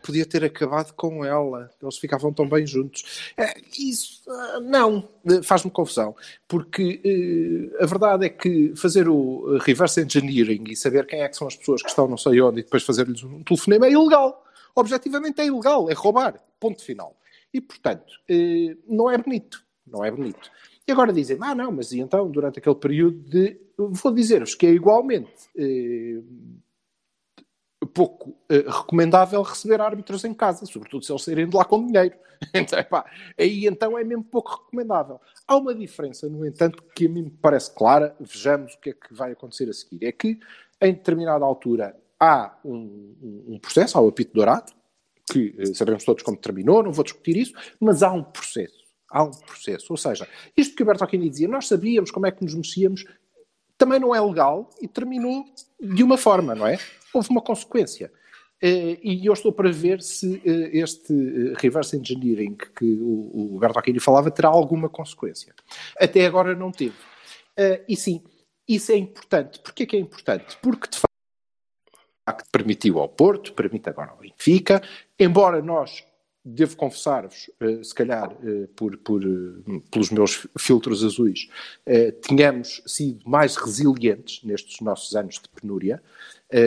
podia 0.00 0.24
ter 0.24 0.44
acabado 0.44 0.92
com 0.92 1.24
ela, 1.24 1.70
eles 1.82 1.98
ficavam 1.98 2.32
tão 2.32 2.48
bem 2.48 2.64
juntos. 2.64 3.32
Eh, 3.36 3.60
isso, 3.76 4.22
ah, 4.28 4.60
não, 4.60 5.08
faz-me 5.42 5.72
confusão, 5.72 6.14
porque 6.46 7.00
eh, 7.04 7.82
a 7.82 7.86
verdade 7.86 8.26
é 8.26 8.28
que 8.28 8.72
fazer 8.76 9.08
o 9.08 9.56
eh, 9.56 9.58
reverse 9.60 10.00
engineering 10.00 10.64
e 10.70 10.76
saber 10.76 11.04
quem 11.04 11.22
é 11.22 11.28
que 11.28 11.36
são 11.36 11.48
as 11.48 11.56
pessoas 11.56 11.82
que 11.82 11.88
estão 11.88 12.06
não 12.06 12.16
sei 12.16 12.40
onde 12.40 12.60
e 12.60 12.62
depois 12.62 12.84
fazer-lhes 12.84 13.24
um 13.24 13.42
telefonema 13.42 13.86
é 13.86 13.90
ilegal. 13.90 14.44
Objetivamente 14.72 15.40
é 15.40 15.46
ilegal, 15.46 15.90
é 15.90 15.94
roubar, 15.94 16.40
ponto 16.60 16.84
final. 16.84 17.17
E, 17.52 17.60
portanto, 17.60 18.12
eh, 18.28 18.76
não 18.86 19.10
é 19.10 19.16
bonito, 19.18 19.64
não 19.86 20.04
é 20.04 20.10
bonito. 20.10 20.50
E 20.86 20.92
agora 20.92 21.12
dizem, 21.12 21.38
ah 21.40 21.54
não, 21.54 21.72
mas 21.72 21.92
e 21.92 22.00
então, 22.00 22.30
durante 22.30 22.58
aquele 22.58 22.74
período 22.76 23.18
de... 23.18 23.60
Vou 23.76 24.12
dizer-vos 24.12 24.54
que 24.54 24.66
é 24.66 24.70
igualmente 24.70 25.48
eh, 25.56 26.20
pouco 27.94 28.36
eh, 28.48 28.64
recomendável 28.66 29.40
receber 29.42 29.80
árbitros 29.80 30.24
em 30.24 30.34
casa, 30.34 30.66
sobretudo 30.66 31.04
se 31.04 31.12
eles 31.12 31.22
saírem 31.22 31.48
de 31.48 31.56
lá 31.56 31.64
com 31.64 31.84
dinheiro. 31.86 32.16
Então, 32.54 32.78
epá, 32.78 33.04
aí 33.36 33.66
então 33.66 33.98
é 33.98 34.04
mesmo 34.04 34.22
pouco 34.22 34.62
recomendável. 34.62 35.20
Há 35.44 35.56
uma 35.56 35.74
diferença, 35.74 36.28
no 36.28 36.46
entanto, 36.46 36.84
que 36.94 37.06
a 37.06 37.08
mim 37.08 37.22
me 37.22 37.30
parece 37.30 37.74
clara, 37.74 38.14
vejamos 38.20 38.74
o 38.74 38.78
que 38.80 38.90
é 38.90 38.92
que 38.92 39.12
vai 39.12 39.32
acontecer 39.32 39.68
a 39.68 39.72
seguir. 39.72 40.04
É 40.06 40.12
que, 40.12 40.38
em 40.80 40.92
determinada 40.92 41.44
altura, 41.44 41.96
há 42.20 42.56
um, 42.64 42.76
um- 43.20 43.44
um 43.54 43.58
processo, 43.58 43.98
há 43.98 44.00
o 44.00 44.06
apito 44.06 44.32
dourado, 44.34 44.70
que 45.28 45.54
eh, 45.58 45.66
sabemos 45.74 46.04
todos 46.04 46.22
como 46.22 46.36
terminou, 46.36 46.82
não 46.82 46.92
vou 46.92 47.04
discutir 47.04 47.36
isso, 47.36 47.52
mas 47.80 48.02
há 48.02 48.12
um 48.12 48.22
processo. 48.22 48.78
Há 49.10 49.22
um 49.22 49.30
processo. 49.30 49.86
Ou 49.90 49.96
seja, 49.96 50.28
isto 50.56 50.74
que 50.74 50.82
o 50.82 50.86
Bertolini 50.86 51.30
dizia, 51.30 51.48
nós 51.48 51.66
sabíamos 51.66 52.10
como 52.10 52.26
é 52.26 52.30
que 52.30 52.42
nos 52.42 52.54
mexíamos, 52.54 53.04
também 53.76 54.00
não 54.00 54.14
é 54.14 54.20
legal 54.20 54.68
e 54.82 54.88
terminou 54.88 55.44
de 55.80 56.02
uma 56.02 56.18
forma, 56.18 56.54
não 56.54 56.66
é? 56.66 56.78
Houve 57.12 57.30
uma 57.30 57.40
consequência. 57.40 58.12
Eh, 58.60 58.98
E 59.02 59.26
eu 59.26 59.32
estou 59.32 59.52
para 59.52 59.70
ver 59.70 60.02
se 60.02 60.42
eh, 60.44 60.78
este 60.78 61.14
reverse 61.56 61.96
engineering 61.96 62.56
que 62.56 62.98
o, 63.00 63.56
Bertolini 63.60 64.00
falava 64.00 64.30
terá 64.30 64.48
alguma 64.48 64.88
consequência. 64.88 65.54
Até 65.98 66.26
agora 66.26 66.54
não 66.54 66.70
teve. 66.70 66.96
E 67.88 67.96
sim, 67.96 68.22
isso 68.68 68.92
é 68.92 68.96
importante. 68.96 69.58
Porquê 69.60 69.86
que 69.86 69.96
é 69.96 69.98
importante? 69.98 70.56
Porque, 70.62 70.88
de 70.88 70.98
facto, 70.98 72.50
permitiu 72.52 72.98
ao 72.98 73.08
Porto, 73.08 73.52
permite 73.54 73.88
agora 73.88 74.10
ao 74.10 74.18
Benfica, 74.18 74.82
embora 75.18 75.60
nós 75.60 76.04
devo 76.54 76.76
confessar-vos, 76.76 77.50
eh, 77.60 77.82
se 77.82 77.94
calhar 77.94 78.34
eh, 78.42 78.68
por, 78.74 78.96
por, 78.98 79.22
eh, 79.22 79.80
pelos 79.90 80.10
meus 80.10 80.46
filtros 80.58 81.04
azuis, 81.04 81.48
tínhamos 82.22 82.82
sido 82.86 83.28
mais 83.28 83.56
resilientes 83.56 84.42
nestes 84.44 84.80
nossos 84.80 85.14
anos 85.14 85.34
de 85.36 85.48
penúria 85.48 86.02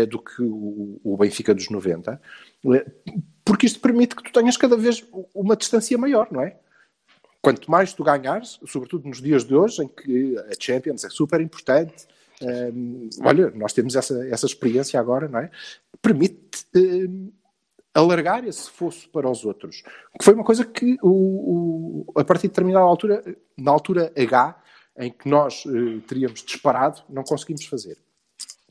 do 0.09 0.21
que 0.21 0.43
o, 0.43 1.17
Benfica 1.17 1.55
dos 1.55 1.69
90, 1.69 2.21
eh, 2.73 2.85
porque 3.43 3.65
isto 3.65 3.79
permite 3.79 4.15
que 4.15 4.23
tu 4.23 4.31
tenhas 4.31 4.55
cada 4.55 4.77
vez 4.77 5.03
uma 5.33 5.55
distância 5.55 5.97
maior, 5.97 6.27
não 6.31 6.41
é? 6.41 6.55
Quanto 7.41 7.71
mais 7.71 7.91
tu 7.91 8.03
ganhares, 8.03 8.59
sobretudo 8.67 9.07
nos 9.07 9.19
dias 9.19 9.43
de 9.43 9.55
hoje, 9.55 9.81
em 9.81 9.87
que 9.87 10.37
a 10.37 10.53
Champions 10.59 11.03
é 11.03 11.09
super 11.09 11.41
importante, 11.41 12.05
olha, 13.23 13.49
nós 13.51 13.73
temos 13.73 13.95
essa, 13.95 14.27
essa 14.27 14.45
experiência 14.45 14.99
agora, 14.99 15.27
não 15.27 15.39
é? 15.39 15.49
Permite 15.99 16.67
alargar 17.93 18.45
esse 18.45 18.69
fosso 18.69 19.09
para 19.09 19.29
os 19.29 19.43
outros. 19.45 19.81
Que 20.17 20.23
foi 20.23 20.33
uma 20.33 20.43
coisa 20.43 20.63
que, 20.65 20.97
o, 21.01 22.05
o- 22.07 22.19
a 22.19 22.23
partir 22.23 22.43
de 22.43 22.49
determinada 22.49 22.85
altura, 22.85 23.23
na 23.57 23.71
altura 23.71 24.11
H, 24.17 24.61
em 24.97 25.11
que 25.11 25.27
nós 25.29 25.63
eh, 25.65 25.99
teríamos 26.07 26.43
disparado, 26.43 27.01
não 27.09 27.23
conseguimos 27.23 27.65
fazer. 27.65 27.97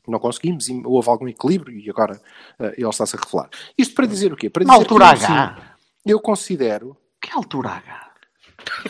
Não 0.07 0.19
conseguimos, 0.19 0.67
e 0.67 0.81
houve 0.85 1.09
algum 1.09 1.27
equilíbrio 1.27 1.77
e 1.77 1.89
agora 1.89 2.19
eh, 2.59 2.73
ele 2.77 2.89
está-se 2.89 3.15
a 3.15 3.19
revelar. 3.19 3.49
Isto 3.77 3.93
para 3.95 4.07
dizer 4.07 4.33
o 4.33 4.35
quê? 4.35 4.49
Para 4.49 4.63
Na 4.65 4.73
dizer 4.73 4.83
altura 4.83 5.05
que, 5.17 5.25
H? 5.25 5.55
sim, 5.55 5.61
eu 6.11 6.19
considero 6.19 6.97
Que 7.21 7.31
altura 7.31 7.69
H? 7.69 8.11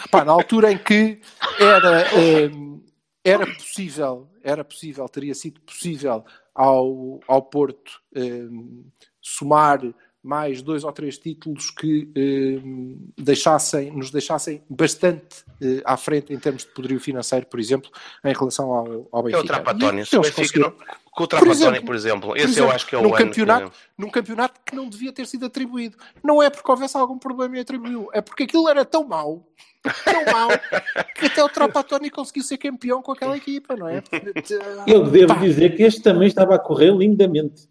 Pá, 0.10 0.24
na 0.26 0.32
altura 0.32 0.72
em 0.72 0.78
que 0.78 1.20
era, 1.60 2.02
eh, 2.18 2.50
era 3.24 3.46
possível, 3.46 4.30
era 4.44 4.64
possível, 4.64 5.08
teria 5.10 5.34
sido 5.36 5.60
possível 5.62 6.24
ao, 6.56 7.20
ao 7.28 7.42
Porto 7.44 8.02
somar 9.22 9.82
mais 10.24 10.62
dois 10.62 10.84
ou 10.84 10.92
três 10.92 11.18
títulos 11.18 11.72
que 11.72 12.08
eh, 12.16 12.62
deixassem, 13.18 13.92
nos 13.92 14.12
deixassem 14.12 14.62
bastante 14.70 15.44
eh, 15.62 15.82
à 15.84 15.98
frente 15.98 16.32
em 16.34 16.38
termos 16.38 16.64
de 16.64 16.70
poderio 16.70 17.00
financeiro, 17.00 17.46
por 17.48 17.60
exemplo, 17.60 17.90
em 18.24 18.34
relação 18.34 18.72
ao, 18.72 19.08
ao 19.12 19.22
É 19.22 19.32
Benfica. 19.32 19.40
o 19.40 19.48
Trapatónio. 19.48 20.06
Se 20.06 20.16
o 20.16 20.20
eles 20.22 20.28
Benfica 20.36 20.42
conseguiram. 20.64 20.70
não- 20.88 21.02
Com 21.12 21.24
o 21.24 21.28
Trapatónio, 21.28 21.54
exemplo, 21.64 21.86
por 21.86 21.96
exemplo. 21.96 22.30
Por 22.30 22.38
Esse 22.38 22.46
eu 22.46 22.52
exemplo, 22.52 22.72
acho 22.72 22.88
que 22.88 22.96
é 22.96 22.98
o 23.00 23.02
num 23.02 23.08
ano. 23.10 23.18
que- 23.18 23.24
campeonato, 23.24 23.72
num 23.98 24.10
campeonato 24.10 24.60
que 24.66 24.76
não 24.76 24.88
devia 24.88 25.12
ter 25.12 25.26
sido 25.26 25.46
atribuído. 25.46 25.98
Não 26.24 26.42
é 26.42 26.50
porque 26.50 26.70
houvesse 26.72 26.96
algum 26.96 27.18
problema 27.18 27.58
e 27.58 27.60
atribuiu, 27.62 28.08
é 28.14 28.22
porque 28.22 28.44
aquilo 28.44 28.70
era 28.70 28.86
tão 28.86 29.04
mau, 29.06 29.46
tão 30.06 30.26
mau, 30.32 30.50
que 31.20 31.26
até 31.26 31.44
o 31.44 31.50
Trapatóni 31.50 32.10
conseguiu 32.12 32.44
ser 32.44 32.58
campeão 32.60 33.02
com 33.02 33.12
aquela 33.12 33.36
equipa, 33.36 33.76
não 33.76 33.90
é? 33.90 34.02
Eu 34.88 35.04
devo 35.10 35.34
Pá, 35.34 35.40
dizer 35.42 35.76
que 35.76 35.84
este 35.84 36.02
também 36.02 36.28
estava 36.28 36.56
a 36.56 36.60
correr 36.60 36.96
lindamente. 36.96 37.70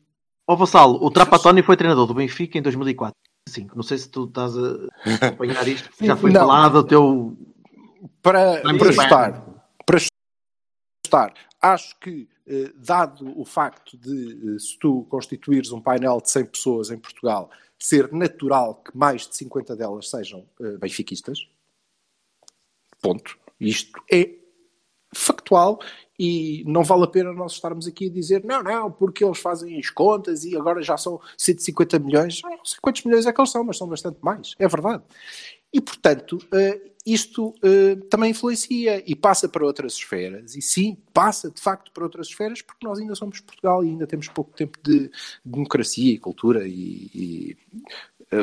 Ó 0.50 0.56
Vassalo, 0.56 0.98
o 1.00 1.12
Trapatóni 1.12 1.62
foi 1.62 1.76
treinador 1.76 2.08
do 2.08 2.14
Benfica 2.14 2.58
em 2.58 2.62
2004. 2.62 3.14
Sim, 3.48 3.68
não 3.72 3.84
sei 3.84 3.98
se 3.98 4.08
tu 4.08 4.24
estás 4.24 4.52
a 4.58 4.88
acompanhar 5.28 5.68
isto. 5.68 5.88
Já 6.00 6.16
foi 6.16 6.32
Não. 6.32 6.40
falado 6.40 6.74
o 6.80 6.82
teu. 6.82 7.36
para, 8.20 8.60
para 8.60 8.72
bem. 8.72 8.88
ajustar, 8.88 9.46
para 9.86 10.00
ajustar, 11.06 11.34
acho 11.62 11.96
que, 12.00 12.28
eh, 12.48 12.72
dado 12.74 13.32
o 13.40 13.44
facto 13.44 13.96
de, 13.96 14.56
eh, 14.56 14.58
se 14.58 14.76
tu 14.76 15.06
constituires 15.08 15.70
um 15.70 15.80
painel 15.80 16.20
de 16.20 16.28
100 16.28 16.44
pessoas 16.46 16.90
em 16.90 16.98
Portugal, 16.98 17.48
ser 17.78 18.12
natural 18.12 18.74
que 18.74 18.90
mais 18.92 19.28
de 19.28 19.36
50 19.36 19.76
delas 19.76 20.10
sejam 20.10 20.44
eh, 20.60 20.76
benfiquistas, 20.78 21.48
ponto. 23.00 23.38
Isto 23.60 24.02
é 24.10 24.39
factual 25.14 25.80
e 26.18 26.62
não 26.66 26.84
vale 26.84 27.04
a 27.04 27.06
pena 27.06 27.32
nós 27.32 27.52
estarmos 27.52 27.86
aqui 27.86 28.06
a 28.06 28.10
dizer 28.10 28.44
não, 28.44 28.62
não, 28.62 28.92
porque 28.92 29.24
eles 29.24 29.38
fazem 29.38 29.78
as 29.78 29.88
contas 29.90 30.44
e 30.44 30.56
agora 30.56 30.82
já 30.82 30.96
são 30.96 31.20
150 31.36 31.98
milhões. 31.98 32.42
Não 32.42 32.64
sei 32.64 32.78
quantos 32.80 33.04
milhões 33.04 33.26
é 33.26 33.32
que 33.32 33.40
eles 33.40 33.50
são, 33.50 33.64
mas 33.64 33.78
são 33.78 33.88
bastante 33.88 34.18
mais. 34.20 34.54
É 34.58 34.68
verdade. 34.68 35.02
E, 35.72 35.80
portanto, 35.80 36.38
eh, 36.52 36.80
isto 37.06 37.54
eh, 37.62 37.96
também 38.10 38.32
influencia 38.32 39.02
e 39.06 39.14
passa 39.14 39.48
para 39.48 39.64
outras 39.64 39.94
esferas. 39.94 40.56
E 40.56 40.60
sim, 40.60 40.98
passa 41.12 41.50
de 41.50 41.60
facto 41.60 41.92
para 41.92 42.02
outras 42.04 42.26
esferas, 42.26 42.60
porque 42.60 42.86
nós 42.86 42.98
ainda 42.98 43.14
somos 43.14 43.40
Portugal 43.40 43.84
e 43.84 43.88
ainda 43.88 44.06
temos 44.06 44.28
pouco 44.28 44.52
tempo 44.52 44.78
de 44.82 45.10
democracia 45.44 46.12
e 46.12 46.18
cultura 46.18 46.66
e, 46.66 47.10
e, 47.14 47.56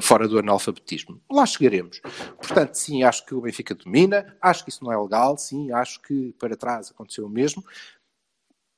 fora 0.02 0.28
do 0.28 0.38
analfabetismo. 0.38 1.22
Lá 1.32 1.46
chegaremos. 1.46 2.02
Portanto, 2.38 2.76
sim, 2.76 3.04
acho 3.04 3.26
que 3.26 3.34
o 3.34 3.42
Benfica 3.42 3.74
domina, 3.74 4.38
acho 4.42 4.64
que 4.64 4.70
isso 4.70 4.84
não 4.84 4.92
é 4.92 4.98
legal, 4.98 5.38
sim, 5.38 5.72
acho 5.72 6.02
que 6.02 6.34
para 6.40 6.58
trás 6.58 6.92
aconteceu 6.92 7.26
o 7.26 7.30
mesmo. 7.30 7.64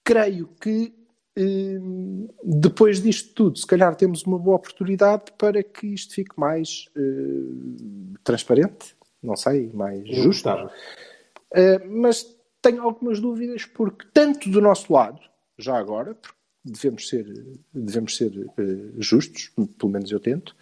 Creio 0.04 0.48
que 0.62 0.94
hum, 1.38 2.28
depois 2.44 3.02
disto 3.02 3.34
tudo, 3.34 3.58
se 3.58 3.66
calhar 3.66 3.96
temos 3.96 4.24
uma 4.24 4.38
boa 4.38 4.58
oportunidade 4.58 5.32
para 5.38 5.64
que 5.64 5.88
isto 5.88 6.14
fique 6.14 6.40
mais 6.40 6.86
eh, 6.96 8.20
transparente, 8.24 8.96
não 9.22 9.36
sei, 9.36 9.70
mais 9.74 10.08
justo. 10.08 10.50
Uh, 10.50 11.90
mas 12.02 12.24
tenho 12.62 12.84
algumas 12.84 13.20
dúvidas 13.20 13.66
porque 13.66 14.06
tanto 14.14 14.50
do 14.50 14.62
nosso 14.62 14.92
lado, 14.92 15.20
já 15.58 15.78
agora, 15.78 16.14
porque 16.16 16.38
devemos 16.64 17.08
ser, 17.08 17.26
devemos 17.74 18.16
ser 18.16 18.32
uh, 18.38 19.02
justos, 19.02 19.52
pelo 19.78 19.92
menos 19.92 20.12
eu 20.12 20.20
tento, 20.20 20.56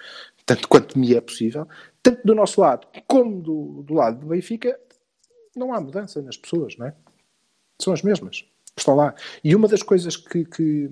tanto 0.47 0.67
quanto 0.67 0.97
me 0.97 1.13
é 1.13 1.21
possível, 1.21 1.67
tanto 2.01 2.25
do 2.25 2.33
nosso 2.33 2.61
lado 2.61 2.87
como 3.05 3.41
do, 3.41 3.83
do 3.83 3.93
lado 3.93 4.21
do 4.21 4.27
Benfica, 4.27 4.79
não 5.55 5.73
há 5.73 5.81
mudança 5.81 6.21
nas 6.21 6.37
pessoas, 6.37 6.77
não 6.77 6.87
é? 6.87 6.95
São 7.79 7.93
as 7.93 8.01
mesmas, 8.01 8.45
estão 8.75 8.95
lá. 8.95 9.13
E 9.43 9.53
uma 9.53 9.67
das 9.67 9.83
coisas 9.83 10.15
que, 10.15 10.45
que, 10.45 10.89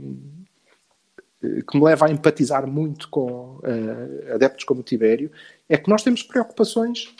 que 1.41 1.77
me 1.77 1.83
leva 1.83 2.05
a 2.05 2.11
empatizar 2.11 2.67
muito 2.67 3.09
com 3.09 3.59
uh, 3.59 4.33
adeptos 4.35 4.65
como 4.65 4.81
o 4.81 4.83
Tibério 4.83 5.31
é 5.69 5.77
que 5.77 5.89
nós 5.89 6.03
temos 6.03 6.21
preocupações 6.21 7.15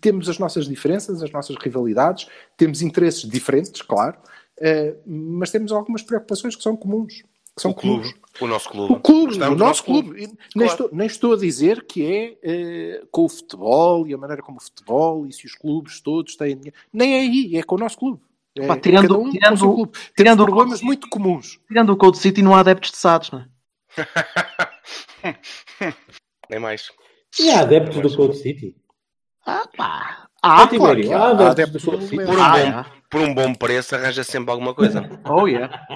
temos 0.00 0.28
as 0.28 0.38
nossas 0.38 0.68
diferenças, 0.68 1.22
as 1.22 1.32
nossas 1.32 1.56
rivalidades, 1.56 2.28
temos 2.56 2.80
interesses 2.80 3.28
diferentes, 3.28 3.82
claro, 3.82 4.16
eh, 4.60 4.94
mas 5.04 5.50
temos 5.50 5.72
algumas 5.72 6.02
preocupações 6.02 6.54
que 6.54 6.62
são 6.62 6.76
comuns. 6.76 7.24
Que 7.56 7.62
são 7.62 7.72
O 7.72 7.74
clube, 7.74 8.12
comuns. 8.12 8.40
o 8.40 8.46
nosso 8.46 8.68
clube. 8.70 8.92
O 8.94 9.00
clube, 9.00 9.26
Gostamos 9.26 9.54
o 9.54 9.58
do 9.58 9.64
nosso 9.64 9.84
clube. 9.84 10.22
E 10.22 10.26
Nem, 10.26 10.36
Claro. 10.54 10.70
estou, 10.72 10.88
nem 10.92 11.06
estou 11.06 11.32
a 11.34 11.36
dizer 11.36 11.84
que 11.84 12.06
é 12.06 12.38
eh, 12.42 13.02
com 13.10 13.24
o 13.24 13.28
futebol 13.28 14.06
e 14.06 14.14
a 14.14 14.18
maneira 14.18 14.42
como 14.42 14.58
o 14.58 14.62
futebol 14.62 15.26
e 15.26 15.32
se 15.32 15.46
os 15.46 15.54
clubes 15.54 16.00
todos 16.00 16.36
têm 16.36 16.56
dinheiro. 16.56 16.76
Nem 16.92 17.14
é 17.14 17.20
aí, 17.20 17.56
é 17.56 17.62
com 17.62 17.74
o 17.74 17.78
nosso 17.78 17.98
clube. 17.98 18.20
É, 18.56 18.66
Pá, 18.66 18.78
tirando- 18.78 19.18
um 19.20 19.30
tirando- 19.30 19.58
clube. 19.74 19.98
Tirando 20.16 20.44
problemas 20.44 20.80
muito 20.82 21.08
comuns. 21.08 21.60
Tirando 21.68 21.90
o 21.90 21.96
Code 21.96 22.18
City, 22.18 22.42
não 22.42 22.54
há 22.54 22.60
adeptos 22.60 22.90
de 22.92 22.96
SADs, 22.96 23.30
não 23.30 23.40
é? 23.40 23.48
Nem 26.50 26.60
mais. 26.60 26.90
E 27.38 27.50
há 27.50 27.60
adeptos 27.60 28.00
do 28.00 28.16
Code 28.16 28.36
City. 28.38 28.76
Ah, 29.46 29.68
pá. 29.76 30.28
Ah, 30.42 30.62
Ah, 30.62 30.66
Tibério, 30.68 31.04
que 31.06 31.12
há. 31.12 31.18
há 31.18 31.30
Há 31.50 31.54
do 31.54 31.80
City. 31.80 32.16
Por 32.16 32.38
um, 32.38 32.42
Ah, 32.42 32.50
bom, 32.52 32.56
é. 32.58 32.86
por 33.10 33.20
um 33.20 33.34
bom 33.34 33.54
preço 33.54 33.94
arranja 33.94 34.24
sempre 34.24 34.50
alguma 34.50 34.74
coisa. 34.74 35.00
Oh, 35.28 35.46
yeah. 35.46 35.86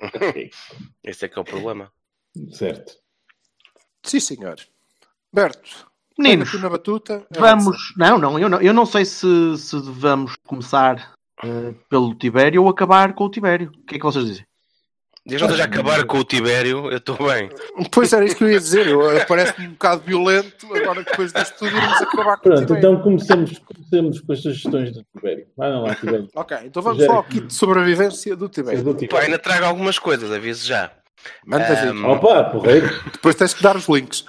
Esse 1.04 1.26
é 1.26 1.28
que 1.28 1.38
é 1.38 1.42
o 1.42 1.44
problema. 1.44 1.90
Certo. 2.52 2.94
Sim, 4.02 4.20
senhor. 4.20 4.56
Berto, 5.32 5.86
Meninos, 6.18 6.52
na 6.60 6.68
batuta. 6.70 7.26
vamos. 7.36 7.92
Não, 7.96 8.18
não, 8.18 8.38
eu 8.38 8.48
não, 8.48 8.60
eu 8.60 8.72
não 8.72 8.86
sei 8.86 9.04
se, 9.04 9.56
se 9.58 9.76
vamos 9.82 10.36
começar 10.46 11.14
eh, 11.42 11.74
pelo 11.88 12.14
Tibério 12.14 12.62
ou 12.62 12.68
acabar 12.68 13.14
com 13.14 13.24
o 13.24 13.30
Tibério. 13.30 13.70
O 13.76 13.84
que 13.86 13.96
é 13.96 13.98
que 13.98 14.04
vocês 14.04 14.24
dizem? 14.24 14.46
Desde 15.26 15.46
onde 15.46 15.56
já 15.56 15.64
acabar 15.64 16.04
com 16.04 16.18
o 16.18 16.24
Tibério, 16.24 16.90
eu 16.90 16.98
estou 16.98 17.16
bem. 17.16 17.48
Pois 17.90 18.12
era 18.12 18.26
isso 18.26 18.36
que 18.36 18.44
eu 18.44 18.50
ia 18.50 18.58
dizer. 18.58 18.86
Eh, 18.88 19.24
Parece-me 19.24 19.68
um 19.68 19.70
bocado 19.70 20.02
violento. 20.04 20.66
Agora, 20.76 21.02
depois 21.02 21.32
disto 21.32 21.54
tudo, 21.60 21.74
irmos 21.74 22.02
acabar 22.02 22.36
com 22.36 22.48
o 22.50 22.52
Pronto, 22.52 22.60
Tibério. 22.66 22.78
então 22.78 23.00
comecemos, 23.02 23.58
comecemos 23.58 24.20
com 24.20 24.32
as 24.32 24.42
sugestões 24.42 24.92
do 24.92 25.02
Tibério. 25.16 25.46
Vai 25.56 25.70
lá, 25.72 25.94
Tibério. 25.94 26.28
Ok, 26.34 26.56
então 26.64 26.82
vamos 26.82 27.02
Já- 27.04 27.10
ao 27.12 27.24
kit 27.24 27.46
de 27.46 27.54
sobrevivência 27.54 28.36
do 28.36 28.44
É 28.44 28.48
Tibério. 28.50 28.84
do 28.84 29.08
Pá, 29.08 29.20
ainda 29.20 29.38
trago 29.38 29.64
algumas 29.64 29.98
coisas, 29.98 30.30
aviso 30.30 30.66
já. 30.66 30.90
Manda. 31.46 31.66
Ahm, 31.90 32.04
Opa, 32.04 32.44
porreiro. 32.44 32.86
Depois 33.10 33.34
tens 33.34 33.54
que 33.54 33.62
dar 33.62 33.76
os 33.76 33.88
links. 33.88 34.26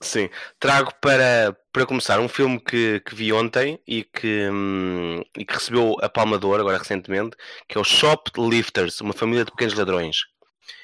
Sim, 0.00 0.30
trago 0.58 0.90
para, 1.02 1.54
para 1.72 1.86
começar 1.86 2.18
um 2.20 2.28
filme 2.28 2.58
que, 2.58 3.00
que 3.00 3.14
vi 3.14 3.32
ontem 3.32 3.78
e 3.86 4.02
que, 4.02 4.48
hum, 4.50 5.22
e 5.36 5.44
que 5.44 5.54
recebeu 5.54 5.96
a 6.02 6.08
Palma 6.08 6.36
de 6.38 6.44
Ouro 6.46 6.60
agora 6.62 6.78
recentemente, 6.78 7.36
que 7.68 7.78
é 7.78 7.80
o 7.80 7.84
Shoplifters, 7.84 9.00
uma 9.00 9.12
família 9.12 9.44
de 9.44 9.52
pequenos 9.52 9.74
ladrões. 9.74 10.16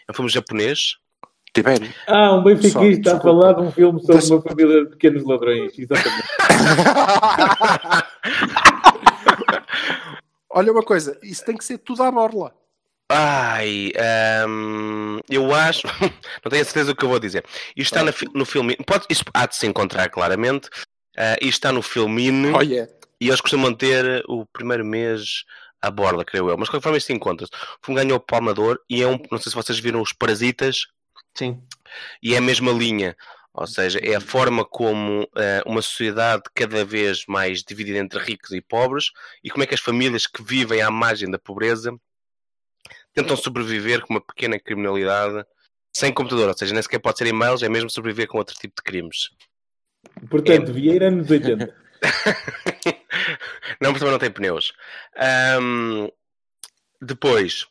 É 0.08 0.12
um 0.12 0.14
filme 0.14 0.30
japonês. 0.30 0.96
Tibério. 1.52 1.92
Ah, 2.06 2.34
um 2.34 2.44
benfiquista 2.44 3.16
a 3.16 3.20
falar 3.20 3.54
de 3.54 3.62
um 3.62 3.72
filme 3.72 3.98
sobre 4.00 4.18
Deixa- 4.18 4.34
uma 4.34 4.42
família 4.42 4.84
de 4.84 4.90
pequenos 4.90 5.24
ladrões. 5.24 5.76
Exatamente. 5.78 6.28
Olha 10.50 10.72
uma 10.72 10.82
coisa, 10.82 11.18
isso 11.22 11.44
tem 11.44 11.56
que 11.56 11.64
ser 11.64 11.78
tudo 11.78 12.02
à 12.02 12.10
borla. 12.10 12.52
Ai, 13.08 13.92
hum, 14.48 15.20
eu 15.30 15.54
acho, 15.54 15.82
não 16.44 16.50
tenho 16.50 16.62
a 16.62 16.64
certeza 16.64 16.86
do 16.92 16.96
que 16.96 17.04
eu 17.04 17.08
vou 17.08 17.20
dizer. 17.20 17.44
Isto 17.76 17.94
está 17.94 18.02
no, 18.04 18.12
fi- 18.12 18.28
no 18.34 18.44
filme, 18.44 18.76
pode, 18.84 19.06
isto 19.08 19.24
há 19.32 19.46
de 19.46 19.54
se 19.54 19.66
encontrar 19.66 20.08
claramente. 20.10 20.68
Ah, 21.16 21.36
isto 21.40 21.54
está 21.58 21.72
no 21.72 21.82
Filmine 21.82 22.50
Olha, 22.52 22.90
e 23.20 23.28
eles 23.28 23.40
costumam 23.40 23.72
ter 23.72 24.22
o 24.28 24.44
primeiro 24.46 24.84
mês 24.84 25.44
à 25.80 25.90
borda, 25.90 26.24
creio 26.24 26.50
eu. 26.50 26.58
Mas 26.58 26.66
de 26.66 26.72
qualquer 26.72 26.82
forma 26.82 26.98
isto 26.98 27.12
encontra-se. 27.12 27.52
O 27.52 27.86
filme 27.86 28.02
ganhou 28.02 28.18
o 28.18 28.20
Palmador 28.20 28.78
e 28.90 29.02
é 29.02 29.06
um, 29.06 29.18
não 29.30 29.38
sei 29.38 29.50
se 29.50 29.56
vocês 29.56 29.78
viram 29.78 30.02
os 30.02 30.12
Parasitas, 30.12 30.86
Sim. 31.34 31.62
e 32.22 32.34
é 32.34 32.38
a 32.38 32.42
mesma 32.42 32.72
linha. 32.72 33.16
Ou 33.54 33.66
seja, 33.66 33.98
é 34.02 34.14
a 34.16 34.20
forma 34.20 34.64
como 34.66 35.26
eh, 35.34 35.62
uma 35.64 35.80
sociedade 35.80 36.42
cada 36.54 36.84
vez 36.84 37.24
mais 37.26 37.62
dividida 37.62 37.98
entre 37.98 38.18
ricos 38.18 38.50
e 38.50 38.60
pobres 38.60 39.12
e 39.42 39.48
como 39.48 39.62
é 39.62 39.66
que 39.66 39.72
as 39.74 39.80
famílias 39.80 40.26
que 40.26 40.42
vivem 40.42 40.82
à 40.82 40.90
margem 40.90 41.30
da 41.30 41.38
pobreza 41.38 41.90
tentam 43.16 43.36
sobreviver 43.36 44.02
com 44.02 44.12
uma 44.12 44.20
pequena 44.20 44.60
criminalidade 44.60 45.44
sem 45.90 46.12
computador, 46.12 46.48
ou 46.48 46.56
seja, 46.56 46.74
nem 46.74 46.82
sequer 46.82 46.98
pode 46.98 47.16
ser 47.16 47.26
e-mails, 47.26 47.62
é 47.62 47.68
mesmo 47.70 47.88
sobreviver 47.88 48.28
com 48.28 48.36
outro 48.36 48.54
tipo 48.54 48.74
de 48.76 48.82
crimes. 48.82 49.30
Portanto, 50.28 50.70
Vieira 50.70 51.08
anos 51.08 51.30
80. 51.30 51.74
não, 53.80 53.90
porque 53.92 53.98
também 54.00 54.12
não 54.12 54.18
tem 54.18 54.30
pneus. 54.30 54.74
Ahm, 55.16 56.08
depois, 57.00 57.66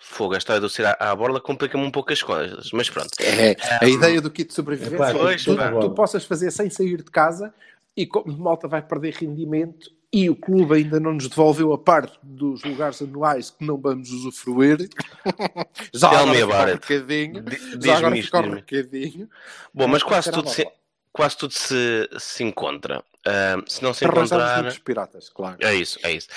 fogo, 0.00 0.34
a 0.34 0.38
história 0.38 0.62
do 0.62 0.70
ser 0.70 0.86
à, 0.86 0.96
à 0.98 1.14
borla 1.14 1.38
complica-me 1.38 1.84
um 1.84 1.90
pouco 1.90 2.10
as 2.10 2.22
coisas, 2.22 2.70
mas 2.72 2.88
pronto. 2.88 3.10
É, 3.20 3.54
a 3.60 3.84
Ahm, 3.84 3.88
ideia 3.90 4.22
do 4.22 4.30
kit 4.30 4.48
de 4.48 4.54
sobrevivência 4.54 5.04
é 5.04 5.12
que 5.12 5.18
pois, 5.18 5.44
tu, 5.44 5.56
pá. 5.56 5.70
tu 5.78 5.90
possas 5.90 6.24
fazer 6.24 6.50
sem 6.50 6.70
sair 6.70 7.02
de 7.02 7.10
casa 7.10 7.52
e 7.94 8.06
como 8.06 8.32
a 8.32 8.36
malta 8.36 8.66
vai 8.66 8.80
perder 8.80 9.12
rendimento 9.12 9.90
e 10.12 10.30
o 10.30 10.34
clube 10.36 10.74
ainda 10.76 10.98
não 10.98 11.12
nos 11.14 11.28
devolveu 11.28 11.72
a 11.72 11.78
parte 11.78 12.18
dos 12.22 12.62
lugares 12.64 13.00
anuais 13.02 13.50
que 13.50 13.64
não 13.64 13.76
vamos 13.78 14.10
usufruir. 14.10 14.88
Já 15.92 16.10
Tell 16.10 16.18
agora 16.42 16.70
um 16.72 16.74
it. 16.74 16.88
recadinho. 16.88 17.42
Di- 17.42 17.58
Já 17.86 17.98
agora 17.98 18.14
um 18.14 18.20
diz-me. 18.20 18.54
recadinho. 18.54 19.28
Bom, 19.74 19.86
mas 19.88 20.02
quase 20.02 20.30
tudo, 20.32 20.48
se, 20.48 20.66
quase 21.12 21.36
tudo 21.36 21.52
se, 21.52 22.08
se 22.18 22.42
encontra. 22.42 23.04
Ahm, 23.26 23.64
se 23.66 23.82
não 23.82 23.92
se 23.92 24.06
encontrar. 24.06 24.62
muitos 24.62 24.78
piratas, 24.78 25.28
claro. 25.28 25.56
É 25.60 25.74
isso, 25.74 25.98
é 26.02 26.12
isso. 26.12 26.28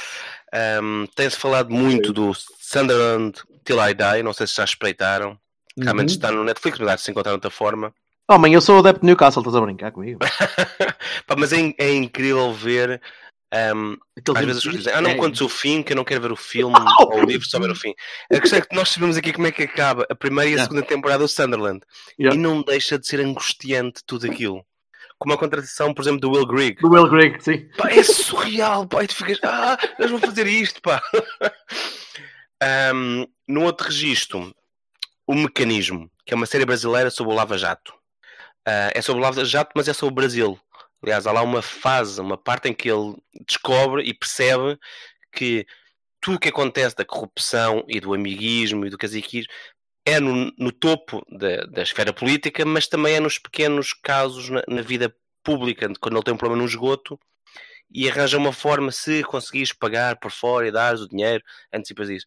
Ahm, 0.53 1.06
Tem-se 1.15 1.38
falado 1.38 1.69
muito 1.72 2.11
do 2.11 2.34
Sunderland 2.60 3.39
Till 3.64 3.77
I 3.80 3.93
Die, 3.93 4.23
não 4.23 4.34
sei 4.34 4.48
se 4.48 4.56
já 4.56 4.64
espreitaram. 4.65 5.39
Realmente 5.80 6.10
Uhum. 6.10 6.15
está 6.15 6.31
no 6.31 6.43
Netflix, 6.43 6.77
mas 6.80 6.99
se 7.02 7.11
encontrar 7.11 7.31
de 7.31 7.35
outra 7.35 7.49
forma. 7.49 7.93
Homem, 8.30 8.53
eu 8.53 8.61
sou 8.61 8.80
adepto 8.80 9.02
de 9.02 9.06
Newcastle, 9.07 9.41
estás 9.41 9.56
a 9.56 9.61
brincar 9.61 9.91
comigo? 9.91 10.19
Pá, 11.27 11.35
mas 11.38 11.53
é, 11.53 11.73
é 11.77 11.93
incrível 11.93 12.53
ver. 12.53 13.02
Aquele 13.52 14.38
às 14.38 14.45
vezes 14.45 14.57
as 14.57 14.64
pessoas 14.64 14.78
dizem, 14.78 14.94
ah, 14.94 15.02
não 15.02 15.10
é. 15.10 15.15
contes 15.15 15.41
o 15.41 15.49
fim, 15.49 15.84
que 15.84 15.91
eu 15.91 15.98
não 15.98 16.06
quero 16.06 16.22
ver 16.22 16.32
o 16.32 16.38
filme 16.38 16.73
Oh! 16.99 17.03
ou 17.03 17.22
o 17.22 17.26
livro, 17.26 17.45
só 17.48 17.60
ver 17.60 17.69
o 17.69 17.76
fim. 17.76 17.94
A 18.32 18.40
questão 18.40 18.60
é 18.60 18.61
que 18.61 18.73
nós 18.73 18.90
sabemos 18.90 19.18
aqui 19.18 19.34
como 19.34 19.48
é 19.48 19.52
que 19.52 19.64
acaba 19.64 20.06
a 20.10 20.15
primeira 20.15 20.49
e 20.49 20.56
a 20.56 20.64
segunda 20.64 20.84
temporada 20.84 21.23
do 21.23 21.28
Sunderland. 21.28 21.82
Yeah. 22.18 22.38
E 22.38 22.41
não 22.41 22.61
deixa 22.61 22.98
de 22.98 23.06
ser 23.06 23.19
angustiante 23.19 24.02
tudo 24.06 24.26
aquilo. 24.26 24.65
Como 25.19 25.34
a 25.34 25.38
contradição, 25.38 25.94
por 25.94 26.02
exemplo, 26.02 26.22
do 26.22 26.32
Will 26.32 26.48
Grigg. 26.48 26.82
Do 26.82 26.90
Will 26.90 27.10
Grigg, 27.10 27.44
sim. 27.44 27.69
Pá, 27.78 27.91
é 27.91 28.02
surreal, 28.02 28.88
pá, 28.88 29.03
e 29.03 29.07
tu 29.07 29.15
ficas, 29.15 29.38
ah, 29.44 29.78
eles 29.99 30.10
vão 30.10 30.19
fazer 30.19 30.48
isto, 30.48 30.82
pá. 30.82 31.02
Ahm, 32.64 33.26
no 33.48 33.64
outro 33.64 33.88
registro, 33.88 34.53
o 35.28 35.36
Mecanismo, 35.36 36.10
que 36.26 36.34
é 36.34 36.36
uma 36.36 36.45
série 36.45 36.65
brasileira 36.65 37.10
sobre 37.10 37.34
o 37.34 37.36
Lava 37.36 37.57
Jato. 37.57 37.94
Ah, 38.65 38.91
é 38.95 39.02
sobre 39.02 39.22
o 39.22 39.23
Lava 39.23 39.44
Jato, 39.44 39.72
mas 39.76 39.88
é 39.88 39.94
sobre 39.94 40.14
o 40.14 40.15
Brasil. 40.15 40.60
Aliás, 41.03 41.26
há 41.26 41.32
lá 41.32 41.41
uma 41.41 41.61
fase, 41.61 42.22
uma 42.22 42.38
parte 42.38 42.69
em 42.69 42.73
que 42.73 42.90
ele 42.90 43.15
descobre 43.48 44.03
e 44.03 44.14
percebe 44.14 44.78
que 45.32 45.65
tudo 46.19 46.36
o 46.36 46.40
que 46.40 46.49
acontece 46.49 46.95
da 46.95 47.06
corrupção 47.06 47.84
e 47.88 47.99
do 47.99 48.14
amiguismo 48.14 48.86
e 48.86 48.90
do 48.90 48.98
caciquismo 48.98 49.52
é 50.06 50.19
no, 50.19 50.52
no 50.57 50.72
topo 50.72 51.26
da, 51.30 51.64
da 51.65 51.82
esfera 51.82 52.14
política, 52.14 52.65
mas 52.65 52.88
também 52.88 53.15
é 53.15 53.19
nos 53.19 53.40
pequenos 53.40 53.94
casos 53.94 54.49
na, 54.49 54.64
na 54.68 54.82
vida 54.82 55.15
pública, 55.44 55.91
quando 55.99 56.15
ele 56.15 56.23
tem 56.23 56.34
um 56.34 56.38
problema 56.38 56.61
no 56.61 56.68
esgoto 56.68 57.19
e 57.94 58.10
arranja 58.10 58.38
uma 58.38 58.53
forma, 58.53 58.91
se 58.91 59.23
conseguires 59.23 59.73
pagar 59.73 60.18
por 60.18 60.32
fora 60.32 60.68
e 60.68 60.72
dares 60.72 61.02
o 61.02 61.10
dinheiro, 61.10 61.44
antecipas 61.73 62.10
isso. 62.10 62.26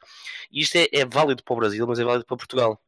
Isto 0.53 0.77
é, 0.77 0.89
é 0.93 1.05
válido 1.07 1.43
para 1.43 1.55
o 1.55 1.57
Brasil, 1.57 1.87
mas 1.87 1.99
é 1.99 2.05
válido 2.05 2.27
para 2.27 2.37
Portugal. 2.37 2.81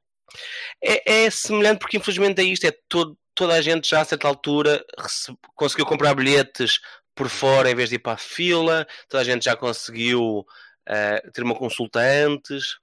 É, 0.83 1.25
é 1.25 1.31
semelhante 1.31 1.79
porque 1.79 1.97
infelizmente 1.97 2.41
é 2.41 2.45
isto, 2.45 2.67
é 2.67 2.73
todo, 2.89 3.17
toda 3.37 3.55
a 3.55 3.61
gente 3.63 3.89
já 3.89 4.01
a 4.01 4.05
certa 4.05 4.27
altura 4.27 4.85
rece- 4.99 5.33
conseguiu 5.55 5.87
comprar 5.87 6.15
bilhetes 6.15 6.81
por 7.15 7.29
fora 7.29 7.71
em 7.71 7.75
vez 7.75 7.89
de 7.91 7.95
ir 7.97 7.99
para 8.01 8.15
a 8.15 8.19
fila, 8.19 8.87
toda 9.09 9.21
a 9.21 9.25
gente 9.25 9.45
já 9.45 9.55
conseguiu 9.57 10.45
eh, 10.87 11.23
ter 11.33 11.43
uma 11.43 11.55
consulta 11.55 12.01
antes, 12.01 12.79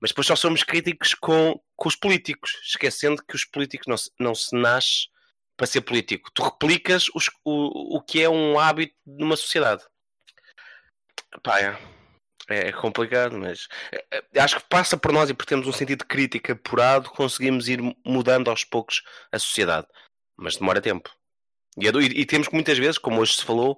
mas 0.00 0.10
depois 0.10 0.26
só 0.26 0.36
somos 0.36 0.62
críticos 0.62 1.14
com, 1.14 1.58
com 1.76 1.88
os 1.88 1.96
políticos, 1.96 2.60
esquecendo 2.62 3.22
que 3.26 3.34
os 3.34 3.44
políticos 3.44 3.86
não 3.88 3.96
se, 3.96 4.10
não 4.20 4.34
se 4.34 4.54
nasce 4.54 5.08
para 5.56 5.66
ser 5.66 5.80
político. 5.82 6.30
Tu 6.34 6.42
replicas 6.42 7.08
os- 7.14 7.30
o, 7.44 7.96
o 7.96 8.02
que 8.02 8.20
é 8.22 8.28
um 8.28 8.58
hábito 8.58 8.94
numa 9.06 9.36
sociedade. 9.36 9.82
Pá, 11.42 11.60
é, 11.60 11.76
é 12.48 12.72
complicado, 12.72 13.38
mas 13.38 13.68
é, 13.92 14.22
é, 14.34 14.40
acho 14.40 14.56
que 14.56 14.68
passa 14.68 14.96
por 14.96 15.12
nós 15.12 15.30
e 15.30 15.34
por 15.34 15.46
termos 15.46 15.66
um 15.66 15.72
sentido 15.72 16.00
de 16.00 16.06
crítica 16.06 16.52
apurado, 16.52 17.10
conseguimos 17.10 17.68
ir 17.68 17.80
mudando 18.04 18.50
aos 18.50 18.64
poucos 18.64 19.02
a 19.32 19.38
sociedade. 19.38 19.86
Mas 20.36 20.56
demora 20.56 20.80
tempo. 20.80 21.10
E, 21.78 21.88
é 21.88 21.90
e- 21.90 22.20
e 22.20 22.26
temos 22.26 22.48
que 22.48 22.54
muitas 22.54 22.78
vezes, 22.78 22.98
como 22.98 23.20
hoje 23.20 23.36
se 23.36 23.44
falou, 23.44 23.76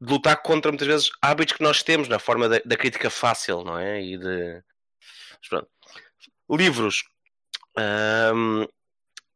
de 0.00 0.12
lutar 0.12 0.42
contra 0.42 0.70
muitas 0.70 0.86
vezes 0.88 1.10
hábitos 1.20 1.54
que 1.56 1.62
nós 1.62 1.82
temos 1.82 2.08
na 2.08 2.18
forma 2.18 2.48
da, 2.48 2.60
da 2.64 2.76
crítica 2.76 3.08
fácil, 3.08 3.64
não 3.64 3.78
é? 3.78 4.02
E 4.02 4.18
de. 4.18 4.62
Livros. 6.50 7.04
Ahm, 7.76 8.66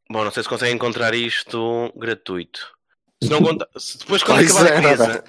Bom, 0.08 0.22
não 0.22 0.30
sei 0.30 0.44
se 0.44 0.48
conseguem 0.48 0.76
encontrar 0.76 1.14
isto 1.14 1.92
gratuito. 1.96 2.75
Se 3.26 3.30
não 3.30 3.42
conta- 3.42 3.68
se 3.78 3.98
depois 3.98 4.22
quando 4.22 4.38
Pois 4.38 4.56
acabar 4.56 4.72
a 4.72 4.76
é, 4.76 4.96
crise, 4.96 5.22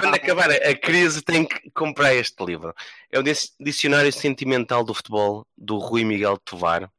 quando 0.00 0.14
acabar 0.14 0.50
a 0.50 0.74
crise 0.78 1.22
tem 1.22 1.46
que 1.46 1.70
comprar 1.70 2.14
este 2.14 2.44
livro. 2.44 2.74
É 3.10 3.18
o 3.18 3.22
Dic- 3.22 3.52
Dicionário 3.58 4.12
Sentimental 4.12 4.84
do 4.84 4.94
Futebol 4.94 5.46
do 5.56 5.78
Rui 5.78 6.04
Miguel 6.04 6.36
Tovar. 6.38 6.90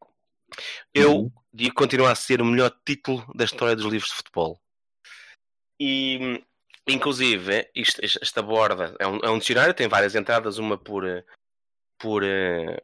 Eu 0.94 1.16
Uhum. 1.16 1.32
digo 1.54 1.76
continua 1.76 2.12
a 2.12 2.16
ser 2.16 2.42
o 2.42 2.46
melhor 2.46 2.72
título 2.86 3.26
da 3.36 3.46
história 3.46 3.76
dos 3.76 3.86
livros 3.86 4.10
de 4.10 4.16
futebol. 4.16 4.60
E 5.80 6.44
inclusive 6.88 7.70
isto, 7.76 8.02
esta 8.04 8.42
borda 8.42 8.96
é 9.00 9.08
um, 9.08 9.18
é 9.20 9.30
um 9.30 9.38
dicionário, 9.40 9.74
tem 9.74 9.88
várias 9.88 10.16
entradas, 10.16 10.58
uma 10.58 10.78
por, 10.78 11.04
por 12.00 12.24
eh, 12.24 12.82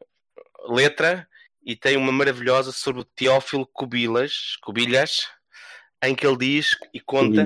letra 0.70 1.28
e 1.66 1.76
tem 1.76 1.98
uma 1.98 2.12
maravilhosa 2.12 2.72
sobre 2.72 3.02
o 3.02 3.06
Teófilo 3.06 3.66
Cubilas, 3.66 4.56
Cubilhas, 4.62 5.28
em 6.07 6.15
que 6.15 6.26
ele 6.26 6.38
diz 6.38 6.77
e 6.94 6.99
conta 6.99 7.45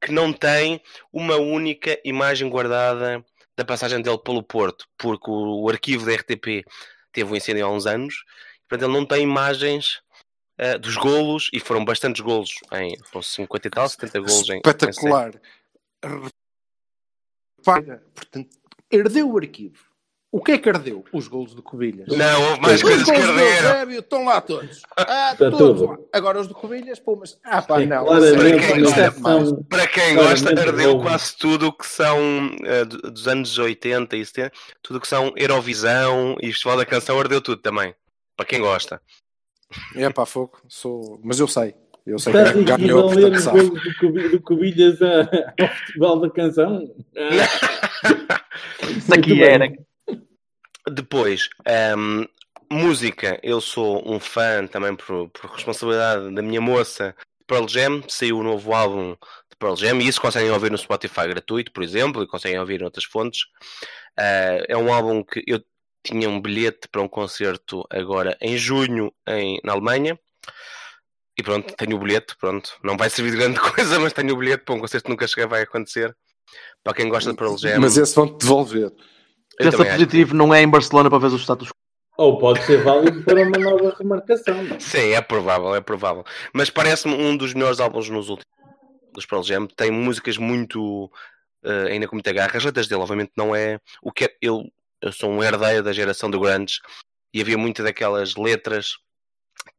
que 0.00 0.12
não 0.12 0.32
tem 0.32 0.80
uma 1.12 1.36
única 1.36 1.98
imagem 2.04 2.48
guardada 2.48 3.24
da 3.56 3.64
passagem 3.64 4.00
dele 4.00 4.18
pelo 4.18 4.42
Porto, 4.42 4.86
porque 4.96 5.30
o, 5.30 5.68
arquivo 5.68 6.06
da 6.06 6.14
RTP 6.14 6.64
teve 7.12 7.30
um 7.30 7.36
incêndio 7.36 7.66
há 7.66 7.70
uns 7.70 7.86
anos, 7.86 8.24
portanto 8.66 8.88
ele 8.88 8.98
não 8.98 9.04
tem 9.04 9.22
imagens 9.22 10.00
eh, 10.56 10.78
dos 10.78 10.96
golos, 10.96 11.50
e 11.52 11.60
foram 11.60 11.84
bastantes 11.84 12.22
golos, 12.22 12.54
em, 12.72 12.96
foram 13.04 13.22
50 13.22 13.66
e 13.66 13.70
tal, 13.70 13.88
70 13.88 14.20
golos 14.20 14.48
em... 14.48 14.52
em 14.54 14.56
Espetacular. 14.58 15.32
Repara, 17.58 18.02
portanto, 18.14 18.56
herdeu 18.90 19.30
o 19.30 19.36
arquivo. 19.36 19.89
O 20.32 20.40
que 20.40 20.52
é 20.52 20.58
que 20.58 20.68
herdeu? 20.68 21.04
Os 21.12 21.26
golos 21.26 21.56
de 21.56 21.60
Cobilhas. 21.62 22.06
Não, 22.06 22.50
houve 22.50 22.60
mais 22.60 22.76
Os 22.76 22.82
coisas 22.82 23.04
que. 23.04 23.10
Eusébio 23.16 23.98
estão 23.98 24.24
lá 24.24 24.40
todos. 24.40 24.82
Ah, 24.96 25.30
Está 25.32 25.50
todos 25.50 25.80
tudo. 25.80 25.90
lá. 25.90 25.98
Agora 26.12 26.40
os 26.40 26.46
de 26.46 26.54
Cobilhas, 26.54 27.00
pô, 27.00 27.16
mas... 27.16 27.36
Ah, 27.42 27.60
pá, 27.60 27.82
É 27.82 27.86
não. 27.86 28.04
Para 28.06 28.20
quem 28.28 28.80
gosta 28.80 29.00
exceção. 29.06 29.62
Para 29.68 29.86
quem 29.88 30.14
gosta, 30.14 30.50
herdeu 30.52 30.90
roubo. 30.92 31.02
quase 31.02 31.36
tudo 31.36 31.66
o 31.66 31.72
que 31.72 31.84
são 31.84 32.16
do- 32.88 33.10
dos 33.10 33.26
anos 33.26 33.58
80 33.58 34.16
e 34.16 34.24
70, 34.24 34.52
tudo 34.80 34.96
o 34.98 35.00
que 35.00 35.08
são 35.08 35.32
Eurovisão 35.36 36.36
e 36.40 36.46
Festival 36.52 36.76
da 36.76 36.86
Canção, 36.86 37.18
herdeu 37.18 37.40
tudo 37.40 37.60
também. 37.60 37.92
Para 38.36 38.46
quem 38.46 38.60
gosta. 38.60 39.02
É 39.96 40.08
pá, 40.10 40.24
fogo. 40.24 40.58
Sou... 40.68 41.20
Mas 41.24 41.40
eu 41.40 41.48
sei. 41.48 41.74
Eu 42.06 42.18
sei 42.20 42.32
Estás 42.32 42.52
que 42.52 42.62
ganhou, 42.64 43.10
portanto 43.10 43.40
sabe. 43.40 43.60
do, 44.30 44.40
Cubilhas 44.42 45.02
a- 45.02 45.28
ao 45.60 45.68
Festival 45.68 46.20
da 46.20 46.30
Canção? 46.30 46.94
Ah, 48.82 48.86
Isso 48.96 49.12
aqui 49.14 49.42
era. 49.42 49.68
bem. 49.68 49.78
Depois, 50.88 51.48
ehm, 51.66 52.24
música. 52.70 53.38
Eu 53.42 53.60
sou 53.60 54.02
um 54.08 54.20
fã 54.20 54.66
também 54.66 54.94
por, 54.94 55.28
por 55.30 55.50
responsabilidade 55.50 56.32
da 56.34 56.40
minha 56.40 56.60
moça 56.60 57.14
de 57.40 57.46
Pearl 57.46 57.66
Jam. 57.68 58.02
Saiu 58.08 58.38
o 58.38 58.42
novo 58.42 58.72
álbum 58.72 59.12
de 59.50 59.56
Pearl 59.58 59.76
Jam 59.76 60.00
e 60.00 60.06
isso 60.06 60.20
conseguem 60.20 60.50
ouvir 60.50 60.70
no 60.70 60.78
Spotify 60.78 61.26
gratuito, 61.28 61.72
por 61.72 61.82
exemplo, 61.82 62.22
e 62.22 62.28
conseguem 62.28 62.58
ouvir 62.58 62.80
em 62.80 62.84
outras 62.84 63.04
fontes. 63.04 63.46
Eh, 64.18 64.66
é 64.68 64.76
um 64.76 64.92
álbum 64.92 65.24
que 65.24 65.42
eu 65.46 65.60
tinha 66.02 66.28
um 66.28 66.40
bilhete 66.40 66.88
para 66.88 67.02
um 67.02 67.08
concerto 67.08 67.84
agora 67.90 68.36
em 68.40 68.56
junho 68.56 69.12
em, 69.26 69.60
na 69.64 69.72
Alemanha. 69.72 70.18
E 71.36 71.42
pronto, 71.42 71.74
tenho 71.74 71.96
o 71.96 71.98
bilhete, 71.98 72.36
pronto. 72.36 72.78
Não 72.84 72.96
vai 72.96 73.10
servir 73.10 73.32
de 73.32 73.38
grande 73.38 73.58
coisa, 73.72 73.98
mas 73.98 74.12
tenho 74.12 74.34
o 74.34 74.36
bilhete 74.36 74.64
para 74.64 74.74
um 74.74 74.80
concerto 74.80 75.06
que 75.06 75.10
nunca 75.10 75.26
cheguei 75.26 75.46
vai 75.46 75.62
acontecer. 75.62 76.16
Para 76.82 76.94
quem 76.94 77.08
gosta 77.08 77.30
de 77.30 77.36
Pearl 77.36 77.56
Jam. 77.56 77.80
Mas 77.80 77.96
esse 77.96 78.14
vão-te 78.14 78.38
devolver. 78.38 78.92
Eu 79.60 79.70
Pensa 79.70 79.84
positivo, 79.84 80.34
não 80.34 80.54
é 80.54 80.62
em 80.62 80.68
Barcelona 80.68 81.10
para 81.10 81.18
ver 81.18 81.34
o 81.34 81.38
status 81.38 81.68
quo. 81.68 81.74
Ou 82.16 82.38
pode 82.38 82.62
ser 82.64 82.82
válido 82.82 83.22
para 83.22 83.42
uma 83.42 83.58
nova 83.58 83.94
remarcação. 83.98 84.54
Sim, 84.78 85.12
é 85.12 85.20
provável, 85.22 85.74
é 85.74 85.80
provável. 85.80 86.24
Mas 86.52 86.68
parece-me 86.68 87.14
um 87.14 87.34
dos 87.34 87.54
melhores 87.54 87.80
álbuns 87.80 88.10
nos 88.10 88.28
últimos 88.28 88.60
dos 89.12 89.26
Pearl 89.26 89.42
Jam. 89.42 89.66
Tem 89.66 89.90
músicas 89.90 90.36
muito 90.36 91.10
eh, 91.64 91.92
ainda 91.92 92.06
com 92.06 92.16
muita 92.16 92.32
garra. 92.32 92.56
As 92.56 92.64
letras 92.64 92.88
dele, 92.88 93.02
obviamente, 93.02 93.32
não 93.36 93.54
é 93.54 93.78
o 94.02 94.12
que 94.12 94.24
é. 94.24 94.36
Eu, 94.40 94.64
eu 95.00 95.12
sou 95.12 95.30
um 95.30 95.42
herdeiro 95.42 95.82
da 95.82 95.92
geração 95.92 96.30
do 96.30 96.40
Grandes 96.40 96.80
e 97.32 97.40
havia 97.40 97.58
muitas 97.58 97.84
daquelas 97.84 98.36
letras 98.36 98.96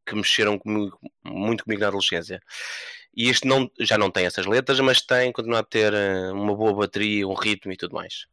que 0.06 0.16
mexeram 0.16 0.58
comigo 0.58 0.98
muito 1.24 1.64
comigo 1.64 1.82
na 1.82 1.88
adolescência. 1.88 2.42
E 3.16 3.30
este 3.30 3.48
não, 3.48 3.70
já 3.80 3.98
não 3.98 4.10
tem 4.10 4.26
essas 4.26 4.46
letras, 4.46 4.80
mas 4.80 5.02
tem, 5.02 5.32
continua 5.32 5.60
a 5.60 5.64
ter 5.64 5.94
eh, 5.94 6.32
uma 6.32 6.56
boa 6.56 6.74
bateria, 6.74 7.28
um 7.28 7.34
ritmo 7.34 7.72
e 7.72 7.78
tudo 7.78 7.96
mais. 7.96 8.26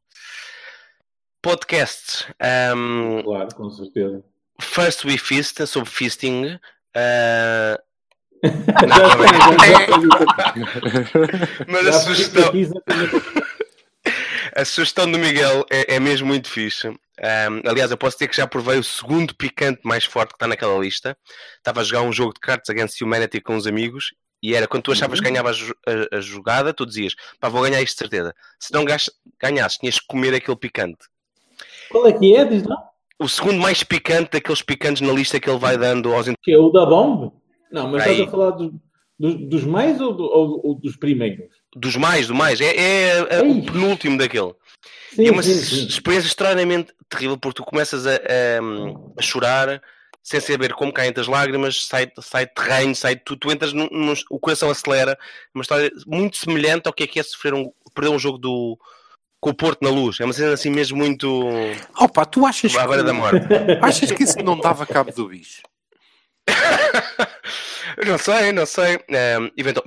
Podcast. 1.42 2.26
Um, 2.74 3.22
Claro, 3.22 3.54
com 3.54 3.70
certeza. 3.70 4.24
First 4.60 5.04
We 5.04 5.18
Fist, 5.18 5.64
sobre 5.66 5.90
fisting. 5.90 6.54
uh, 6.96 7.78
mas 11.66 11.86
a 11.86 11.92
sugestão, 11.92 12.52
a 14.54 14.64
sugestão 14.64 15.10
do 15.10 15.18
Miguel 15.18 15.66
é, 15.70 15.96
é 15.96 16.00
mesmo 16.00 16.28
muito 16.28 16.48
fixe. 16.48 16.88
Um, 16.88 16.96
aliás, 17.68 17.90
eu 17.90 17.96
posso 17.96 18.16
dizer 18.16 18.28
que 18.28 18.36
já 18.36 18.46
provei 18.46 18.78
o 18.78 18.84
segundo 18.84 19.34
picante 19.34 19.80
mais 19.84 20.04
forte 20.04 20.30
que 20.30 20.36
está 20.36 20.46
naquela 20.46 20.78
lista. 20.78 21.16
Estava 21.56 21.80
a 21.80 21.84
jogar 21.84 22.02
um 22.02 22.12
jogo 22.12 22.32
de 22.32 22.40
cartas 22.40 22.70
Against 22.70 23.00
Humanity 23.00 23.40
com 23.40 23.56
uns 23.56 23.66
amigos 23.66 24.14
e 24.40 24.54
era 24.54 24.68
quando 24.68 24.84
tu 24.84 24.92
achavas 24.92 25.18
que 25.18 25.24
ganhavas 25.24 25.58
a 25.84 26.14
a, 26.14 26.18
a 26.18 26.20
jogada, 26.20 26.72
tu 26.72 26.86
dizias 26.86 27.16
pá, 27.40 27.48
vou 27.48 27.62
ganhar 27.62 27.82
isto 27.82 27.94
de 27.94 27.98
certeza. 27.98 28.32
Se 28.60 28.72
não 28.72 28.84
ganhasses, 29.40 29.78
tinhas 29.78 29.98
que 29.98 30.06
comer 30.06 30.32
aquele 30.34 30.56
picante. 30.56 31.08
Qual 31.90 32.06
é 32.06 32.12
que 32.12 32.34
é? 32.36 32.44
Diz 32.44 32.64
lá. 32.64 32.76
O 33.18 33.28
segundo 33.28 33.58
mais 33.60 33.82
picante 33.82 34.30
daqueles 34.32 34.62
picantes 34.62 35.02
na 35.02 35.12
lista 35.12 35.40
que 35.40 35.48
ele 35.50 35.58
vai 35.58 35.76
dando 35.76 36.12
aos 36.14 36.26
Que 36.42 36.52
é 36.52 36.58
o 36.58 36.70
da 36.70 36.86
bomba? 36.86 37.32
Não, 37.72 37.88
mas 37.88 38.04
Aí. 38.04 38.12
estás 38.12 38.28
a 38.28 38.30
falar 38.30 38.50
dos, 38.52 38.70
dos, 39.18 39.34
dos 39.48 39.64
mais 39.64 40.00
ou, 40.00 40.14
do- 40.14 40.24
ou- 40.24 40.60
ou 40.66 40.74
dos 40.76 40.96
primeiros? 40.96 41.48
dos 41.76 41.96
mais, 41.96 42.28
do 42.28 42.34
mais. 42.34 42.60
É, 42.60 42.74
é, 42.76 43.26
é 43.30 43.42
o 43.42 43.62
penúltimo 43.62 44.16
daquele. 44.16 44.54
Sim, 45.12 45.22
e 45.22 45.28
é 45.28 45.30
uma 45.32 45.42
sim, 45.42 45.54
sim. 45.54 45.86
experiência 45.86 46.28
extraordinariamente 46.28 46.92
terrível 47.08 47.36
porque 47.36 47.56
tu 47.56 47.64
começas 47.64 48.06
a, 48.06 48.12
a- 48.14 49.18
a 49.18 49.22
chorar 49.22 49.82
sem 50.22 50.40
saber 50.40 50.74
como 50.74 50.92
caem 50.92 51.12
as 51.16 51.26
lágrimas, 51.26 51.86
sai, 51.86 52.10
sai 52.20 52.46
terreno, 52.46 52.94
sai 52.94 53.16
tu, 53.16 53.34
tu 53.36 53.50
entras 53.50 53.72
num, 53.72 53.88
num- 53.90 54.14
o 54.30 54.38
coração 54.38 54.70
acelera. 54.70 55.18
Uma 55.54 55.62
história 55.62 55.90
muito 56.06 56.36
semelhante 56.36 56.86
ao 56.86 56.92
que 56.92 57.02
é 57.02 57.06
que 57.06 57.18
é 57.18 57.22
sofrer 57.22 57.54
um, 57.54 57.70
perder 57.94 58.10
um 58.10 58.18
jogo 58.18 58.38
do 58.38 58.78
com 59.40 59.50
o 59.50 59.54
Porto 59.54 59.82
na 59.82 59.90
luz. 59.90 60.18
É 60.20 60.24
uma 60.24 60.32
cena 60.32 60.52
assim 60.54 60.70
mesmo 60.70 60.96
muito 60.96 61.44
Opa, 61.98 62.24
tu 62.26 62.44
achas 62.46 62.74
à 62.76 62.86
beira 62.86 63.02
da 63.04 63.12
que, 63.12 63.18
morte. 63.18 63.46
achas 63.82 64.10
que 64.12 64.22
isso 64.24 64.38
não 64.42 64.58
dava 64.58 64.84
cabo 64.86 65.12
do 65.12 65.28
bicho? 65.28 65.62
não 68.06 68.18
sei, 68.18 68.52
não 68.52 68.66
sei. 68.66 68.98
Ehm, 69.08 69.50
eventual- 69.56 69.86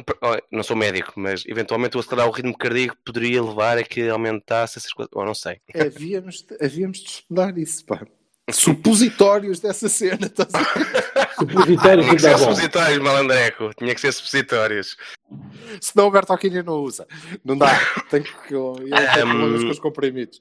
não 0.51 0.63
sou 0.63 0.75
médico, 0.75 1.13
mas 1.15 1.43
eventualmente 1.47 1.97
o 1.97 1.99
acelerar 1.99 2.27
o 2.27 2.31
ritmo 2.31 2.57
cardíaco 2.57 2.95
poderia 3.05 3.43
levar 3.43 3.77
a 3.77 3.83
que 3.83 4.07
aumentasse 4.09 4.77
essas 4.77 4.93
coisas. 4.93 5.11
Oh, 5.15 5.25
não 5.25 5.33
sei. 5.33 5.57
Havíamos, 5.75 6.41
de- 6.43 6.57
havíamos 6.63 6.99
de 6.99 7.09
estudar 7.09 7.57
isso, 7.57 7.85
pá. 7.85 8.05
Supositórios 8.51 9.59
dessa 9.59 9.87
cena, 9.89 10.27
estás 10.27 10.53
a 10.53 10.61
ver? 10.61 11.31
Supositórios 11.39 12.05
Tinha 12.05 12.15
que 12.15 12.21
ser 12.21 12.37
supositórios, 12.37 12.99
malandreco. 12.99 13.71
Tinha 13.77 13.95
que 13.95 14.01
ser 14.01 14.11
supositórios. 14.11 14.97
Senão 15.79 16.07
o 16.07 16.11
Bertolini 16.11 16.61
não 16.61 16.75
usa. 16.75 17.07
Não 17.43 17.57
dá. 17.57 17.67
Tem 18.09 18.21
que. 18.21 18.31
Tem 18.47 18.57
Um, 18.57 19.29
problemas 19.29 19.63
com 19.63 19.69
os 19.69 19.79
comprimidos. 19.79 20.39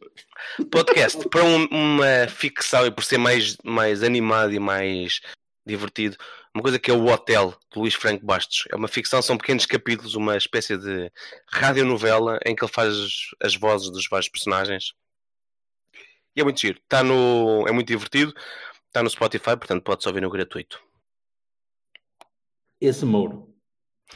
Podcast, 0.71 1.29
para 1.29 1.45
um- 1.45 1.67
uma 1.71 2.27
ficção 2.29 2.87
e 2.87 2.91
por 2.91 3.05
ser 3.05 3.19
mais, 3.19 3.57
mais 3.65 4.03
animado 4.03 4.53
e 4.53 4.59
mais 4.59 5.21
divertido, 5.67 6.17
uma 6.55 6.63
coisa 6.63 6.79
que 6.79 6.91
é 6.91 6.95
o 6.95 7.07
Hotel, 7.07 7.55
do 7.73 7.81
Luís 7.81 7.95
Franco 7.95 8.25
Bastos. 8.27 8.65
É 8.73 8.77
uma 8.77 8.89
ficção, 8.89 9.23
são 9.23 9.37
pequenos 9.39 9.67
capítulos, 9.67 10.15
uma 10.17 10.37
espécie 10.37 10.77
de 10.77 11.11
radionovela 11.53 12.39
em 12.45 12.57
que 12.57 12.65
ele 12.65 12.73
faz 12.73 12.95
as 13.41 13.55
vozes 13.55 13.91
dos 13.91 14.09
vários 14.11 14.29
personagens. 14.29 14.93
E 16.35 16.41
é 16.41 16.45
muito 16.45 16.61
giro. 16.61 16.79
Está 16.79 17.03
no, 17.03 17.67
é 17.67 17.73
muito 17.73 17.89
divertido. 17.89 18.35
Está 18.87 19.03
no 19.03 19.11
Spotify, 19.11 19.57
portanto 19.57 19.83
pode-se 19.83 20.09
ouvir 20.09 20.21
no 20.21 20.31
gratuito. 20.31 20.83
Esse 22.81 23.05
Mouro. 23.05 23.55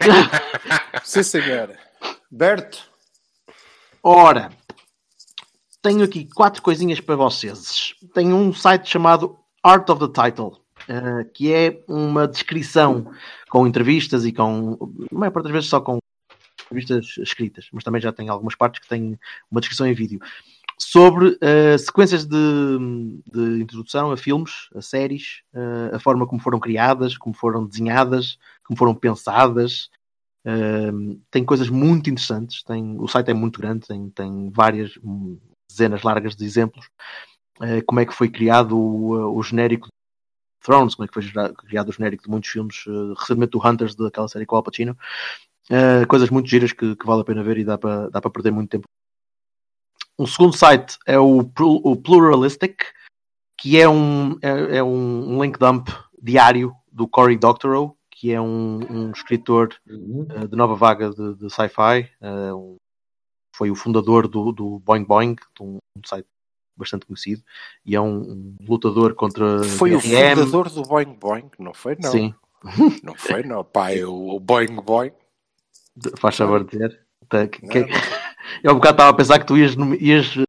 Sim, 1.05 1.23
senhora. 1.23 1.79
Berto, 2.31 2.91
Ora, 4.07 4.51
tenho 5.81 6.05
aqui 6.05 6.29
quatro 6.29 6.61
coisinhas 6.61 7.01
para 7.01 7.17
vocês. 7.17 7.95
Tenho 8.13 8.37
um 8.37 8.53
site 8.53 8.87
chamado 8.87 9.39
Art 9.63 9.89
of 9.89 10.07
the 10.07 10.13
Title, 10.13 10.61
eh, 10.87 11.25
que 11.33 11.51
é 11.51 11.83
uma 11.89 12.29
descrição 12.29 13.11
com 13.49 13.67
entrevistas 13.67 14.27
e 14.27 14.33
com, 14.33 14.77
a 15.11 15.15
maior 15.15 15.31
parte 15.31 15.45
das 15.45 15.53
vezes 15.53 15.71
só 15.71 15.81
com 15.81 16.01
entrevistas 16.67 17.17
escritas, 17.17 17.67
mas 17.73 17.83
também 17.83 17.99
já 17.99 18.13
tem 18.13 18.29
algumas 18.29 18.55
partes 18.55 18.83
que 18.83 18.89
têm 18.89 19.19
uma 19.51 19.63
descrição 19.63 19.87
em 19.87 19.95
vídeo, 19.95 20.21
sobre 20.79 21.39
eh, 21.41 21.79
sequências 21.79 22.27
de, 22.27 22.37
de 23.33 23.63
introdução 23.63 24.11
a 24.11 24.17
filmes, 24.17 24.69
a 24.75 24.83
séries, 24.83 25.43
eh, 25.55 25.91
a 25.95 25.99
forma 25.99 26.27
como 26.27 26.41
foram 26.41 26.59
criadas, 26.61 27.17
como 27.17 27.35
foram 27.35 27.67
desenhadas, 27.67 28.39
como 28.65 28.79
foram 28.79 28.95
pensadas, 28.95 29.91
Um, 30.47 31.21
tem 31.31 31.45
coisas 31.45 31.69
muito 31.71 32.11
interessantes. 32.11 32.63
Tem, 32.63 32.97
o 32.99 33.09
site 33.09 33.31
é 33.31 33.35
muito 33.35 33.61
grande, 33.61 33.87
tem, 33.87 34.11
tem 34.11 34.51
várias 34.51 34.97
hum, 35.03 35.39
dezenas 35.69 36.03
largas 36.03 36.37
de 36.37 36.45
exemplos. 36.45 36.87
Uh, 37.61 37.85
como 37.87 38.01
é 38.01 38.07
que 38.07 38.13
foi 38.15 38.29
criado 38.29 38.77
o, 38.77 39.37
o 39.39 39.43
genérico 39.43 39.87
de 39.87 39.93
Thrones, 40.63 40.95
como 40.95 41.05
é 41.05 41.09
que 41.09 41.15
foi 41.15 41.55
criado 41.67 41.89
o 41.89 41.93
genérico 41.93 42.25
de 42.25 42.31
muitos 42.31 42.51
filmes, 42.51 42.85
uh, 42.87 43.15
recentemente 43.15 43.53
do 43.53 43.67
Hunters, 43.67 43.95
daquela 43.95 44.29
série 44.29 44.47
com 44.47 44.57
o 44.57 44.59
Al 44.59 44.65
Pacino. 44.65 44.97
Uh, 45.71 46.07
coisas 46.09 46.29
muito 46.31 46.49
giras 46.49 46.73
que, 46.73 46.95
que 46.97 47.07
vale 47.07 47.23
a 47.23 47.25
pena 47.25 47.43
ver 47.43 47.59
e 47.59 47.65
dá 47.65 47.79
para 47.79 48.11
dá 48.11 48.21
perder 48.21 48.51
muito 48.53 48.71
tempo. 48.71 48.87
Um 50.19 50.27
segundo 50.27 50.57
site 50.57 50.97
é 51.07 51.19
o, 51.19 51.39
o 51.39 51.97
Pluralistic, 51.97 52.83
que 53.59 53.81
é 53.81 53.89
um, 53.89 54.39
é, 54.43 54.79
é 54.79 54.83
um 54.83 55.43
link 55.43 55.59
dump 55.59 55.89
diário 56.23 56.75
do 56.93 57.09
Cory 57.09 57.37
Doctorow, 57.37 57.97
que 58.11 58.33
é 58.33 58.41
um, 58.41 58.81
um 58.91 59.11
escritor 59.11 59.75
Uhum. 59.89 60.27
eh, 60.31 60.47
de 60.47 60.57
nova 60.57 60.75
vaga 60.77 61.11
de, 61.11 61.35
de 61.35 61.51
sci-fi. 61.51 62.09
um- 62.23 62.77
foi 63.57 63.71
o 63.71 63.75
fundador 63.77 64.27
do, 64.27 64.51
do 64.51 64.81
Boing 64.81 65.05
Boing, 65.05 65.37
um, 65.61 65.79
site 66.05 66.27
bastante 66.77 67.07
conhecido, 67.07 67.41
e 67.87 67.95
é 67.95 68.01
um, 68.01 68.17
um 68.19 68.57
lutador 68.69 69.15
contra 69.15 69.63
foi 69.63 69.95
o 69.95 70.01
fundador 70.01 70.69
do 70.71 70.83
Boing 70.83 71.15
Boing, 71.15 71.49
não 71.61 71.73
foi? 71.73 71.97
Não. 72.03 72.11
Sim, 72.11 72.35
Não 73.05 73.15
foi, 73.15 73.43
não. 73.45 73.63
Pá, 73.63 73.93
é 73.93 74.05
o 74.05 74.41
Boing 74.41 74.75
Boing. 74.83 75.13
faz 76.19 76.37
favor 76.37 76.65
de 76.65 76.71
dizer. 76.73 77.01
Que- 77.31 77.47
que- 77.49 77.81
Não, 77.81 77.87
eu 78.63 78.71
há 78.71 78.75
bocado 78.75 78.95
estava 78.95 79.11
a 79.11 79.15
pensar 79.15 79.39
que 79.39 79.47
tu 79.47 79.57
ias, 79.57 79.75
ias 80.01 80.37
eh, 80.37 80.45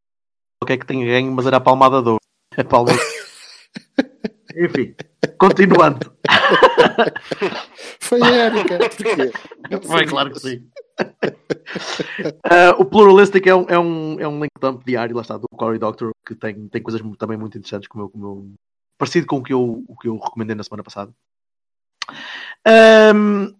o 0.61 0.65
que 0.65 0.73
é 0.73 0.77
que 0.77 0.85
tem 0.85 1.05
ganho, 1.05 1.31
mas 1.31 1.45
era 1.45 1.57
a 1.57 1.61
palmada 1.61 2.01
de 2.01 2.09
ouro. 2.09 2.21
Palmada. 2.69 2.97
Enfim, 4.55 4.95
continuando. 5.37 6.15
Foi 7.99 8.21
a 8.21 8.27
Érica. 8.27 8.77
Porquê? 8.79 9.31
Foi, 9.85 10.05
claro 10.05 10.31
que 10.31 10.39
sim. 10.39 10.69
Ah, 12.43 12.75
o 12.77 12.85
Pluralistic 12.85 13.45
é 13.47 13.55
um, 13.55 13.65
é, 13.67 13.77
um, 13.77 14.19
é 14.19 14.27
um 14.27 14.39
link 14.39 14.51
dump 14.61 14.85
diário, 14.85 15.15
lá 15.15 15.21
está, 15.21 15.37
do 15.37 15.47
Cory 15.49 15.77
Doctor, 15.77 16.11
que 16.25 16.35
tem, 16.35 16.67
tem 16.69 16.81
coisas 16.81 17.01
também 17.17 17.37
muito 17.37 17.57
interessantes, 17.57 17.87
como 17.87 18.05
eu, 18.05 18.09
como 18.09 18.25
eu- 18.25 18.53
parecido 18.97 19.27
com 19.27 19.37
o 19.37 19.43
que, 19.43 19.51
eu, 19.53 19.83
o 19.87 19.97
que 19.97 20.07
eu 20.07 20.17
recomendei 20.17 20.55
na 20.55 20.63
semana 20.63 20.83
passada. 20.83 21.11
Ahm, 22.65 23.53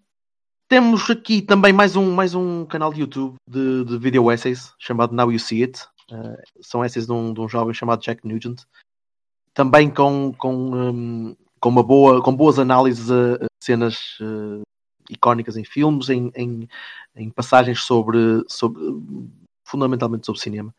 temos 0.67 1.09
aqui 1.09 1.41
também 1.41 1.71
mais 1.71 1.95
um, 1.95 2.11
mais 2.13 2.33
um 2.33 2.65
canal 2.65 2.91
de 2.91 3.01
YouTube 3.01 3.35
de, 3.47 3.85
de 3.85 3.97
video 3.97 4.31
essays 4.31 4.73
chamado 4.79 5.13
Now 5.13 5.31
You 5.31 5.39
See 5.39 5.63
It. 5.63 5.85
Ah, 6.11 6.37
são 6.61 6.83
essays 6.83 7.05
de 7.05 7.11
um, 7.11 7.33
de 7.33 7.39
um 7.39 7.47
jovem 7.47 7.73
chamado 7.73 8.01
Jack 8.01 8.27
Nugent. 8.27 8.63
Também 9.53 9.89
com, 9.89 10.33
com, 10.33 10.73
hum, 10.75 11.35
com, 11.59 11.69
uma 11.69 11.83
boa, 11.83 12.21
com 12.21 12.35
boas 12.35 12.59
análises 12.59 13.09
a, 13.09 13.35
a 13.35 13.47
cenas 13.63 14.17
eh, 14.21 14.61
icónicas 15.09 15.55
em 15.55 15.63
filmes, 15.63 16.09
em, 16.09 16.29
em, 16.35 16.67
em 17.15 17.29
passagens 17.29 17.81
sobre, 17.83 18.43
sobre 18.49 18.81
fundamentalmente 19.63 20.25
sobre 20.25 20.41
cinema. 20.41 20.75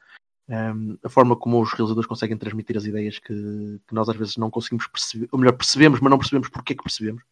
Um, 0.48 0.96
a 1.02 1.08
forma 1.08 1.34
como 1.34 1.60
os 1.60 1.72
realizadores 1.72 2.06
conseguem 2.06 2.36
transmitir 2.36 2.76
as 2.76 2.84
ideias 2.84 3.18
que, 3.18 3.80
que 3.88 3.94
nós 3.94 4.08
às 4.08 4.14
vezes 4.14 4.36
não 4.36 4.50
conseguimos 4.50 4.86
perceber, 4.86 5.28
ou 5.32 5.38
melhor, 5.38 5.52
percebemos, 5.56 6.00
mas 6.00 6.10
não 6.10 6.18
percebemos 6.18 6.48
porque 6.48 6.74
é 6.74 6.76
que 6.76 6.84
percebemos. 6.84 7.22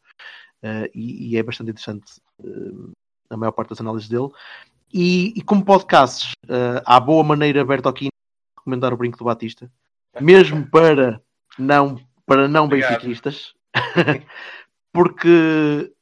Uh, 0.62 0.88
e, 0.94 1.28
e 1.28 1.36
é 1.36 1.42
bastante 1.42 1.70
interessante 1.70 2.12
uh, 2.40 2.92
a 3.28 3.36
maior 3.36 3.52
parte 3.52 3.70
das 3.70 3.80
análises 3.80 4.08
dele. 4.08 4.28
E, 4.92 5.34
e 5.36 5.42
como 5.42 5.64
podcasts, 5.64 6.32
uh, 6.44 6.80
há 6.86 6.98
boa 7.00 7.22
maneira, 7.22 7.64
Berto 7.64 7.88
Aquino, 7.88 8.10
de 8.10 8.60
recomendar 8.60 8.92
o 8.92 8.96
Brinco 8.96 9.18
do 9.18 9.24
Batista, 9.24 9.70
mesmo 10.20 10.64
para 10.70 11.20
não, 11.58 12.00
para 12.24 12.48
não 12.48 12.68
benfiquistas, 12.68 13.54
porque, 14.92 15.92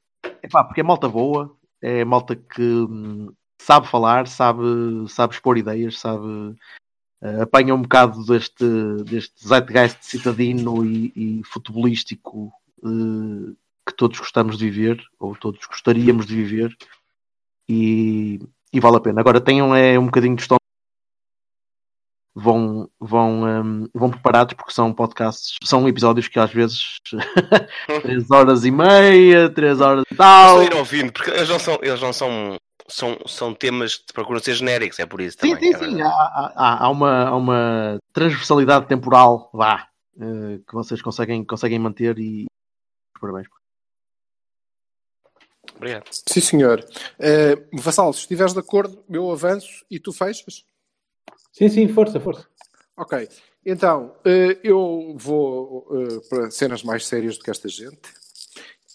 epá, 0.43 0.63
porque 0.63 0.81
é 0.81 0.85
malta 0.85 1.09
boa, 1.09 1.57
é 1.81 2.05
malta 2.05 2.37
que 2.37 2.63
hum, 2.63 3.33
sabe 3.61 3.89
falar, 3.89 4.29
sabe, 4.29 4.63
sabe 5.09 5.35
expor 5.35 5.59
ideias, 5.59 5.99
sabe 5.99 6.55
apanha 7.41 7.75
um 7.75 7.83
bocado 7.83 8.25
deste, 8.27 8.65
deste 9.05 9.47
zeitgeist 9.47 9.99
citadino 10.03 10.85
e, 10.85 11.13
e 11.15 11.43
futebolístico 11.45 12.53
que 13.87 13.95
todos 13.95 14.19
gostamos 14.19 14.57
de 14.57 14.71
viver, 14.71 15.03
ou 15.19 15.35
todos 15.37 15.65
gostaríamos 15.67 16.27
de 16.27 16.37
viver, 16.37 16.77
e, 17.69 18.41
e 18.73 18.81
vale 18.81 18.97
a 18.97 19.01
pena. 19.01 19.21
Agora 19.21 19.41
tenham 19.41 19.75
é 19.75 19.99
um 19.99 20.07
bocadinho 20.07 20.37
de 20.37 20.43
gestão 20.43 20.59
vão, 22.35 22.89
vão, 22.99 23.45
um, 23.45 23.89
vão 23.95 24.11
preparados 24.11 24.55
porque 24.55 24.73
são 24.73 24.93
podcasts, 24.93 25.57
são 25.65 25.87
episódios 25.89 26.29
que 26.29 26.39
às 26.39 26.51
vezes 26.51 26.99
3 28.03 28.31
horas 28.31 28.65
e 28.65 28.71
meia, 28.71 29.51
3 29.51 29.81
horas 29.81 30.05
e 30.11 30.15
tal. 30.15 30.57
Só 30.57 30.63
ir 30.63 30.75
ouvindo, 30.75 31.13
porque 31.13 31.31
eles 31.31 31.49
não 31.49 31.59
são, 31.59 31.79
eles 31.83 32.01
não 32.01 32.13
são, 32.13 32.57
são, 32.89 33.19
são 33.27 33.55
temas 33.55 33.97
que 33.97 34.13
procuram 34.13 34.41
ser 34.41 34.55
genéricos, 34.55 34.99
é 34.99 35.07
por 35.07 35.21
isso 35.21 35.37
Sim, 35.41 35.55
também. 35.55 35.73
sim, 35.73 35.85
é 35.85 35.89
sim. 35.91 36.03
Há, 36.03 36.09
há, 36.09 36.85
há 36.85 36.89
uma, 36.91 37.25
há 37.29 37.37
uma 37.37 37.99
transversalidade 38.13 38.87
temporal, 38.87 39.51
vá, 39.53 39.89
eh, 40.19 40.61
que 40.67 40.75
vocês 40.75 41.03
conseguem, 41.03 41.45
conseguem 41.45 41.79
manter 41.79 42.19
e 42.19 42.47
parabéns. 43.21 43.47
Obrigado. 45.83 46.05
Sim, 46.13 46.41
senhor. 46.41 46.87
Uh, 47.19 47.81
Vassal, 47.83 48.13
se 48.13 48.21
estiveres 48.21 48.53
de 48.53 48.61
acordo, 48.61 49.03
eu 49.11 49.29
avanço 49.33 49.85
e 49.91 49.99
tu 49.99 50.13
fechas? 50.13 50.65
Sim, 51.53 51.69
sim, 51.69 51.89
força, 51.89 52.21
força. 52.21 52.47
Ok. 52.97 53.29
Então, 53.67 54.15
eh, 54.25 54.59
eu 54.63 55.15
vou 55.17 55.87
eh, 55.93 56.21
para 56.29 56.51
cenas 56.51 56.83
mais 56.83 57.07
sérias 57.07 57.37
do 57.37 57.45
que 57.45 57.51
esta 57.51 57.69
gente. 57.69 58.01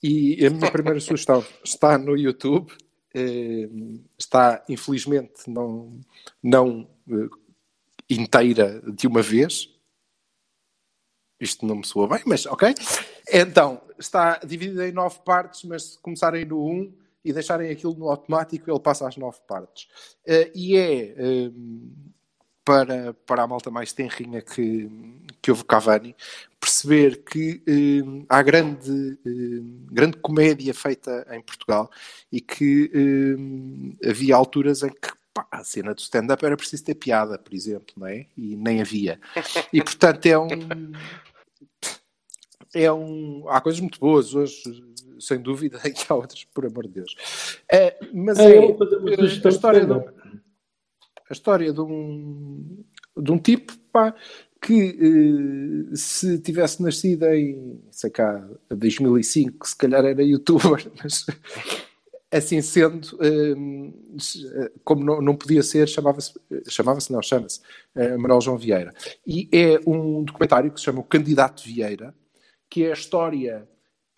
E 0.01 0.45
a 0.45 0.49
minha 0.49 0.72
primeira 0.72 0.99
sugestão 0.99 1.45
está 1.64 1.97
no 1.97 2.18
YouTube. 2.18 2.72
Eh, 3.14 3.69
Está, 4.18 4.64
infelizmente, 4.69 5.49
não, 5.49 5.99
não 6.41 6.89
inteira 8.09 8.81
de 8.93 9.07
uma 9.07 9.22
vez. 9.22 9.69
Isto 11.39 11.65
não 11.65 11.76
me 11.76 11.85
soa 11.85 12.07
bem, 12.07 12.22
mas 12.26 12.45
ok. 12.45 12.73
Então, 13.31 13.81
está 13.99 14.39
dividida 14.45 14.88
em 14.88 14.91
nove 14.91 15.19
partes, 15.23 15.64
mas 15.64 15.84
se 15.84 15.99
começarem 15.99 16.45
no 16.45 16.65
1 16.65 16.72
um 16.72 16.93
e 17.23 17.34
deixarem 17.34 17.69
aquilo 17.69 17.93
no 17.93 18.09
automático, 18.09 18.72
ele 18.72 18.80
passa 18.80 19.07
às 19.07 19.18
nove 19.18 19.38
partes. 19.47 19.88
Eh, 20.26 20.51
e 20.55 20.77
é 20.77 21.15
eh, 21.18 21.51
para, 22.64 23.14
para 23.14 23.43
a 23.43 23.47
malta 23.47 23.69
mais 23.69 23.91
tenrinha 23.91 24.41
que, 24.41 24.89
que 25.41 25.51
houve 25.51 25.65
Cavani, 25.65 26.15
perceber 26.59 27.23
que 27.23 27.61
eh, 27.68 28.26
há 28.30 28.41
grande, 28.41 29.19
grande 29.91 30.18
comédia 30.18 30.73
feita 30.73 31.27
em 31.31 31.41
Portugal 31.41 31.89
e 32.31 32.39
que 32.39 32.91
havia 34.05 34.35
alturas 34.35 34.84
em 34.84 34.89
que 34.89 35.16
pá, 35.38 35.47
a 35.51 35.64
cena 35.64 35.93
do 35.93 35.99
stand-up 35.99 36.43
era 36.43 36.57
preciso 36.57 36.84
ter 36.84 36.95
piada, 36.95 37.38
por 37.38 37.53
exemplo, 37.53 37.93
não 37.97 38.07
é? 38.07 38.26
E 38.35 38.55
nem 38.55 38.81
havia. 38.81 39.19
E 39.72 39.84
portanto 39.84 40.26
é 40.26 40.38
um. 40.38 40.47
É 42.76 42.91
um. 42.91 43.47
Há 43.47 43.61
coisas 43.61 43.80
muito 43.80 43.97
boas 43.97 44.35
hoje, 44.35 44.61
sem 45.19 45.39
dúvida, 45.39 45.80
e 45.88 45.93
há 46.07 46.14
outras, 46.14 46.43
por 46.43 46.65
amor 46.65 46.85
de 46.85 46.95
Deus. 46.95 47.15
Eh, 47.72 47.97
mas 48.14 48.38
Ah, 48.38 48.43
é, 48.43 48.59
uma 48.59 49.14
eh, 49.14 49.15
sugestão 49.15 49.49
a 49.49 49.53
história 49.53 49.85
de 49.85 49.93
um, 49.93 50.03
a 51.30 51.34
história 51.34 51.73
de 51.73 51.81
um, 51.81 52.84
de 53.18 53.31
um 53.31 53.39
tipo 53.39 53.73
pá, 53.91 54.14
que 54.61 54.97
eh, 55.91 55.95
se 55.95 56.39
tivesse 56.39 56.84
nascido 56.84 57.26
em 57.27 57.81
sei 57.89 58.09
cá, 58.09 58.47
2005, 58.69 59.65
se 59.65 59.76
calhar 59.76 60.03
era 60.05 60.22
youtuber, 60.22 60.91
mas 61.01 61.26
assim 62.32 62.62
sendo, 62.62 63.18
eh, 63.22 63.90
se- 64.20 64.45
como 64.84 65.22
não, 65.22 65.36
podia 65.36 65.64
ser, 65.64 65.88
chamava-se, 65.88 66.34
chamava-se 66.68 67.12
não, 67.12 67.22
chama-se 67.22 67.62
eh, 67.95 68.18
Manuel 68.18 68.41
João 68.41 68.58
Vieira. 68.58 68.94
E 69.26 69.48
é 69.52 69.80
um 69.88 70.24
documentário 70.24 70.72
que 70.72 70.80
se 70.80 70.86
chama 70.86 70.99
O 70.99 71.04
Candidato 71.04 71.64
Vieira, 71.64 72.14
que 72.70 72.84
é 72.84 72.90
a 72.90 72.94
história, 72.94 73.68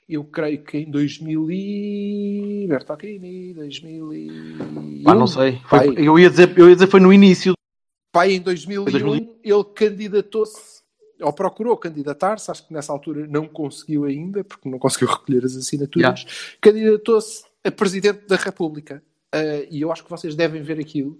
eu 0.07 0.23
creio 0.23 0.63
que 0.63 0.79
em 0.79 0.89
2000 0.89 1.51
e... 1.51 2.65
Bertolini, 2.67 3.53
2000 3.53 4.13
e... 4.13 5.03
Pá, 5.03 5.13
não 5.13 5.27
sei. 5.27 5.61
Foi- 5.69 5.93
eu, 5.97 6.17
ia 6.17 6.29
dizer, 6.29 6.57
eu 6.57 6.67
ia 6.67 6.75
dizer 6.75 6.87
foi 6.87 6.99
no 6.99 7.13
início. 7.13 7.53
Pai, 8.11 8.33
em 8.33 8.41
2001, 8.41 8.85
2001. 8.85 9.35
ele 9.43 9.63
candidatou-se, 9.75 10.81
ou 11.21 11.31
procurou 11.31 11.77
candidatar-se, 11.77 12.49
acho 12.49 12.67
que 12.67 12.73
nessa 12.73 12.91
altura 12.91 13.27
não 13.27 13.47
conseguiu 13.47 14.05
ainda, 14.05 14.43
porque 14.43 14.67
não 14.67 14.79
conseguiu 14.79 15.09
recolher 15.09 15.45
as 15.45 15.55
assinaturas, 15.55 16.25
candidatou-se 16.59 17.43
a 17.63 17.71
Presidente 17.71 18.25
da 18.27 18.35
República. 18.35 19.01
Ah, 19.31 19.65
e 19.69 19.81
eu 19.81 19.91
acho 19.91 20.03
que 20.03 20.09
vocês 20.09 20.35
devem 20.35 20.61
ver 20.61 20.79
aquilo, 20.79 21.17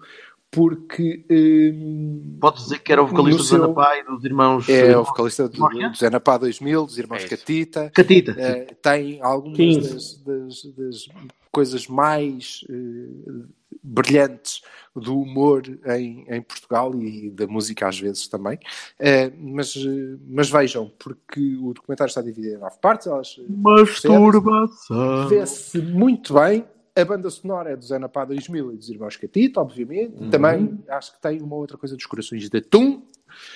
porque... 0.52 1.26
hum, 1.30 2.38
Podes 2.42 2.64
dizer 2.64 2.80
que 2.80 2.92
era 2.92 3.04
o 3.04 3.08
vocalista 3.08 3.44
No 3.44 3.48
do 3.50 3.56
Ana 3.56 3.66
seu- 3.66 3.74
Pai, 3.76 4.04
dos 4.04 4.26
irmãos. 4.26 4.68
é 4.70 4.92
eh, 4.92 4.98
o 4.98 5.04
vocalista 5.04 5.48
do, 5.48 5.58
do 5.70 5.96
Zé 5.98 6.10
Napá 6.10 6.38
2000, 6.38 6.86
dos 6.86 6.98
Irmãos 6.98 7.24
É. 7.24 7.28
Catita. 7.28 7.92
Catita. 7.94 8.32
Eh, 8.38 8.76
tem 8.82 9.22
algumas 9.22 9.58
15. 9.58 9.94
das, 9.94 10.24
das- 10.24 10.74
das 10.76 11.08
coisas 11.52 11.88
mais 11.88 12.62
eh, 12.70 13.44
brilhantes 13.84 14.62
do 14.96 15.22
humor 15.22 15.64
em, 15.86 16.26
em 16.28 16.42
Portugal 16.42 16.94
e 16.96 17.30
da 17.30 17.48
música 17.48 17.88
às 17.88 18.00
vezes 18.00 18.28
também. 18.28 18.58
Eh, 19.00 19.32
mas, 19.38 19.76
eh, 19.76 20.18
mas 20.28 20.50
vejam, 20.50 20.92
porque 21.00 21.56
o 21.62 21.74
documentário 21.74 22.10
está 22.10 22.22
dividido 22.22 22.56
em 22.56 22.60
nove 22.60 22.78
partes, 22.82 23.08
elas 23.08 23.36
eh, 23.40 23.44
Masturbação. 23.50 25.28
vê-se 25.28 25.78
muito 25.80 26.34
bem. 26.34 26.66
A 26.96 27.06
banda 27.06 27.30
sonora 27.30 27.72
é 27.72 27.76
do 27.78 27.86
Zé 27.86 27.98
Napá 27.98 28.26
2000 28.26 28.74
e 28.74 28.78
dos 28.78 28.90
Irmãos 28.90 29.16
Catita, 29.16 29.62
obviamente. 29.62 30.22
Uhum. 30.22 30.30
Também 30.30 30.80
acho 30.90 31.14
que 31.14 31.22
tem 31.22 31.42
uma 31.42 31.56
outra 31.56 31.78
coisa 31.78 31.96
dos 31.96 32.06
Corações 32.06 32.50
de 32.50 32.58
Atum. 32.58 33.04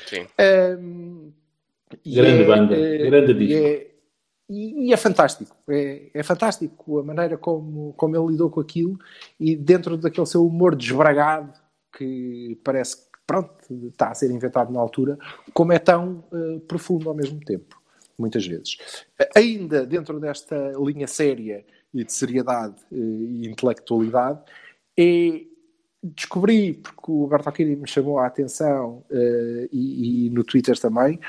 Sim. 0.08 0.28
Um, 0.80 1.32
Grande 2.06 2.44
banda, 2.46 2.76
grande 2.76 3.32
e 3.32 3.36
disco. 3.36 3.54
é- 3.68 3.88
e, 4.54 4.88
e 4.88 4.94
é 4.94 4.98
fantástico. 4.98 5.56
É, 5.68 6.12
é 6.14 6.24
fantástico 6.24 7.00
a 7.00 7.04
maneira 7.04 7.38
como, 7.38 7.94
como 7.94 8.16
ele 8.16 8.34
lidou 8.34 8.50
com 8.50 8.60
aquilo 8.60 9.00
e 9.40 9.56
dentro 9.56 9.98
daquele 9.98 10.28
seu 10.28 10.46
humor 10.46 10.76
desbragado 10.76 11.54
que 11.98 12.60
parece 12.64 12.98
que 12.98 13.14
pronto, 13.26 13.54
está 13.88 14.10
a 14.10 14.14
ser 14.14 14.30
inventado 14.32 14.72
na 14.72 14.80
altura, 14.80 15.18
como 15.54 15.72
é 15.72 15.80
tão 15.80 16.24
eh, 16.34 16.60
profundo 16.68 17.10
ao 17.10 17.16
mesmo 17.16 17.40
tempo, 17.40 17.82
muitas 18.18 18.46
vezes. 18.46 18.78
Ainda 19.36 19.86
dentro 19.86 20.20
desta 20.20 20.74
linha 20.78 21.08
séria 21.08 21.66
e 21.94 22.04
de 22.04 22.12
seriedade 22.12 22.76
eh, 22.92 22.96
e 22.96 23.48
intelectualidade, 23.48 24.42
é 24.98 25.42
descobri, 26.04 26.74
porque 26.74 27.12
o 27.12 27.28
Bertolini 27.28 27.78
me 27.78 27.88
chamou 27.88 28.20
a 28.20 28.28
atenção 28.28 29.06
eh, 29.10 29.70
e, 29.72 30.28
e 30.28 30.30
no 30.32 30.44
Twitter 30.44 30.78
também, 30.78 31.20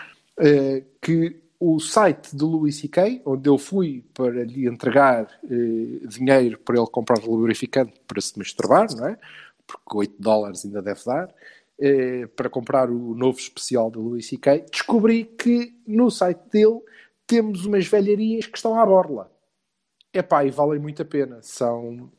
que 1.01 1.44
o 1.59 1.79
site 1.81 2.35
do 2.35 2.47
Louis 2.47 2.77
C.K., 2.77 3.23
onde 3.25 3.49
eu 3.49 3.57
fui 3.57 4.05
para 4.13 4.45
lhe 4.45 4.67
entregar 4.67 5.29
eh, 5.45 6.07
dinheiro 6.07 6.59
para 6.59 6.77
ele 6.77 6.87
comprar 6.87 7.23
lubrificante 7.25 7.95
para 8.07 8.21
se 8.21 8.39
masturbar, 8.39 8.95
não 8.95 9.09
é? 9.09 9.19
Porque 9.67 9.97
8 9.97 10.15
dólares 10.21 10.65
ainda 10.65 10.83
deve 10.83 11.03
dar, 11.05 11.35
eh, 11.81 12.27
para 12.29 12.51
comprar 12.51 12.91
o 12.91 13.15
novo 13.15 13.39
especial 13.39 13.91
do 13.91 14.01
Louis 14.01 14.29
C.K., 14.29 14.67
descobri 14.71 15.25
que 15.25 15.75
no 15.87 16.11
site 16.11 16.41
dele 16.51 16.81
temos 17.27 17.65
umas 17.65 17.87
velharias 17.87 18.47
que 18.47 18.57
estão 18.57 18.79
à 18.79 18.85
borla. 18.85 19.33
Epá, 20.13 20.45
e 20.45 20.51
valem 20.51 20.81
muito 20.81 21.03
a 21.03 21.05
pena. 21.05 21.41
São 21.43 22.11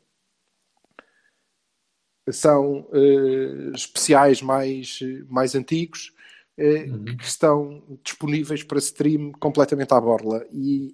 são 2.32 2.88
eh, 2.92 3.72
especiais 3.76 4.42
mais, 4.42 5.00
mais 5.30 5.54
antigos 5.54 6.12
eh, 6.58 6.86
que 7.18 7.26
estão 7.26 7.84
disponíveis 8.04 8.64
para 8.64 8.80
stream 8.80 9.32
completamente 9.40 9.94
à 9.94 10.00
borla 10.02 10.46
e 10.52 10.92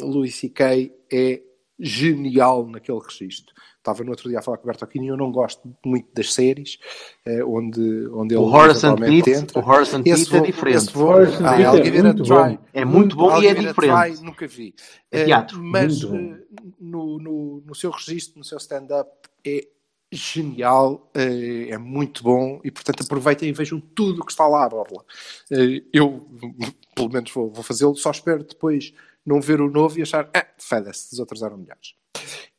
Louis 0.00 0.34
C.K. 0.34 0.92
é 1.12 1.42
genial 1.78 2.66
naquele 2.66 2.98
registro. 3.00 3.54
Estava 3.78 4.04
no 4.04 4.10
outro 4.10 4.28
dia 4.28 4.38
a 4.38 4.42
falar 4.42 4.58
com 4.58 4.64
o 4.64 4.66
Bertolini 4.66 5.06
e 5.06 5.08
eu 5.08 5.16
não 5.16 5.32
gosto 5.32 5.74
muito 5.84 6.08
das 6.14 6.34
séries 6.34 6.76
eh, 7.24 7.42
onde, 7.42 7.80
onde 8.08 8.34
ele 8.34 8.42
O 8.42 8.46
Horace 8.46 8.84
and 8.84 8.96
Pete, 8.96 9.30
entra. 9.30 9.58
o 9.58 9.66
Horace 9.66 9.96
and 9.96 10.02
Esse 10.04 10.26
Pete 10.30 10.36
é 10.36 10.46
diferente. 10.46 10.92
vou- 10.92 11.12
Ah, 11.14 11.58
é 11.58 12.02
muito 12.02 12.22
try. 12.24 12.34
bom. 12.34 12.58
É 12.74 12.84
muito 12.84 13.16
bom 13.16 13.30
I'll 13.30 13.42
e 13.42 13.46
é 13.46 13.54
diferente. 13.54 14.14
try, 14.16 14.22
nunca 14.24 14.46
vi. 14.46 14.74
É 15.10 15.24
teatro. 15.24 15.62
mas 15.62 16.02
eh, 16.04 16.42
no, 16.78 17.18
no, 17.18 17.62
no 17.66 17.74
seu 17.74 17.90
registro, 17.90 18.38
no 18.38 18.44
seu 18.44 18.58
stand-up, 18.58 19.10
é 19.46 19.66
genial, 20.12 21.08
eh, 21.14 21.68
é 21.70 21.78
muito 21.78 22.22
bom 22.22 22.60
e, 22.64 22.70
portanto, 22.70 23.02
aproveitem 23.04 23.48
e 23.48 23.52
vejam 23.52 23.80
tudo 23.80 24.22
o 24.22 24.26
que 24.26 24.32
está 24.32 24.46
lá 24.46 24.64
à 24.64 24.68
borla. 24.68 25.04
Eh, 25.50 25.82
Eu, 25.92 26.28
pelo 26.94 27.10
menos, 27.10 27.30
vou, 27.32 27.50
vou 27.50 27.62
fazê-lo, 27.62 27.94
só 27.96 28.10
espero 28.10 28.42
depois 28.44 28.92
não 29.24 29.40
ver 29.40 29.60
o 29.60 29.70
novo 29.70 29.98
e 29.98 30.02
achar, 30.02 30.28
ah, 30.34 30.46
foda-se, 30.58 31.12
os 31.12 31.20
outros 31.20 31.42
eram 31.42 31.58
melhores. 31.58 31.94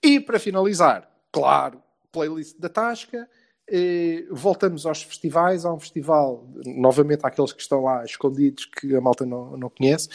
E 0.03 0.19
para 0.19 0.39
finalizar, 0.39 1.09
claro, 1.31 1.81
playlist 2.11 2.57
da 2.59 2.69
Tasca. 2.69 3.29
eh, 3.73 4.25
voltamos 4.31 4.85
aos 4.85 5.01
festivais. 5.03 5.65
Há 5.65 5.73
um 5.73 5.79
festival, 5.79 6.45
novamente, 6.65 7.21
àqueles 7.25 7.53
que 7.53 7.61
estão 7.61 7.83
lá 7.83 8.03
escondidos 8.03 8.65
que 8.65 8.95
a 8.95 9.01
malta 9.01 9.25
não, 9.25 9.55
não 9.57 9.69
conhece. 9.69 10.09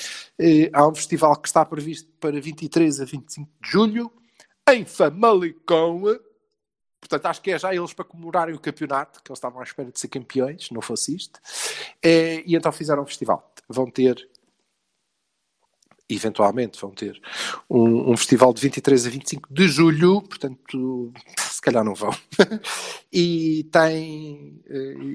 Há 0.73 0.87
um 0.89 0.95
festival 0.95 1.35
que 1.37 1.49
está 1.49 1.65
previsto 1.65 2.11
para 2.21 2.39
23 2.41 3.01
a 3.01 3.05
25 3.05 3.51
de 3.63 3.71
julho 3.71 4.13
em 4.69 4.85
Famalicão. 4.85 6.03
Portanto, 7.09 7.27
acho 7.27 7.43
que 7.43 7.51
é 7.53 7.59
já 7.59 7.74
eles 7.74 7.93
para 7.93 8.05
comemorarem 8.05 8.55
o 8.55 8.61
campeonato, 8.61 9.23
que 9.23 9.31
eles 9.31 9.39
estavam 9.39 9.61
à 9.61 9.62
espera 9.62 9.91
de 9.91 9.99
ser 9.99 10.09
campeões, 10.09 10.70
não 10.70 10.81
fosse 10.81 11.15
isto. 11.15 11.41
Eh, 12.03 12.43
e 12.47 12.57
então 12.57 12.73
fizeram 12.73 13.03
um 13.03 13.07
festival. 13.07 13.53
Vão 13.69 13.91
ter 13.91 14.28
eventualmente 16.09 16.81
vão 16.81 16.91
ter 16.91 17.20
um, 17.69 18.12
um 18.12 18.16
festival 18.16 18.53
de 18.53 18.61
23 18.62 19.07
a 19.07 19.11
25 19.11 19.49
de 19.53 19.69
julho, 19.69 20.23
portanto, 20.23 21.12
se 21.37 21.61
calhar 21.61 21.85
não 21.85 21.95
vão. 21.95 22.12
e 23.12 23.65
tem, 23.73 24.62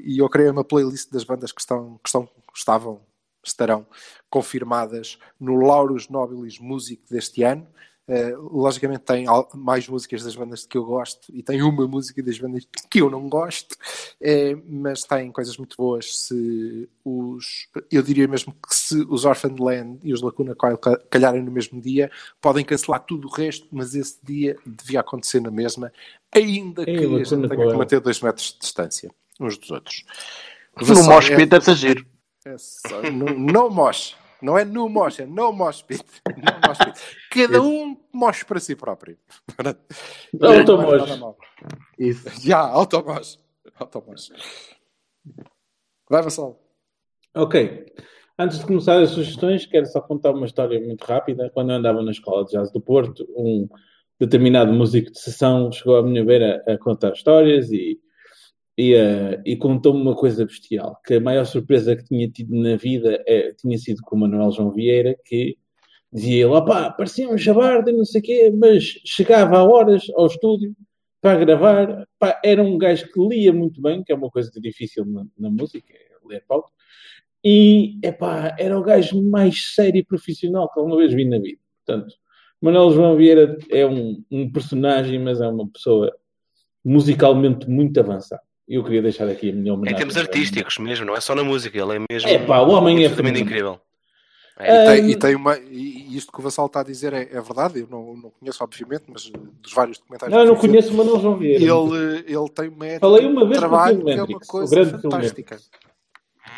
e 0.05 0.17
eu 0.17 0.29
criei 0.29 0.49
uma 0.49 0.63
playlist 0.63 1.09
das 1.09 1.23
bandas 1.23 1.51
que 1.51 1.61
estão, 1.61 1.99
que 2.03 2.09
estão, 2.09 2.29
estavam, 2.53 3.01
estarão 3.43 3.87
confirmadas 4.29 5.17
no 5.39 5.55
Lauros 5.55 6.09
Nobilis 6.09 6.59
Music 6.59 7.01
deste 7.09 7.43
ano. 7.43 7.67
Uh, 8.07 8.57
logicamente 8.57 9.03
tem 9.03 9.25
mais 9.55 9.87
músicas 9.87 10.23
das 10.23 10.35
bandas 10.35 10.65
que 10.65 10.77
eu 10.77 10.83
gosto 10.83 11.33
e 11.33 11.41
tem 11.41 11.61
uma 11.61 11.87
música 11.87 12.21
das 12.21 12.37
bandas 12.37 12.67
que 12.89 12.99
eu 12.99 13.09
não 13.09 13.29
gosto, 13.29 13.75
eh, 14.19 14.57
mas 14.67 15.03
tem 15.03 15.31
coisas 15.31 15.55
muito 15.55 15.77
boas. 15.77 16.17
Se 16.17 16.89
os, 17.05 17.69
eu 17.89 18.01
diria 18.01 18.27
mesmo 18.27 18.53
que 18.53 18.75
se 18.75 19.05
os 19.07 19.23
Orphan 19.23 19.55
Land 19.57 19.99
e 20.03 20.11
os 20.11 20.21
Lacuna 20.21 20.55
Coil 20.55 20.77
ca- 20.77 20.99
calharem 21.09 21.41
no 21.41 21.51
mesmo 21.51 21.79
dia, 21.79 22.11
podem 22.41 22.65
cancelar 22.65 22.99
tudo 23.05 23.27
o 23.29 23.31
resto, 23.31 23.67
mas 23.71 23.95
esse 23.95 24.17
dia 24.23 24.57
devia 24.65 24.99
acontecer 24.99 25.39
na 25.39 25.51
mesma, 25.51 25.93
ainda 26.33 26.83
que 26.83 26.91
Ei, 26.91 27.15
a 27.15 27.23
gente 27.23 27.47
tenha 27.47 27.49
que 27.71 27.77
manter 27.77 27.99
dois 28.01 28.19
metros 28.19 28.51
de 28.53 28.59
distância 28.59 29.11
uns 29.39 29.57
dos 29.57 29.71
outros. 29.71 30.03
No 30.75 31.03
mosh 31.03 31.29
pit 31.29 31.41
é- 31.43 31.45
deve 31.45 31.63
ser 31.65 31.75
giro. 31.75 32.05
é 32.45 32.55
só- 32.57 33.01
no, 33.03 33.25
no 33.39 33.69
mosh. 33.69 34.15
Não 34.41 34.57
é 34.57 34.65
no 34.65 34.89
mosh, 34.89 35.19
é 35.19 35.25
no 35.25 35.51
mosh 35.51 35.81
pit. 35.83 36.03
No 36.35 36.67
mosh 36.67 36.77
pit. 36.79 37.17
Cada 37.31 37.61
um 37.61 37.97
mosh 38.11 38.43
para 38.43 38.59
si 38.59 38.75
próprio. 38.75 39.17
Automosh. 40.41 41.37
Isso. 41.97 42.29
Já, 42.41 42.59
automosh. 42.59 43.39
Automosh. 43.75 44.31
Vai, 46.09 46.21
Vassal. 46.21 46.59
Ok. 47.35 47.85
Antes 48.37 48.59
de 48.59 48.65
começar 48.65 48.99
as 48.99 49.11
sugestões, 49.11 49.65
quero 49.65 49.85
só 49.85 50.01
contar 50.01 50.31
uma 50.31 50.45
história 50.45 50.79
muito 50.79 51.03
rápida. 51.03 51.49
Quando 51.53 51.69
eu 51.69 51.75
andava 51.75 52.01
na 52.01 52.11
escola 52.11 52.43
de 52.43 52.51
jazz 52.51 52.71
do 52.71 52.81
Porto, 52.81 53.25
um 53.37 53.69
determinado 54.19 54.73
músico 54.73 55.11
de 55.11 55.19
sessão 55.19 55.71
chegou 55.71 55.97
à 55.97 56.03
minha 56.03 56.25
beira 56.25 56.63
a 56.67 56.77
contar 56.77 57.13
histórias 57.13 57.71
e, 57.71 57.99
e, 58.81 58.95
eh, 58.95 59.39
e 59.45 59.55
contou-me 59.55 60.01
uma 60.01 60.15
coisa 60.15 60.43
bestial, 60.43 60.99
que 61.05 61.13
a 61.15 61.19
maior 61.19 61.45
surpresa 61.45 61.95
que 61.95 62.03
tinha 62.03 62.27
tido 62.27 62.55
na 62.55 62.75
vida 62.75 63.23
é, 63.27 63.53
tinha 63.53 63.77
sido 63.77 64.01
com 64.01 64.15
o 64.15 64.19
Manuel 64.19 64.51
João 64.51 64.71
Vieira, 64.71 65.15
que 65.23 65.55
dizia 66.11 66.45
ele, 66.45 66.55
opá, 66.55 66.89
parecia 66.89 67.29
um 67.29 67.37
jabarde, 67.37 67.91
não 67.91 68.03
sei 68.03 68.21
o 68.21 68.23
quê, 68.23 68.51
mas 68.51 68.83
chegava 69.05 69.57
a 69.57 69.63
horas 69.63 70.07
ao 70.15 70.25
estúdio 70.25 70.75
para 71.21 71.37
gravar, 71.37 72.07
pá, 72.17 72.41
era 72.43 72.63
um 72.63 72.75
gajo 72.75 73.07
que 73.11 73.19
lia 73.19 73.53
muito 73.53 73.79
bem, 73.79 74.03
que 74.03 74.11
é 74.11 74.15
uma 74.15 74.31
coisa 74.31 74.49
difícil 74.59 75.05
na, 75.05 75.25
na 75.37 75.51
música, 75.51 75.93
é 75.93 76.27
ler 76.27 76.43
pauta, 76.47 76.71
e, 77.45 77.99
epá, 78.03 78.55
era 78.57 78.77
o 78.79 78.83
gajo 78.83 79.21
mais 79.21 79.75
sério 79.75 79.99
e 79.99 80.03
profissional 80.03 80.71
que 80.71 80.79
alguma 80.79 80.97
vez 80.97 81.13
vi 81.13 81.25
na 81.25 81.37
vida. 81.37 81.61
Portanto, 81.85 82.15
Manuel 82.59 82.91
João 82.91 83.15
Vieira 83.15 83.57
é 83.69 83.85
um, 83.85 84.23
um 84.31 84.51
personagem, 84.51 85.19
mas 85.19 85.39
é 85.39 85.47
uma 85.47 85.69
pessoa 85.69 86.11
musicalmente 86.83 87.69
muito 87.69 87.99
avançada. 87.99 88.41
E 88.67 88.75
eu 88.75 88.83
queria 88.83 89.01
deixar 89.01 89.27
aqui 89.27 89.49
a 89.49 89.53
minha 89.53 89.69
Em 89.69 89.71
homenagem. 89.71 89.97
termos 89.97 90.17
artísticos 90.17 90.77
mesmo, 90.77 91.05
não 91.05 91.15
é 91.15 91.19
só 91.21 91.35
na 91.35 91.43
música, 91.43 91.77
ele 91.77 91.97
é 91.97 92.05
mesmo. 92.11 92.29
É 92.29 92.39
pá, 92.45 92.59
o 92.61 92.69
homem 92.71 93.03
é 93.03 93.07
absolutamente 93.07 93.39
fenomenal. 93.39 93.75
incrível. 93.77 93.81
E, 94.59 94.63
É. 94.63 94.85
tem, 94.85 95.03
Um, 95.05 95.09
e 95.09 95.15
tem 95.15 95.35
uma. 95.35 95.57
E 95.57 96.01
e 96.11 96.17
isto 96.17 96.29
que 96.31 96.39
o 96.39 96.41
Vassal 96.43 96.65
está 96.65 96.81
a 96.81 96.83
dizer 96.83 97.13
é, 97.13 97.21
é 97.21 97.41
verdade, 97.41 97.79
eu 97.79 97.87
não, 97.89 98.15
não 98.17 98.29
conheço, 98.31 98.61
obviamente, 98.63 99.05
mas 99.07 99.31
dos 99.61 99.71
vários 99.73 99.97
documentários 99.97 100.35
Não, 100.35 100.43
eu 100.43 100.53
não 100.53 100.59
conheço 100.59 100.93
o 100.93 100.97
Manuel 100.97 101.21
João 101.21 101.37
Vieira. 101.37 101.63
Ele, 101.63 102.23
ele 102.27 102.49
tem 102.53 102.67
uma 102.67 102.85
ética 102.85 102.99
Falei 102.99 103.25
uma 103.25 103.41
de 103.43 103.47
vez 103.47 103.59
trabalho 103.59 104.03
que 104.03 104.11
é 104.11 104.23
uma 104.23 104.39
coisa 104.41 104.85
fantástica. 104.99 105.57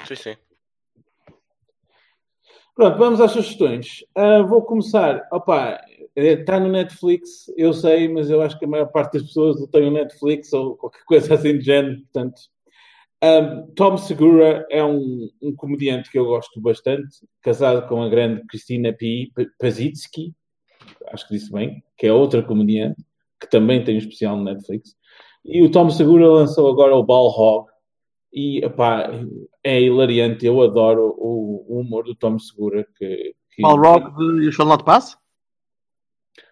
Sim, 0.08 0.16
sim. 0.16 0.36
Pronto, 2.76 2.98
vamos 2.98 3.22
às 3.22 3.32
sugestões. 3.32 4.04
Ah, 4.16 4.42
vou 4.42 4.64
começar. 4.64 5.28
Opa, 5.32 5.80
está 6.16 6.60
no 6.60 6.70
Netflix, 6.70 7.52
eu 7.56 7.72
sei, 7.72 8.08
mas 8.08 8.30
eu 8.30 8.42
acho 8.42 8.58
que 8.58 8.66
a 8.66 8.68
maior 8.68 8.88
parte 8.88 9.14
das 9.14 9.24
pessoas 9.24 9.60
não 9.60 9.68
tem 9.68 9.88
o 9.88 9.92
Netflix 9.92 10.52
ou 10.54 10.76
qualquer 10.76 11.04
coisa 11.06 11.36
assim 11.36 11.58
de 11.60 11.66
género. 11.66 12.02
Portanto, 12.02 12.42
ah, 13.22 13.64
Tom 13.76 13.98
Segura 13.98 14.66
é 14.70 14.84
um, 14.84 15.30
um 15.42 15.56
comediante 15.56 16.12
que 16.12 16.18
eu 16.18 16.26
gosto 16.26 16.60
bastante, 16.60 17.28
casado 17.42 17.88
com 17.88 18.02
a 18.02 18.10
grande 18.10 18.44
Cristina 18.48 18.92
P. 18.92 19.30
Pazitsky, 19.60 20.34
acho 21.10 21.28
que 21.28 21.36
disse 21.36 21.52
bem, 21.52 21.84
que 21.98 22.08
é 22.08 22.14
outra 22.14 22.42
comediante, 22.42 23.02
que 23.40 23.50
também 23.50 23.84
tem 23.84 23.96
um 23.96 24.00
especial 24.00 24.36
no 24.36 24.44
Netflix. 24.44 24.96
E 25.46 25.62
o 25.62 25.70
Tom 25.70 25.90
Segura 25.90 26.28
lançou 26.28 26.70
agora 26.72 26.96
o 26.96 27.04
Ball 27.04 27.28
Hog, 27.28 27.70
e 28.34 28.66
epá, 28.66 29.10
é 29.64 29.80
hilariante. 29.80 30.46
Eu 30.46 30.62
adoro 30.62 31.16
o, 31.18 31.66
o 31.70 31.80
humor 31.80 32.04
do 32.04 32.16
Tom 32.16 32.40
Segura. 32.40 32.86
Que, 32.98 33.36
que... 33.52 33.62
Balrog 33.62 34.16
de 34.16 34.46
You 34.46 34.52
Shall 34.52 34.68
Not 34.68 34.84
Pass? 34.84 35.16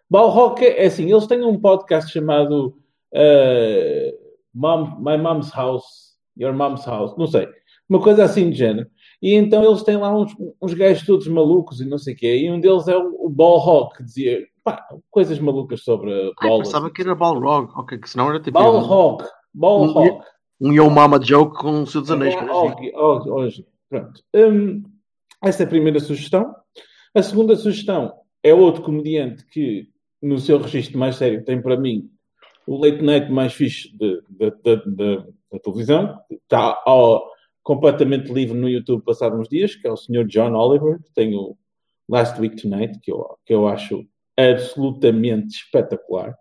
Balrog 0.09 0.63
é 0.63 0.85
assim: 0.85 1.11
eles 1.11 1.25
têm 1.25 1.43
um 1.43 1.59
podcast 1.59 2.11
chamado 2.11 2.77
uh, 3.13 4.17
Mom, 4.53 4.97
My 4.99 5.17
Mom's 5.17 5.51
House, 5.51 6.17
Your 6.37 6.53
Mom's 6.53 6.85
House, 6.85 7.17
não 7.17 7.25
sei, 7.25 7.47
uma 7.89 7.99
coisa 7.99 8.25
assim 8.25 8.49
de 8.49 8.57
género. 8.57 8.87
E 9.21 9.33
então 9.35 9.63
eles 9.63 9.83
têm 9.83 9.97
lá 9.97 10.15
uns, 10.15 10.35
uns 10.61 10.73
gajos 10.73 11.05
todos 11.05 11.27
malucos 11.27 11.79
e 11.79 11.85
não 11.85 11.97
sei 11.97 12.13
o 12.13 12.17
quê. 12.17 12.37
E 12.37 12.51
um 12.51 12.59
deles 12.59 12.87
é 12.87 12.97
o, 12.97 13.25
o 13.25 13.29
Balrog, 13.29 13.95
que 13.95 14.03
dizia 14.03 14.45
pá, 14.63 14.85
coisas 15.09 15.39
malucas 15.39 15.83
sobre 15.83 16.11
Ai, 16.41 16.49
bolas. 16.49 16.67
pensava 16.67 16.91
que 16.91 17.01
era 17.01 17.15
Balrog. 17.15 17.71
Ok, 17.75 17.97
que 17.97 18.09
senão 18.09 18.29
era 18.29 18.39
tipo. 18.39 18.59
Balrog, 18.59 19.23
Balrog. 19.53 20.19
Um 20.63 20.71
Yo 20.71 20.87
Mama 20.91 21.19
Joke 21.19 21.57
com 21.57 21.81
o 21.81 21.87
Senhor 21.87 22.03
dos 22.03 22.11
Anéis. 22.11 22.35
Hoje, 22.35 22.91
hoje, 22.95 23.29
hoje. 23.31 23.65
Pronto. 23.89 24.21
Hum, 24.35 24.83
essa 25.43 25.63
é 25.63 25.65
a 25.65 25.69
primeira 25.69 25.99
sugestão. 25.99 26.55
A 27.15 27.23
segunda 27.23 27.55
sugestão 27.55 28.13
é 28.43 28.53
outro 28.53 28.83
comediante 28.83 29.43
que, 29.47 29.89
no 30.21 30.37
seu 30.37 30.59
registro 30.59 30.99
mais 30.99 31.15
sério, 31.15 31.43
tem 31.43 31.59
para 31.59 31.75
mim 31.75 32.11
o 32.67 32.77
late 32.77 33.01
night 33.01 33.31
mais 33.31 33.53
fixe 33.53 33.89
da 33.97 35.59
televisão. 35.59 36.15
Está 36.29 36.79
ó, 36.85 37.23
completamente 37.63 38.31
livre 38.31 38.55
no 38.55 38.69
YouTube 38.69 39.03
passado 39.03 39.35
uns 39.35 39.49
dias, 39.49 39.75
que 39.75 39.87
é 39.87 39.91
o 39.91 39.97
Sr. 39.97 40.27
John 40.27 40.53
Oliver, 40.53 41.01
que 41.01 41.11
tem 41.11 41.35
o 41.35 41.57
Last 42.07 42.39
Week 42.39 42.55
Tonight, 42.55 42.99
que 43.01 43.11
eu, 43.11 43.35
que 43.47 43.53
eu 43.55 43.67
acho 43.67 44.05
absolutamente 44.37 45.55
espetacular. 45.55 46.35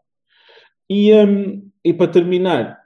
E, 0.90 1.10
hum, 1.14 1.70
e 1.82 1.94
para 1.94 2.12
terminar, 2.12 2.79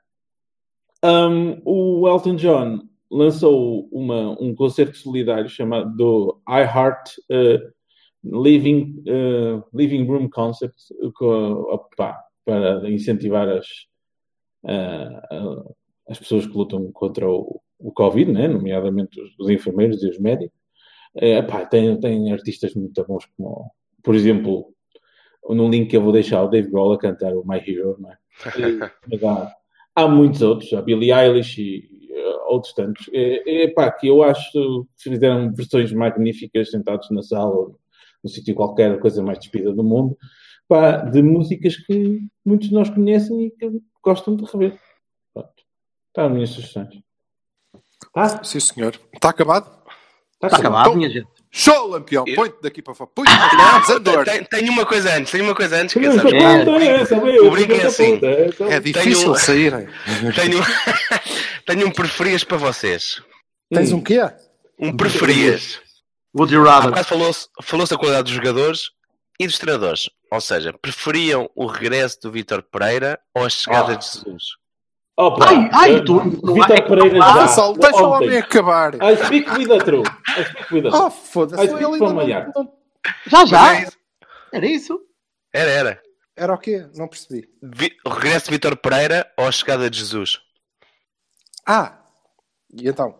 um, 1.04 1.60
o 1.64 2.08
Elton 2.08 2.36
John 2.36 2.80
lançou 3.10 3.88
uma, 3.92 4.30
um 4.42 4.54
concerto 4.54 4.96
solidário 4.96 5.48
chamado 5.48 5.94
do 5.96 6.40
I 6.48 6.62
Heart 6.62 7.10
uh, 7.30 8.42
Living, 8.42 9.04
uh, 9.06 9.62
Living 9.74 10.04
Room 10.06 10.30
com, 10.30 11.32
opá, 11.70 12.18
para 12.44 12.90
incentivar 12.90 13.48
as, 13.48 13.66
uh, 14.64 15.74
as 16.08 16.18
pessoas 16.18 16.46
que 16.46 16.56
lutam 16.56 16.90
contra 16.92 17.28
o, 17.28 17.60
o 17.78 17.92
Covid, 17.92 18.32
né? 18.32 18.48
nomeadamente 18.48 19.20
os, 19.20 19.30
os 19.38 19.50
enfermeiros 19.50 20.02
e 20.02 20.08
os 20.08 20.18
médicos. 20.18 20.58
Tem, 21.70 22.00
tem 22.00 22.32
artistas 22.32 22.74
muito 22.74 23.04
bons 23.06 23.24
como, 23.36 23.70
por 24.02 24.16
exemplo, 24.16 24.74
num 25.48 25.70
link 25.70 25.88
que 25.88 25.96
eu 25.96 26.02
vou 26.02 26.12
deixar 26.12 26.42
o 26.42 26.48
Dave 26.48 26.68
Grohl 26.68 26.94
a 26.94 26.98
cantar 26.98 27.32
o 27.36 27.46
My 27.46 27.58
Hero, 27.58 27.96
é? 28.08 28.16
E, 28.58 28.78
mas 29.08 29.22
há, 29.22 29.54
há 29.94 30.08
muitos 30.08 30.42
outros, 30.42 30.72
a 30.72 30.82
Billie 30.82 31.12
Eilish 31.12 31.60
e 31.60 32.08
uh, 32.10 32.52
outros 32.52 32.72
tantos. 32.72 33.08
É, 33.12 33.64
é 33.64 33.68
pá, 33.68 33.90
que 33.90 34.08
eu 34.08 34.22
acho 34.22 34.50
que 34.52 35.10
fizeram 35.10 35.52
versões 35.54 35.92
magníficas 35.92 36.70
sentados 36.70 37.10
na 37.10 37.22
sala 37.22 37.54
ou 37.54 37.78
num 38.22 38.30
sítio 38.30 38.54
qualquer, 38.54 38.92
a 38.92 38.98
coisa 38.98 39.22
mais 39.22 39.38
despida 39.38 39.72
do 39.72 39.84
mundo, 39.84 40.16
pá, 40.66 40.96
de 40.98 41.22
músicas 41.22 41.76
que 41.76 42.20
muitos 42.44 42.68
de 42.68 42.74
nós 42.74 42.90
conhecem 42.90 43.46
e 43.46 43.50
que 43.50 43.70
gostam 44.02 44.36
de 44.36 44.44
rever. 44.44 44.78
Pronto. 45.32 45.52
Está 46.08 46.26
as 46.26 46.32
minhas 46.32 46.50
sugestões. 46.50 47.02
Tá? 48.12 48.44
Sim, 48.44 48.60
senhor. 48.60 48.98
Está 49.12 49.30
acabado? 49.30 49.83
Tá 50.50 50.56
Está 50.56 50.58
acabado. 50.58 50.80
acabado, 50.82 50.96
minha 50.96 51.10
gente. 51.10 51.26
Show, 51.50 51.86
lampião! 51.88 52.24
Eu- 52.26 52.34
Põe-te 52.34 52.56
daqui 52.62 52.82
para 52.82 52.94
fora. 52.94 53.10
Põe-te 53.14 53.30
nas 53.32 53.90
Andor. 53.90 54.24
Tenho, 54.24 54.44
tenho 54.46 54.72
uma 54.72 54.84
coisa 54.84 55.14
antes, 55.14 55.30
tenho 55.30 55.44
uma 55.44 55.54
coisa 55.54 55.76
antes. 55.76 55.94
Que, 55.94 56.00
é 56.04 56.08
essa, 56.08 57.20
bem, 57.20 57.38
o 57.40 57.44
eu 57.44 57.50
brinco 57.50 57.72
é 57.74 57.82
assim. 57.86 58.20
é 58.22 58.74
É 58.74 58.80
difícil 58.80 59.22
Tenho- 59.32 59.36
saírem. 59.36 59.88
tenho, 60.34 60.60
tenho 61.66 61.86
um 61.86 61.90
preferias 61.92 62.42
para 62.42 62.56
vocês. 62.56 63.22
Tens 63.72 63.92
um 63.92 64.00
quê? 64.00 64.20
Um 64.80 64.96
preferias. 64.96 65.80
Would 66.36 66.52
you 66.52 66.64
rather? 66.64 67.04
falou-se 67.04 67.46
falou 67.62 67.86
da 67.86 67.96
qualidade 67.96 68.24
dos 68.24 68.32
jogadores 68.34 68.90
e 69.38 69.46
dos 69.46 69.56
treinadores. 69.58 70.10
Ou 70.32 70.40
seja, 70.40 70.72
preferiam 70.72 71.48
o 71.54 71.66
regresso 71.66 72.18
do 72.22 72.32
Vítor 72.32 72.62
Pereira 72.64 73.20
ou 73.32 73.44
a 73.44 73.48
chegada 73.48 73.92
Ah. 73.92 73.96
de 73.96 74.04
Jesus? 74.04 74.42
Opa, 75.16 75.46
Ai, 75.48 75.70
ai, 75.72 75.94
eh, 75.96 76.00
tu- 76.04 76.18
Vitor 76.20 76.76
é 76.76 76.80
Pereira 76.82 77.18
já. 77.18 77.32
Vassal, 77.34 77.74
deixa 77.74 77.96
o 78.02 78.10
ontem. 78.12 78.26
homem 78.26 78.38
acabar. 78.38 78.94
I 78.96 79.16
speak 79.24 79.48
with 79.52 79.68
the 79.68 79.78
truth. 79.78 80.08
I 80.36 80.44
speak 80.44 80.74
with 80.74 80.82
the 80.82 80.88
Ah, 80.88 80.90
truth. 81.10 81.12
foda-se. 81.30 81.66
Não- 81.72 82.72
Já, 83.26 83.42
é 83.42 83.46
já? 83.46 83.88
Era 84.52 84.66
isso? 84.66 85.00
Era, 85.52 85.70
era. 85.70 86.02
Era 86.36 86.54
o 86.54 86.58
quê? 86.58 86.84
Não 86.96 87.06
percebi. 87.06 87.48
Vi- 87.62 87.92
regresso 88.04 88.46
de 88.46 88.50
Vítor 88.52 88.76
Pereira 88.76 89.24
ou 89.38 89.46
a 89.46 89.52
chegada 89.52 89.88
de 89.88 89.98
Jesus? 90.00 90.40
Ah, 91.64 91.96
e 92.72 92.88
então? 92.88 93.14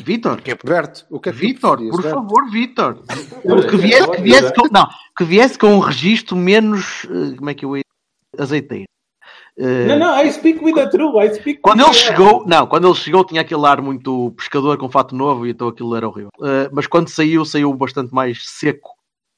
Vitor? 0.00 0.40
Berto, 0.64 1.06
o 1.10 1.18
que 1.20 1.28
é 1.28 1.32
que 1.32 1.38
tu 1.38 1.40
Vitor, 1.40 1.76
por 1.78 2.02
Berto? 2.02 2.14
favor, 2.16 2.50
Vitor. 2.50 3.02
Que 3.68 3.76
viesse, 3.76 4.10
que 4.12 4.22
viesse 4.22 4.54
com, 4.54 4.68
não, 4.72 4.88
que 5.16 5.24
viesse 5.24 5.58
com 5.58 5.74
um 5.74 5.80
registro 5.80 6.36
menos, 6.36 7.04
eh, 7.04 7.36
como 7.36 7.50
é 7.50 7.54
que 7.54 7.64
eu 7.64 7.76
ia, 7.76 7.82
azeiteiro. 8.38 8.86
Eh, 9.58 9.86
Não, 9.86 9.98
não, 9.98 10.22
I 10.22 10.30
speak 10.32 10.64
with 10.64 10.74
the 10.74 10.88
truth. 10.88 11.14
I 11.16 11.34
speak 11.34 11.60
Quando 11.60 11.82
ele 11.82 11.92
chegou, 11.92 12.46
não, 12.46 12.66
quando 12.66 12.86
ele 12.88 12.94
chegou 12.94 13.24
tinha 13.24 13.42
aquele 13.42 13.66
ar 13.66 13.82
muito 13.82 14.32
pescador 14.36 14.78
com 14.78 14.88
fato 14.88 15.14
novo 15.14 15.46
e 15.46 15.50
então 15.50 15.68
aquilo 15.68 15.94
era 15.94 16.08
horrível. 16.08 16.30
Eh, 16.42 16.70
mas 16.72 16.86
quando 16.86 17.08
saiu, 17.08 17.44
saiu 17.44 17.72
bastante 17.74 18.14
mais 18.14 18.48
seco, 18.48 18.90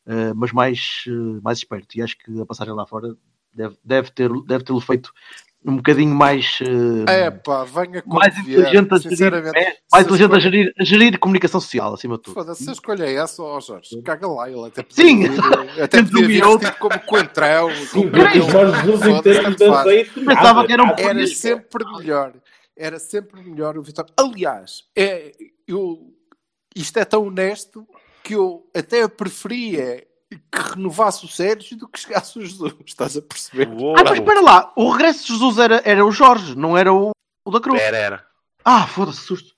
eh, 0.07 0.33
mas 0.35 0.53
mais, 0.53 1.05
mais 1.43 1.59
esperto. 1.59 1.97
E 1.99 2.03
acho 2.03 2.17
que 2.19 2.41
a 2.41 2.47
passagem 2.47 2.75
lá 2.75 2.87
fora 2.87 3.17
deve, 3.53 3.77
deve 3.85 4.11
ter 4.11 4.31
deve 4.47 4.65
tê-lo 4.65 4.81
feito 4.81 5.13
um 5.67 5.77
bocadinho 5.77 6.15
mais, 6.15 6.59
eh, 7.09 7.25
É 7.27 7.31
pá, 7.31 7.65
venha 7.65 8.03
com 8.03 8.17
mais 8.17 8.37
inteligente 8.39 8.93
a 8.93 8.99
gerir, 8.99 9.35
é, 9.57 9.77
mais 9.91 10.05
inteligente 10.05 10.35
a 10.35 10.37
escolha- 10.37 10.41
gerir, 10.41 10.75
a 10.79 10.85
gerir 10.85 11.19
comunicação 11.19 11.61
social, 11.61 11.95
acima 11.95 12.17
de 12.17 12.23
tudo. 12.23 12.35
Foda-se, 12.35 12.65
se 12.65 12.69
a 12.71 12.73
escolha 12.73 13.05
é 13.05 13.15
essa, 13.15 13.43
ó 13.43 13.59
Jorge, 13.61 14.03
caga 14.03 14.27
lá, 14.29 14.51
ele 14.51 14.67
até 14.67 14.85
Sim. 14.91 15.23
podia 15.27 15.73
vir, 15.73 15.83
até 15.83 15.99
Entre 16.01 16.13
podia 16.13 16.29
vir 16.29 16.45
outro. 16.45 16.67
vestido 16.69 16.79
como 16.81 17.01
coentrão. 17.07 17.71
Sim, 17.75 18.07
o 18.09 18.17
Jorge 18.51 18.83
Jesus 18.83 19.07
em 19.07 19.23
termos 19.23 19.57
de 19.57 19.65
azeite. 19.65 20.21
Pensava 20.21 20.67
que 20.67 20.73
era 20.73 20.83
um 20.83 20.91
Era 20.99 21.27
sempre 21.27 21.85
melhor. 21.97 22.35
Era 22.77 22.99
sempre 22.99 23.41
melhor 23.43 23.79
o 23.79 23.83
Vitória. 23.83 24.13
Aliás, 24.19 24.83
é, 24.97 25.33
eu, 25.67 26.13
isto 26.77 26.99
é 26.99 27.05
tão 27.05 27.27
honesto 27.29 27.87
que 28.23 28.35
eu 28.35 28.67
até 28.77 29.07
preferia 29.07 30.05
que 30.31 30.63
renovasse 30.75 31.25
o 31.25 31.29
Sérgio 31.29 31.77
do 31.77 31.89
que 31.89 31.99
chegasse 32.01 32.39
o 32.39 32.43
Jesus. 32.45 32.75
Estás 32.87 33.17
a 33.17 33.23
perceber? 33.23 33.69
Uou. 33.69 33.95
Ah, 33.99 34.03
mas 34.05 34.19
espera 34.19 34.41
lá, 34.41 34.73
o 34.77 34.91
regresso 34.91 35.27
de 35.27 35.33
Jesus 35.33 35.59
era, 35.59 35.83
era 35.85 36.05
o 36.05 36.11
Jorge, 36.11 36.57
não 36.57 36.77
era 36.77 36.93
o, 36.93 37.11
o 37.45 37.51
da 37.51 37.61
Cruz. 37.61 37.81
Era, 37.81 37.97
era. 37.97 38.27
Ah, 38.65 38.87
foda-se, 38.87 39.21
susto. 39.21 39.55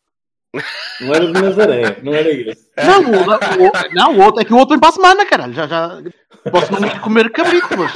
Não 1.01 1.15
era 1.15 1.27
de 1.27 1.33
Nazaré, 1.33 2.01
não 2.03 2.15
era 2.15 2.31
esse. 2.31 2.71
Não, 2.79 3.01
o, 3.11 3.27
da- 3.27 3.39
o- 3.39 3.95
não, 3.95 4.17
o 4.17 4.23
outro 4.25 4.41
é 4.41 4.45
que 4.45 4.53
o 4.53 4.57
outro 4.57 4.71
vem 4.75 4.81
para 4.81 4.89
a 4.89 4.93
semana, 4.93 5.27
caralho. 5.27 5.53
Já, 5.53 5.67
já 5.67 6.03
posso 6.51 6.73
não 6.73 6.87
ir 6.89 6.99
comer 7.01 7.31
cabrito, 7.31 7.69
mas. 7.77 7.93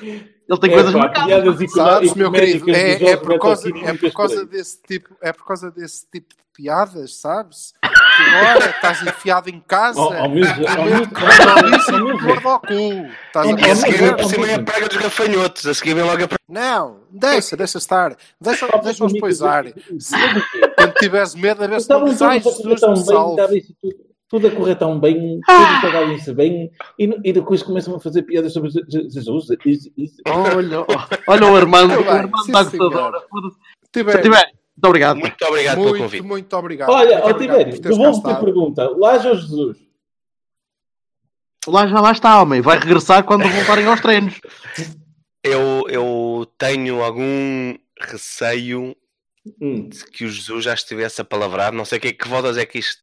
ele, 0.00 0.58
tem 0.60 0.70
É, 0.70 0.74
coisas 0.74 0.92
pá, 0.92 0.98
marcadas. 0.98 1.70
Sabes, 1.72 2.14
meu 2.14 2.32
querido, 2.32 2.70
é, 2.70 3.10
é 3.10 3.16
por 3.16 3.38
causa, 3.38 3.68
é 3.68 3.94
por 3.94 4.12
causa 4.12 4.44
desse 4.44 4.82
tipo, 4.82 5.16
é 5.22 5.32
por 5.32 5.44
causa 5.46 5.70
desse 5.70 6.06
tipo 6.10 6.34
de 6.34 6.42
piadas, 6.52 7.14
sabes? 7.16 7.72
Que 8.24 8.36
agora 8.36 8.70
estás 8.70 9.02
enfiado 9.02 9.48
em 9.50 9.60
casa, 9.60 10.00
Ao- 10.00 10.28
mesmo- 10.28 10.62
e 10.62 12.16
gordo 12.20 12.48
ao 12.48 12.60
cu. 12.60 12.72
Estás 12.72 13.34
a 13.34 13.38
Ao 13.38 13.46
E 13.46 13.52
a 13.52 13.56
mesmo- 13.56 13.76
seguir, 13.76 13.98
perceber? 13.98 14.16
por 14.16 14.24
cima, 14.30 14.46
é 14.50 14.54
a 14.54 14.62
praga 14.62 14.88
dos 14.88 14.96
gafanhotos. 14.98 15.66
A 15.66 15.74
seguir 15.74 15.94
vem 15.94 16.04
logo 16.04 16.24
a 16.24 16.28
praga. 16.28 16.40
Não, 16.48 17.00
deixa, 17.10 17.56
deixa 17.56 17.78
estar. 17.78 18.16
Deixa, 18.40 18.66
deixa-os 18.82 19.18
poisar. 19.18 19.66
O 19.66 19.72
quê? 19.72 19.82
quando 20.76 20.92
tiveres 20.94 21.34
medo, 21.34 21.62
a 21.64 21.66
ver 21.66 21.80
se 21.80 21.88
não 21.90 22.04
dizes, 22.04 22.22
ai, 22.22 22.40
todos 22.40 22.58
a 22.60 22.62
correr 22.62 22.78
tão 22.80 23.36
bem, 23.36 23.62
tudo, 23.80 23.94
tudo 24.28 24.46
a 24.46 24.50
correr 24.50 24.74
tão 24.76 25.00
bem, 25.00 25.40
Ah. 25.48 25.80
tudo 26.24 26.34
bem, 26.36 26.70
e, 26.98 27.04
e 27.24 27.32
depois 27.32 27.62
começam 27.62 27.94
a 27.96 28.00
fazer 28.00 28.22
piadas 28.22 28.52
sobre 28.52 28.70
Je- 28.70 28.84
Je- 28.88 29.08
Jesus. 29.10 29.46
Isso, 29.66 29.90
isso. 29.96 30.16
Olha, 30.28 30.84
olha 31.28 31.46
o 31.46 31.56
Armando, 31.56 31.94
o 32.00 32.10
Armando 32.10 32.36
está. 32.46 32.64
Foda-se. 32.64 33.56
Tiver- 33.92 34.22
Muito 34.80 34.86
obrigado. 34.86 35.16
Muito 35.18 35.44
obrigado 35.44 35.76
pelo 35.76 35.88
muito, 35.90 36.02
convite. 36.02 36.22
muito 36.22 36.56
obrigado. 36.56 36.88
Olha, 36.90 37.16
Muito 37.18 37.24
ó 37.26 37.30
obrigado 37.30 37.58
Tibério, 37.58 37.72
por 37.74 37.82
teres 37.82 37.98
devolvo-te 37.98 38.30
a 38.30 38.34
pergunta. 38.36 38.88
Laje 38.96 39.28
ou 39.28 39.34
Jesus? 39.34 39.78
Lá 41.66 41.86
já 41.86 42.00
lá 42.00 42.12
está, 42.12 42.40
homem. 42.40 42.60
Vai 42.62 42.78
regressar 42.78 43.22
quando 43.24 43.46
voltarem 43.48 43.86
aos 43.86 44.00
treinos. 44.00 44.40
Eu, 45.42 45.86
eu 45.88 46.46
tenho 46.58 47.02
algum 47.02 47.74
receio 47.98 48.94
Hum. 49.58 49.88
de 49.88 50.04
que 50.04 50.26
o 50.26 50.28
Jesus 50.28 50.64
já 50.66 50.74
estivesse 50.74 51.18
a 51.22 51.24
palavrar. 51.24 51.72
Não 51.72 51.86
sei 51.86 51.98
que, 51.98 52.12
que 52.12 52.28
voltas 52.28 52.58
é 52.58 52.66
que 52.66 52.78
isto. 52.78 53.02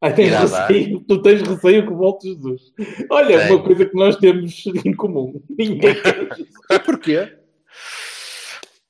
Ai, 0.00 0.14
tens 0.14 0.28
Irá 0.28 0.46
dar. 0.46 0.66
receio, 0.66 1.00
tu 1.06 1.20
tens 1.20 1.42
receio 1.42 1.86
que 1.86 1.92
volte 1.92 2.26
Jesus. 2.28 2.72
Olha, 3.10 3.38
Tenho. 3.38 3.54
uma 3.56 3.62
coisa 3.64 3.84
que 3.84 3.94
nós 3.94 4.16
temos 4.16 4.64
em 4.82 4.94
comum. 4.96 5.42
Ninguém 5.56 5.94
quer 6.00 6.28
Jesus. 6.34 6.48
Porquê? 6.86 7.38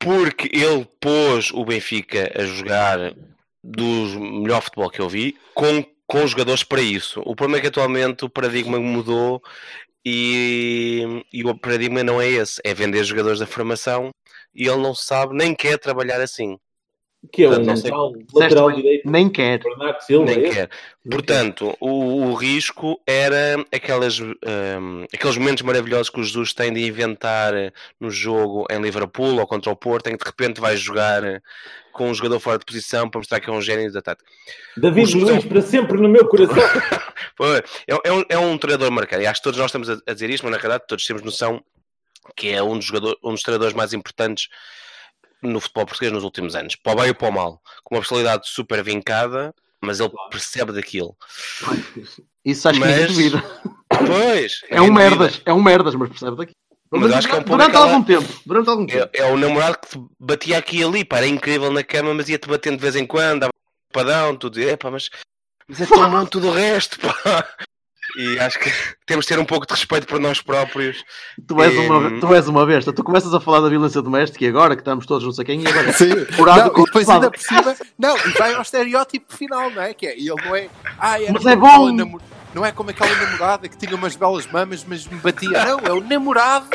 Porque 0.03 0.49
ele 0.53 0.87
pôs 1.01 1.51
o 1.53 1.65
Benfica 1.65 2.33
a 2.35 2.45
jogar 2.45 3.15
dos 3.62 4.15
melhor 4.15 4.61
futebol 4.62 4.91
que 4.91 5.01
eu 5.01 5.09
vi 5.09 5.37
com, 5.55 5.85
com 6.07 6.27
jogadores 6.27 6.65
para 6.65 6.81
isso. 6.81 7.20
O 7.24 7.37
problema 7.37 7.59
é 7.59 7.61
que 7.61 7.69
atualmente 7.69 8.24
o 8.24 8.31
paradigma 8.31 8.79
mudou 8.81 9.41
e, 10.05 11.24
e 11.33 11.45
o 11.45 11.57
paradigma 11.57 12.03
não 12.03 12.20
é 12.20 12.29
esse, 12.29 12.61
é 12.65 12.74
vender 12.74 13.05
jogadores 13.05 13.39
da 13.39 13.47
formação 13.47 14.11
e 14.55 14.66
ele 14.66 14.83
não 14.83 14.95
sabe 14.95 15.35
nem 15.35 15.55
quer 15.55 15.79
trabalhar 15.79 16.20
assim. 16.20 16.59
Que 17.31 17.44
é 17.44 17.49
um 17.49 17.55
Portanto, 17.55 17.74
Disseste 17.74 18.27
lateral 18.35 18.66
bem, 18.69 18.77
direito. 18.77 19.11
Nem 19.11 19.28
quer. 19.31 19.62
Bernardo 19.62 20.01
Silva. 20.01 20.24
nem 20.24 20.44
é? 20.44 20.51
quer. 20.51 20.70
Portanto, 21.09 21.77
o, 21.81 22.27
o 22.27 22.35
risco 22.35 23.01
era 23.07 23.65
aquelas, 23.73 24.19
hum, 24.19 25.05
aqueles 25.12 25.36
momentos 25.36 25.62
maravilhosos 25.62 26.11
que 26.11 26.20
o 26.20 26.24
Jesus 26.24 26.53
tem 26.53 26.73
de 26.73 26.85
inventar 26.85 27.53
no 28.01 28.11
jogo 28.11 28.66
em 28.70 28.81
Liverpool 28.81 29.39
ou 29.39 29.47
contra 29.47 29.70
o 29.70 29.77
Porto, 29.77 30.09
em 30.09 30.16
que 30.16 30.24
de 30.24 30.31
repente 30.31 30.61
vai 30.61 30.77
jogar 30.77 31.23
com 31.93 32.11
um 32.11 32.15
jogador 32.15 32.40
fora 32.40 32.59
de 32.59 32.65
posição 32.65 33.09
para 33.09 33.20
mostrar 33.20 33.39
que 33.39 33.49
é 33.49 33.53
um 33.53 33.61
gênio 33.61 33.93
da 33.93 34.03
tática. 34.03 34.28
David 34.77 35.05
O 35.05 35.07
Jesus 35.07 35.28
é 35.28 35.32
Luiz, 35.32 35.44
para 35.44 35.62
sempre 35.62 36.01
no 36.01 36.09
meu 36.09 36.27
coração. 36.27 36.57
É, 37.89 37.97
é 38.05 38.12
um, 38.12 38.24
é 38.28 38.39
um 38.39 38.59
treinador 38.59 38.90
marcado. 38.90 39.23
E 39.23 39.27
acho 39.27 39.40
que 39.40 39.44
todos 39.44 39.59
nós 39.59 39.66
estamos 39.66 39.89
a, 39.89 39.97
a 40.07 40.12
dizer 40.12 40.28
isto, 40.31 40.44
mas 40.44 40.53
na 40.53 40.59
realidade 40.59 40.85
todos 40.86 41.05
temos 41.05 41.23
noção 41.23 41.62
que 42.36 42.51
é 42.51 42.62
um 42.62 42.77
dos, 42.77 42.85
jogador, 42.85 43.16
um 43.23 43.32
dos 43.32 43.43
treinadores 43.43 43.74
mais 43.74 43.93
importantes 43.93 44.49
no 45.43 45.60
futebol 45.60 45.86
português 45.86 46.12
nos 46.12 46.24
últimos 46.24 46.55
anos. 46.55 46.77
Para 46.77 46.93
o 46.93 46.97
bem 47.01 47.09
e 47.10 47.14
para 47.14 47.28
o 47.28 47.32
mal. 47.32 47.60
Com 47.85 47.94
uma 47.97 48.01
personalidade 48.01 48.48
super 48.48 48.82
vincada, 48.82 49.55
mas 49.81 50.01
ele 50.01 50.10
percebe 50.31 50.73
daquilo. 50.73 51.16
Isso 52.44 52.69
acho 52.69 52.81
que 52.81 52.86
Mas- 52.86 52.97
ninguém 52.97 53.06
duvida. 53.31 53.43
Pois. 54.06 54.62
É 54.70 54.81
um 54.81 54.86
ninguém 54.89 54.97
merdas, 55.10 55.43
é 55.44 55.52
um 55.52 55.62
merdas, 55.62 55.94
mas 55.94 56.09
percebe 56.09 56.36
daqui. 56.36 56.52
Mas 56.90 57.12
acho 57.12 57.28
que 57.28 57.35
é 57.35 57.39
um 57.39 57.43
durante 57.43 57.69
aquela- 57.70 57.85
algum 57.85 58.02
tempo. 58.02 58.40
Durante 58.44 58.69
algum 58.70 58.86
tempo. 58.86 59.10
É, 59.14 59.20
é 59.20 59.24
o 59.32 59.36
namorado 59.36 59.78
que 59.78 59.89
te 59.90 60.05
batia 60.19 60.59
aqui 60.59 60.78
e 60.78 60.82
ali, 60.85 61.05
pá, 61.05 61.19
era 61.19 61.27
incrível 61.27 61.70
na 61.70 61.85
cama, 61.85 62.12
mas 62.14 62.28
ia-te 62.28 62.48
batendo 62.48 62.77
de 62.77 62.82
vez 62.82 62.97
em 62.97 63.06
quando, 63.06 63.40
dava 63.40 63.52
padrão, 63.93 64.35
tudo, 64.35 64.59
é 64.60 64.77
pá, 64.77 64.90
mas, 64.90 65.10
mas 65.69 65.81
é 65.82 65.86
tão 65.86 66.09
bom 66.10 66.24
tudo 66.24 66.48
o 66.48 66.52
resto, 66.52 66.98
pá. 67.01 67.48
E 68.16 68.39
acho 68.39 68.59
que 68.59 68.70
temos 69.06 69.24
de 69.24 69.30
ter 69.34 69.40
um 69.40 69.44
pouco 69.44 69.66
de 69.66 69.72
respeito 69.72 70.06
por 70.06 70.20
nós 70.20 70.40
próprios. 70.40 71.02
Tu 71.47 71.62
és, 71.62 71.72
Hum. 71.78 71.86
uma, 71.86 72.20
tu 72.20 72.34
és 72.34 72.48
uma 72.48 72.66
besta. 72.66 72.93
Tu 72.93 73.02
começas 73.02 73.32
a 73.32 73.40
falar 73.40 73.60
da 73.60 73.68
violência 73.68 74.02
doméstica 74.02 74.44
e 74.44 74.48
agora 74.48 74.74
que 74.76 74.82
estamos 74.82 75.06
todos 75.06 75.24
não 75.24 75.32
sei 75.32 75.44
quem 75.44 75.62
e 75.62 75.66
agora. 75.66 75.93
Sim. 75.94 76.10
Não, 76.39 76.70
com 76.70 76.82
e 76.82 76.84
depois 76.84 77.09
ainda 77.09 77.30
por 77.30 77.40
cima, 77.40 77.76
não, 77.98 78.16
e 78.16 78.30
vai 78.39 78.55
ao 78.55 78.62
estereótipo 78.62 79.34
final, 79.36 79.70
não 79.70 79.82
é? 79.82 79.94
Que 79.94 80.06
é, 80.06 80.18
ele 80.18 80.34
não 80.44 80.55
é, 80.55 80.68
ah, 80.98 81.20
era 81.20 81.32
Mas 81.32 81.47
é 81.47 81.56
bom. 81.56 82.18
não 82.55 82.64
é 82.66 82.72
como 82.72 82.90
aquela 82.90 83.14
namorada 83.14 83.68
que 83.68 83.76
tinha 83.76 83.94
umas 83.94 84.14
belas 84.16 84.47
mamas, 84.47 84.84
mas 84.86 85.06
me 85.06 85.16
batia. 85.18 85.64
Não, 85.64 85.78
é 85.80 85.93
o 85.93 86.01
namorado. 86.01 86.66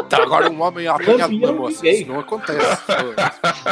Está 0.00 0.22
agora 0.22 0.50
um 0.50 0.60
homem 0.62 0.88
uma 0.88 0.98
Campeão 0.98 1.54
moça. 1.54 1.86
Isso 1.86 2.08
não 2.08 2.20
acontece. 2.20 2.82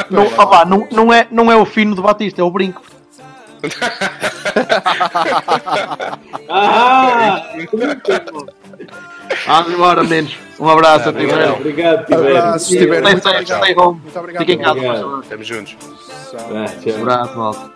Não, 0.09 0.27
opá, 0.27 0.65
não, 0.65 0.87
não, 0.91 1.13
é, 1.13 1.27
não 1.31 1.51
é 1.51 1.55
o 1.55 1.65
fino 1.65 1.95
do 1.95 2.01
Batista, 2.01 2.41
é 2.41 2.43
o 2.43 2.51
brinco. 2.51 2.81
Ah! 6.49 7.43
Vamos 9.47 9.73
embora, 9.73 10.03
meninos. 10.03 10.35
Um 10.59 10.69
abraço 10.69 11.09
a 11.09 11.13
ti, 11.13 11.25
obrigado. 11.25 11.57
Tibério. 12.05 12.37
Abraço, 12.37 12.67
Tibério. 12.69 12.93
Stay 12.93 13.01
Muito 13.01 13.23
safe, 13.23 13.35
obrigado. 13.35 13.63
stay 13.63 13.75
home. 13.75 13.99
Muito 14.01 14.19
obrigado. 14.19 14.41
Fiquem 14.41 14.55
em 14.55 14.59
casa. 14.59 15.19
Estamos 15.23 15.47
juntos. 15.47 15.77
Ah. 16.35 16.65
Um 16.85 17.01
abraço, 17.01 17.37
malta. 17.37 17.71